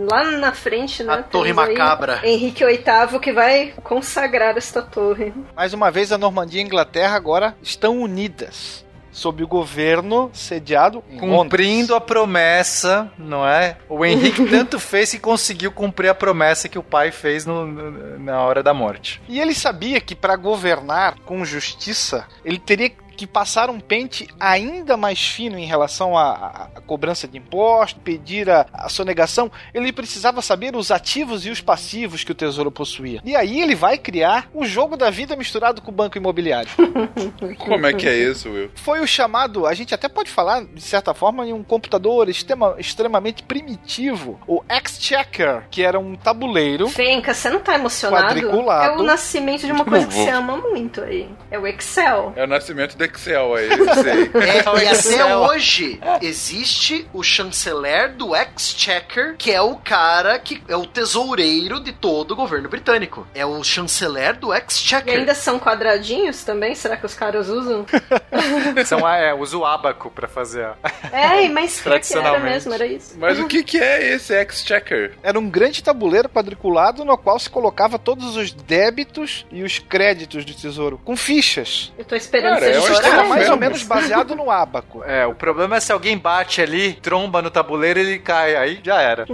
lá 0.10 0.32
na 0.32 0.52
frente, 0.52 1.04
né? 1.04 1.14
A 1.14 1.24
Torre 1.24 1.54
Macabra. 1.54 2.20
Henrique 2.24 2.66
VIII 2.66 3.20
que 3.20 3.32
vai 3.32 3.74
consagrar 3.84 4.58
esta 4.58 4.82
torre. 4.82 5.34
Mais 5.56 5.74
uma 5.74 5.90
vez, 5.90 6.12
a 6.12 6.18
Normandia 6.18 6.60
e 6.60 6.64
a 6.64 6.66
Inglaterra 6.66 7.16
agora 7.16 7.56
estão 7.62 8.00
unidas. 8.00 8.86
Sob 9.12 9.44
o 9.44 9.48
governo 9.48 10.30
sediado 10.34 11.04
em 11.10 11.18
Cumprindo 11.18 11.96
a 11.96 12.02
promessa, 12.02 13.12
não 13.18 13.46
é? 13.48 13.78
O 13.90 14.06
Henrique 14.06 14.46
tanto 14.50 14.80
fez 14.80 15.12
que 15.12 15.20
conseguiu 15.20 15.72
cumprir 15.72 16.10
a 16.10 16.16
promessa 16.16 16.70
que 16.70 16.78
o 16.80 16.84
pai 16.84 17.12
fez 17.12 17.46
no- 17.46 17.66
no- 17.66 18.20
na 18.20 18.42
hora 18.42 18.62
da 18.62 18.74
morte. 18.74 19.22
E 19.28 19.40
ele 19.40 19.54
sabia 19.54 20.00
que 20.00 20.16
para 20.16 20.36
governar 20.36 21.16
com 21.26 21.44
justiça, 21.44 22.26
ele 22.46 22.60
teria 22.60 22.90
que 22.90 22.98
passar 23.28 23.70
um 23.70 23.80
pente 23.80 24.28
ainda 24.40 24.96
mais 24.98 25.20
fino 25.20 25.58
em 25.58 25.66
relação 25.66 26.18
à, 26.18 26.68
à- 26.76 26.82
cobrança 26.82 27.28
de 27.28 27.38
impostos, 27.38 28.00
pedir 28.04 28.50
a, 28.50 28.66
a 28.74 28.90
sonegação. 28.90 29.52
Ele 29.74 29.92
precisava 29.92 30.42
saber 30.42 30.76
os 30.76 30.92
ativos 30.92 31.46
e 31.46 31.50
os 31.50 31.62
passivos 31.62 32.24
que 32.24 32.32
o 32.32 32.36
tesouro 32.36 32.72
possuía. 32.72 33.22
E 33.24 33.36
aí 33.36 33.62
ele 33.62 33.76
vai 33.76 33.98
criar 33.98 34.50
o 34.54 34.66
jogo 34.66 34.96
da 34.98 35.10
vida 35.10 35.36
misturado 35.36 35.82
com 35.82 35.92
o 35.92 35.94
banco 35.94 36.18
imobiliário. 36.18 36.70
Como 37.60 37.86
é 37.86 37.94
que 37.94 38.08
é 38.08 38.16
isso, 38.18 38.50
Will? 38.50 38.72
Foi 38.76 39.00
o 39.02 39.08
chamado, 39.08 39.66
a 39.66 39.74
gente 39.74 39.94
até 39.94 40.08
pode 40.08 40.30
falar, 40.30 40.64
de 40.66 40.82
certa 40.82 41.14
forma, 41.14 41.46
em 41.46 41.54
um 41.54 41.64
computador 41.64 42.30
extrema- 42.30 42.76
extremamente 42.78 43.44
primitivo, 43.44 44.40
o 44.48 44.62
Exchequer, 44.70 45.68
que 45.70 45.82
era 45.84 46.00
um 46.00 46.16
tabuleiro. 46.16 46.88
Fenca, 46.90 47.34
você 47.34 47.50
não 47.50 47.60
tá 47.60 47.76
emocionado? 47.76 48.26
Quadriculado. 48.28 48.94
É 48.94 48.98
o 49.02 49.04
nascimento 49.04 49.66
de 49.66 49.72
uma 49.72 49.86
coisa 49.86 50.08
que 50.08 50.14
você 50.14 50.30
ama 50.30 50.58
muito 50.58 51.02
aí. 51.02 51.30
É 51.52 51.58
o 51.60 51.66
Excel. 51.68 52.34
É 52.36 52.44
o 52.44 52.48
nascimento 52.48 52.98
do 52.98 53.04
Excel 53.14 53.56
aí, 53.56 53.70
sei. 54.04 54.32
É, 54.42 54.84
e 54.84 54.88
até 54.88 55.36
hoje 55.36 56.00
existe 56.22 57.08
o 57.14 57.22
chanceler 57.24 58.14
do 58.14 58.36
Exchequer, 58.36 59.36
que 59.38 59.52
é 59.52 59.62
o 59.62 59.76
cara 59.76 60.38
que 60.40 60.62
é 60.68 60.76
o 60.76 60.86
tesoureiro 60.86 61.80
de 61.80 61.92
todo 61.92 62.32
o 62.32 62.36
governo 62.36 62.70
britânico. 62.70 63.28
É 63.34 63.46
o 63.46 63.64
chanceler 63.64 64.38
do 64.38 64.54
E 64.54 64.58
Exchequer. 64.58 65.18
ainda 65.18 65.34
são 65.36 65.60
quadradinhos 65.60 66.44
também? 66.44 66.76
Será 66.76 66.96
que 66.98 67.06
os 67.06 67.14
caras 67.16 67.50
usam? 67.50 67.86
São, 68.86 69.08
é, 69.08 69.34
usa 69.34 69.58
o 69.58 69.66
abaco 69.66 70.10
pra 70.10 70.28
fazer. 70.28 70.64
a- 70.66 70.76
É, 71.12 71.48
mas 71.50 71.74
que 71.80 71.88
era 71.88 72.00
Tradicionalmente. 72.00 72.44
mesmo, 72.46 72.74
era 72.74 72.86
isso. 72.86 73.16
Mas 73.18 73.40
o 73.40 73.48
que, 73.48 73.64
que 73.64 73.78
é 73.78 74.14
esse 74.14 74.34
Exchequer? 74.34 75.14
Era 75.24 75.38
um 75.40 75.50
grande 75.50 75.84
tabuleiro 75.84 76.30
quadriculado 76.30 77.04
no 77.06 77.18
qual 77.18 77.38
se 77.40 77.50
colocava 77.50 77.98
todos 78.00 78.36
os 78.36 78.52
débitos 78.52 79.46
e 79.52 79.64
os 79.64 79.80
créditos 79.80 80.46
do 80.46 80.54
tesouro, 80.54 81.00
com 81.04 81.16
fichas. 81.16 81.92
Eu 81.98 82.06
tô 82.06 82.16
esperando 82.16 82.54
Cara, 82.60 82.70
acho 83.00 83.08
Isso 83.08 83.10
que 83.10 83.16
era 83.16 83.24
chorar. 83.24 83.30
mais 83.30 83.50
ou 83.50 83.58
mesmo. 83.58 83.60
menos 83.60 83.84
baseado 83.84 84.36
no 84.36 84.52
ábaco. 84.52 85.04
É, 85.04 85.26
o 85.26 85.34
problema 85.34 85.78
é 85.78 85.80
se 85.80 85.92
alguém 85.92 86.18
bate 86.18 86.62
ali, 86.62 86.94
tromba 86.94 87.42
no 87.42 87.50
tabuleiro, 87.50 88.00
ele 88.00 88.20
cai. 88.20 88.56
Aí 88.56 88.80
já 88.84 89.02
era. 89.02 89.26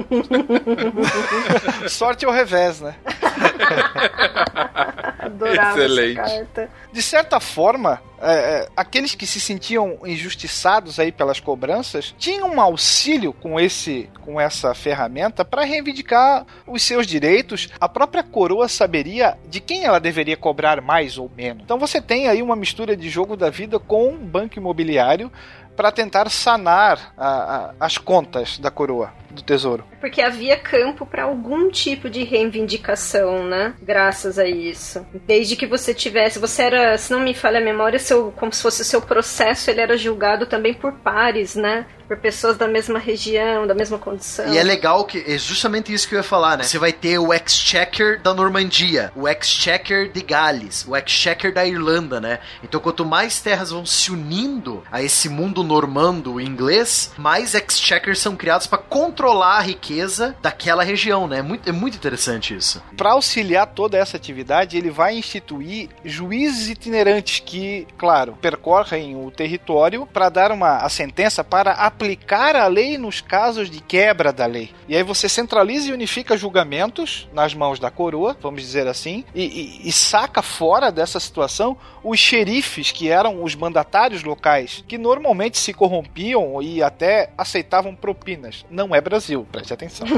Sorte 1.90 2.26
ao 2.26 2.32
revés, 2.32 2.80
né? 2.82 2.96
Adorava 5.26 5.80
Excelente. 5.80 6.20
essa 6.20 6.36
carta. 6.38 6.70
De 6.92 7.02
certa 7.02 7.40
forma, 7.40 8.02
é, 8.22 8.34
é, 8.34 8.70
aqueles 8.76 9.14
que 9.14 9.28
se 9.28 9.40
sentiam 9.40 10.00
injustiçados 10.06 11.00
aí 11.00 11.12
pelas 11.12 11.40
cobranças 11.40 12.16
tinham 12.18 12.50
um 12.50 12.62
auxílio 12.62 13.34
com 13.34 13.60
esse 13.60 14.10
com 14.22 14.40
essa 14.40 14.74
ferramenta 14.74 15.46
para 15.46 15.64
reivindicar 15.64 16.46
os 16.66 16.82
seus 16.82 17.06
direitos. 17.06 17.70
A 17.80 17.88
própria 17.88 18.24
coroa 18.24 18.68
saberia 18.68 19.38
de 19.48 19.60
quem 19.60 19.84
ela 19.84 20.00
deveria 20.00 20.38
cobrar 20.38 20.82
mais 20.82 21.18
ou 21.18 21.30
menos. 21.36 21.64
Então 21.64 21.78
você 21.78 22.02
tem 22.02 22.28
aí 22.28 22.42
uma 22.42 22.56
mistura 22.56 22.96
de 22.96 23.10
jogo 23.10 23.36
da 23.36 23.50
vida 23.50 23.78
com 23.78 24.10
um 24.10 24.18
banco 24.18 24.58
imobiliário 24.58 25.32
para 25.76 25.92
tentar 25.92 26.30
sanar 26.30 27.14
a- 27.18 27.28
a- 27.28 27.72
as 27.80 27.98
contas 27.98 28.58
da 28.58 28.72
coroa 28.72 29.12
do 29.32 29.42
tesouro. 29.42 29.84
Porque 30.00 30.22
havia 30.22 30.56
campo 30.58 31.06
para 31.06 31.24
algum 31.24 31.70
tipo 31.70 32.10
de 32.10 32.24
reivindicação, 32.70 33.44
né? 33.46 33.74
Graças 33.82 34.40
a 34.40 34.48
isso. 34.48 35.06
Desde 35.28 35.56
que 35.56 35.66
você 35.68 35.94
tivesse, 35.94 36.40
você 36.40 36.64
era, 36.64 36.98
se 36.98 37.12
não 37.12 37.20
me 37.20 37.34
falha 37.34 37.60
a 37.60 37.64
memória, 37.64 38.00
seu, 38.00 38.32
como 38.38 38.52
se 38.54 38.62
fosse 38.62 38.82
o 38.82 38.86
seu 38.86 39.02
processo, 39.02 39.70
ele 39.70 39.82
era 39.82 39.98
julgado 39.98 40.46
também 40.46 40.74
por 40.74 40.94
pares, 40.94 41.56
né? 41.56 41.86
Por 42.08 42.18
pessoas 42.18 42.56
da 42.56 42.68
mesma 42.68 43.00
região, 43.00 43.66
da 43.66 43.74
mesma 43.74 43.98
condição. 43.98 44.54
E 44.54 44.58
é 44.60 44.64
legal 44.64 45.06
que 45.06 45.24
é 45.28 45.38
justamente 45.40 45.92
isso 45.92 46.08
que 46.08 46.14
eu 46.14 46.20
ia 46.20 46.24
falar, 46.24 46.58
né? 46.58 46.64
Você 46.64 46.78
vai 46.78 46.94
ter 46.94 47.18
o 47.18 47.34
Exchequer 47.34 48.20
da 48.22 48.32
Normandia, 48.34 49.12
o 49.16 49.28
Exchequer 49.28 50.10
de 50.12 50.22
Gales, 50.22 50.86
o 50.88 50.96
Exchequer 50.96 51.52
da 51.52 51.66
Irlanda, 51.66 52.22
né? 52.22 52.40
Então, 52.64 52.80
quanto 52.80 53.04
mais 53.04 53.42
terras 53.42 53.72
vão 53.72 53.86
se 53.88 54.12
unindo 54.12 54.84
a 54.92 55.02
esse 55.02 55.28
mundo 55.30 55.64
normando 55.66 56.40
inglês, 56.40 57.12
mais 57.18 57.54
Exchequers 57.54 58.20
são 58.20 58.36
criados 58.36 58.68
para 58.68 58.78
controlar 58.78 59.58
a 59.58 59.62
riqueza 59.62 60.36
daquela 60.42 60.84
região, 60.84 61.28
né? 61.28 61.40
É 61.40 61.42
muito, 61.42 61.68
é 61.70 61.72
muito 61.72 61.96
interessante 61.98 62.56
isso. 62.56 62.82
Para 62.96 63.12
auxiliar 63.12 63.68
toda 63.68 63.98
essa 63.98 64.16
atividade, 64.18 64.78
ele 64.78 64.90
vai 64.90 65.18
instituir 65.18 65.90
juízes 66.04 66.70
itinerantes 66.70 67.40
que, 67.40 67.88
claro, 67.98 68.38
percorrem 68.42 69.16
o 69.16 69.32
território 69.32 70.06
para 70.06 70.30
dar 70.30 70.52
uma 70.52 70.78
a 70.78 70.90
sentença 70.90 71.44
para 71.44 71.72
aplicar 71.72 72.56
a 72.56 72.68
lei 72.68 72.98
nos 72.98 73.22
casos 73.22 73.70
de 73.70 73.80
quebra 73.82 74.32
da 74.32 74.46
lei. 74.46 74.72
E 74.88 74.96
aí 74.96 75.04
você 75.04 75.28
centraliza 75.28 75.90
e 75.90 75.94
unifica 75.94 76.38
julgamentos 76.38 77.28
nas 77.34 77.54
mãos 77.54 77.80
da 77.80 77.90
coroa, 77.90 78.38
vamos 78.42 78.62
dizer 78.62 78.88
assim, 78.88 79.24
e, 79.34 79.44
e- 79.44 79.90
e 79.90 79.92
saca 79.92 80.42
fora 80.42 80.92
dessa 80.92 81.20
situação 81.20 81.78
os 82.04 82.20
xerifes, 82.20 82.92
que 82.92 83.10
eram 83.10 83.44
os 83.44 83.56
mandatários 83.56 84.24
locais, 84.24 84.84
que 84.88 84.98
normalmente 84.98 85.55
se 85.58 85.74
corrompiam 85.74 86.62
e 86.62 86.82
até 86.82 87.30
aceitavam 87.38 87.96
propinas. 87.96 88.66
Não 88.70 88.94
é 88.96 89.02
Brasil, 89.02 89.46
preste 89.52 89.74
atenção. 89.74 90.08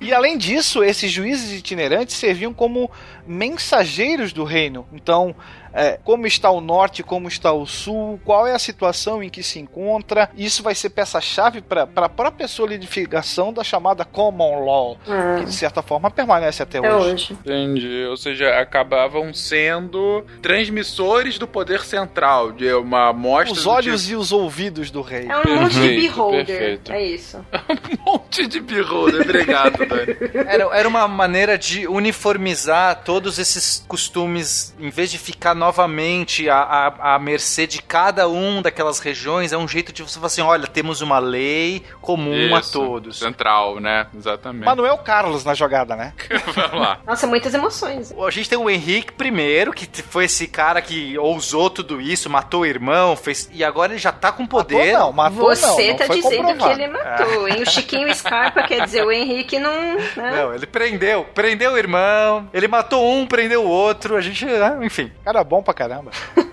E 0.00 0.12
além 0.12 0.38
disso, 0.38 0.82
esses 0.82 1.10
juízes 1.10 1.58
itinerantes 1.58 2.16
serviam 2.16 2.52
como 2.52 2.90
mensageiros 3.26 4.32
do 4.32 4.44
reino. 4.44 4.86
Então, 4.92 5.34
é, 5.78 5.98
como 6.04 6.26
está 6.26 6.50
o 6.50 6.60
norte, 6.60 7.02
como 7.02 7.28
está 7.28 7.52
o 7.52 7.64
sul, 7.66 8.20
qual 8.24 8.46
é 8.46 8.52
a 8.54 8.58
situação 8.58 9.22
em 9.22 9.30
que 9.30 9.42
se 9.42 9.58
encontra. 9.58 10.28
Isso 10.36 10.62
vai 10.62 10.74
ser 10.74 10.90
peça-chave 10.90 11.60
para 11.60 11.86
a 11.94 12.08
própria 12.08 12.48
solidificação 12.48 13.52
da 13.52 13.62
chamada 13.62 14.04
common 14.04 14.64
law, 14.64 14.98
que 15.38 15.44
de 15.44 15.52
certa 15.54 15.80
forma 15.82 16.10
permanece 16.10 16.62
até, 16.62 16.78
Até 16.78 16.94
hoje. 16.94 17.12
hoje. 17.12 17.32
Entendi. 17.32 18.04
Ou 18.08 18.16
seja, 18.16 18.58
acabavam 18.60 19.32
sendo 19.32 20.24
transmissores 20.42 21.38
do 21.38 21.46
poder 21.46 21.82
central, 21.82 22.52
de 22.52 22.72
uma 22.74 23.10
amostra. 23.10 23.52
Os 23.52 23.66
olhos 23.66 24.10
e 24.10 24.16
os 24.16 24.32
ouvidos 24.32 24.90
do 24.90 25.00
rei. 25.00 25.28
É 25.28 25.36
um 25.36 25.60
monte 25.60 25.74
de 25.74 25.80
Perfeito, 25.80 26.00
beholder. 26.14 26.46
perfeito. 26.46 26.92
É 26.92 27.02
isso. 27.04 27.38
Um 28.08 28.12
monte 28.12 28.46
de 28.46 28.60
beholder. 28.60 29.22
Obrigado, 29.22 29.84
Dani. 29.86 30.16
Era, 30.46 30.64
era 30.76 30.88
uma 30.88 31.06
maneira 31.06 31.56
de 31.58 31.86
uniformizar 31.86 33.02
todos 33.04 33.38
esses 33.38 33.84
costumes, 33.86 34.74
em 34.78 34.90
vez 34.90 35.10
de 35.10 35.18
ficar 35.18 35.54
novamente 35.68 36.48
à, 36.48 36.62
à, 36.62 37.14
à 37.14 37.18
mercê 37.18 37.66
de 37.66 37.82
cada 37.82 38.26
um 38.28 38.62
daquelas 38.62 38.98
regiões, 38.98 39.52
é 39.52 39.58
um 39.58 39.68
jeito 39.68 39.92
de 39.92 40.02
você 40.02 40.14
falar 40.14 40.26
assim: 40.26 40.40
olha, 40.40 40.66
temos 40.66 41.00
uma 41.02 41.18
lei 41.18 41.82
comum 42.00 42.54
a 42.54 42.60
Isso, 42.60 42.72
todos. 42.72 43.18
Central, 43.18 43.78
né? 43.80 44.06
Exatamente. 44.16 44.64
Manuel 44.64 44.96
Carlos 44.98 45.44
na 45.44 45.54
jogada, 45.54 45.94
né? 45.94 46.14
Vamos 46.54 46.80
lá. 46.80 47.00
Nossa, 47.06 47.26
muitas 47.26 47.52
emoções. 47.52 48.12
A 48.12 48.30
gente 48.30 48.48
tem 48.48 48.58
o 48.58 48.70
Henrique 48.70 49.12
I, 49.22 49.70
que 49.72 50.02
foi 50.02 50.24
esse 50.24 50.48
cara 50.48 50.80
que 50.80 51.18
ousou 51.18 51.68
tudo 51.68 52.00
isso, 52.00 52.30
matou 52.30 52.62
o 52.62 52.66
irmão, 52.66 53.14
fez. 53.14 53.48
E 53.52 53.62
agora 53.62 53.92
ele 53.92 54.00
já 54.00 54.12
tá 54.12 54.32
com 54.32 54.46
poder. 54.46 54.92
Matou 54.92 54.98
não, 54.98 55.12
matou 55.12 55.46
Você 55.48 55.66
não, 55.66 55.88
não 55.88 55.96
tá 55.96 56.06
foi 56.06 56.16
dizendo 56.16 56.30
que 56.30 56.52
comprovado. 56.52 56.80
ele 56.80 56.92
matou, 56.92 57.48
hein? 57.48 57.62
O 57.62 57.70
Chiquinho 57.70 58.14
Scarpa 58.14 58.62
quer 58.62 58.84
dizer, 58.84 59.04
o 59.04 59.12
Henrique 59.12 59.58
não. 59.58 59.96
Né? 60.16 60.42
Não, 60.42 60.54
ele 60.54 60.66
prendeu, 60.66 61.24
prendeu 61.34 61.72
o 61.72 61.78
irmão, 61.78 62.48
ele 62.54 62.68
matou 62.68 63.06
um, 63.12 63.26
prendeu 63.26 63.64
o 63.64 63.68
outro, 63.68 64.16
a 64.16 64.20
gente, 64.20 64.46
né, 64.46 64.78
enfim. 64.82 65.12
Cara 65.24 65.44
bom 65.48 65.62
pra 65.62 65.74
caramba. 65.74 66.10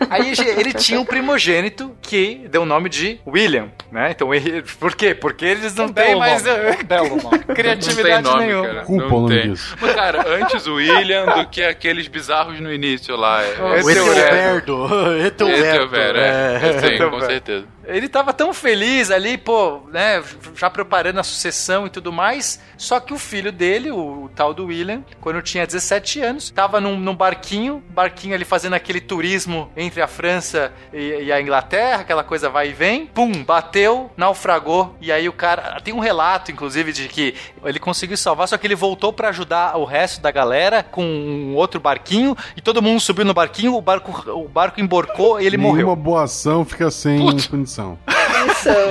Aí 0.10 0.34
ele 0.58 0.74
tinha 0.74 1.00
um 1.00 1.06
primogênito 1.06 1.96
que 2.02 2.48
deu 2.50 2.62
o 2.64 2.66
nome 2.66 2.90
de 2.90 3.20
William, 3.28 3.70
né? 3.92 4.12
Então, 4.12 4.34
ele- 4.34 4.62
por 4.80 4.96
quê? 4.96 5.14
Porque 5.14 5.46
eles 5.46 5.76
não 5.76 5.86
Um 5.86 5.94
têm 5.94 6.06
belo 6.06 6.20
mais 6.20 6.44
nome, 6.44 6.60
um 6.60 6.84
belo 6.86 7.16
nome. 7.22 7.40
criatividade 7.56 8.24
não 8.24 8.32
tem 8.38 8.42
nome, 8.42 8.46
nenhuma. 8.48 8.68
cara. 8.68 8.86
Culpa 8.86 9.10
não 9.10 9.26
tem. 9.28 9.52
disso. 9.52 9.76
Mas, 9.82 9.94
cara, 9.94 10.26
antes 10.28 10.66
o 10.68 10.76
William 10.76 11.26
do 11.26 11.48
que 11.48 11.64
aqueles 11.64 12.08
bizarros 12.08 12.60
no 12.60 12.72
início 12.74 13.16
lá. 13.16 13.44
É, 13.44 13.62
O 13.62 13.90
Etelberto. 13.90 14.88
Etelberto. 15.26 15.66
Etelberto, 15.86 16.20
é. 16.20 16.80
Sim, 16.98 17.10
com 17.10 17.20
certeza. 17.22 17.66
Ele 17.88 18.08
tava 18.10 18.34
tão 18.34 18.54
feliz 18.54 19.12
ali, 19.12 19.38
pô, 19.38 19.82
né, 19.92 20.24
já 20.56 20.70
preparando 20.70 21.20
a 21.20 21.24
sucessão 21.24 21.86
e 21.86 21.90
tudo 21.90 22.12
mais, 22.12 22.60
só 22.78 23.00
que 23.00 23.14
o 23.14 23.18
filho 23.18 23.52
dele, 23.52 23.92
o, 23.92 24.24
o 24.26 24.30
tal 24.36 24.54
do 24.54 24.66
William, 24.66 25.04
quando 25.22 25.42
tinha 25.42 25.66
17 25.66 26.20
anos, 26.22 26.50
tava 26.50 26.82
num, 26.82 26.98
num 27.00 27.16
barquinho, 27.16 27.84
barquinho 27.90 28.34
ali 28.34 28.46
fazendo 28.46 28.74
aquele 28.74 29.00
turismo 29.02 29.70
entre 29.76 30.02
a 30.02 30.08
França 30.08 30.74
e, 30.94 31.26
e 31.26 31.32
a 31.32 31.42
Inglaterra, 31.42 32.02
aquela 32.02 32.24
coisa 32.24 32.50
vai 32.50 32.70
e 32.70 32.74
vem, 32.74 33.06
pum, 33.06 33.44
bateu, 33.44 34.12
naufragou, 34.18 34.96
e 35.00 35.12
aí 35.12 35.28
o 35.30 35.34
cara, 35.34 35.80
tem 35.82 35.94
um 35.94 36.00
relato, 36.00 36.52
inclusive, 36.52 36.92
de 36.92 37.08
que 37.08 37.36
ele 37.64 37.80
conseguiu 37.80 38.18
salvar, 38.18 38.48
só 38.48 38.58
que 38.58 38.66
ele 38.68 38.76
voltou 38.76 39.14
pra 39.14 39.30
ajudar 39.30 39.78
o 39.78 39.86
resto 39.86 40.22
da 40.22 40.32
galera 40.32 40.84
com 40.84 41.04
um 41.06 41.56
outro 41.56 41.80
barquinho, 41.80 42.36
e 42.56 42.62
todo 42.62 42.82
mundo 42.82 43.00
subiu 43.00 43.26
no 43.26 43.34
barquinho, 43.34 43.76
o 43.76 43.82
barco, 43.82 44.32
o 44.32 44.48
barco 44.48 44.80
emborcou 44.82 45.40
e 45.40 45.46
ele 45.46 45.58
Nenhuma 45.58 45.78
morreu. 45.78 45.96
boa 45.96 46.24
ação 46.24 46.66
fica 46.66 46.90
sem 46.90 47.20
punição. 47.50 47.75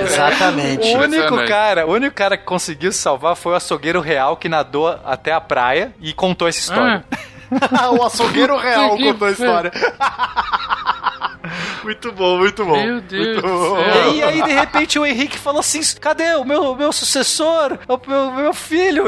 Exatamente. 0.01 0.95
O 0.95 0.99
único 0.99 1.47
cara, 1.47 1.85
o 1.85 1.91
único 1.91 2.15
cara 2.15 2.37
que 2.37 2.43
conseguiu 2.43 2.91
salvar 2.91 3.35
foi 3.35 3.53
o 3.53 3.55
açougueiro 3.55 3.99
real 4.01 4.37
que 4.37 4.49
nadou 4.49 4.87
até 5.05 5.31
a 5.31 5.41
praia 5.41 5.93
e 5.99 6.13
contou 6.13 6.47
essa 6.47 6.59
história. 6.59 7.03
o 7.97 8.03
açougueiro 8.03 8.57
real 8.57 8.97
contou 8.97 9.27
a 9.27 9.31
história. 9.31 9.71
Muito 11.85 12.11
bom, 12.11 12.37
muito 12.39 12.65
bom. 12.65 12.83
Meu 12.83 12.99
Deus 13.01 13.27
Muito 13.27 13.41
do 13.41 13.47
bom. 13.47 13.75
céu. 13.75 14.13
E 14.15 14.23
aí, 14.23 14.41
de 14.41 14.51
repente, 14.51 14.99
o 14.99 15.05
Henrique 15.05 15.37
falou 15.37 15.59
assim: 15.59 15.79
cadê 16.01 16.33
o 16.35 16.43
meu, 16.43 16.75
meu 16.75 16.91
sucessor? 16.91 17.77
O 17.87 17.99
meu, 18.09 18.31
meu 18.31 18.53
filho? 18.53 19.05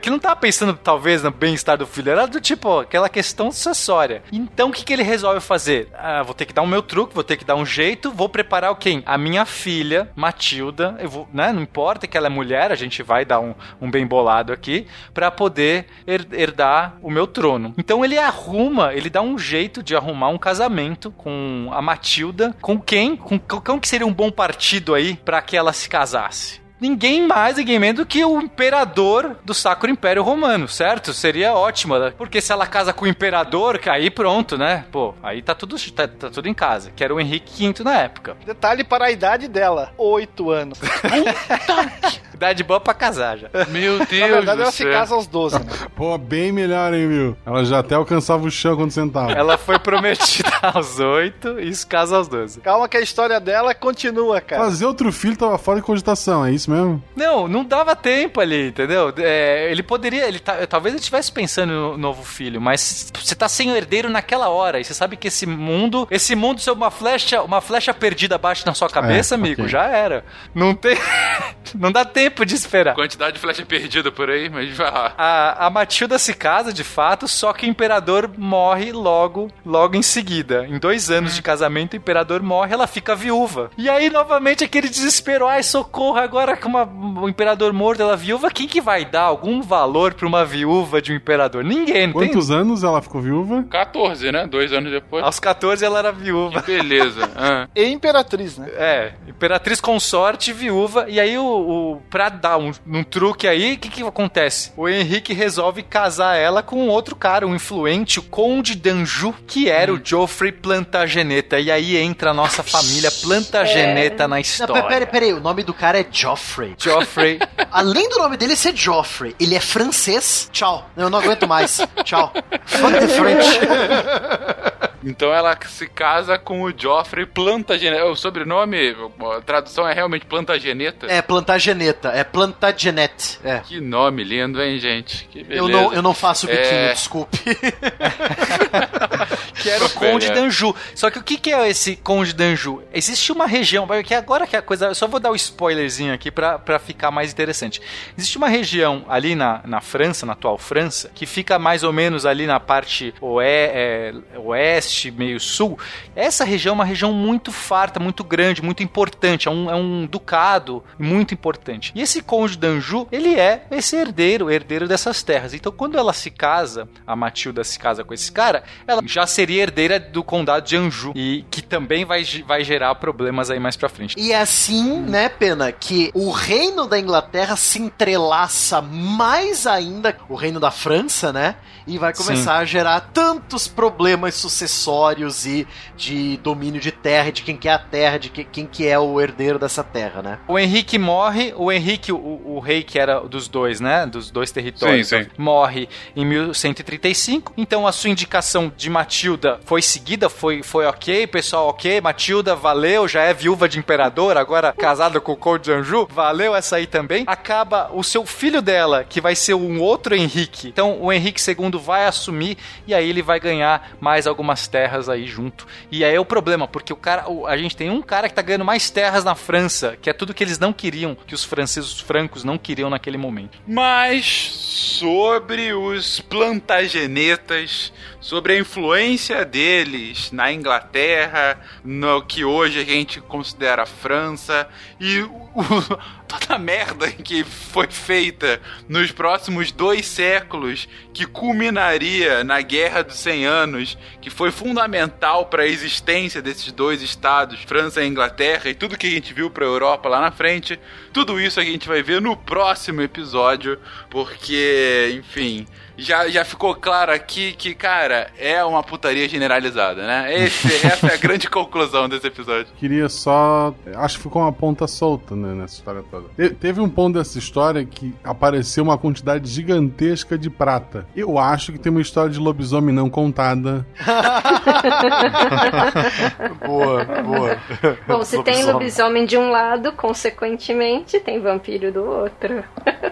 Que 0.00 0.08
não 0.10 0.18
tava 0.18 0.36
pensando, 0.36 0.74
talvez, 0.74 1.22
no 1.22 1.30
bem-estar 1.30 1.76
do 1.76 1.86
filho, 1.86 2.10
era 2.12 2.26
do 2.26 2.40
tipo, 2.40 2.68
ó, 2.68 2.80
aquela 2.80 3.08
questão 3.08 3.50
sucessória. 3.50 4.22
Então, 4.32 4.68
o 4.70 4.72
que, 4.72 4.84
que 4.84 4.92
ele 4.92 5.02
resolve 5.02 5.40
fazer? 5.40 5.88
Ah, 5.94 6.22
vou 6.22 6.34
ter 6.34 6.46
que 6.46 6.52
dar 6.52 6.62
o 6.62 6.66
meu 6.66 6.82
truque, 6.82 7.14
vou 7.14 7.24
ter 7.24 7.36
que 7.36 7.44
dar 7.44 7.56
um 7.56 7.66
jeito, 7.66 8.10
vou 8.12 8.28
preparar 8.28 8.70
o 8.70 8.76
quem? 8.76 9.02
A 9.04 9.18
minha 9.18 9.44
filha, 9.44 10.08
Matilda, 10.14 10.96
eu 11.00 11.08
vou, 11.08 11.28
né? 11.32 11.52
Não 11.52 11.60
importa 11.62 12.06
que 12.06 12.16
ela 12.16 12.26
é 12.28 12.30
mulher, 12.30 12.70
a 12.70 12.76
gente 12.76 13.02
vai 13.02 13.24
dar 13.24 13.40
um, 13.40 13.54
um 13.80 13.90
bem 13.90 14.06
bolado 14.06 14.52
aqui, 14.52 14.86
pra 15.12 15.30
poder 15.30 15.86
her- 16.06 16.26
herdar 16.32 16.96
o 17.02 17.10
meu 17.10 17.26
trono. 17.26 17.74
Então, 17.76 18.04
ele 18.04 18.16
arruma, 18.18 18.94
ele 18.94 19.10
dá 19.10 19.20
um 19.20 19.38
jeito 19.38 19.82
de 19.82 19.96
arrumar 19.96 20.28
um 20.28 20.38
casamento 20.38 21.10
com 21.10 21.68
a 21.72 21.82
Matilda, 21.82 22.19
com 22.60 22.80
quem? 22.80 23.16
Com, 23.16 23.38
com 23.38 23.80
que 23.80 23.88
seria 23.88 24.06
um 24.06 24.12
bom 24.12 24.30
partido 24.30 24.94
aí 24.94 25.16
pra 25.16 25.42
que 25.42 25.56
ela 25.56 25.72
se 25.72 25.88
casasse? 25.88 26.60
Ninguém 26.80 27.26
mais, 27.26 27.58
ninguém 27.58 27.78
menos 27.78 28.00
do 28.00 28.06
que 28.06 28.24
o 28.24 28.40
imperador 28.40 29.36
do 29.44 29.52
Sacro 29.52 29.90
Império 29.90 30.22
Romano, 30.22 30.66
certo? 30.66 31.12
Seria 31.12 31.52
ótimo, 31.52 31.98
né? 31.98 32.14
porque 32.16 32.40
se 32.40 32.52
ela 32.52 32.66
casa 32.66 32.90
com 32.90 33.04
o 33.04 33.08
imperador, 33.08 33.78
aí 33.86 34.10
pronto, 34.10 34.56
né? 34.56 34.86
Pô, 34.90 35.14
aí 35.22 35.42
tá 35.42 35.54
tudo, 35.54 35.76
tá, 35.92 36.08
tá 36.08 36.30
tudo 36.30 36.48
em 36.48 36.54
casa. 36.54 36.90
Que 36.90 37.04
era 37.04 37.14
o 37.14 37.20
Henrique 37.20 37.70
V 37.70 37.84
na 37.84 37.98
época. 37.98 38.34
Detalhe 38.46 38.82
para 38.82 39.06
a 39.06 39.10
idade 39.10 39.46
dela: 39.46 39.92
oito 39.98 40.50
anos. 40.50 40.78
Idade 42.40 42.64
boa 42.64 42.80
pra 42.80 42.94
casar 42.94 43.36
já. 43.36 43.48
Meu 43.68 43.98
Deus 43.98 44.20
Na 44.22 44.26
verdade, 44.28 44.62
ela 44.62 44.72
se 44.72 44.82
casa 44.86 45.14
aos 45.14 45.26
12, 45.26 45.58
né? 45.58 45.66
Pô, 45.94 46.16
bem 46.16 46.50
melhor, 46.50 46.94
hein, 46.94 47.06
viu? 47.06 47.36
Ela 47.44 47.62
já 47.66 47.80
até 47.80 47.94
alcançava 47.94 48.46
o 48.46 48.50
chão 48.50 48.74
quando 48.76 48.90
sentava. 48.92 49.32
Ela 49.32 49.58
foi 49.58 49.78
prometida 49.78 50.48
aos 50.62 50.98
oito 50.98 51.60
e 51.60 51.68
isso 51.68 51.86
casa 51.86 52.16
aos 52.16 52.28
12. 52.28 52.62
Calma 52.62 52.88
que 52.88 52.96
a 52.96 53.00
história 53.02 53.38
dela 53.38 53.74
continua, 53.74 54.40
cara. 54.40 54.62
Fazer 54.64 54.86
outro 54.86 55.12
filho 55.12 55.36
tava 55.36 55.58
fora 55.58 55.80
de 55.80 55.84
cogitação, 55.84 56.42
é 56.42 56.50
isso 56.50 56.70
mesmo? 56.70 57.04
Não, 57.14 57.46
não 57.46 57.62
dava 57.62 57.94
tempo 57.94 58.40
ali, 58.40 58.68
entendeu? 58.68 59.12
É, 59.18 59.70
ele 59.70 59.82
poderia, 59.82 60.26
ele 60.26 60.38
tá- 60.38 60.66
talvez 60.66 60.94
ele 60.94 61.00
estivesse 61.00 61.30
pensando 61.30 61.70
no 61.74 61.98
novo 61.98 62.22
filho, 62.22 62.58
mas 62.58 63.12
você 63.22 63.34
tá 63.34 63.50
sem 63.50 63.70
o 63.70 63.76
herdeiro 63.76 64.08
naquela 64.08 64.48
hora 64.48 64.80
e 64.80 64.84
você 64.84 64.94
sabe 64.94 65.18
que 65.18 65.28
esse 65.28 65.44
mundo, 65.44 66.08
esse 66.10 66.34
mundo 66.34 66.58
se 66.58 66.70
uma 66.70 66.90
flecha, 66.90 67.42
uma 67.42 67.60
flecha 67.60 67.92
perdida 67.92 68.36
abaixo 68.36 68.64
na 68.64 68.72
sua 68.72 68.88
cabeça, 68.88 69.34
É, 69.34 69.36
amigo, 69.36 69.60
ok. 69.60 69.68
já 69.70 69.84
era. 69.84 70.24
Não 70.54 70.74
tem, 70.74 70.96
não 71.78 71.92
dá 71.92 72.02
tempo 72.02 72.29
tempo 72.30 72.46
de 72.46 72.54
esperar. 72.54 72.94
Quantidade 72.94 73.34
de 73.34 73.40
flecha 73.40 73.64
perdida 73.66 74.10
por 74.12 74.30
aí, 74.30 74.48
mas 74.48 74.76
vai 74.76 74.90
lá. 74.90 75.12
A, 75.18 75.66
a 75.66 75.70
Matilda 75.70 76.18
se 76.18 76.32
casa, 76.32 76.72
de 76.72 76.84
fato, 76.84 77.26
só 77.26 77.52
que 77.52 77.66
o 77.66 77.68
imperador 77.68 78.30
morre 78.38 78.92
logo, 78.92 79.50
logo 79.66 79.96
em 79.96 80.02
seguida. 80.02 80.66
Em 80.66 80.78
dois 80.78 81.10
anos 81.10 81.34
de 81.34 81.42
casamento, 81.42 81.94
o 81.94 81.96
imperador 81.96 82.42
morre, 82.42 82.72
ela 82.72 82.86
fica 82.86 83.14
viúva. 83.14 83.70
E 83.76 83.88
aí, 83.88 84.08
novamente, 84.10 84.64
aquele 84.64 84.88
desespero. 84.88 85.46
Ai, 85.46 85.62
socorro, 85.62 86.18
agora 86.18 86.56
que 86.56 86.66
uma, 86.66 86.84
o 86.84 87.28
imperador 87.28 87.72
morto, 87.72 88.02
ela 88.02 88.16
viúva, 88.16 88.50
quem 88.50 88.68
que 88.68 88.80
vai 88.80 89.04
dar 89.04 89.22
algum 89.22 89.60
valor 89.60 90.14
pra 90.14 90.26
uma 90.26 90.44
viúva 90.44 91.02
de 91.02 91.12
um 91.12 91.16
imperador? 91.16 91.64
Ninguém, 91.64 92.06
não 92.06 92.14
Quantos 92.14 92.48
tem... 92.48 92.56
anos 92.56 92.84
ela 92.84 93.02
ficou 93.02 93.20
viúva? 93.20 93.64
14, 93.68 94.30
né? 94.30 94.46
Dois 94.46 94.72
anos 94.72 94.92
depois. 94.92 95.24
Aos 95.24 95.40
14 95.40 95.84
ela 95.84 95.98
era 95.98 96.12
viúva. 96.12 96.62
Que 96.62 96.72
beleza. 96.72 97.28
Ah. 97.42 97.68
E 97.74 97.86
imperatriz, 97.86 98.58
né? 98.58 98.68
É, 98.74 99.12
imperatriz 99.26 99.80
consorte, 99.80 100.52
viúva. 100.52 101.06
E 101.08 101.18
aí, 101.18 101.38
o, 101.38 101.44
o 101.44 102.02
pra 102.20 102.28
dar 102.28 102.58
um, 102.58 102.70
um 102.86 103.02
truque 103.02 103.48
aí, 103.48 103.72
o 103.72 103.78
que 103.78 103.88
que 103.88 104.02
acontece? 104.02 104.72
O 104.76 104.86
Henrique 104.86 105.32
resolve 105.32 105.82
casar 105.82 106.36
ela 106.36 106.62
com 106.62 106.86
outro 106.86 107.16
cara, 107.16 107.46
um 107.46 107.54
influente, 107.54 108.18
o 108.18 108.22
Conde 108.22 108.74
d'Anjou, 108.74 109.34
que 109.46 109.70
era 109.70 109.90
o 109.90 109.98
Geoffrey 110.04 110.52
Plantageneta. 110.52 111.58
E 111.58 111.70
aí 111.70 111.96
entra 111.96 112.32
a 112.32 112.34
nossa 112.34 112.62
família 112.62 113.10
Plantageneta 113.10 114.28
na 114.28 114.36
Não, 114.36 114.40
história. 114.42 114.82
peraí, 114.82 115.06
peraí, 115.06 115.32
o 115.32 115.40
nome 115.40 115.62
do 115.62 115.72
cara 115.72 115.98
é 115.98 116.06
Joffrey. 116.10 116.74
Joffrey. 116.76 117.38
Além 117.72 118.06
do 118.10 118.18
nome 118.18 118.36
dele 118.36 118.54
ser 118.54 118.76
Joffrey, 118.76 119.34
ele 119.40 119.54
é 119.54 119.60
francês. 119.60 120.50
Tchau. 120.52 120.90
Eu 120.94 121.08
não 121.08 121.20
aguento 121.20 121.48
mais. 121.48 121.80
Tchau. 122.04 122.34
Fuck 122.66 122.98
the 122.98 123.08
French. 123.08 123.46
Então 125.02 125.32
ela 125.32 125.56
se 125.66 125.86
casa 125.86 126.38
com 126.38 126.62
o 126.62 126.72
Joffrey 126.76 127.24
Plantageneta. 127.24 128.04
O 128.06 128.14
sobrenome, 128.16 128.94
a 129.36 129.40
tradução 129.40 129.88
é 129.88 129.94
realmente 129.94 130.26
Plantageneta? 130.26 131.06
É 131.06 131.22
Plantageneta, 131.22 132.08
é 132.10 132.22
Plantagenet. 132.22 133.38
É. 133.42 133.60
Que 133.60 133.80
nome 133.80 134.22
lindo, 134.24 134.60
hein, 134.62 134.78
gente? 134.78 135.26
Que 135.30 135.42
beleza. 135.42 135.64
Eu 135.64 135.68
não, 135.68 135.94
eu 135.94 136.02
não 136.02 136.12
faço 136.12 136.46
biquinho, 136.46 136.64
É. 136.66 136.92
desculpe. 136.92 137.38
que 139.60 139.68
era 139.68 139.84
o 139.84 139.90
Conde 139.90 140.26
é. 140.26 140.30
d'Anjou. 140.30 140.74
Só 140.94 141.10
que 141.10 141.18
o 141.18 141.22
que, 141.22 141.36
que 141.36 141.52
é 141.52 141.68
esse 141.68 141.96
Conde 141.96 142.32
d'Anjou? 142.32 142.82
Existe 142.92 143.30
uma 143.30 143.46
região, 143.46 143.86
que 144.04 144.14
agora 144.14 144.46
que 144.46 144.56
a 144.56 144.62
coisa. 144.62 144.86
Eu 144.86 144.94
só 144.94 145.06
vou 145.06 145.20
dar 145.20 145.30
o 145.30 145.32
um 145.32 145.36
spoilerzinho 145.36 146.14
aqui 146.14 146.30
pra, 146.30 146.58
pra 146.58 146.78
ficar 146.78 147.10
mais 147.10 147.32
interessante. 147.32 147.80
Existe 148.16 148.38
uma 148.38 148.48
região 148.48 149.04
ali 149.08 149.34
na, 149.34 149.60
na 149.64 149.80
França, 149.80 150.24
na 150.24 150.32
atual 150.32 150.56
França, 150.58 151.10
que 151.14 151.26
fica 151.26 151.58
mais 151.58 151.82
ou 151.82 151.92
menos 151.92 152.24
ali 152.24 152.46
na 152.46 152.58
parte 152.58 153.14
oe, 153.20 153.44
é, 153.44 154.14
oeste, 154.36 155.10
meio 155.10 155.38
sul. 155.38 155.78
Essa 156.16 156.44
região 156.44 156.72
é 156.72 156.74
uma 156.74 156.84
região 156.84 157.12
muito 157.12 157.52
farta, 157.52 158.00
muito 158.00 158.24
grande, 158.24 158.62
muito 158.62 158.82
importante. 158.82 159.48
É 159.48 159.50
um, 159.50 159.70
é 159.70 159.74
um 159.74 160.06
ducado 160.06 160.82
muito 160.98 161.34
importante. 161.34 161.92
E 161.94 162.00
esse 162.00 162.22
Conde 162.22 162.56
d'Anjou, 162.56 163.08
ele 163.12 163.38
é 163.38 163.64
esse 163.70 163.96
herdeiro, 163.96 164.50
herdeiro 164.50 164.88
dessas 164.88 165.22
terras. 165.22 165.52
Então, 165.52 165.72
quando 165.72 165.98
ela 165.98 166.12
se 166.12 166.30
casa, 166.30 166.88
a 167.06 167.14
Matilda 167.14 167.64
se 167.64 167.78
casa 167.78 168.04
com 168.04 168.14
esse 168.14 168.30
cara, 168.30 168.62
ela 168.86 169.02
já 169.04 169.26
seria 169.26 169.49
herdeira 169.58 169.98
do 169.98 170.22
condado 170.22 170.66
de 170.66 170.76
Anjou. 170.76 171.12
E 171.14 171.44
que 171.50 171.62
também 171.62 172.04
vai, 172.04 172.22
vai 172.46 172.64
gerar 172.64 172.94
problemas 172.96 173.50
aí 173.50 173.58
mais 173.58 173.76
pra 173.76 173.88
frente. 173.88 174.14
E 174.18 174.32
é 174.32 174.40
assim, 174.40 175.00
né, 175.00 175.28
Pena, 175.28 175.72
que 175.72 176.10
o 176.14 176.30
reino 176.30 176.86
da 176.86 176.98
Inglaterra 176.98 177.56
se 177.56 177.80
entrelaça 177.80 178.80
mais 178.80 179.66
ainda 179.66 180.16
o 180.28 180.34
reino 180.34 180.60
da 180.60 180.70
França, 180.70 181.32
né? 181.32 181.56
E 181.86 181.98
vai 181.98 182.12
começar 182.12 182.56
Sim. 182.56 182.62
a 182.62 182.64
gerar 182.64 183.00
tantos 183.12 183.66
problemas 183.66 184.34
sucessórios 184.34 185.46
e 185.46 185.66
de 185.96 186.36
domínio 186.38 186.80
de 186.80 186.92
terra, 186.92 187.32
de 187.32 187.42
quem 187.42 187.56
que 187.56 187.68
é 187.68 187.72
a 187.72 187.78
terra, 187.78 188.18
de 188.18 188.28
que, 188.28 188.44
quem 188.44 188.66
que 188.66 188.86
é 188.86 188.98
o 188.98 189.20
herdeiro 189.20 189.58
dessa 189.58 189.82
terra, 189.82 190.22
né? 190.22 190.38
O 190.46 190.58
Henrique 190.58 190.98
morre, 190.98 191.52
o 191.56 191.72
Henrique, 191.72 192.12
o, 192.12 192.18
o 192.44 192.60
rei 192.60 192.82
que 192.82 192.98
era 192.98 193.20
dos 193.20 193.48
dois, 193.48 193.80
né? 193.80 194.06
Dos 194.06 194.30
dois 194.30 194.52
territórios, 194.52 195.08
Sim, 195.08 195.24
sim. 195.24 195.30
morre 195.36 195.88
em 196.14 196.24
1135. 196.24 197.54
Então 197.56 197.86
a 197.86 197.92
sua 197.92 198.10
indicação 198.10 198.72
de 198.76 198.88
Matilda 199.30 199.60
foi 199.64 199.80
seguida, 199.80 200.28
foi, 200.28 200.62
foi 200.62 200.86
ok, 200.86 201.26
pessoal, 201.28 201.68
ok. 201.68 202.00
Matilda, 202.00 202.56
valeu, 202.56 203.06
já 203.06 203.22
é 203.22 203.32
viúva 203.32 203.68
de 203.68 203.78
imperador, 203.78 204.36
agora 204.36 204.72
casada 204.72 205.20
com 205.20 205.32
o 205.32 205.36
Conde 205.36 205.64
de 205.64 205.72
Anjou, 205.72 206.08
valeu 206.10 206.56
essa 206.56 206.76
aí 206.76 206.86
também. 206.86 207.22
Acaba 207.28 207.90
o 207.92 208.02
seu 208.02 208.26
filho 208.26 208.60
dela, 208.60 209.04
que 209.04 209.20
vai 209.20 209.36
ser 209.36 209.54
um 209.54 209.80
outro 209.80 210.16
Henrique. 210.16 210.68
Então 210.68 211.00
o 211.00 211.12
Henrique 211.12 211.40
II 211.40 211.78
vai 211.80 212.06
assumir 212.06 212.58
e 212.88 212.94
aí 212.94 213.08
ele 213.08 213.22
vai 213.22 213.38
ganhar 213.38 213.92
mais 214.00 214.26
algumas 214.26 214.66
terras 214.66 215.08
aí 215.08 215.26
junto. 215.26 215.64
E 215.92 216.04
aí 216.04 216.14
é 216.14 216.20
o 216.20 216.24
problema, 216.24 216.66
porque 216.66 216.92
o 216.92 216.96
cara, 216.96 217.26
a 217.46 217.56
gente 217.56 217.76
tem 217.76 217.88
um 217.88 218.02
cara 218.02 218.28
que 218.28 218.34
tá 218.34 218.42
ganhando 218.42 218.64
mais 218.64 218.90
terras 218.90 219.22
na 219.22 219.36
França, 219.36 219.96
que 220.02 220.10
é 220.10 220.12
tudo 220.12 220.34
que 220.34 220.42
eles 220.42 220.58
não 220.58 220.72
queriam, 220.72 221.16
que 221.26 221.34
os 221.34 221.44
franceses, 221.44 221.92
os 221.92 222.00
francos 222.00 222.42
não 222.42 222.58
queriam 222.58 222.90
naquele 222.90 223.16
momento. 223.16 223.58
Mas 223.64 224.24
sobre 224.24 225.72
os 225.72 226.20
plantagenetas, 226.20 227.92
sobre 228.20 228.52
a 228.52 228.58
influência 228.58 229.44
deles 229.44 230.30
na 230.30 230.52
Inglaterra, 230.52 231.58
no 231.84 232.22
que 232.22 232.44
hoje 232.44 232.78
a 232.80 232.84
gente 232.84 233.20
considera 233.20 233.86
França, 233.86 234.68
e 235.00 235.20
o- 235.22 235.50
toda 236.28 236.54
a 236.54 236.58
merda 236.58 237.10
que 237.10 237.42
foi 237.42 237.88
feita 237.88 238.60
nos 238.88 239.10
próximos 239.10 239.72
dois 239.72 240.06
séculos, 240.06 240.88
que 241.12 241.26
culminaria 241.26 242.44
na 242.44 242.60
Guerra 242.60 243.02
dos 243.02 243.16
100 243.16 243.46
Anos, 243.46 243.98
que 244.20 244.30
foi 244.30 244.50
fundamental 244.52 245.46
para 245.46 245.62
a 245.64 245.66
existência 245.66 246.40
desses 246.40 246.70
dois 246.70 247.02
estados, 247.02 247.60
França 247.62 248.02
e 248.02 248.06
Inglaterra, 248.06 248.68
e 248.68 248.74
tudo 248.74 248.96
que 248.98 249.06
a 249.06 249.10
gente 249.10 249.34
viu 249.34 249.50
para 249.50 249.64
a 249.64 249.68
Europa 249.68 250.08
lá 250.08 250.20
na 250.20 250.30
frente, 250.30 250.78
tudo 251.12 251.40
isso 251.40 251.58
a 251.58 251.64
gente 251.64 251.88
vai 251.88 252.02
ver 252.02 252.20
no 252.20 252.36
próximo 252.36 253.00
episódio, 253.02 253.78
porque, 254.08 255.14
enfim, 255.18 255.66
já, 256.00 256.28
já 256.28 256.44
ficou 256.44 256.74
claro 256.74 257.12
aqui 257.12 257.52
que, 257.52 257.74
cara, 257.74 258.28
é 258.38 258.62
uma 258.64 258.82
putaria 258.82 259.28
generalizada, 259.28 260.06
né? 260.06 260.34
Esse- 260.44 260.86
essa 260.86 261.06
é 261.08 261.14
a 261.14 261.16
grande 261.16 261.48
conclusão 261.50 262.08
desse 262.08 262.26
episódio. 262.26 262.66
Queria 262.76 263.08
só. 263.08 263.74
Acho 263.96 264.16
que 264.16 264.22
ficou 264.24 264.42
uma 264.42 264.52
ponta 264.52 264.86
solta 264.86 265.34
né, 265.36 265.54
nessa 265.54 265.74
história 265.74 266.02
toda. 266.10 266.28
Te- 266.36 266.50
teve 266.54 266.80
um 266.80 266.88
ponto 266.88 267.18
dessa 267.18 267.38
história 267.38 267.84
que 267.84 268.14
apareceu 268.24 268.82
uma 268.84 268.96
quantidade 268.98 269.48
gigantesca 269.48 270.36
de 270.38 270.48
prata. 270.50 271.06
Eu 271.14 271.38
acho 271.38 271.72
que 271.72 271.78
tem 271.78 271.90
uma 271.90 272.00
história 272.00 272.30
de 272.30 272.38
lobisomem 272.38 272.94
não 272.94 273.08
contada. 273.10 273.86
boa, 276.66 277.04
boa. 277.04 277.58
Bom, 278.06 278.24
se 278.24 278.42
tem 278.42 278.64
lobisomem 278.64 279.26
de 279.26 279.36
um 279.36 279.50
lado, 279.50 279.92
consequentemente, 279.92 281.20
tem 281.20 281.40
vampiro 281.40 281.92
do 281.92 282.04
outro. 282.04 282.64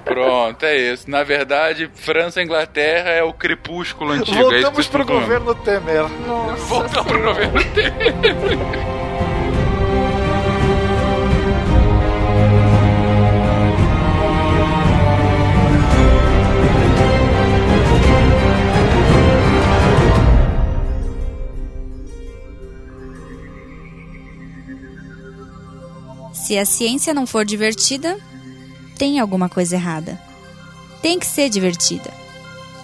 Pronto, 0.05 0.65
é 0.65 0.77
isso. 0.93 1.11
Na 1.11 1.23
verdade, 1.23 1.91
França 1.95 2.41
e 2.41 2.45
Inglaterra 2.45 2.78
é 2.81 3.23
o 3.23 3.33
crepúsculo 3.33 4.13
antigo. 4.13 4.37
é 4.37 4.41
Voltamos 4.43 4.71
vocês 4.75 4.87
pro 4.87 5.05
falando. 5.05 5.21
governo 5.23 5.55
Temer. 5.55 6.05
Voltamos 6.69 7.13
pro 7.13 7.23
governo 7.23 7.65
Temer. 7.75 8.99
Se 26.33 26.57
a 26.57 26.65
ciência 26.65 27.13
não 27.13 27.27
for 27.27 27.45
divertida, 27.45 28.17
tem 28.97 29.21
alguma 29.21 29.51
coisa 29.51 29.77
errada. 29.77 30.19
Tem 31.03 31.19
que 31.19 31.27
ser 31.27 31.51
divertida. 31.51 32.11